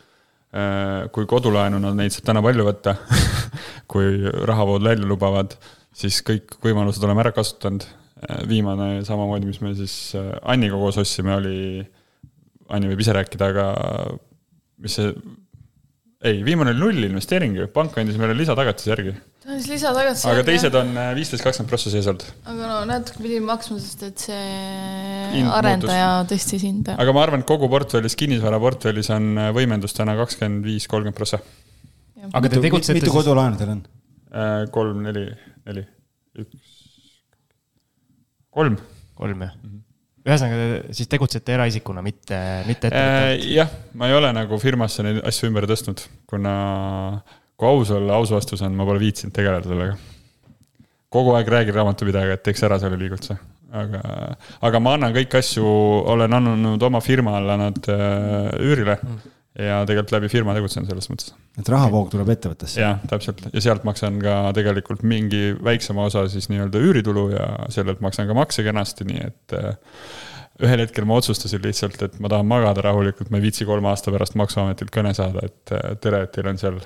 Äh, 0.51 1.11
kui 1.13 1.27
kodulaenuna 1.27 1.93
neid 1.95 2.11
saab 2.11 2.25
täna 2.27 2.43
palju 2.43 2.65
võtta 2.67 2.95
kui 3.93 4.17
rahavood 4.49 4.83
välja 4.83 5.07
lubavad, 5.07 5.53
siis 5.93 6.23
kõik 6.27 6.57
võimalused 6.65 7.05
oleme 7.05 7.23
ära 7.23 7.31
kasutanud. 7.33 7.85
Äh, 7.85 8.49
viimane 8.49 9.05
samamoodi, 9.05 9.47
mis 9.47 9.61
me 9.61 9.75
siis 9.75 10.17
Anniga 10.43 10.81
koos 10.81 10.99
ostsime, 10.99 11.35
oli 11.35 11.85
Anni 12.71 12.91
võib 12.91 13.01
ise 13.03 13.15
rääkida, 13.17 13.51
aga 13.51 13.65
mis 14.81 14.97
see, 14.97 15.11
ei, 16.25 16.41
viimane 16.45 16.75
oli 16.75 16.81
null 16.81 17.09
investeering 17.09 17.57
ju, 17.57 17.67
pank 17.75 17.97
andis 18.01 18.19
meile 18.21 18.37
lisatagatise 18.37 18.93
järgi. 18.93 19.15
ta 19.41 19.53
andis 19.55 19.69
lisatagatise 19.71 20.29
järgi. 20.29 20.41
aga 20.41 20.47
teised 20.49 20.79
on 20.81 20.93
äh, 21.01 21.11
viisteist, 21.17 21.45
kakskümmend 21.47 21.73
prossa 21.73 21.93
sees 21.93 22.09
olnud. 22.13 22.27
aga 22.53 22.71
no 22.71 22.79
natuke 22.91 23.25
pidi 23.25 23.41
maksma, 23.45 23.79
sest 23.83 24.05
et 24.09 24.27
see 24.27 24.45
Hind 25.35 25.53
arendaja 25.57 26.11
muutus. 26.13 26.33
tõstis 26.35 26.67
hinda. 26.69 26.97
aga 27.01 27.17
ma 27.17 27.25
arvan, 27.27 27.45
et 27.45 27.51
kogu 27.51 27.71
portfellis, 27.73 28.17
kinnisvaraportfellis 28.21 29.13
on 29.17 29.31
äh, 29.35 29.51
võimendus 29.57 29.97
täna 29.97 30.17
kakskümmend 30.21 30.69
viis, 30.69 30.89
kolmkümmend 30.93 31.19
prossa. 31.19 31.43
aga 32.31 32.53
te 32.53 32.63
tegutsete 32.69 33.01
mitu 33.01 33.17
kodulaenu 33.17 33.61
teil 33.61 33.77
on? 33.77 33.85
Äh, 34.31 34.65
kolm, 34.75 35.03
neli, 35.09 35.27
neli, 35.67 35.87
üks, 36.39 36.75
kolm. 38.55 38.77
kolm, 39.17 39.47
jah 39.49 39.57
mm 39.57 39.71
-hmm 39.71 39.87
ühesõnaga, 40.27 40.95
siis 40.97 41.09
tegutsete 41.11 41.55
eraisikuna, 41.57 42.03
mitte, 42.05 42.39
mitte 42.69 42.91
äh,? 42.93 43.35
jah, 43.55 43.71
ma 43.97 44.11
ei 44.11 44.17
ole 44.19 44.33
nagu 44.37 44.59
firmasse 44.61 45.05
neid 45.07 45.23
asju 45.27 45.49
ümber 45.49 45.67
tõstnud, 45.71 46.03
kuna 46.31 46.55
kui 47.61 47.69
aus 47.69 47.93
olla, 47.97 48.19
aus 48.19 48.33
vastus 48.35 48.63
on, 48.65 48.77
ma 48.77 48.87
pole 48.89 49.01
viitsinud 49.03 49.35
tegeleda 49.37 49.69
sellega. 49.69 49.97
kogu 51.11 51.35
aeg 51.35 51.49
räägin 51.51 51.75
raamatupidajaga, 51.75 52.37
et 52.37 52.45
teeks 52.47 52.63
ära 52.69 52.79
selle 52.83 53.01
liigutuse, 53.01 53.37
aga, 53.77 54.01
aga 54.69 54.81
ma 54.83 54.95
annan 54.99 55.17
kõiki 55.17 55.41
asju, 55.41 55.67
olen 56.15 56.39
andnud 56.39 56.89
oma 56.91 57.01
firma 57.05 57.39
alla 57.41 57.57
nad 57.61 57.91
äh, 57.91 58.53
üürile 58.61 58.97
mm. 59.01 59.19
ja 59.67 59.81
tegelikult 59.89 60.15
läbi 60.19 60.33
firma 60.33 60.57
tegutsen 60.57 60.89
selles 60.89 61.11
mõttes. 61.11 61.35
Et 61.61 61.71
rahavoog 61.73 62.11
tuleb 62.13 62.33
ettevõttesse? 62.35 62.81
jah, 62.83 62.99
täpselt 63.11 63.43
ja 63.51 63.63
sealt 63.65 63.85
maksan 63.89 64.19
ka 64.23 64.41
tegelikult 64.57 65.05
mingi 65.07 65.51
väiksema 65.65 66.09
osa 66.09 66.27
siis 66.33 66.49
nii-öelda 66.53 66.81
üüritulu 66.81 67.27
ja 67.35 67.47
sellelt 67.73 68.03
maksan 68.05 68.31
ka 68.31 68.37
makse 68.37 68.65
kenasti, 68.67 69.07
nii 69.09 69.27
et 69.29 69.57
äh, 69.59 69.75
ühel 70.65 70.85
hetkel 70.85 71.07
ma 71.09 71.19
otsustasin 71.21 71.63
lihtsalt, 71.65 72.01
et 72.05 72.17
ma 72.21 72.31
tahan 72.33 72.49
magada 72.49 72.85
rahulikult, 72.85 73.31
ma 73.33 73.41
ei 73.41 73.47
viitsi 73.49 73.67
kolme 73.69 73.91
aasta 73.93 74.13
pärast 74.13 74.37
Maksuametilt 74.41 74.93
kõne 74.95 75.13
saada, 75.17 75.47
et 75.47 75.77
äh, 75.77 75.95
tere, 76.03 76.25
et 76.27 76.35
teil 76.35 76.51
on 76.51 76.61
seal 76.61 76.81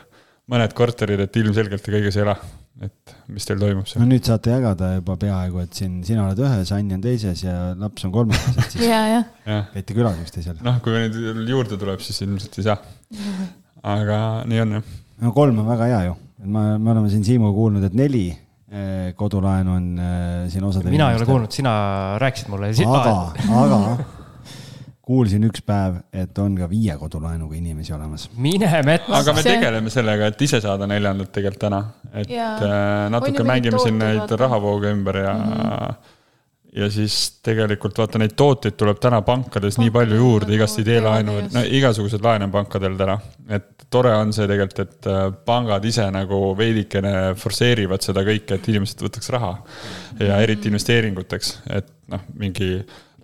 mõned 0.51 0.77
korterid, 0.77 1.25
et 1.25 1.41
ilmselgelt 1.41 1.83
te 1.85 1.95
kõiges 1.95 2.19
ei 2.19 2.27
ela. 2.27 2.37
et 2.83 3.13
mis 3.31 3.47
teil 3.47 3.61
toimub 3.63 3.87
seal? 3.87 4.03
no 4.03 4.09
nüüd 4.11 4.27
saate 4.27 4.51
jagada 4.51 4.95
juba 4.97 5.15
peaaegu, 5.21 5.61
et 5.63 5.79
siin 5.79 6.01
sina 6.07 6.25
oled 6.27 6.41
ühes, 6.43 6.73
Anni 6.75 6.97
on 6.97 7.05
teises 7.05 7.45
ja 7.45 7.59
laps 7.79 8.07
on 8.07 8.15
kolmandas, 8.15 8.57
et 8.59 8.75
siis 8.77 8.89
ja, 8.93 9.23
ja. 9.47 9.61
käite 9.75 9.97
külas 9.97 10.19
üksteisel. 10.23 10.59
noh, 10.65 10.81
kui 10.85 10.97
neid 10.97 11.19
juurde 11.51 11.79
tuleb, 11.81 12.03
siis 12.05 12.25
ilmselt 12.27 12.59
ei 12.59 12.67
saa. 12.71 12.81
aga 13.85 14.19
nii 14.49 14.61
on 14.65 14.79
jah. 14.79 14.95
no 15.23 15.33
kolm 15.37 15.59
on 15.63 15.69
väga 15.69 15.91
hea 15.93 16.01
ju, 16.09 16.17
et 16.43 16.49
ma, 16.49 16.65
me 16.79 16.91
oleme 16.95 17.13
siin 17.13 17.25
Siimuga 17.25 17.55
kuulnud, 17.57 17.85
et 17.85 17.95
neli 17.95 18.27
Eh, 18.75 19.13
kodulaen 19.15 19.69
on 19.71 19.85
eh, 20.03 20.51
siin 20.51 20.65
osadel. 20.65 20.91
mina 20.91 21.11
ei 21.13 21.17
ole 21.17 21.27
kuulnud, 21.29 21.53
sina 21.55 21.73
rääkisid 22.19 22.49
mulle. 22.51 22.73
aga, 22.97 23.13
aga 23.61 23.77
kuulsin 25.05 25.47
üks 25.47 25.63
päev, 25.63 26.01
et 26.11 26.39
on 26.43 26.57
ka 26.59 26.67
viie 26.67 26.97
kodulaenuga 26.99 27.55
inimesi 27.55 27.95
olemas. 27.95 28.25
mine 28.35 28.71
metsa. 28.83 29.13
aga 29.21 29.35
me 29.37 29.45
tegeleme 29.47 29.93
sellega, 29.95 30.33
et 30.33 30.43
ise 30.43 30.59
saada 30.65 30.89
neljandat 30.91 31.31
tegelikult 31.37 31.63
täna, 31.69 31.81
et 32.11 32.33
ja. 32.35 32.49
Äh, 32.57 32.97
natuke 33.15 33.47
mängime 33.47 33.79
siin 33.85 34.01
neid 34.03 34.35
rahavooge 34.43 34.91
ümber 34.97 35.23
ja 35.23 35.37
mm. 35.39 35.55
-hmm 35.55 36.13
ja 36.75 36.89
siis 36.91 37.17
tegelikult 37.45 37.99
vaata, 37.99 38.19
neid 38.19 38.35
tooteid 38.37 38.75
tuleb 38.79 38.99
täna 39.03 39.21
pankades 39.27 39.79
nii 39.79 39.93
palju 39.95 40.19
juurde, 40.19 40.55
igast 40.57 40.81
ideelaenu, 40.83 41.37
no 41.55 41.63
igasuguseid 41.79 42.25
laene 42.25 42.49
on 42.49 42.55
pankadel 42.55 42.99
täna. 42.99 43.19
et 43.49 43.87
tore 43.91 44.11
on 44.19 44.33
see 44.35 44.49
tegelikult, 44.51 44.81
et 44.83 45.09
äh, 45.11 45.25
pangad 45.47 45.85
ise 45.87 46.07
nagu 46.15 46.41
veidikene 46.59 47.35
forsseerivad 47.39 48.03
seda 48.03 48.25
kõike, 48.27 48.59
et 48.59 48.69
inimesed 48.73 49.07
võtaks 49.07 49.31
raha. 49.35 49.57
ja 50.19 50.41
eriti 50.43 50.71
investeeringuteks, 50.73 51.59
et 51.79 51.91
noh, 52.11 52.27
mingi 52.39 52.73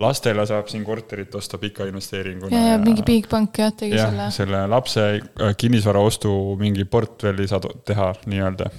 lastele 0.01 0.47
saab 0.49 0.71
siin 0.71 0.85
korterit 0.87 1.35
osta 1.35 1.59
pika 1.59 1.89
investeeringuna. 1.91 2.55
ja, 2.55 2.77
ja 2.77 2.79
mingi 2.83 3.03
Bigbank 3.07 3.59
jah, 3.65 3.75
tegi 3.77 3.99
ja, 3.99 4.07
selle. 4.09 4.31
selle 4.37 4.65
lapse 4.71 5.11
äh, 5.19 5.53
kinnisvara 5.59 6.01
ostu 6.07 6.55
mingi 6.61 6.87
portfelli 6.87 7.51
saad 7.51 7.67
teha 7.85 8.13
nii-öelda. 8.31 8.71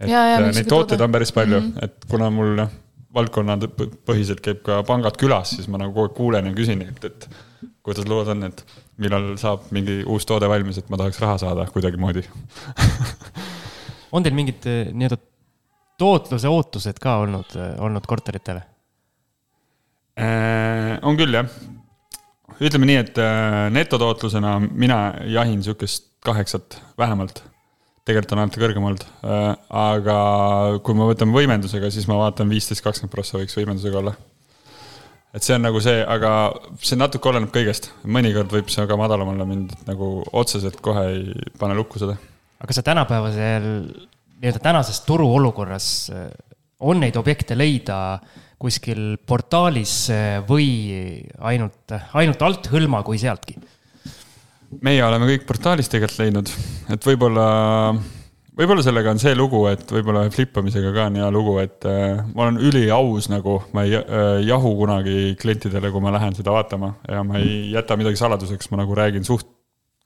et 0.00 0.08
ja, 0.08 0.26
ja, 0.32 0.42
äh, 0.42 0.52
neid 0.56 0.70
tooteid 0.70 1.04
on 1.04 1.12
päris 1.12 1.34
palju 1.36 1.60
mm, 1.60 1.72
-hmm. 1.72 1.84
et 1.84 2.08
kuna 2.08 2.32
mul 2.32 2.56
noh 2.64 2.76
valdkonnapõhiselt 3.14 4.42
käib 4.44 4.60
ka 4.66 4.82
pangad 4.86 5.16
külas, 5.20 5.54
siis 5.56 5.68
ma 5.70 5.80
nagu 5.80 5.94
kogu 5.94 6.08
aeg 6.08 6.16
kuulen 6.16 6.50
ja 6.50 6.56
küsin 6.56 6.82
neilt, 6.82 7.04
et 7.08 7.28
kuidas 7.84 8.08
lood 8.08 8.28
on, 8.34 8.44
et 8.50 8.64
millal 9.00 9.30
saab 9.40 9.70
mingi 9.74 10.02
uus 10.04 10.26
toode 10.28 10.48
valmis, 10.50 10.80
et 10.80 10.90
ma 10.92 11.00
tahaks 11.00 11.20
raha 11.22 11.38
saada 11.40 11.64
kuidagimoodi 11.72 12.24
on 14.14 14.24
teil 14.24 14.36
mingid 14.36 14.68
eh, 14.68 14.92
nii-öelda 14.92 15.20
tootluse 15.98 16.52
ootused 16.52 17.00
ka 17.02 17.16
olnud, 17.24 17.56
eh, 17.56 17.74
olnud 17.84 18.06
korteritele 18.08 18.62
äh,? 20.20 20.98
on 21.02 21.16
küll, 21.18 21.40
jah. 21.40 21.48
ütleme 22.60 22.90
nii, 22.90 23.00
et 23.06 23.22
äh, 23.24 23.64
netotootlusena 23.72 24.58
mina 24.68 25.00
jahin 25.32 25.64
sihukest 25.64 26.10
kaheksat 26.24 26.82
vähemalt 26.98 27.42
tegelikult 28.08 28.34
on 28.34 28.42
alati 28.42 28.62
kõrgem 28.62 28.88
olnud. 28.88 29.04
Äh, 29.26 29.52
aga 29.82 30.16
kui 30.84 30.96
me 30.96 31.08
võtame 31.10 31.36
võimendusega, 31.36 31.90
siis 31.92 32.08
ma 32.10 32.18
vaatan 32.22 32.50
viisteist, 32.52 32.84
kakskümmend 32.84 33.12
prossa 33.12 33.40
võiks 33.40 33.56
võimendusega 33.58 34.02
olla. 34.02 34.16
et 35.36 35.44
see 35.44 35.54
on 35.54 35.62
nagu 35.62 35.80
see, 35.84 36.00
aga 36.08 36.32
see 36.80 36.96
natuke 36.96 37.28
oleneb 37.28 37.52
kõigest, 37.52 37.90
mõnikord 38.08 38.52
võib 38.52 38.70
see 38.72 38.86
ka 38.88 38.96
madalam 38.98 39.34
olla, 39.34 39.44
mind 39.46 39.74
nagu 39.86 40.22
otseselt 40.32 40.80
kohe 40.84 41.04
ei 41.12 41.48
pane 41.60 41.76
lukku 41.76 42.00
seda. 42.00 42.16
aga 42.64 42.74
sa 42.74 42.82
tänapäevasel, 42.86 43.70
nii-öelda 44.40 44.64
tänases 44.64 45.02
turuolukorras 45.06 45.88
äh, 46.14 46.28
on 46.80 47.02
neid 47.04 47.18
objekte 47.20 47.58
leida 47.58 48.18
kuskil 48.58 49.18
portaalis 49.28 50.08
äh, 50.14 50.38
või 50.48 50.70
ainult, 51.38 51.98
ainult 52.16 52.42
alt 52.42 52.72
hõlma 52.72 53.04
kui 53.06 53.20
sealtki? 53.20 53.58
Meie 54.84 55.02
oleme 55.04 55.28
kõik 55.32 55.44
portaalis 55.48 55.90
tegelikult 55.90 56.22
leidnud, 56.22 56.52
et 56.92 57.06
võib-olla, 57.08 57.46
võib-olla 58.58 58.84
sellega 58.84 59.12
on 59.14 59.20
see 59.22 59.34
lugu, 59.36 59.62
et 59.70 59.84
võib-olla 59.92 60.26
flippamisega 60.32 60.92
ka 60.94 61.06
on 61.10 61.20
hea 61.20 61.28
lugu, 61.34 61.56
et 61.62 61.86
äh, 61.88 62.20
ma 62.34 62.46
olen 62.46 62.60
üliaus 62.68 63.30
nagu, 63.32 63.58
ma 63.76 63.86
ei 63.86 63.96
äh, 63.98 64.26
jahu 64.46 64.74
kunagi 64.82 65.34
klientidele, 65.40 65.92
kui 65.94 66.04
ma 66.04 66.12
lähen 66.14 66.36
seda 66.38 66.54
vaatama 66.54 66.94
ja 67.08 67.24
ma 67.26 67.40
ei 67.40 67.72
jäta 67.74 67.96
midagi 68.00 68.20
saladuseks, 68.20 68.70
ma 68.72 68.82
nagu 68.82 68.98
räägin 68.98 69.26
suht 69.28 69.48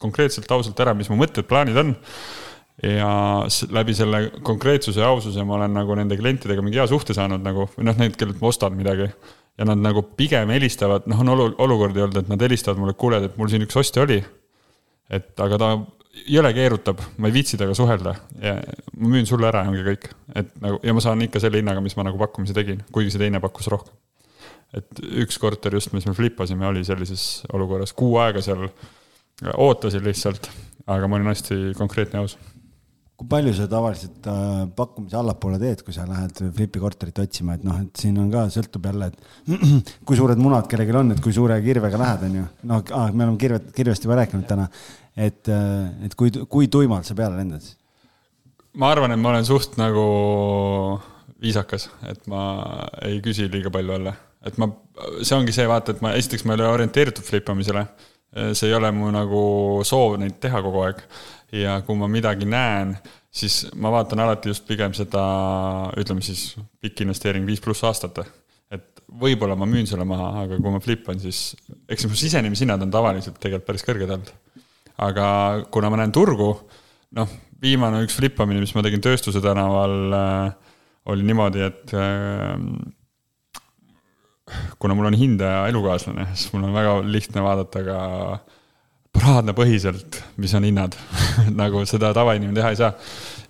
konkreetselt, 0.02 0.50
ausalt 0.50 0.80
ära, 0.82 0.94
mis 0.98 1.10
mu 1.10 1.18
mõtted, 1.20 1.46
plaanid 1.46 1.78
on 1.78 1.94
ja 2.82 3.10
läbi 3.70 3.94
selle 3.94 4.24
konkreetsuse 4.42 5.02
ja 5.02 5.10
aususe 5.12 5.44
ma 5.46 5.58
olen 5.58 5.74
nagu 5.76 5.94
nende 5.94 6.16
klientidega 6.18 6.64
mingi 6.64 6.80
hea 6.80 6.88
suhte 6.90 7.14
saanud 7.14 7.42
nagu, 7.44 7.68
või 7.76 7.86
noh, 7.86 7.98
need, 8.00 8.16
kellelt 8.18 8.40
ma 8.42 8.50
ostan 8.50 8.74
midagi. 8.78 9.10
ja 9.60 9.66
nad 9.68 9.78
nagu 9.78 10.00
pigem 10.16 10.50
helistavad, 10.50 11.04
noh, 11.06 11.20
on 11.20 11.34
olu-, 11.34 11.54
olukordi 11.60 12.00
olnud, 12.00 12.22
et 12.22 12.30
nad 12.32 12.40
helistavad 12.42 12.80
mulle, 12.80 12.96
kuule, 12.98 13.20
et 13.26 13.36
mul 13.36 13.50
siin 13.52 13.66
üks 13.66 13.76
ostja 13.78 14.02
oli 14.06 14.22
et 15.12 15.44
aga 15.44 15.58
ta 15.60 15.72
jõle 16.28 16.52
keerutab, 16.56 17.00
ma 17.18 17.28
ei 17.28 17.34
viitsi 17.34 17.58
temaga 17.60 17.76
suhelda. 17.76 18.14
Ja 18.42 18.56
ma 18.98 19.12
müün 19.14 19.28
sulle 19.28 19.48
ära 19.48 19.64
ja 19.64 19.72
ongi 19.72 19.84
kõik, 19.86 20.08
et 20.36 20.54
nagu 20.62 20.80
ja 20.84 20.94
ma 20.96 21.04
saan 21.04 21.24
ikka 21.26 21.42
selle 21.42 21.62
hinnaga, 21.62 21.82
mis 21.84 21.96
ma 21.98 22.06
nagu 22.08 22.20
pakkumise 22.20 22.56
tegin, 22.56 22.82
kuigi 22.92 23.14
see 23.14 23.22
teine 23.24 23.40
pakkus 23.42 23.70
rohkem. 23.72 23.94
et 24.72 25.02
üks 25.20 25.36
korter 25.36 25.74
just, 25.76 25.92
mis 25.92 26.06
me 26.08 26.14
flipasime, 26.16 26.64
oli 26.64 26.80
sellises 26.84 27.42
olukorras, 27.52 27.92
kuu 27.92 28.14
aega 28.22 28.40
seal 28.40 28.70
ootasin 29.52 30.04
lihtsalt, 30.06 30.48
aga 30.88 31.08
ma 31.08 31.18
olin 31.18 31.28
hästi 31.28 31.74
konkreetne 31.76 32.20
ja 32.20 32.24
aus. 32.24 32.38
Kui 33.20 33.28
palju 33.28 33.52
sa 33.54 33.66
tavaliselt 33.68 34.24
äh, 34.32 34.62
pakkumise 34.74 35.18
allapoole 35.20 35.58
teed, 35.60 35.82
kui 35.84 35.92
sa 35.94 36.06
lähed 36.08 36.40
flipi 36.56 36.80
korterit 36.80 37.20
otsima, 37.20 37.58
et 37.58 37.66
noh, 37.68 37.82
et 37.84 38.00
siin 38.00 38.16
on 38.18 38.30
ka, 38.32 38.46
sõltub 38.50 38.88
jälle, 38.88 39.10
et 39.12 39.52
kui 40.08 40.16
suured 40.18 40.40
munad 40.40 40.66
kellelgi 40.70 40.96
on, 41.02 41.12
et 41.12 41.20
kui 41.22 41.36
suure 41.36 41.60
kirvega 41.62 42.00
lähed, 42.00 42.24
on 42.30 42.40
ju. 42.40 42.46
noh 42.72 42.82
me 43.12 43.26
oleme 43.28 43.36
kirvet, 43.44 43.68
kirvest 43.76 44.08
juba 44.08 44.16
rääkinud 44.22 44.48
täna, 44.48 44.70
et, 45.16 45.48
äh, 45.48 46.06
et 46.06 46.14
kui, 46.18 46.32
kui 46.48 46.68
tuimalt 46.72 47.08
sa 47.08 47.16
peale 47.18 47.38
lendad? 47.40 47.64
ma 48.78 48.92
arvan, 48.94 49.12
et 49.12 49.20
ma 49.20 49.34
olen 49.34 49.44
suht 49.44 49.76
nagu 49.80 50.04
viisakas, 51.42 51.88
et 52.08 52.22
ma 52.30 52.44
ei 53.04 53.20
küsi 53.24 53.48
liiga 53.52 53.72
palju 53.74 53.98
jälle, 53.98 54.14
et 54.46 54.56
ma, 54.62 54.70
see 55.20 55.36
ongi 55.36 55.54
see, 55.54 55.66
vaata, 55.68 55.92
et 55.92 56.02
ma 56.04 56.14
esiteks 56.16 56.46
ma 56.46 56.54
ei 56.54 56.62
ole 56.62 56.72
orienteeritud 56.78 57.26
flipamisele. 57.26 57.86
see 58.56 58.70
ei 58.70 58.72
ole 58.72 58.88
mu 58.96 59.10
nagu 59.12 59.40
soov 59.84 60.14
neid 60.16 60.38
teha 60.40 60.62
kogu 60.64 60.86
aeg 60.86 61.02
ja 61.52 61.80
kui 61.84 61.98
ma 62.00 62.08
midagi 62.08 62.46
näen, 62.48 62.94
siis 63.32 63.66
ma 63.76 63.90
vaatan 63.92 64.22
alati 64.24 64.48
just 64.48 64.64
pigem 64.68 64.94
seda, 64.96 65.24
ütleme 66.00 66.24
siis 66.24 66.54
pikk 66.80 67.04
investeering 67.04 67.46
viis 67.48 67.60
pluss 67.60 67.84
aastat. 67.84 68.22
et 68.72 69.02
võib-olla 69.20 69.52
ma 69.58 69.66
müün 69.68 69.84
selle 69.84 70.06
maha, 70.08 70.46
aga 70.46 70.56
kui 70.56 70.72
ma 70.72 70.80
flipan, 70.80 71.18
siis 71.20 71.52
eks 71.92 72.06
mu 72.08 72.16
sisenemishinnad 72.16 72.80
on 72.80 72.94
tavaliselt 72.94 73.36
tegelikult 73.36 73.66
päris 73.68 73.84
kõrged 73.84 74.14
olnud. 74.16 74.32
Aga 75.03 75.26
kuna 75.72 75.90
ma 75.92 76.00
näen 76.00 76.14
turgu, 76.14 76.50
noh, 77.18 77.36
viimane 77.62 78.03
üks 78.07 78.16
flipamine, 78.18 78.62
mis 78.62 78.74
ma 78.76 78.84
tegin 78.84 79.03
Tööstuse 79.05 79.42
tänaval 79.44 80.16
äh,, 80.18 80.72
oli 81.12 81.26
niimoodi, 81.26 81.62
et 81.66 81.94
äh, 81.98 82.57
kuna 84.78 84.96
mul 84.98 85.11
on 85.11 85.18
hindaja 85.18 85.66
elukaaslane, 85.70 86.28
siis 86.34 86.53
mul 86.55 86.66
on 86.68 86.74
väga 86.76 86.96
lihtne 87.07 87.44
vaadata 87.44 87.84
ka 87.86 87.98
paraadnapõhiselt, 89.12 90.18
mis 90.40 90.55
on 90.57 90.66
hinnad 90.66 90.96
nagu 91.62 91.84
seda 91.88 92.12
tavainimene 92.16 92.57
teha 92.59 92.72
ei 92.72 92.80
saa. 92.80 92.92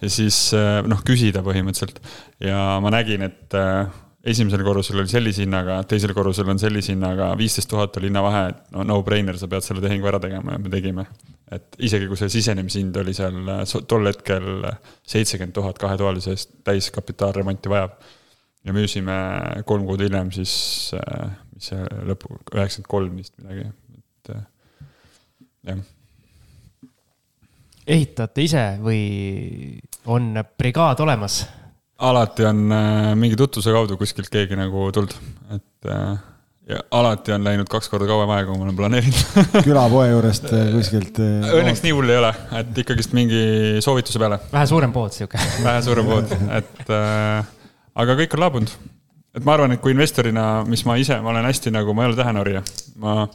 ja 0.02 0.10
siis 0.10 0.38
äh, 0.58 0.80
noh, 0.88 1.02
küsida 1.06 1.44
põhimõtteliselt 1.46 2.00
ja 2.42 2.80
ma 2.82 2.92
nägin, 2.94 3.28
et 3.28 3.56
äh, 3.58 3.86
esimesel 4.22 4.62
korrusel 4.62 5.00
oli 5.02 5.10
sellise 5.10 5.42
hinnaga, 5.42 5.80
teisel 5.88 6.14
korrusel 6.14 6.48
on 6.52 6.60
sellise 6.62 6.94
hinnaga, 6.94 7.32
viisteist 7.38 7.70
tuhat 7.70 7.96
oli 7.98 8.10
hinnavahe, 8.10 8.42
et 8.52 8.74
no 8.74 8.86
no-brainer, 8.86 9.38
sa 9.38 9.48
pead 9.50 9.66
selle 9.66 9.82
tehingu 9.82 10.08
ära 10.10 10.20
tegema 10.22 10.54
ja 10.54 10.62
me 10.62 10.72
tegime. 10.72 11.06
et 11.52 11.74
isegi 11.84 12.06
kui 12.08 12.16
see 12.16 12.30
sisenemishind 12.32 12.96
oli 12.96 13.12
seal 13.12 13.48
äh, 13.52 13.62
tol 13.88 14.08
hetkel 14.08 14.62
seitsekümmend 15.04 15.52
tuhat 15.52 15.76
kahetoalise 15.78 16.32
eest 16.32 16.54
täiskapitaalremonti 16.64 17.72
vajab. 17.72 17.98
ja 18.64 18.72
müüsime 18.72 19.16
kolm 19.66 19.86
kuud 19.86 20.04
hiljem 20.04 20.30
siis, 20.32 20.54
mis 21.52 21.72
see 21.72 21.82
lõpu, 22.08 22.38
üheksakümmend 22.54 22.90
kolm 22.94 23.18
vist 23.18 23.34
midagi, 23.42 23.66
et 23.98 24.32
jah. 25.66 25.82
ehitate 27.86 28.46
ise 28.46 28.68
või 28.86 29.02
on 30.06 30.38
brigaad 30.58 31.02
olemas? 31.02 31.42
Alati 32.02 32.44
on 32.48 32.66
äh, 32.74 33.14
mingi 33.18 33.38
tutvuse 33.38 33.72
kaudu 33.74 33.96
kuskilt 34.00 34.30
keegi 34.32 34.58
nagu 34.58 34.88
tulnud, 34.94 35.14
et 35.54 35.90
äh, 35.90 36.14
ja 36.72 36.80
alati 36.98 37.34
on 37.34 37.44
läinud 37.46 37.70
kaks 37.70 37.90
korda 37.92 38.08
kauem 38.10 38.30
aega, 38.34 38.50
kui 38.50 38.58
ma 38.60 38.66
olen 38.66 38.78
planeerinud 38.78 39.44
külapoe 39.68 40.08
juurest 40.10 40.48
äh, 40.50 40.70
kuskilt. 40.74 41.20
Õnneks 41.22 41.84
nii 41.84 41.94
hull 41.94 42.12
ei 42.12 42.20
ole, 42.22 42.32
et 42.60 42.82
ikkagist 42.84 43.14
mingi 43.18 43.42
soovituse 43.84 44.22
peale. 44.22 44.40
vähe 44.52 44.66
suurem 44.70 44.94
pood 44.94 45.14
sihuke 45.14 45.40
vähe 45.62 45.78
suurem 45.86 46.10
pood, 46.10 46.34
et 46.58 46.92
aga 46.92 48.18
kõik 48.18 48.36
on 48.36 48.46
laabunud. 48.46 48.76
et 49.38 49.46
ma 49.46 49.56
arvan, 49.56 49.76
et 49.76 49.82
kui 49.82 49.94
investorina, 49.94 50.46
mis 50.68 50.84
ma 50.88 50.98
ise, 51.00 51.20
ma 51.22 51.34
olen 51.34 51.50
hästi 51.50 51.74
nagu, 51.74 51.94
ma 51.94 52.06
ei 52.06 52.12
ole 52.12 52.18
tähenorija, 52.18 52.66
ma 53.02 53.26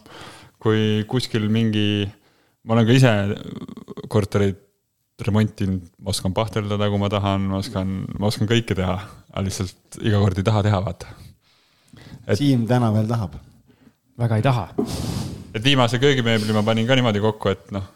kui 0.62 1.04
kuskil 1.08 1.48
mingi, 1.54 2.08
ma 2.68 2.76
olen 2.76 2.88
ka 2.88 2.96
ise 3.00 3.14
korterit 4.12 4.67
remontinud, 5.26 5.86
ma 6.04 6.14
oskan 6.14 6.34
pahteldada, 6.36 6.90
kui 6.92 7.02
ma 7.02 7.10
tahan, 7.10 7.48
ma 7.50 7.62
oskan, 7.62 7.94
ma 8.20 8.30
oskan 8.30 8.50
kõike 8.50 8.78
teha, 8.78 8.98
aga 9.32 9.46
lihtsalt 9.46 10.00
iga 10.06 10.22
kord 10.22 10.38
ei 10.38 10.46
taha 10.46 10.64
teha, 10.68 10.82
vaata 10.86 11.14
et.... 12.28 12.38
Siim 12.40 12.68
täna 12.70 12.92
veel 12.94 13.08
tahab. 13.10 13.38
väga 14.20 14.40
ei 14.40 14.46
taha. 14.46 14.68
et 15.54 15.64
viimase 15.64 16.00
köögimeebli 16.02 16.54
ma 16.54 16.66
panin 16.66 16.88
ka 16.88 16.98
niimoodi 16.98 17.24
kokku, 17.24 17.54
et 17.56 17.72
noh. 17.74 17.88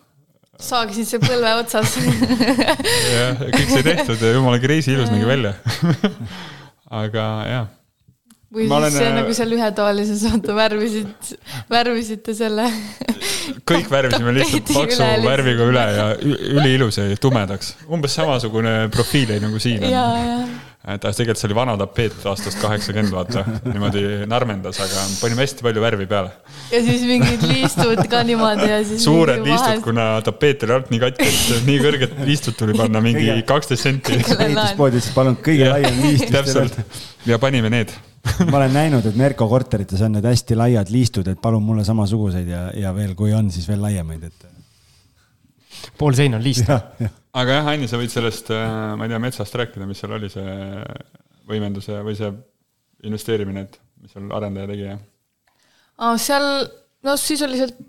saagisid 0.61 1.09
see 1.09 1.21
põlve 1.21 1.53
otsas 1.61 1.97
jah, 1.99 3.37
kõik 3.43 3.69
sai 3.75 3.85
tehtud 3.85 4.25
ja 4.25 4.33
jumala 4.37 4.61
kreisi 4.63 4.95
ilus 4.95 5.13
nägi 5.13 5.29
välja 5.29 5.53
aga 7.03 7.27
jah 7.49 7.69
või 8.51 8.67
ma 8.67 8.81
siis 8.81 8.97
olen, 8.97 8.97
see, 8.97 9.11
nagu 9.15 9.35
seal 9.37 9.55
ühetoalises, 9.55 10.25
vaata 10.27 10.55
värvisid, 10.57 11.35
värvisite 11.71 12.35
selle 12.35 12.67
kõik 13.67 13.87
värvisime 13.91 14.33
lihtsalt 14.35 14.73
paksu 14.75 15.05
üle, 15.05 15.21
värviga 15.25 15.69
üle 15.71 15.85
ja 15.95 16.09
üliilus 16.23 16.99
jäi 16.99 17.15
tumedaks. 17.21 17.75
umbes 17.91 18.17
samasugune 18.19 18.75
profiil 18.93 19.31
jäi 19.35 19.39
nagu 19.43 19.61
siin 19.61 19.85
on. 19.87 20.51
et 20.91 21.03
tegelikult 21.05 21.39
see 21.39 21.47
oli 21.47 21.57
vana 21.61 21.77
tapeet 21.79 22.27
aastast 22.27 22.59
kaheksakümmend, 22.61 23.13
vaata, 23.13 23.45
niimoodi 23.69 24.03
narmendas, 24.29 24.81
aga 24.83 25.07
panime 25.21 25.45
hästi 25.45 25.65
palju 25.67 25.85
värvi 25.85 26.09
peale. 26.11 26.35
ja 26.73 26.83
siis 26.83 27.07
mingid 27.07 27.47
liistud 27.53 28.03
ka 28.11 28.23
niimoodi 28.27 28.69
ja 28.73 28.83
siis. 28.83 29.07
suured 29.07 29.43
liistud 29.45 29.77
vahes..., 29.77 29.83
kuna 29.87 30.11
tapeet 30.27 30.67
oli 30.67 30.77
alt 30.81 30.93
nii 30.93 31.03
katki, 31.07 31.31
et 31.31 31.67
nii 31.71 31.81
kõrged 31.87 32.21
liistud 32.27 32.59
tuli 32.59 32.77
panna 32.77 33.03
mingi 33.07 33.31
kaksteist 33.47 33.89
senti. 33.89 34.19
ehituspood 34.19 34.99
ütles, 34.99 35.11
palun 35.15 35.39
kõige 35.39 35.71
laiem 35.71 36.05
liist. 36.05 36.31
täpselt 36.33 36.81
ja 37.29 37.39
panime 37.39 37.71
need 37.71 37.99
ma 38.51 38.57
olen 38.59 38.73
näinud, 38.73 39.05
et 39.09 39.17
Merko 39.17 39.47
korterites 39.49 40.01
on 40.05 40.15
need 40.17 40.25
hästi 40.27 40.57
laiad 40.57 40.91
liistud, 40.93 41.27
et 41.31 41.41
palun 41.41 41.63
mulle 41.65 41.85
samasuguseid 41.87 42.49
ja, 42.49 42.63
ja 42.77 42.93
veel, 42.95 43.15
kui 43.17 43.33
on, 43.33 43.49
siis 43.53 43.67
veel 43.69 43.81
laiemaid, 43.81 44.27
et. 44.29 44.47
pool 45.97 46.17
sein 46.17 46.37
on 46.37 46.43
liist. 46.43 46.69
aga 46.69 47.59
jah, 47.59 47.71
Anni, 47.73 47.89
sa 47.89 47.99
võid 48.01 48.13
sellest, 48.13 48.51
äh, 48.53 48.93
ma 48.97 49.07
ei 49.07 49.13
tea, 49.13 49.21
metsast 49.23 49.57
rääkida, 49.61 49.89
mis 49.89 50.01
seal 50.03 50.17
oli 50.17 50.29
see 50.31 50.57
võimenduse 51.49 52.01
või 52.05 52.17
see 52.19 52.31
investeerimine, 53.09 53.65
et 53.65 53.79
mis 54.03 54.13
seal 54.13 54.29
arendaja 54.37 54.69
tegi 54.73 54.85
ja? 54.85 54.99
seal, 56.21 56.47
no 57.05 57.17
sisuliselt, 57.19 57.79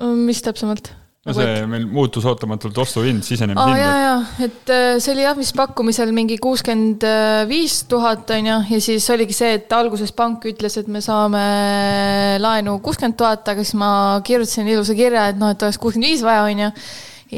mis 0.00 0.44
täpsemalt? 0.44 0.92
No 1.22 1.30
nagu 1.30 1.38
see 1.38 1.66
meil 1.70 1.84
muutus 1.86 2.24
ootamatult 2.26 2.78
ostuhind, 2.82 3.22
sisenemishind 3.22 3.76
oh,. 3.76 3.78
ja, 3.78 3.90
ja, 4.00 4.14
et 4.42 4.72
äh, 4.74 4.96
see 4.98 5.12
oli 5.14 5.22
jah, 5.22 5.36
vist 5.38 5.54
pakkumisel 5.54 6.10
mingi 6.14 6.34
kuuskümmend 6.42 7.06
viis 7.50 7.76
tuhat 7.90 8.32
on 8.34 8.48
ju, 8.48 8.56
ja 8.74 8.80
siis 8.82 9.06
oligi 9.14 9.36
see, 9.36 9.52
et 9.60 9.76
alguses 9.76 10.10
pank 10.18 10.48
ütles, 10.50 10.80
et 10.80 10.90
me 10.90 11.02
saame 11.04 11.42
laenu 12.42 12.80
kuuskümmend 12.82 13.18
tuhat, 13.20 13.46
aga 13.54 13.62
siis 13.62 13.78
ma 13.78 13.92
kirjutasin 14.26 14.70
ilusa 14.74 14.96
kirja, 14.98 15.28
et 15.30 15.38
noh, 15.38 15.52
et 15.54 15.62
oleks 15.62 15.78
kuuskümmend 15.82 16.10
viis 16.10 16.24
vaja, 16.26 16.48
on 16.48 16.64
ju. 16.64 16.70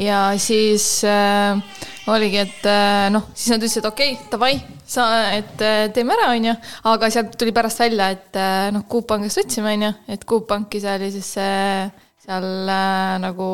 ja 0.01 0.21
siis 0.41 0.87
äh, 1.05 1.83
oligi, 2.09 2.41
et 2.41 2.65
äh, 2.71 3.11
noh, 3.13 3.27
siis 3.35 3.53
nad 3.53 3.67
ütlesid, 3.67 3.85
okei 3.85 4.15
okay,, 4.15 4.31
davai, 4.33 4.55
sa, 4.81 5.05
et 5.35 5.61
äh, 5.61 5.83
teeme 5.93 6.17
ära, 6.17 6.31
on 6.33 6.49
ju. 6.49 6.55
aga 6.89 7.11
sealt 7.13 7.37
tuli 7.37 7.53
pärast 7.53 7.85
välja, 7.85 8.09
et 8.17 8.41
noh, 8.73 8.87
Coop 8.89 9.05
Pangast 9.13 9.43
võtsime, 9.43 9.77
on 9.77 9.87
ju, 9.91 9.93
et 10.17 10.25
Coop 10.25 10.49
Panki 10.49 10.81
see 10.81 10.97
oli 10.97 11.11
siis 11.13 11.29
see 11.37 11.53
äh, 11.85 12.01
seal 12.25 12.49
äh, 12.73 13.15
nagu 13.21 13.51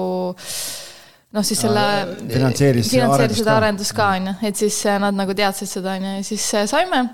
noh, 1.32 1.46
siis 1.46 1.62
selle 1.64 1.84
finantseeris, 2.30 2.90
finantseeris 2.92 3.42
seda 3.42 3.56
arendust 3.60 3.96
ka, 3.98 4.10
on 4.18 4.32
ju, 4.32 4.36
et 4.50 4.60
siis 4.60 4.82
äh, 4.90 5.00
nad 5.02 5.16
nagu 5.18 5.36
teadsid 5.38 5.70
seda, 5.70 5.96
on 5.98 6.08
ju, 6.08 6.18
ja 6.20 6.26
siis 6.28 6.48
äh, 6.58 6.68
saime. 6.70 7.06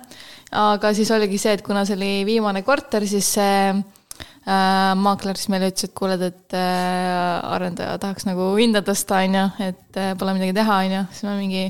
aga 0.58 0.94
siis 0.96 1.12
oligi 1.12 1.40
see, 1.42 1.58
et 1.58 1.64
kuna 1.66 1.84
see 1.86 1.98
oli 1.98 2.12
viimane 2.28 2.64
korter, 2.66 3.06
siis 3.10 3.34
see 3.38 3.58
äh, 3.74 4.94
maakler 4.98 5.40
siis 5.40 5.52
meile 5.54 5.72
ütles, 5.72 5.90
et 5.90 5.98
kuuled, 5.98 6.24
et 6.30 6.58
äh, 6.58 7.52
arendaja 7.58 7.98
tahaks 8.02 8.30
nagu 8.30 8.54
hinda 8.58 8.82
tõsta, 8.86 9.22
on 9.26 9.38
ju, 9.42 9.46
et 9.68 10.02
äh, 10.02 10.16
pole 10.20 10.38
midagi 10.38 10.56
teha, 10.58 10.80
on 10.86 10.98
ju, 10.98 11.04
siis 11.12 11.28
me 11.28 11.36
mingi 11.42 11.68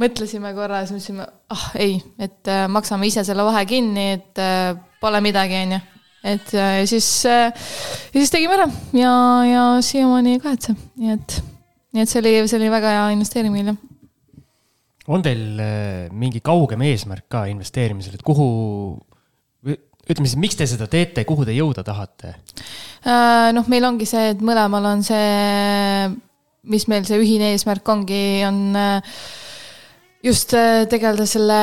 mõtlesime 0.00 0.52
korra 0.56 0.84
ja 0.84 0.88
siis 0.88 1.10
mõtlesime, 1.10 1.28
ah 1.56 1.66
ei, 1.82 1.98
et 2.20 2.52
äh, 2.52 2.64
maksame 2.72 3.10
ise 3.10 3.26
selle 3.26 3.44
vahe 3.48 3.66
kinni, 3.68 4.08
et 4.20 4.40
äh, 4.42 4.72
pole 5.02 5.20
midagi, 5.24 5.60
on 5.66 5.76
ju 5.78 5.84
et 6.26 6.54
äh, 6.54 6.78
ja 6.80 6.86
siis, 6.90 7.08
äh, 7.30 7.50
ja 7.50 8.20
siis 8.20 8.32
tegime 8.34 8.56
ära 8.58 8.66
ja, 8.96 9.12
ja 9.46 9.64
siiamaani 9.84 10.36
ei 10.36 10.42
kahetse, 10.42 10.74
nii 10.98 11.12
et, 11.14 11.36
nii 11.94 12.04
et 12.04 12.12
see 12.12 12.22
oli, 12.22 12.34
see 12.46 12.58
oli 12.60 12.72
väga 12.72 12.94
hea 12.96 13.04
investeering 13.14 13.54
meile. 13.54 13.76
on 15.06 15.22
teil 15.22 15.60
äh, 15.62 16.06
mingi 16.10 16.42
kaugem 16.44 16.82
eesmärk 16.88 17.28
ka 17.32 17.44
investeerimisel, 17.50 18.18
et 18.18 18.26
kuhu, 18.26 18.48
ütleme 19.66 20.26
siis, 20.26 20.38
miks 20.42 20.58
te 20.58 20.66
seda 20.68 20.90
teete, 20.90 21.26
kuhu 21.28 21.46
te 21.46 21.54
jõuda 21.56 21.86
tahate? 21.86 22.36
noh, 23.54 23.66
meil 23.70 23.84
ongi 23.86 24.06
see, 24.08 24.32
et 24.32 24.40
mõlemal 24.42 24.88
on 24.90 25.02
see, 25.06 26.06
mis 26.66 26.88
meil 26.90 27.06
see 27.06 27.20
ühine 27.22 27.52
eesmärk 27.54 27.86
ongi, 27.92 28.22
on 28.48 28.62
äh, 28.74 29.20
just 30.26 30.54
äh, 30.58 30.84
tegeleda 30.90 31.26
selle 31.28 31.60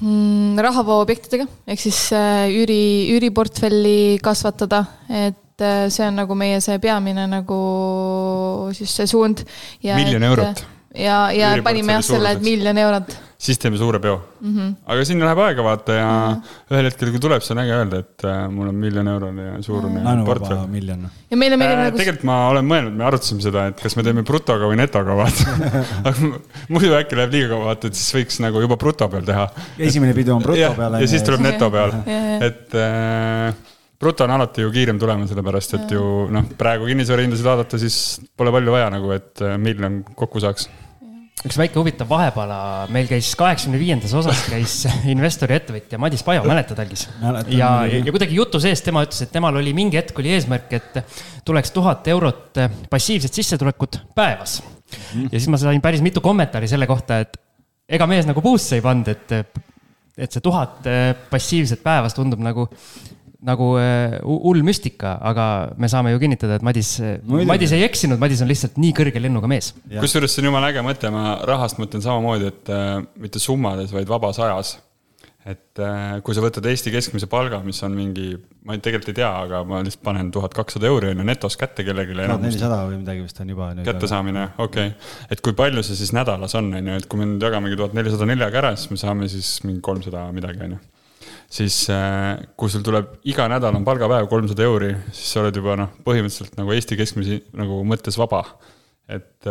mm, 0.00 0.58
rahavooobjektidega, 0.64 1.46
ehk 1.68 1.82
siis 1.82 2.00
äh, 2.16 2.48
üüri, 2.48 2.82
üüriportfelli 3.14 4.18
kasvatada, 4.24 4.84
et 5.08 5.64
äh, 5.64 5.86
see 5.92 6.08
on 6.08 6.20
nagu 6.22 6.36
meie 6.38 6.60
see 6.64 6.80
peamine 6.82 7.28
nagu 7.30 7.62
siis 8.76 8.96
see 9.00 9.08
suund. 9.10 9.44
miljon 9.84 10.30
eurot 10.32 10.64
ja, 10.94 11.30
ja 11.34 11.56
panime 11.64 11.98
jah 11.98 12.06
selle, 12.06 12.36
et 12.36 12.44
miljon 12.44 12.78
eurot. 12.82 13.12
siis 13.40 13.58
teeme 13.58 13.78
suure 13.80 13.98
peo 14.02 14.16
mm. 14.18 14.54
-hmm. 14.54 14.72
aga 14.92 15.04
siin 15.08 15.22
läheb 15.22 15.38
aega 15.46 15.64
vaata 15.64 15.92
ja 15.96 16.08
mm 16.08 16.34
-hmm. 16.34 16.74
ühel 16.74 16.88
hetkel, 16.90 17.10
kui 17.14 17.22
tuleb, 17.26 17.42
see 17.42 17.54
on 17.54 17.62
äge 17.62 17.76
öelda, 17.76 18.00
et 18.04 18.24
äh, 18.24 18.40
mul 18.50 18.68
on 18.68 18.74
miljon 18.74 19.08
eurone 19.08 19.62
suurune 19.62 20.02
laenuvaba 20.04 20.26
portfell. 20.26 20.66
miljon. 20.66 21.08
ja 21.30 21.36
meile 21.36 21.56
meeldib 21.56 21.80
Äh, 21.80 21.84
nagu 21.86 22.02
tegelikult 22.02 22.26
ma 22.28 22.36
olen 22.50 22.66
mõelnud, 22.66 22.96
me 22.98 23.06
arutasime 23.08 23.44
seda, 23.44 23.66
et 23.70 23.80
kas 23.80 23.96
me 23.96 24.04
teeme 24.06 24.22
brutoga 24.26 24.70
või 24.70 24.78
netoga, 24.80 25.16
vaata. 25.16 25.56
aga 26.10 26.32
muidu 26.68 26.94
äkki 26.98 27.18
läheb 27.18 27.36
liiga 27.36 27.54
kaua, 27.54 27.70
vaata, 27.72 27.90
et 27.90 28.00
siis 28.00 28.14
võiks 28.18 28.40
nagu 28.44 28.62
juba 28.66 28.76
bruto 28.80 29.08
peal 29.08 29.26
teha. 29.26 29.48
esimene 29.78 30.14
pidu 30.16 30.34
on 30.36 30.42
bruto 30.42 30.72
peal. 30.76 31.00
ja 31.00 31.10
siis 31.10 31.26
tuleb 31.26 31.46
neto 31.46 31.70
peal 31.70 31.94
et 32.40 32.74
äh, 32.74 33.54
bruto 34.00 34.24
on 34.24 34.30
alati 34.30 34.64
ju 34.64 34.72
kiirem 34.72 34.98
tulema, 34.98 35.26
sellepärast 35.28 35.74
et 35.76 35.90
ju 35.92 36.04
noh, 36.32 36.52
praegu 36.58 36.88
kinnisvarahindasid 36.88 37.46
vaadata, 37.46 37.80
siis 37.80 37.96
pole 38.38 38.52
palju 38.54 38.72
vaja 38.72 38.92
nagu, 38.92 39.10
et 39.12 39.42
äh, 39.44 39.58
miljon 39.60 40.00
kokku 40.16 40.40
saaks. 40.40 40.70
üks 41.40 41.56
väike 41.56 41.76
huvitav 41.80 42.08
vahepala, 42.08 42.86
meil 42.92 43.08
käis 43.08 43.30
kaheksakümne 43.36 43.80
viiendas 43.80 44.12
osas 44.16 44.42
käis 44.48 44.78
investori 45.14 45.56
ettevõtja 45.56 46.00
Madis 46.00 46.24
Pajo, 46.24 46.46
mäletad, 46.48 46.80
Algis? 46.80 47.06
Ja, 47.52 47.70
ja 47.88 48.00
kuidagi 48.08 48.36
jutu 48.36 48.60
sees 48.60 48.80
tema 48.84 49.04
ütles, 49.04 49.20
et 49.24 49.32
temal 49.36 49.60
oli 49.60 49.76
mingi 49.76 50.00
hetk 50.00 50.16
oli 50.20 50.32
eesmärk, 50.36 50.72
et 50.80 51.00
tuleks 51.44 51.76
tuhat 51.76 52.08
eurot 52.12 52.64
passiivset 52.90 53.36
sissetulekut 53.36 54.00
päevas. 54.16 54.62
ja 55.28 55.36
siis 55.36 55.48
ma 55.52 55.60
sain 55.60 55.80
päris 55.84 56.00
mitu 56.04 56.24
kommentaari 56.24 56.68
selle 56.68 56.88
kohta, 56.88 57.20
et 57.20 57.36
ega 57.88 58.08
mees 58.08 58.28
nagu 58.28 58.40
puusse 58.40 58.80
ei 58.80 58.84
pannud, 58.84 59.12
et, 59.12 59.32
et 60.16 60.32
see 60.32 60.44
tuhat 60.44 60.88
passiivset 61.30 61.84
päevas 61.84 62.16
tundub 62.16 62.40
nagu 62.44 62.68
nagu 63.46 63.70
hu- 63.76 64.40
hull 64.44 64.60
müstika, 64.66 65.14
aga 65.30 65.44
me 65.80 65.88
saame 65.88 66.12
ju 66.12 66.18
kinnitada, 66.20 66.58
et 66.60 66.66
Madis, 66.66 66.90
Muidugi. 67.00 67.48
Madis 67.48 67.72
ei 67.72 67.86
eksinud, 67.86 68.20
Madis 68.20 68.42
on 68.44 68.50
lihtsalt 68.50 68.76
nii 68.80 68.92
kõrge 68.96 69.22
lennuga 69.22 69.48
mees. 69.48 69.72
Kusjuures 69.96 70.34
see 70.34 70.42
on 70.44 70.50
jumala 70.50 70.68
äge 70.74 70.84
mõte, 70.84 71.08
ma 71.14 71.38
rahast 71.48 71.80
mõtlen 71.80 72.04
samamoodi, 72.04 72.52
et 72.52 72.70
äh, 72.74 73.00
mitte 73.22 73.40
summades, 73.40 73.92
vaid 73.96 74.08
vabas 74.12 74.38
ajas. 74.44 74.76
et 75.50 75.80
äh, 75.80 76.18
kui 76.20 76.34
sa 76.36 76.42
võtad 76.44 76.66
Eesti 76.68 76.90
keskmise 76.92 77.24
palga, 77.32 77.62
mis 77.64 77.78
on 77.82 77.94
mingi, 77.96 78.34
ma 78.68 78.74
ei- 78.76 78.82
tegelikult 78.84 79.08
ei 79.14 79.16
tea, 79.22 79.30
aga 79.46 79.62
ma 79.64 79.78
lihtsalt 79.80 80.02
panen 80.04 80.28
tuhat 80.30 80.52
kakssada 80.54 80.84
euri 80.90 81.08
on 81.14 81.22
ju 81.22 81.24
netos 81.24 81.56
kätte 81.56 81.80
kellelegi 81.86 82.12
tuhat 82.12 82.44
nelisada 82.44 82.82
või 82.84 82.98
midagi 83.00 83.24
vist 83.24 83.40
on 83.40 83.48
juba 83.48 83.70
kättesaamine, 83.80 84.44
okei 84.60 84.90
okay.. 84.92 85.08
et 85.32 85.40
kui 85.40 85.56
palju 85.56 85.80
see 85.82 85.96
siis 85.96 86.12
nädalas 86.12 86.54
on, 86.60 86.68
on 86.76 86.92
ju, 86.92 86.98
et 87.00 87.08
kui 87.08 87.22
me 87.22 87.30
nüüd 87.32 87.48
jagamegi 87.48 87.80
tuhat 87.80 87.96
nelisada 87.96 88.28
neljaga 88.28 88.60
ära, 88.60 88.74
siis 88.76 88.92
me 88.92 89.00
saame 89.00 89.30
siis 89.32 89.54
mingi 89.64 89.80
kolmsada 89.80 90.26
midagi, 90.36 90.60
on 90.68 90.76
ju. 90.76 90.82
Siis 91.50 91.82
äh, 91.90 92.38
kui 92.56 92.70
sul 92.72 92.84
tuleb 92.86 93.18
iga 93.28 93.48
nädal 93.50 93.76
on 93.76 93.86
palgapäev 93.86 94.28
kolmsada 94.30 94.64
euri, 94.66 94.94
siis 95.10 95.34
sa 95.34 95.44
oled 95.44 95.56
juba 95.56 95.76
noh, 95.80 95.92
põhimõtteliselt 96.06 96.58
nagu 96.60 96.74
Eesti 96.76 96.98
keskmise 97.00 97.40
nagu 97.58 97.82
mõttes 97.88 98.18
vaba. 98.20 98.44
et, 99.10 99.48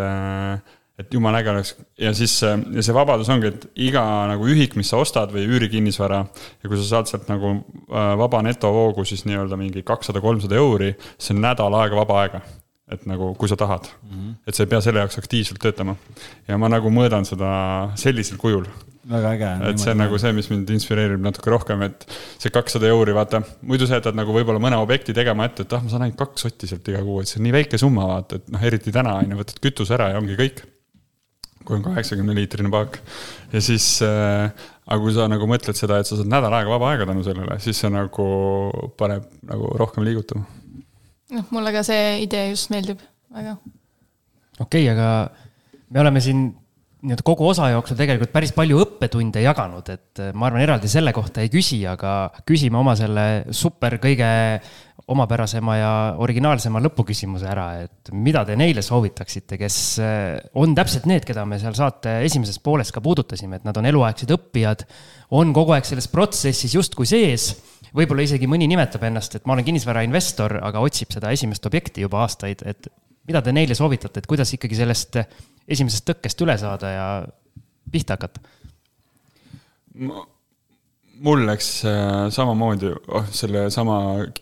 et 0.99 1.13
jumala 1.13 1.41
äge 1.41 1.51
oleks 1.51 1.73
ja 1.99 2.13
siis 2.15 2.37
äh, 2.47 2.55
ja 2.77 2.83
see 2.85 2.95
vabadus 2.95 3.31
ongi, 3.31 3.51
et 3.51 3.65
iga 3.89 4.03
nagu 4.31 4.47
ühik, 4.47 4.77
mis 4.79 4.91
sa 4.91 5.01
ostad 5.03 5.33
või 5.35 5.43
üürikinnisvara 5.49 6.21
ja 6.23 6.71
kui 6.71 6.79
sa 6.79 6.87
saad 6.93 7.11
sealt 7.11 7.27
nagu 7.31 7.57
äh, 7.57 8.13
vaba 8.23 8.41
netovoogu, 8.47 9.03
siis 9.07 9.25
nii-öelda 9.27 9.59
mingi 9.59 9.83
kakssada, 9.83 10.23
kolmsada 10.23 10.55
euri, 10.59 10.93
see 11.19 11.35
on 11.35 11.43
nädal 11.43 11.75
aega 11.81 11.99
vaba 11.99 12.23
aega 12.23 12.43
et 12.89 13.05
nagu, 13.09 13.33
kui 13.37 13.49
sa 13.49 13.57
tahad 13.59 13.85
mm. 13.85 14.09
-hmm. 14.09 14.35
et 14.47 14.55
sa 14.55 14.63
ei 14.63 14.69
pea 14.71 14.81
selle 14.81 14.99
jaoks 14.99 15.17
aktiivselt 15.17 15.59
töötama. 15.61 15.95
ja 16.47 16.57
ma 16.57 16.69
nagu 16.69 16.89
mõõdan 16.89 17.25
seda 17.25 17.91
sellisel 17.95 18.37
kujul, 18.37 18.65
väga 19.09 19.33
äge. 19.35 19.51
et 19.71 19.81
see 19.81 19.93
on 19.93 20.01
nagu 20.03 20.19
see, 20.21 20.31
mis 20.37 20.49
mind 20.51 20.71
inspireerib 20.75 21.21
natuke 21.23 21.53
rohkem, 21.53 21.83
et 21.87 22.05
see 22.37 22.53
kakssada 22.53 22.89
euri, 22.91 23.15
vaata, 23.17 23.41
muidu 23.67 23.87
sa 23.89 23.99
jätad 23.99 24.17
nagu 24.17 24.35
võib-olla 24.35 24.61
mõne 24.63 24.79
objekti 24.81 25.15
tegema 25.17 25.47
ette, 25.49 25.65
et 25.65 25.77
ah, 25.77 25.83
ma 25.83 25.93
saan 25.93 26.05
ainult 26.07 26.19
kaks 26.19 26.45
sotti 26.47 26.69
sealt 26.69 26.87
iga 26.91 27.01
kuu, 27.05 27.21
et 27.23 27.31
see 27.31 27.39
on 27.41 27.47
nii 27.47 27.55
väike 27.59 27.79
summa, 27.81 28.07
vaata, 28.13 28.41
et 28.41 28.51
noh, 28.53 28.67
eriti 28.69 28.93
täna 28.95 29.17
on 29.21 29.33
ju, 29.33 29.39
võtad 29.41 29.63
kütuse 29.63 29.97
ära 29.97 30.11
ja 30.13 30.21
ongi 30.21 30.37
kõik. 30.39 30.65
kui 31.65 31.75
on 31.75 31.83
kaheksakümne 31.85 32.33
liitrine 32.33 32.69
paak 32.73 32.95
ja 33.51 33.59
siis 33.61 33.99
äh,, 34.01 34.47
aga 34.87 35.01
kui 35.03 35.11
sa 35.13 35.27
nagu 35.29 35.45
mõtled 35.45 35.77
seda, 35.77 35.99
et 35.99 36.07
sa 36.07 36.17
saad 36.17 36.29
nädal 36.31 36.55
aega 36.55 36.71
vaba 36.71 36.93
aega 36.93 37.05
tänu 37.05 37.21
sellele, 37.25 37.59
siis 37.61 37.77
see 37.77 37.91
nagu 37.93 38.29
paneb 38.97 39.27
nagu 39.45 39.75
rohkem 39.77 40.07
liigutama 40.07 40.47
noh, 41.35 41.45
mulle 41.53 41.73
ka 41.75 41.83
see 41.85 42.23
idee 42.25 42.49
just 42.51 42.71
meeldib 42.73 43.01
väga. 43.35 43.57
okei 44.59 44.87
okay,, 44.87 44.89
aga 44.93 45.09
me 45.89 46.01
oleme 46.03 46.23
siin 46.23 46.47
nii-öelda 46.99 47.23
kogu 47.25 47.47
osa 47.47 47.69
jooksul 47.71 47.97
tegelikult 47.99 48.31
päris 48.33 48.51
palju 48.55 48.81
õppetunde 48.83 49.43
jaganud, 49.43 49.87
et 49.93 50.19
äh, 50.19 50.33
ma 50.35 50.49
arvan, 50.49 50.63
eraldi 50.65 50.91
selle 50.91 51.13
kohta 51.15 51.43
ei 51.43 51.51
küsi, 51.53 51.79
aga 51.87 52.31
küsime 52.47 52.79
oma 52.79 52.95
selle 52.99 53.25
super 53.55 53.95
kõige 54.03 54.29
omapärasema 55.09 55.77
ja 55.79 55.91
originaalsema 56.21 56.81
lõpuküsimuse 56.83 57.47
ära, 57.49 57.69
et 57.85 58.11
mida 58.13 58.43
te 58.45 58.57
neile 58.59 58.83
soovitaksite, 58.85 59.57
kes 59.61 59.79
äh, 60.03 60.35
on 60.59 60.75
täpselt 60.77 61.07
need, 61.09 61.23
keda 61.27 61.47
me 61.49 61.61
seal 61.61 61.77
saate 61.77 62.19
esimeses 62.27 62.59
pooles 62.63 62.91
ka 62.93 63.03
puudutasime, 63.05 63.61
et 63.61 63.67
nad 63.67 63.79
on 63.79 63.89
eluaegsed 63.89 64.35
õppijad, 64.35 64.85
on 65.39 65.55
kogu 65.55 65.77
aeg 65.77 65.87
selles 65.87 66.09
protsessis 66.11 66.75
justkui 66.75 67.07
sees 67.09 67.53
võib-olla 67.95 68.25
isegi 68.25 68.47
mõni 68.49 68.67
nimetab 68.69 69.03
ennast, 69.07 69.39
et 69.39 69.47
ma 69.47 69.55
olen 69.55 69.65
kinnisvarainvestor, 69.67 70.59
aga 70.67 70.83
otsib 70.83 71.13
seda 71.15 71.31
esimest 71.33 71.65
objekti 71.65 72.03
juba 72.05 72.25
aastaid, 72.25 72.61
et 72.67 72.91
mida 73.29 73.43
te 73.45 73.53
neile 73.53 73.77
soovitate, 73.77 74.23
et 74.23 74.29
kuidas 74.29 74.51
ikkagi 74.57 74.77
sellest 74.79 75.21
esimesest 75.69 76.07
tõkkest 76.09 76.43
üle 76.45 76.57
saada 76.57 76.93
ja 76.95 77.07
pihta 77.91 78.17
hakata? 78.17 78.41
mul 81.19 81.41
läks 81.47 81.67
äh, 81.87 82.29
samamoodi 82.31 82.93
oh, 82.95 83.25
sellesama 83.35 83.97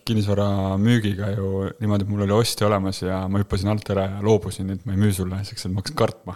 kinnisvara 0.05 0.77
müügiga 0.81 1.31
ju 1.33 1.47
niimoodi, 1.81 2.05
et 2.05 2.11
mul 2.11 2.25
oli 2.27 2.35
ostja 2.35 2.67
olemas 2.67 3.01
ja 3.01 3.23
ma 3.31 3.41
hüppasin 3.41 3.71
alt 3.71 3.89
ära 3.93 4.05
ja 4.11 4.19
loobusin, 4.25 4.69
et 4.75 4.85
ma 4.85 4.93
ei 4.93 5.01
müü 5.01 5.15
sulle, 5.15 5.39
sest 5.47 5.65
et 5.65 5.73
ma 5.73 5.81
hakkasin 5.81 5.97
kartma. 5.97 6.35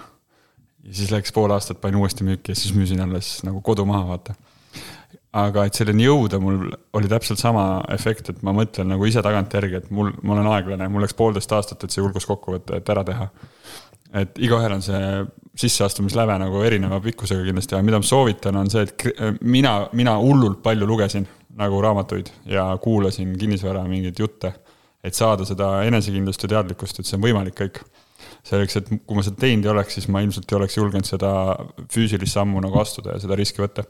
ja 0.88 0.96
siis 0.98 1.12
läks 1.14 1.36
pool 1.36 1.54
aastat, 1.54 1.82
panin 1.82 2.02
uuesti 2.02 2.26
müüki 2.26 2.56
ja 2.56 2.58
siis 2.58 2.74
müüsin 2.74 3.04
alles 3.04 3.44
nagu 3.46 3.62
kodu 3.62 3.86
maha, 3.86 4.08
vaata. 4.16 4.36
Aga 5.38 5.64
et 5.68 5.78
selleni 5.78 6.04
jõuda, 6.04 6.42
mul 6.44 6.66
oli 6.98 7.10
täpselt 7.12 7.40
sama 7.40 7.82
efekt, 7.94 8.30
et 8.34 8.42
ma 8.44 8.52
mõtlen 8.56 8.90
nagu 8.92 9.06
ise 9.08 9.24
tagantjärgi, 9.24 9.78
et 9.80 9.92
mul, 9.96 10.12
ma 10.24 10.36
olen 10.36 10.50
aeglane, 10.52 10.90
mul 10.92 11.06
läks 11.06 11.16
poolteist 11.16 11.54
aastat, 11.56 11.84
et 11.84 11.94
see 11.94 12.04
julgus 12.04 12.28
kokku 12.28 12.58
võtta, 12.58 12.82
et 12.82 12.90
ära 12.92 13.06
teha 13.08 13.30
et 14.12 14.42
igaühel 14.44 14.76
on 14.76 14.84
see 14.84 15.22
sisseastumisläve 15.62 16.36
nagu 16.42 16.64
erineva 16.68 17.00
pikkusega 17.04 17.44
kindlasti 17.48 17.78
ja 17.78 17.84
mida 17.86 18.00
ma 18.02 18.08
soovitan, 18.08 18.58
on 18.60 18.72
see, 18.72 18.84
et 18.88 18.96
kri- 19.00 19.32
mina, 19.42 19.76
mina 19.96 20.18
hullult 20.20 20.62
palju 20.64 20.88
lugesin 20.88 21.28
nagu 21.60 21.82
raamatuid 21.84 22.32
ja 22.52 22.66
kuulasin 22.84 23.34
kinnisvara 23.40 23.84
mingeid 23.88 24.20
jutte, 24.20 24.54
et 25.04 25.18
saada 25.18 25.46
seda 25.48 25.82
enesekindlust 25.88 26.44
ja 26.46 26.56
teadlikkust, 26.56 27.00
et 27.00 27.10
see 27.10 27.18
on 27.20 27.26
võimalik 27.26 27.58
kõik. 27.58 27.82
selleks, 28.48 28.78
et 28.80 28.90
kui 28.90 29.18
ma 29.18 29.24
seda 29.26 29.38
teinud 29.44 29.68
ei 29.68 29.74
oleks, 29.74 29.98
siis 29.98 30.08
ma 30.12 30.24
ilmselt 30.26 30.50
ei 30.50 30.58
oleks 30.58 30.78
julgenud 30.78 31.08
seda 31.08 31.32
füüsilist 31.94 32.38
sammu 32.38 32.64
nagu 32.64 32.80
astuda 32.82 33.16
ja 33.16 33.22
seda 33.24 33.38
riski 33.40 33.62
võtta. 33.62 33.86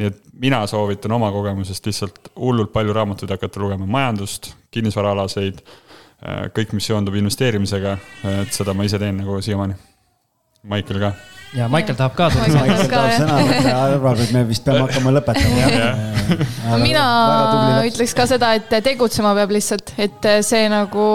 nii 0.00 0.08
et 0.10 0.22
mina 0.42 0.64
soovitan 0.66 1.12
oma 1.12 1.30
kogemusest 1.34 1.86
lihtsalt 1.86 2.32
hullult 2.36 2.72
palju 2.72 2.96
raamatuid 2.96 3.30
hakata 3.30 3.60
lugema, 3.62 3.86
majandust, 3.86 4.54
kinnisvaraalaseid 4.74 5.60
kõik, 6.56 6.74
mis 6.76 6.88
seondub 6.90 7.16
investeerimisega, 7.16 7.96
et 8.42 8.52
seda 8.52 8.74
ma 8.76 8.84
ise 8.84 9.00
teen 9.00 9.22
nagu 9.22 9.38
siiamaani. 9.44 9.76
Maicel 10.68 10.98
ka. 11.00 11.14
ja 11.56 11.68
Maicel 11.72 11.96
tahab 11.96 12.16
ka 12.18 12.26
tulla. 12.34 12.44
Maicel 12.44 12.66
Maicel 12.68 12.90
tahab 12.92 13.14
sõna 13.16 13.36
võtta 13.48 13.70
ja 13.70 13.76
arvab, 13.86 14.18
et 14.20 14.32
me 14.36 14.42
vist 14.48 14.66
peame 14.66 14.82
hakkama 14.84 15.14
lõpetama. 15.16 16.40
no 16.66 16.80
mina 16.82 17.04
ütleks 17.88 18.12
ka 18.16 18.26
seda, 18.28 18.52
et 18.58 18.74
tegutsema 18.84 19.32
peab 19.38 19.54
lihtsalt, 19.56 19.94
et 19.96 20.28
see 20.44 20.68
nagu 20.72 21.06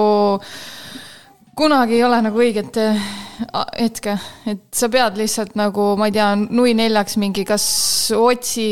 kunagi 1.55 1.99
ei 1.99 2.03
ole 2.03 2.19
nagu 2.25 2.41
õiget 2.41 2.79
äh, 2.81 3.05
hetke, 3.79 4.17
et 4.49 4.65
sa 4.75 4.89
pead 4.91 5.17
lihtsalt 5.19 5.55
nagu, 5.59 5.93
ma 5.99 6.09
ei 6.09 6.15
tea, 6.15 6.33
nui 6.35 6.75
neljaks 6.77 7.17
mingi, 7.21 7.45
kas 7.47 7.65
otsi 8.15 8.67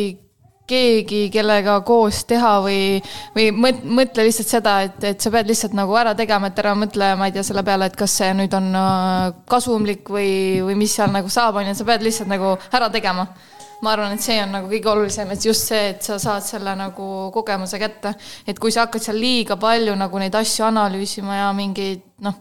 keegi, 0.68 1.27
kellega 1.34 1.77
koos 1.84 2.22
teha 2.27 2.53
või, 2.64 2.99
või 3.35 3.49
mõt- 3.55 3.84
mõtle 3.84 4.23
lihtsalt 4.27 4.51
seda, 4.51 4.77
et, 4.88 4.99
et 5.11 5.23
sa 5.23 5.31
pead 5.34 5.49
lihtsalt 5.51 5.76
nagu 5.76 5.95
ära 5.99 6.14
tegema, 6.15 6.49
et 6.49 6.61
ära 6.64 6.72
mõtle, 6.80 7.10
ma 7.19 7.27
ei 7.27 7.35
tea, 7.35 7.43
selle 7.43 7.65
peale, 7.68 7.89
et 7.91 7.97
kas 7.99 8.15
see 8.22 8.30
nüüd 8.38 8.55
on 8.57 8.69
äh, 8.80 9.34
kasumlik 9.49 10.07
või, 10.11 10.30
või 10.64 10.77
mis 10.80 10.95
seal 10.95 11.11
nagu 11.14 11.31
saab, 11.31 11.60
on 11.60 11.68
ju, 11.68 11.76
sa 11.80 11.88
pead 11.88 12.05
lihtsalt 12.07 12.31
nagu 12.31 12.55
ära 12.72 12.89
tegema. 12.93 13.27
Ma 13.84 13.91
arvan, 13.97 14.14
et 14.15 14.23
see 14.23 14.38
on 14.39 14.53
nagu 14.55 14.69
kõige 14.72 14.88
olulisem, 14.88 15.34
et 15.35 15.43
just 15.43 15.68
see, 15.68 15.89
et 15.91 16.05
sa 16.05 16.15
saad 16.22 16.45
selle 16.47 16.72
nagu 16.80 17.07
kogemuse 17.35 17.76
kätte, 17.81 18.14
et 18.47 18.55
kui 18.55 18.72
sa 18.72 18.85
hakkad 18.85 19.03
seal 19.03 19.19
liiga 19.19 19.57
palju 19.60 19.97
nagu 19.99 20.22
neid 20.22 20.35
asju 20.39 20.64
analüüsima 20.69 21.41
ja 21.41 21.49
mingeid 21.57 22.05
noh, 22.23 22.38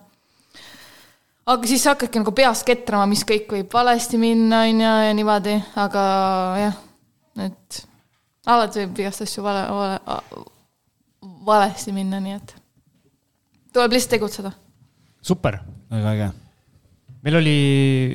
aga 1.47 1.69
siis 1.69 1.82
sa 1.82 1.94
hakkadki 1.94 2.23
nagu 2.23 2.35
peas 2.36 2.62
ketrama, 2.66 3.09
mis 3.10 3.24
kõik 3.27 3.51
võib 3.56 3.73
valesti 3.74 4.20
minna, 4.20 4.64
on 4.69 4.82
ju, 4.82 4.93
ja 5.06 5.14
niimoodi, 5.16 5.56
aga 5.82 6.05
jah, 6.60 6.77
et 7.48 7.81
alati 8.47 8.85
võib 8.85 9.02
igast 9.05 9.24
asju 9.27 9.44
vale, 9.44 9.64
vale, 9.73 10.20
valesti 11.47 11.94
minna, 11.94 12.20
nii 12.23 12.36
et 12.39 12.55
tuleb 13.74 13.97
lihtsalt 13.97 14.16
tegutseda. 14.19 14.55
super, 15.23 15.59
väga 15.90 16.14
äge. 16.14 16.31
meil 17.23 17.39
oli 17.39 17.59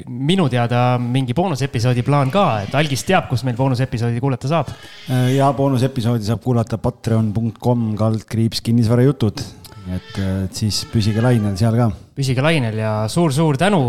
minu 0.07 0.47
teada 0.51 0.97
mingi 0.99 1.35
boonusepisoodi 1.35 2.03
plaan 2.07 2.31
ka, 2.31 2.47
et 2.63 2.75
Algis 2.75 3.03
teab, 3.07 3.27
kus 3.31 3.43
meil 3.43 3.59
boonusepisoodi 3.59 4.23
kuulata 4.23 4.47
saab. 4.51 4.71
ja 5.35 5.51
boonusepisoodi 5.53 6.27
saab 6.31 6.43
kuulata 6.43 6.79
patreon.com 6.79 7.93
kaldkriips 7.99 8.63
kinnisvarajutud. 8.63 9.47
et 9.91 10.19
et 10.47 10.53
siis 10.63 10.85
püsige 10.91 11.23
lainel 11.23 11.55
seal 11.59 11.75
ka 11.75 11.91
püsige 12.17 12.41
lainel 12.41 12.79
ja 12.81 12.91
suur-suur 13.11 13.59
tänu. 13.61 13.81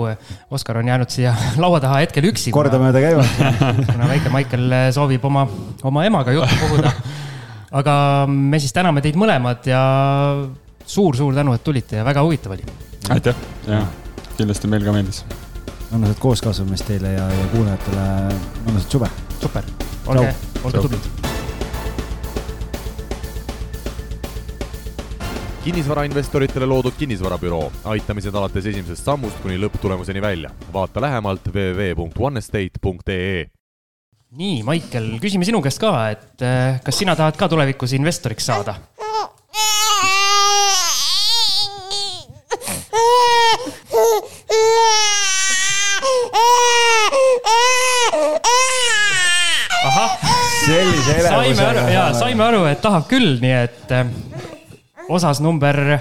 Oskar 0.52 0.80
on 0.82 0.88
jäänud 0.88 1.12
siia 1.12 1.34
laua 1.62 1.80
taha 1.80 2.02
hetkel 2.05 2.28
üksi. 2.30 2.52
kordamööda 2.55 3.02
käivad. 3.02 3.30
kuna 3.92 4.10
väike 4.10 4.32
Maicel 4.32 4.76
soovib 4.94 5.24
oma, 5.24 5.46
oma 5.88 6.05
emaga 6.09 6.34
juttu 6.36 6.60
puhuda. 6.66 6.92
aga 7.80 7.94
me 8.28 8.60
siis 8.60 8.72
täname 8.76 9.02
teid 9.05 9.16
mõlemad 9.20 9.66
ja 9.68 9.82
suur-suur 10.88 11.36
tänu, 11.36 11.56
et 11.56 11.64
tulite 11.64 12.00
ja 12.00 12.05
väga 12.05 12.24
huvitav 12.24 12.56
oli. 12.56 12.64
aitäh 13.12 13.36
ja 13.68 13.82
kindlasti 14.36 14.70
meil 14.70 14.84
ka 14.84 14.94
meeldis. 14.96 15.24
mõnusat 15.90 16.20
kooskasvamist 16.20 16.88
teile 16.88 17.16
ja, 17.16 17.30
ja 17.32 17.48
kuulajatele 17.55 18.06
mõnusat 18.68 18.98
suve. 18.98 19.10
super, 19.40 19.72
olge, 20.06 20.34
olge 20.64 20.86
tublid 20.86 21.36
kinnisvarainvestoritele 25.69 26.65
loodud 26.66 26.95
kinnisvarabüroo, 26.97 27.66
aitamised 27.93 28.32
alates 28.35 28.65
esimesest 28.70 29.05
sammust 29.05 29.36
kuni 29.45 29.59
lõpptulemuseni 29.61 30.23
välja. 30.24 30.51
vaata 30.73 31.01
lähemalt 31.01 31.45
www.onestate.ee. 31.53 33.47
nii, 34.31 34.62
Maicel, 34.62 35.11
küsime 35.20 35.45
sinu 35.45 35.61
käest 35.61 35.82
ka, 35.82 35.93
et 36.15 36.40
eh, 36.40 36.81
kas 36.85 36.99
sina 36.99 37.16
tahad 37.16 37.36
ka 37.36 37.49
tulevikus 37.53 37.93
investoriks 37.93 38.49
saada? 38.49 38.78
ahah, 49.85 50.16
saime 50.65 51.65
aru 51.69 51.89
ja 51.93 52.12
saime 52.16 52.45
aru, 52.53 52.65
et 52.73 52.81
tahab 52.81 53.05
küll, 53.12 53.36
nii 53.45 53.59
et 53.66 53.93
äh, 53.93 54.07
osas 55.09 55.40
number, 55.40 55.98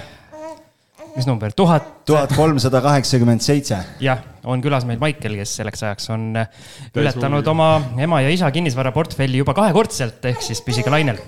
mis 1.16 1.28
number, 1.28 1.54
tuhat. 1.56 2.06
tuhat 2.06 2.34
kolmsada 2.36 2.82
kaheksakümmend 2.84 3.44
seitse. 3.46 3.80
jah, 4.04 4.22
on 4.46 4.62
külas 4.64 4.86
meil 4.90 5.00
Maicel, 5.02 5.38
kes 5.40 5.58
selleks 5.62 5.84
ajaks 5.88 6.12
on 6.16 6.30
ületanud 6.96 7.48
oma 7.54 7.72
ema 8.00 8.22
ja 8.26 8.34
isa 8.34 8.52
kinnisvaraportfelli 8.52 9.44
juba 9.44 9.58
kahekordselt, 9.58 10.24
ehk 10.32 10.46
siis 10.46 10.64
püsige 10.66 10.94
lainel 10.94 11.28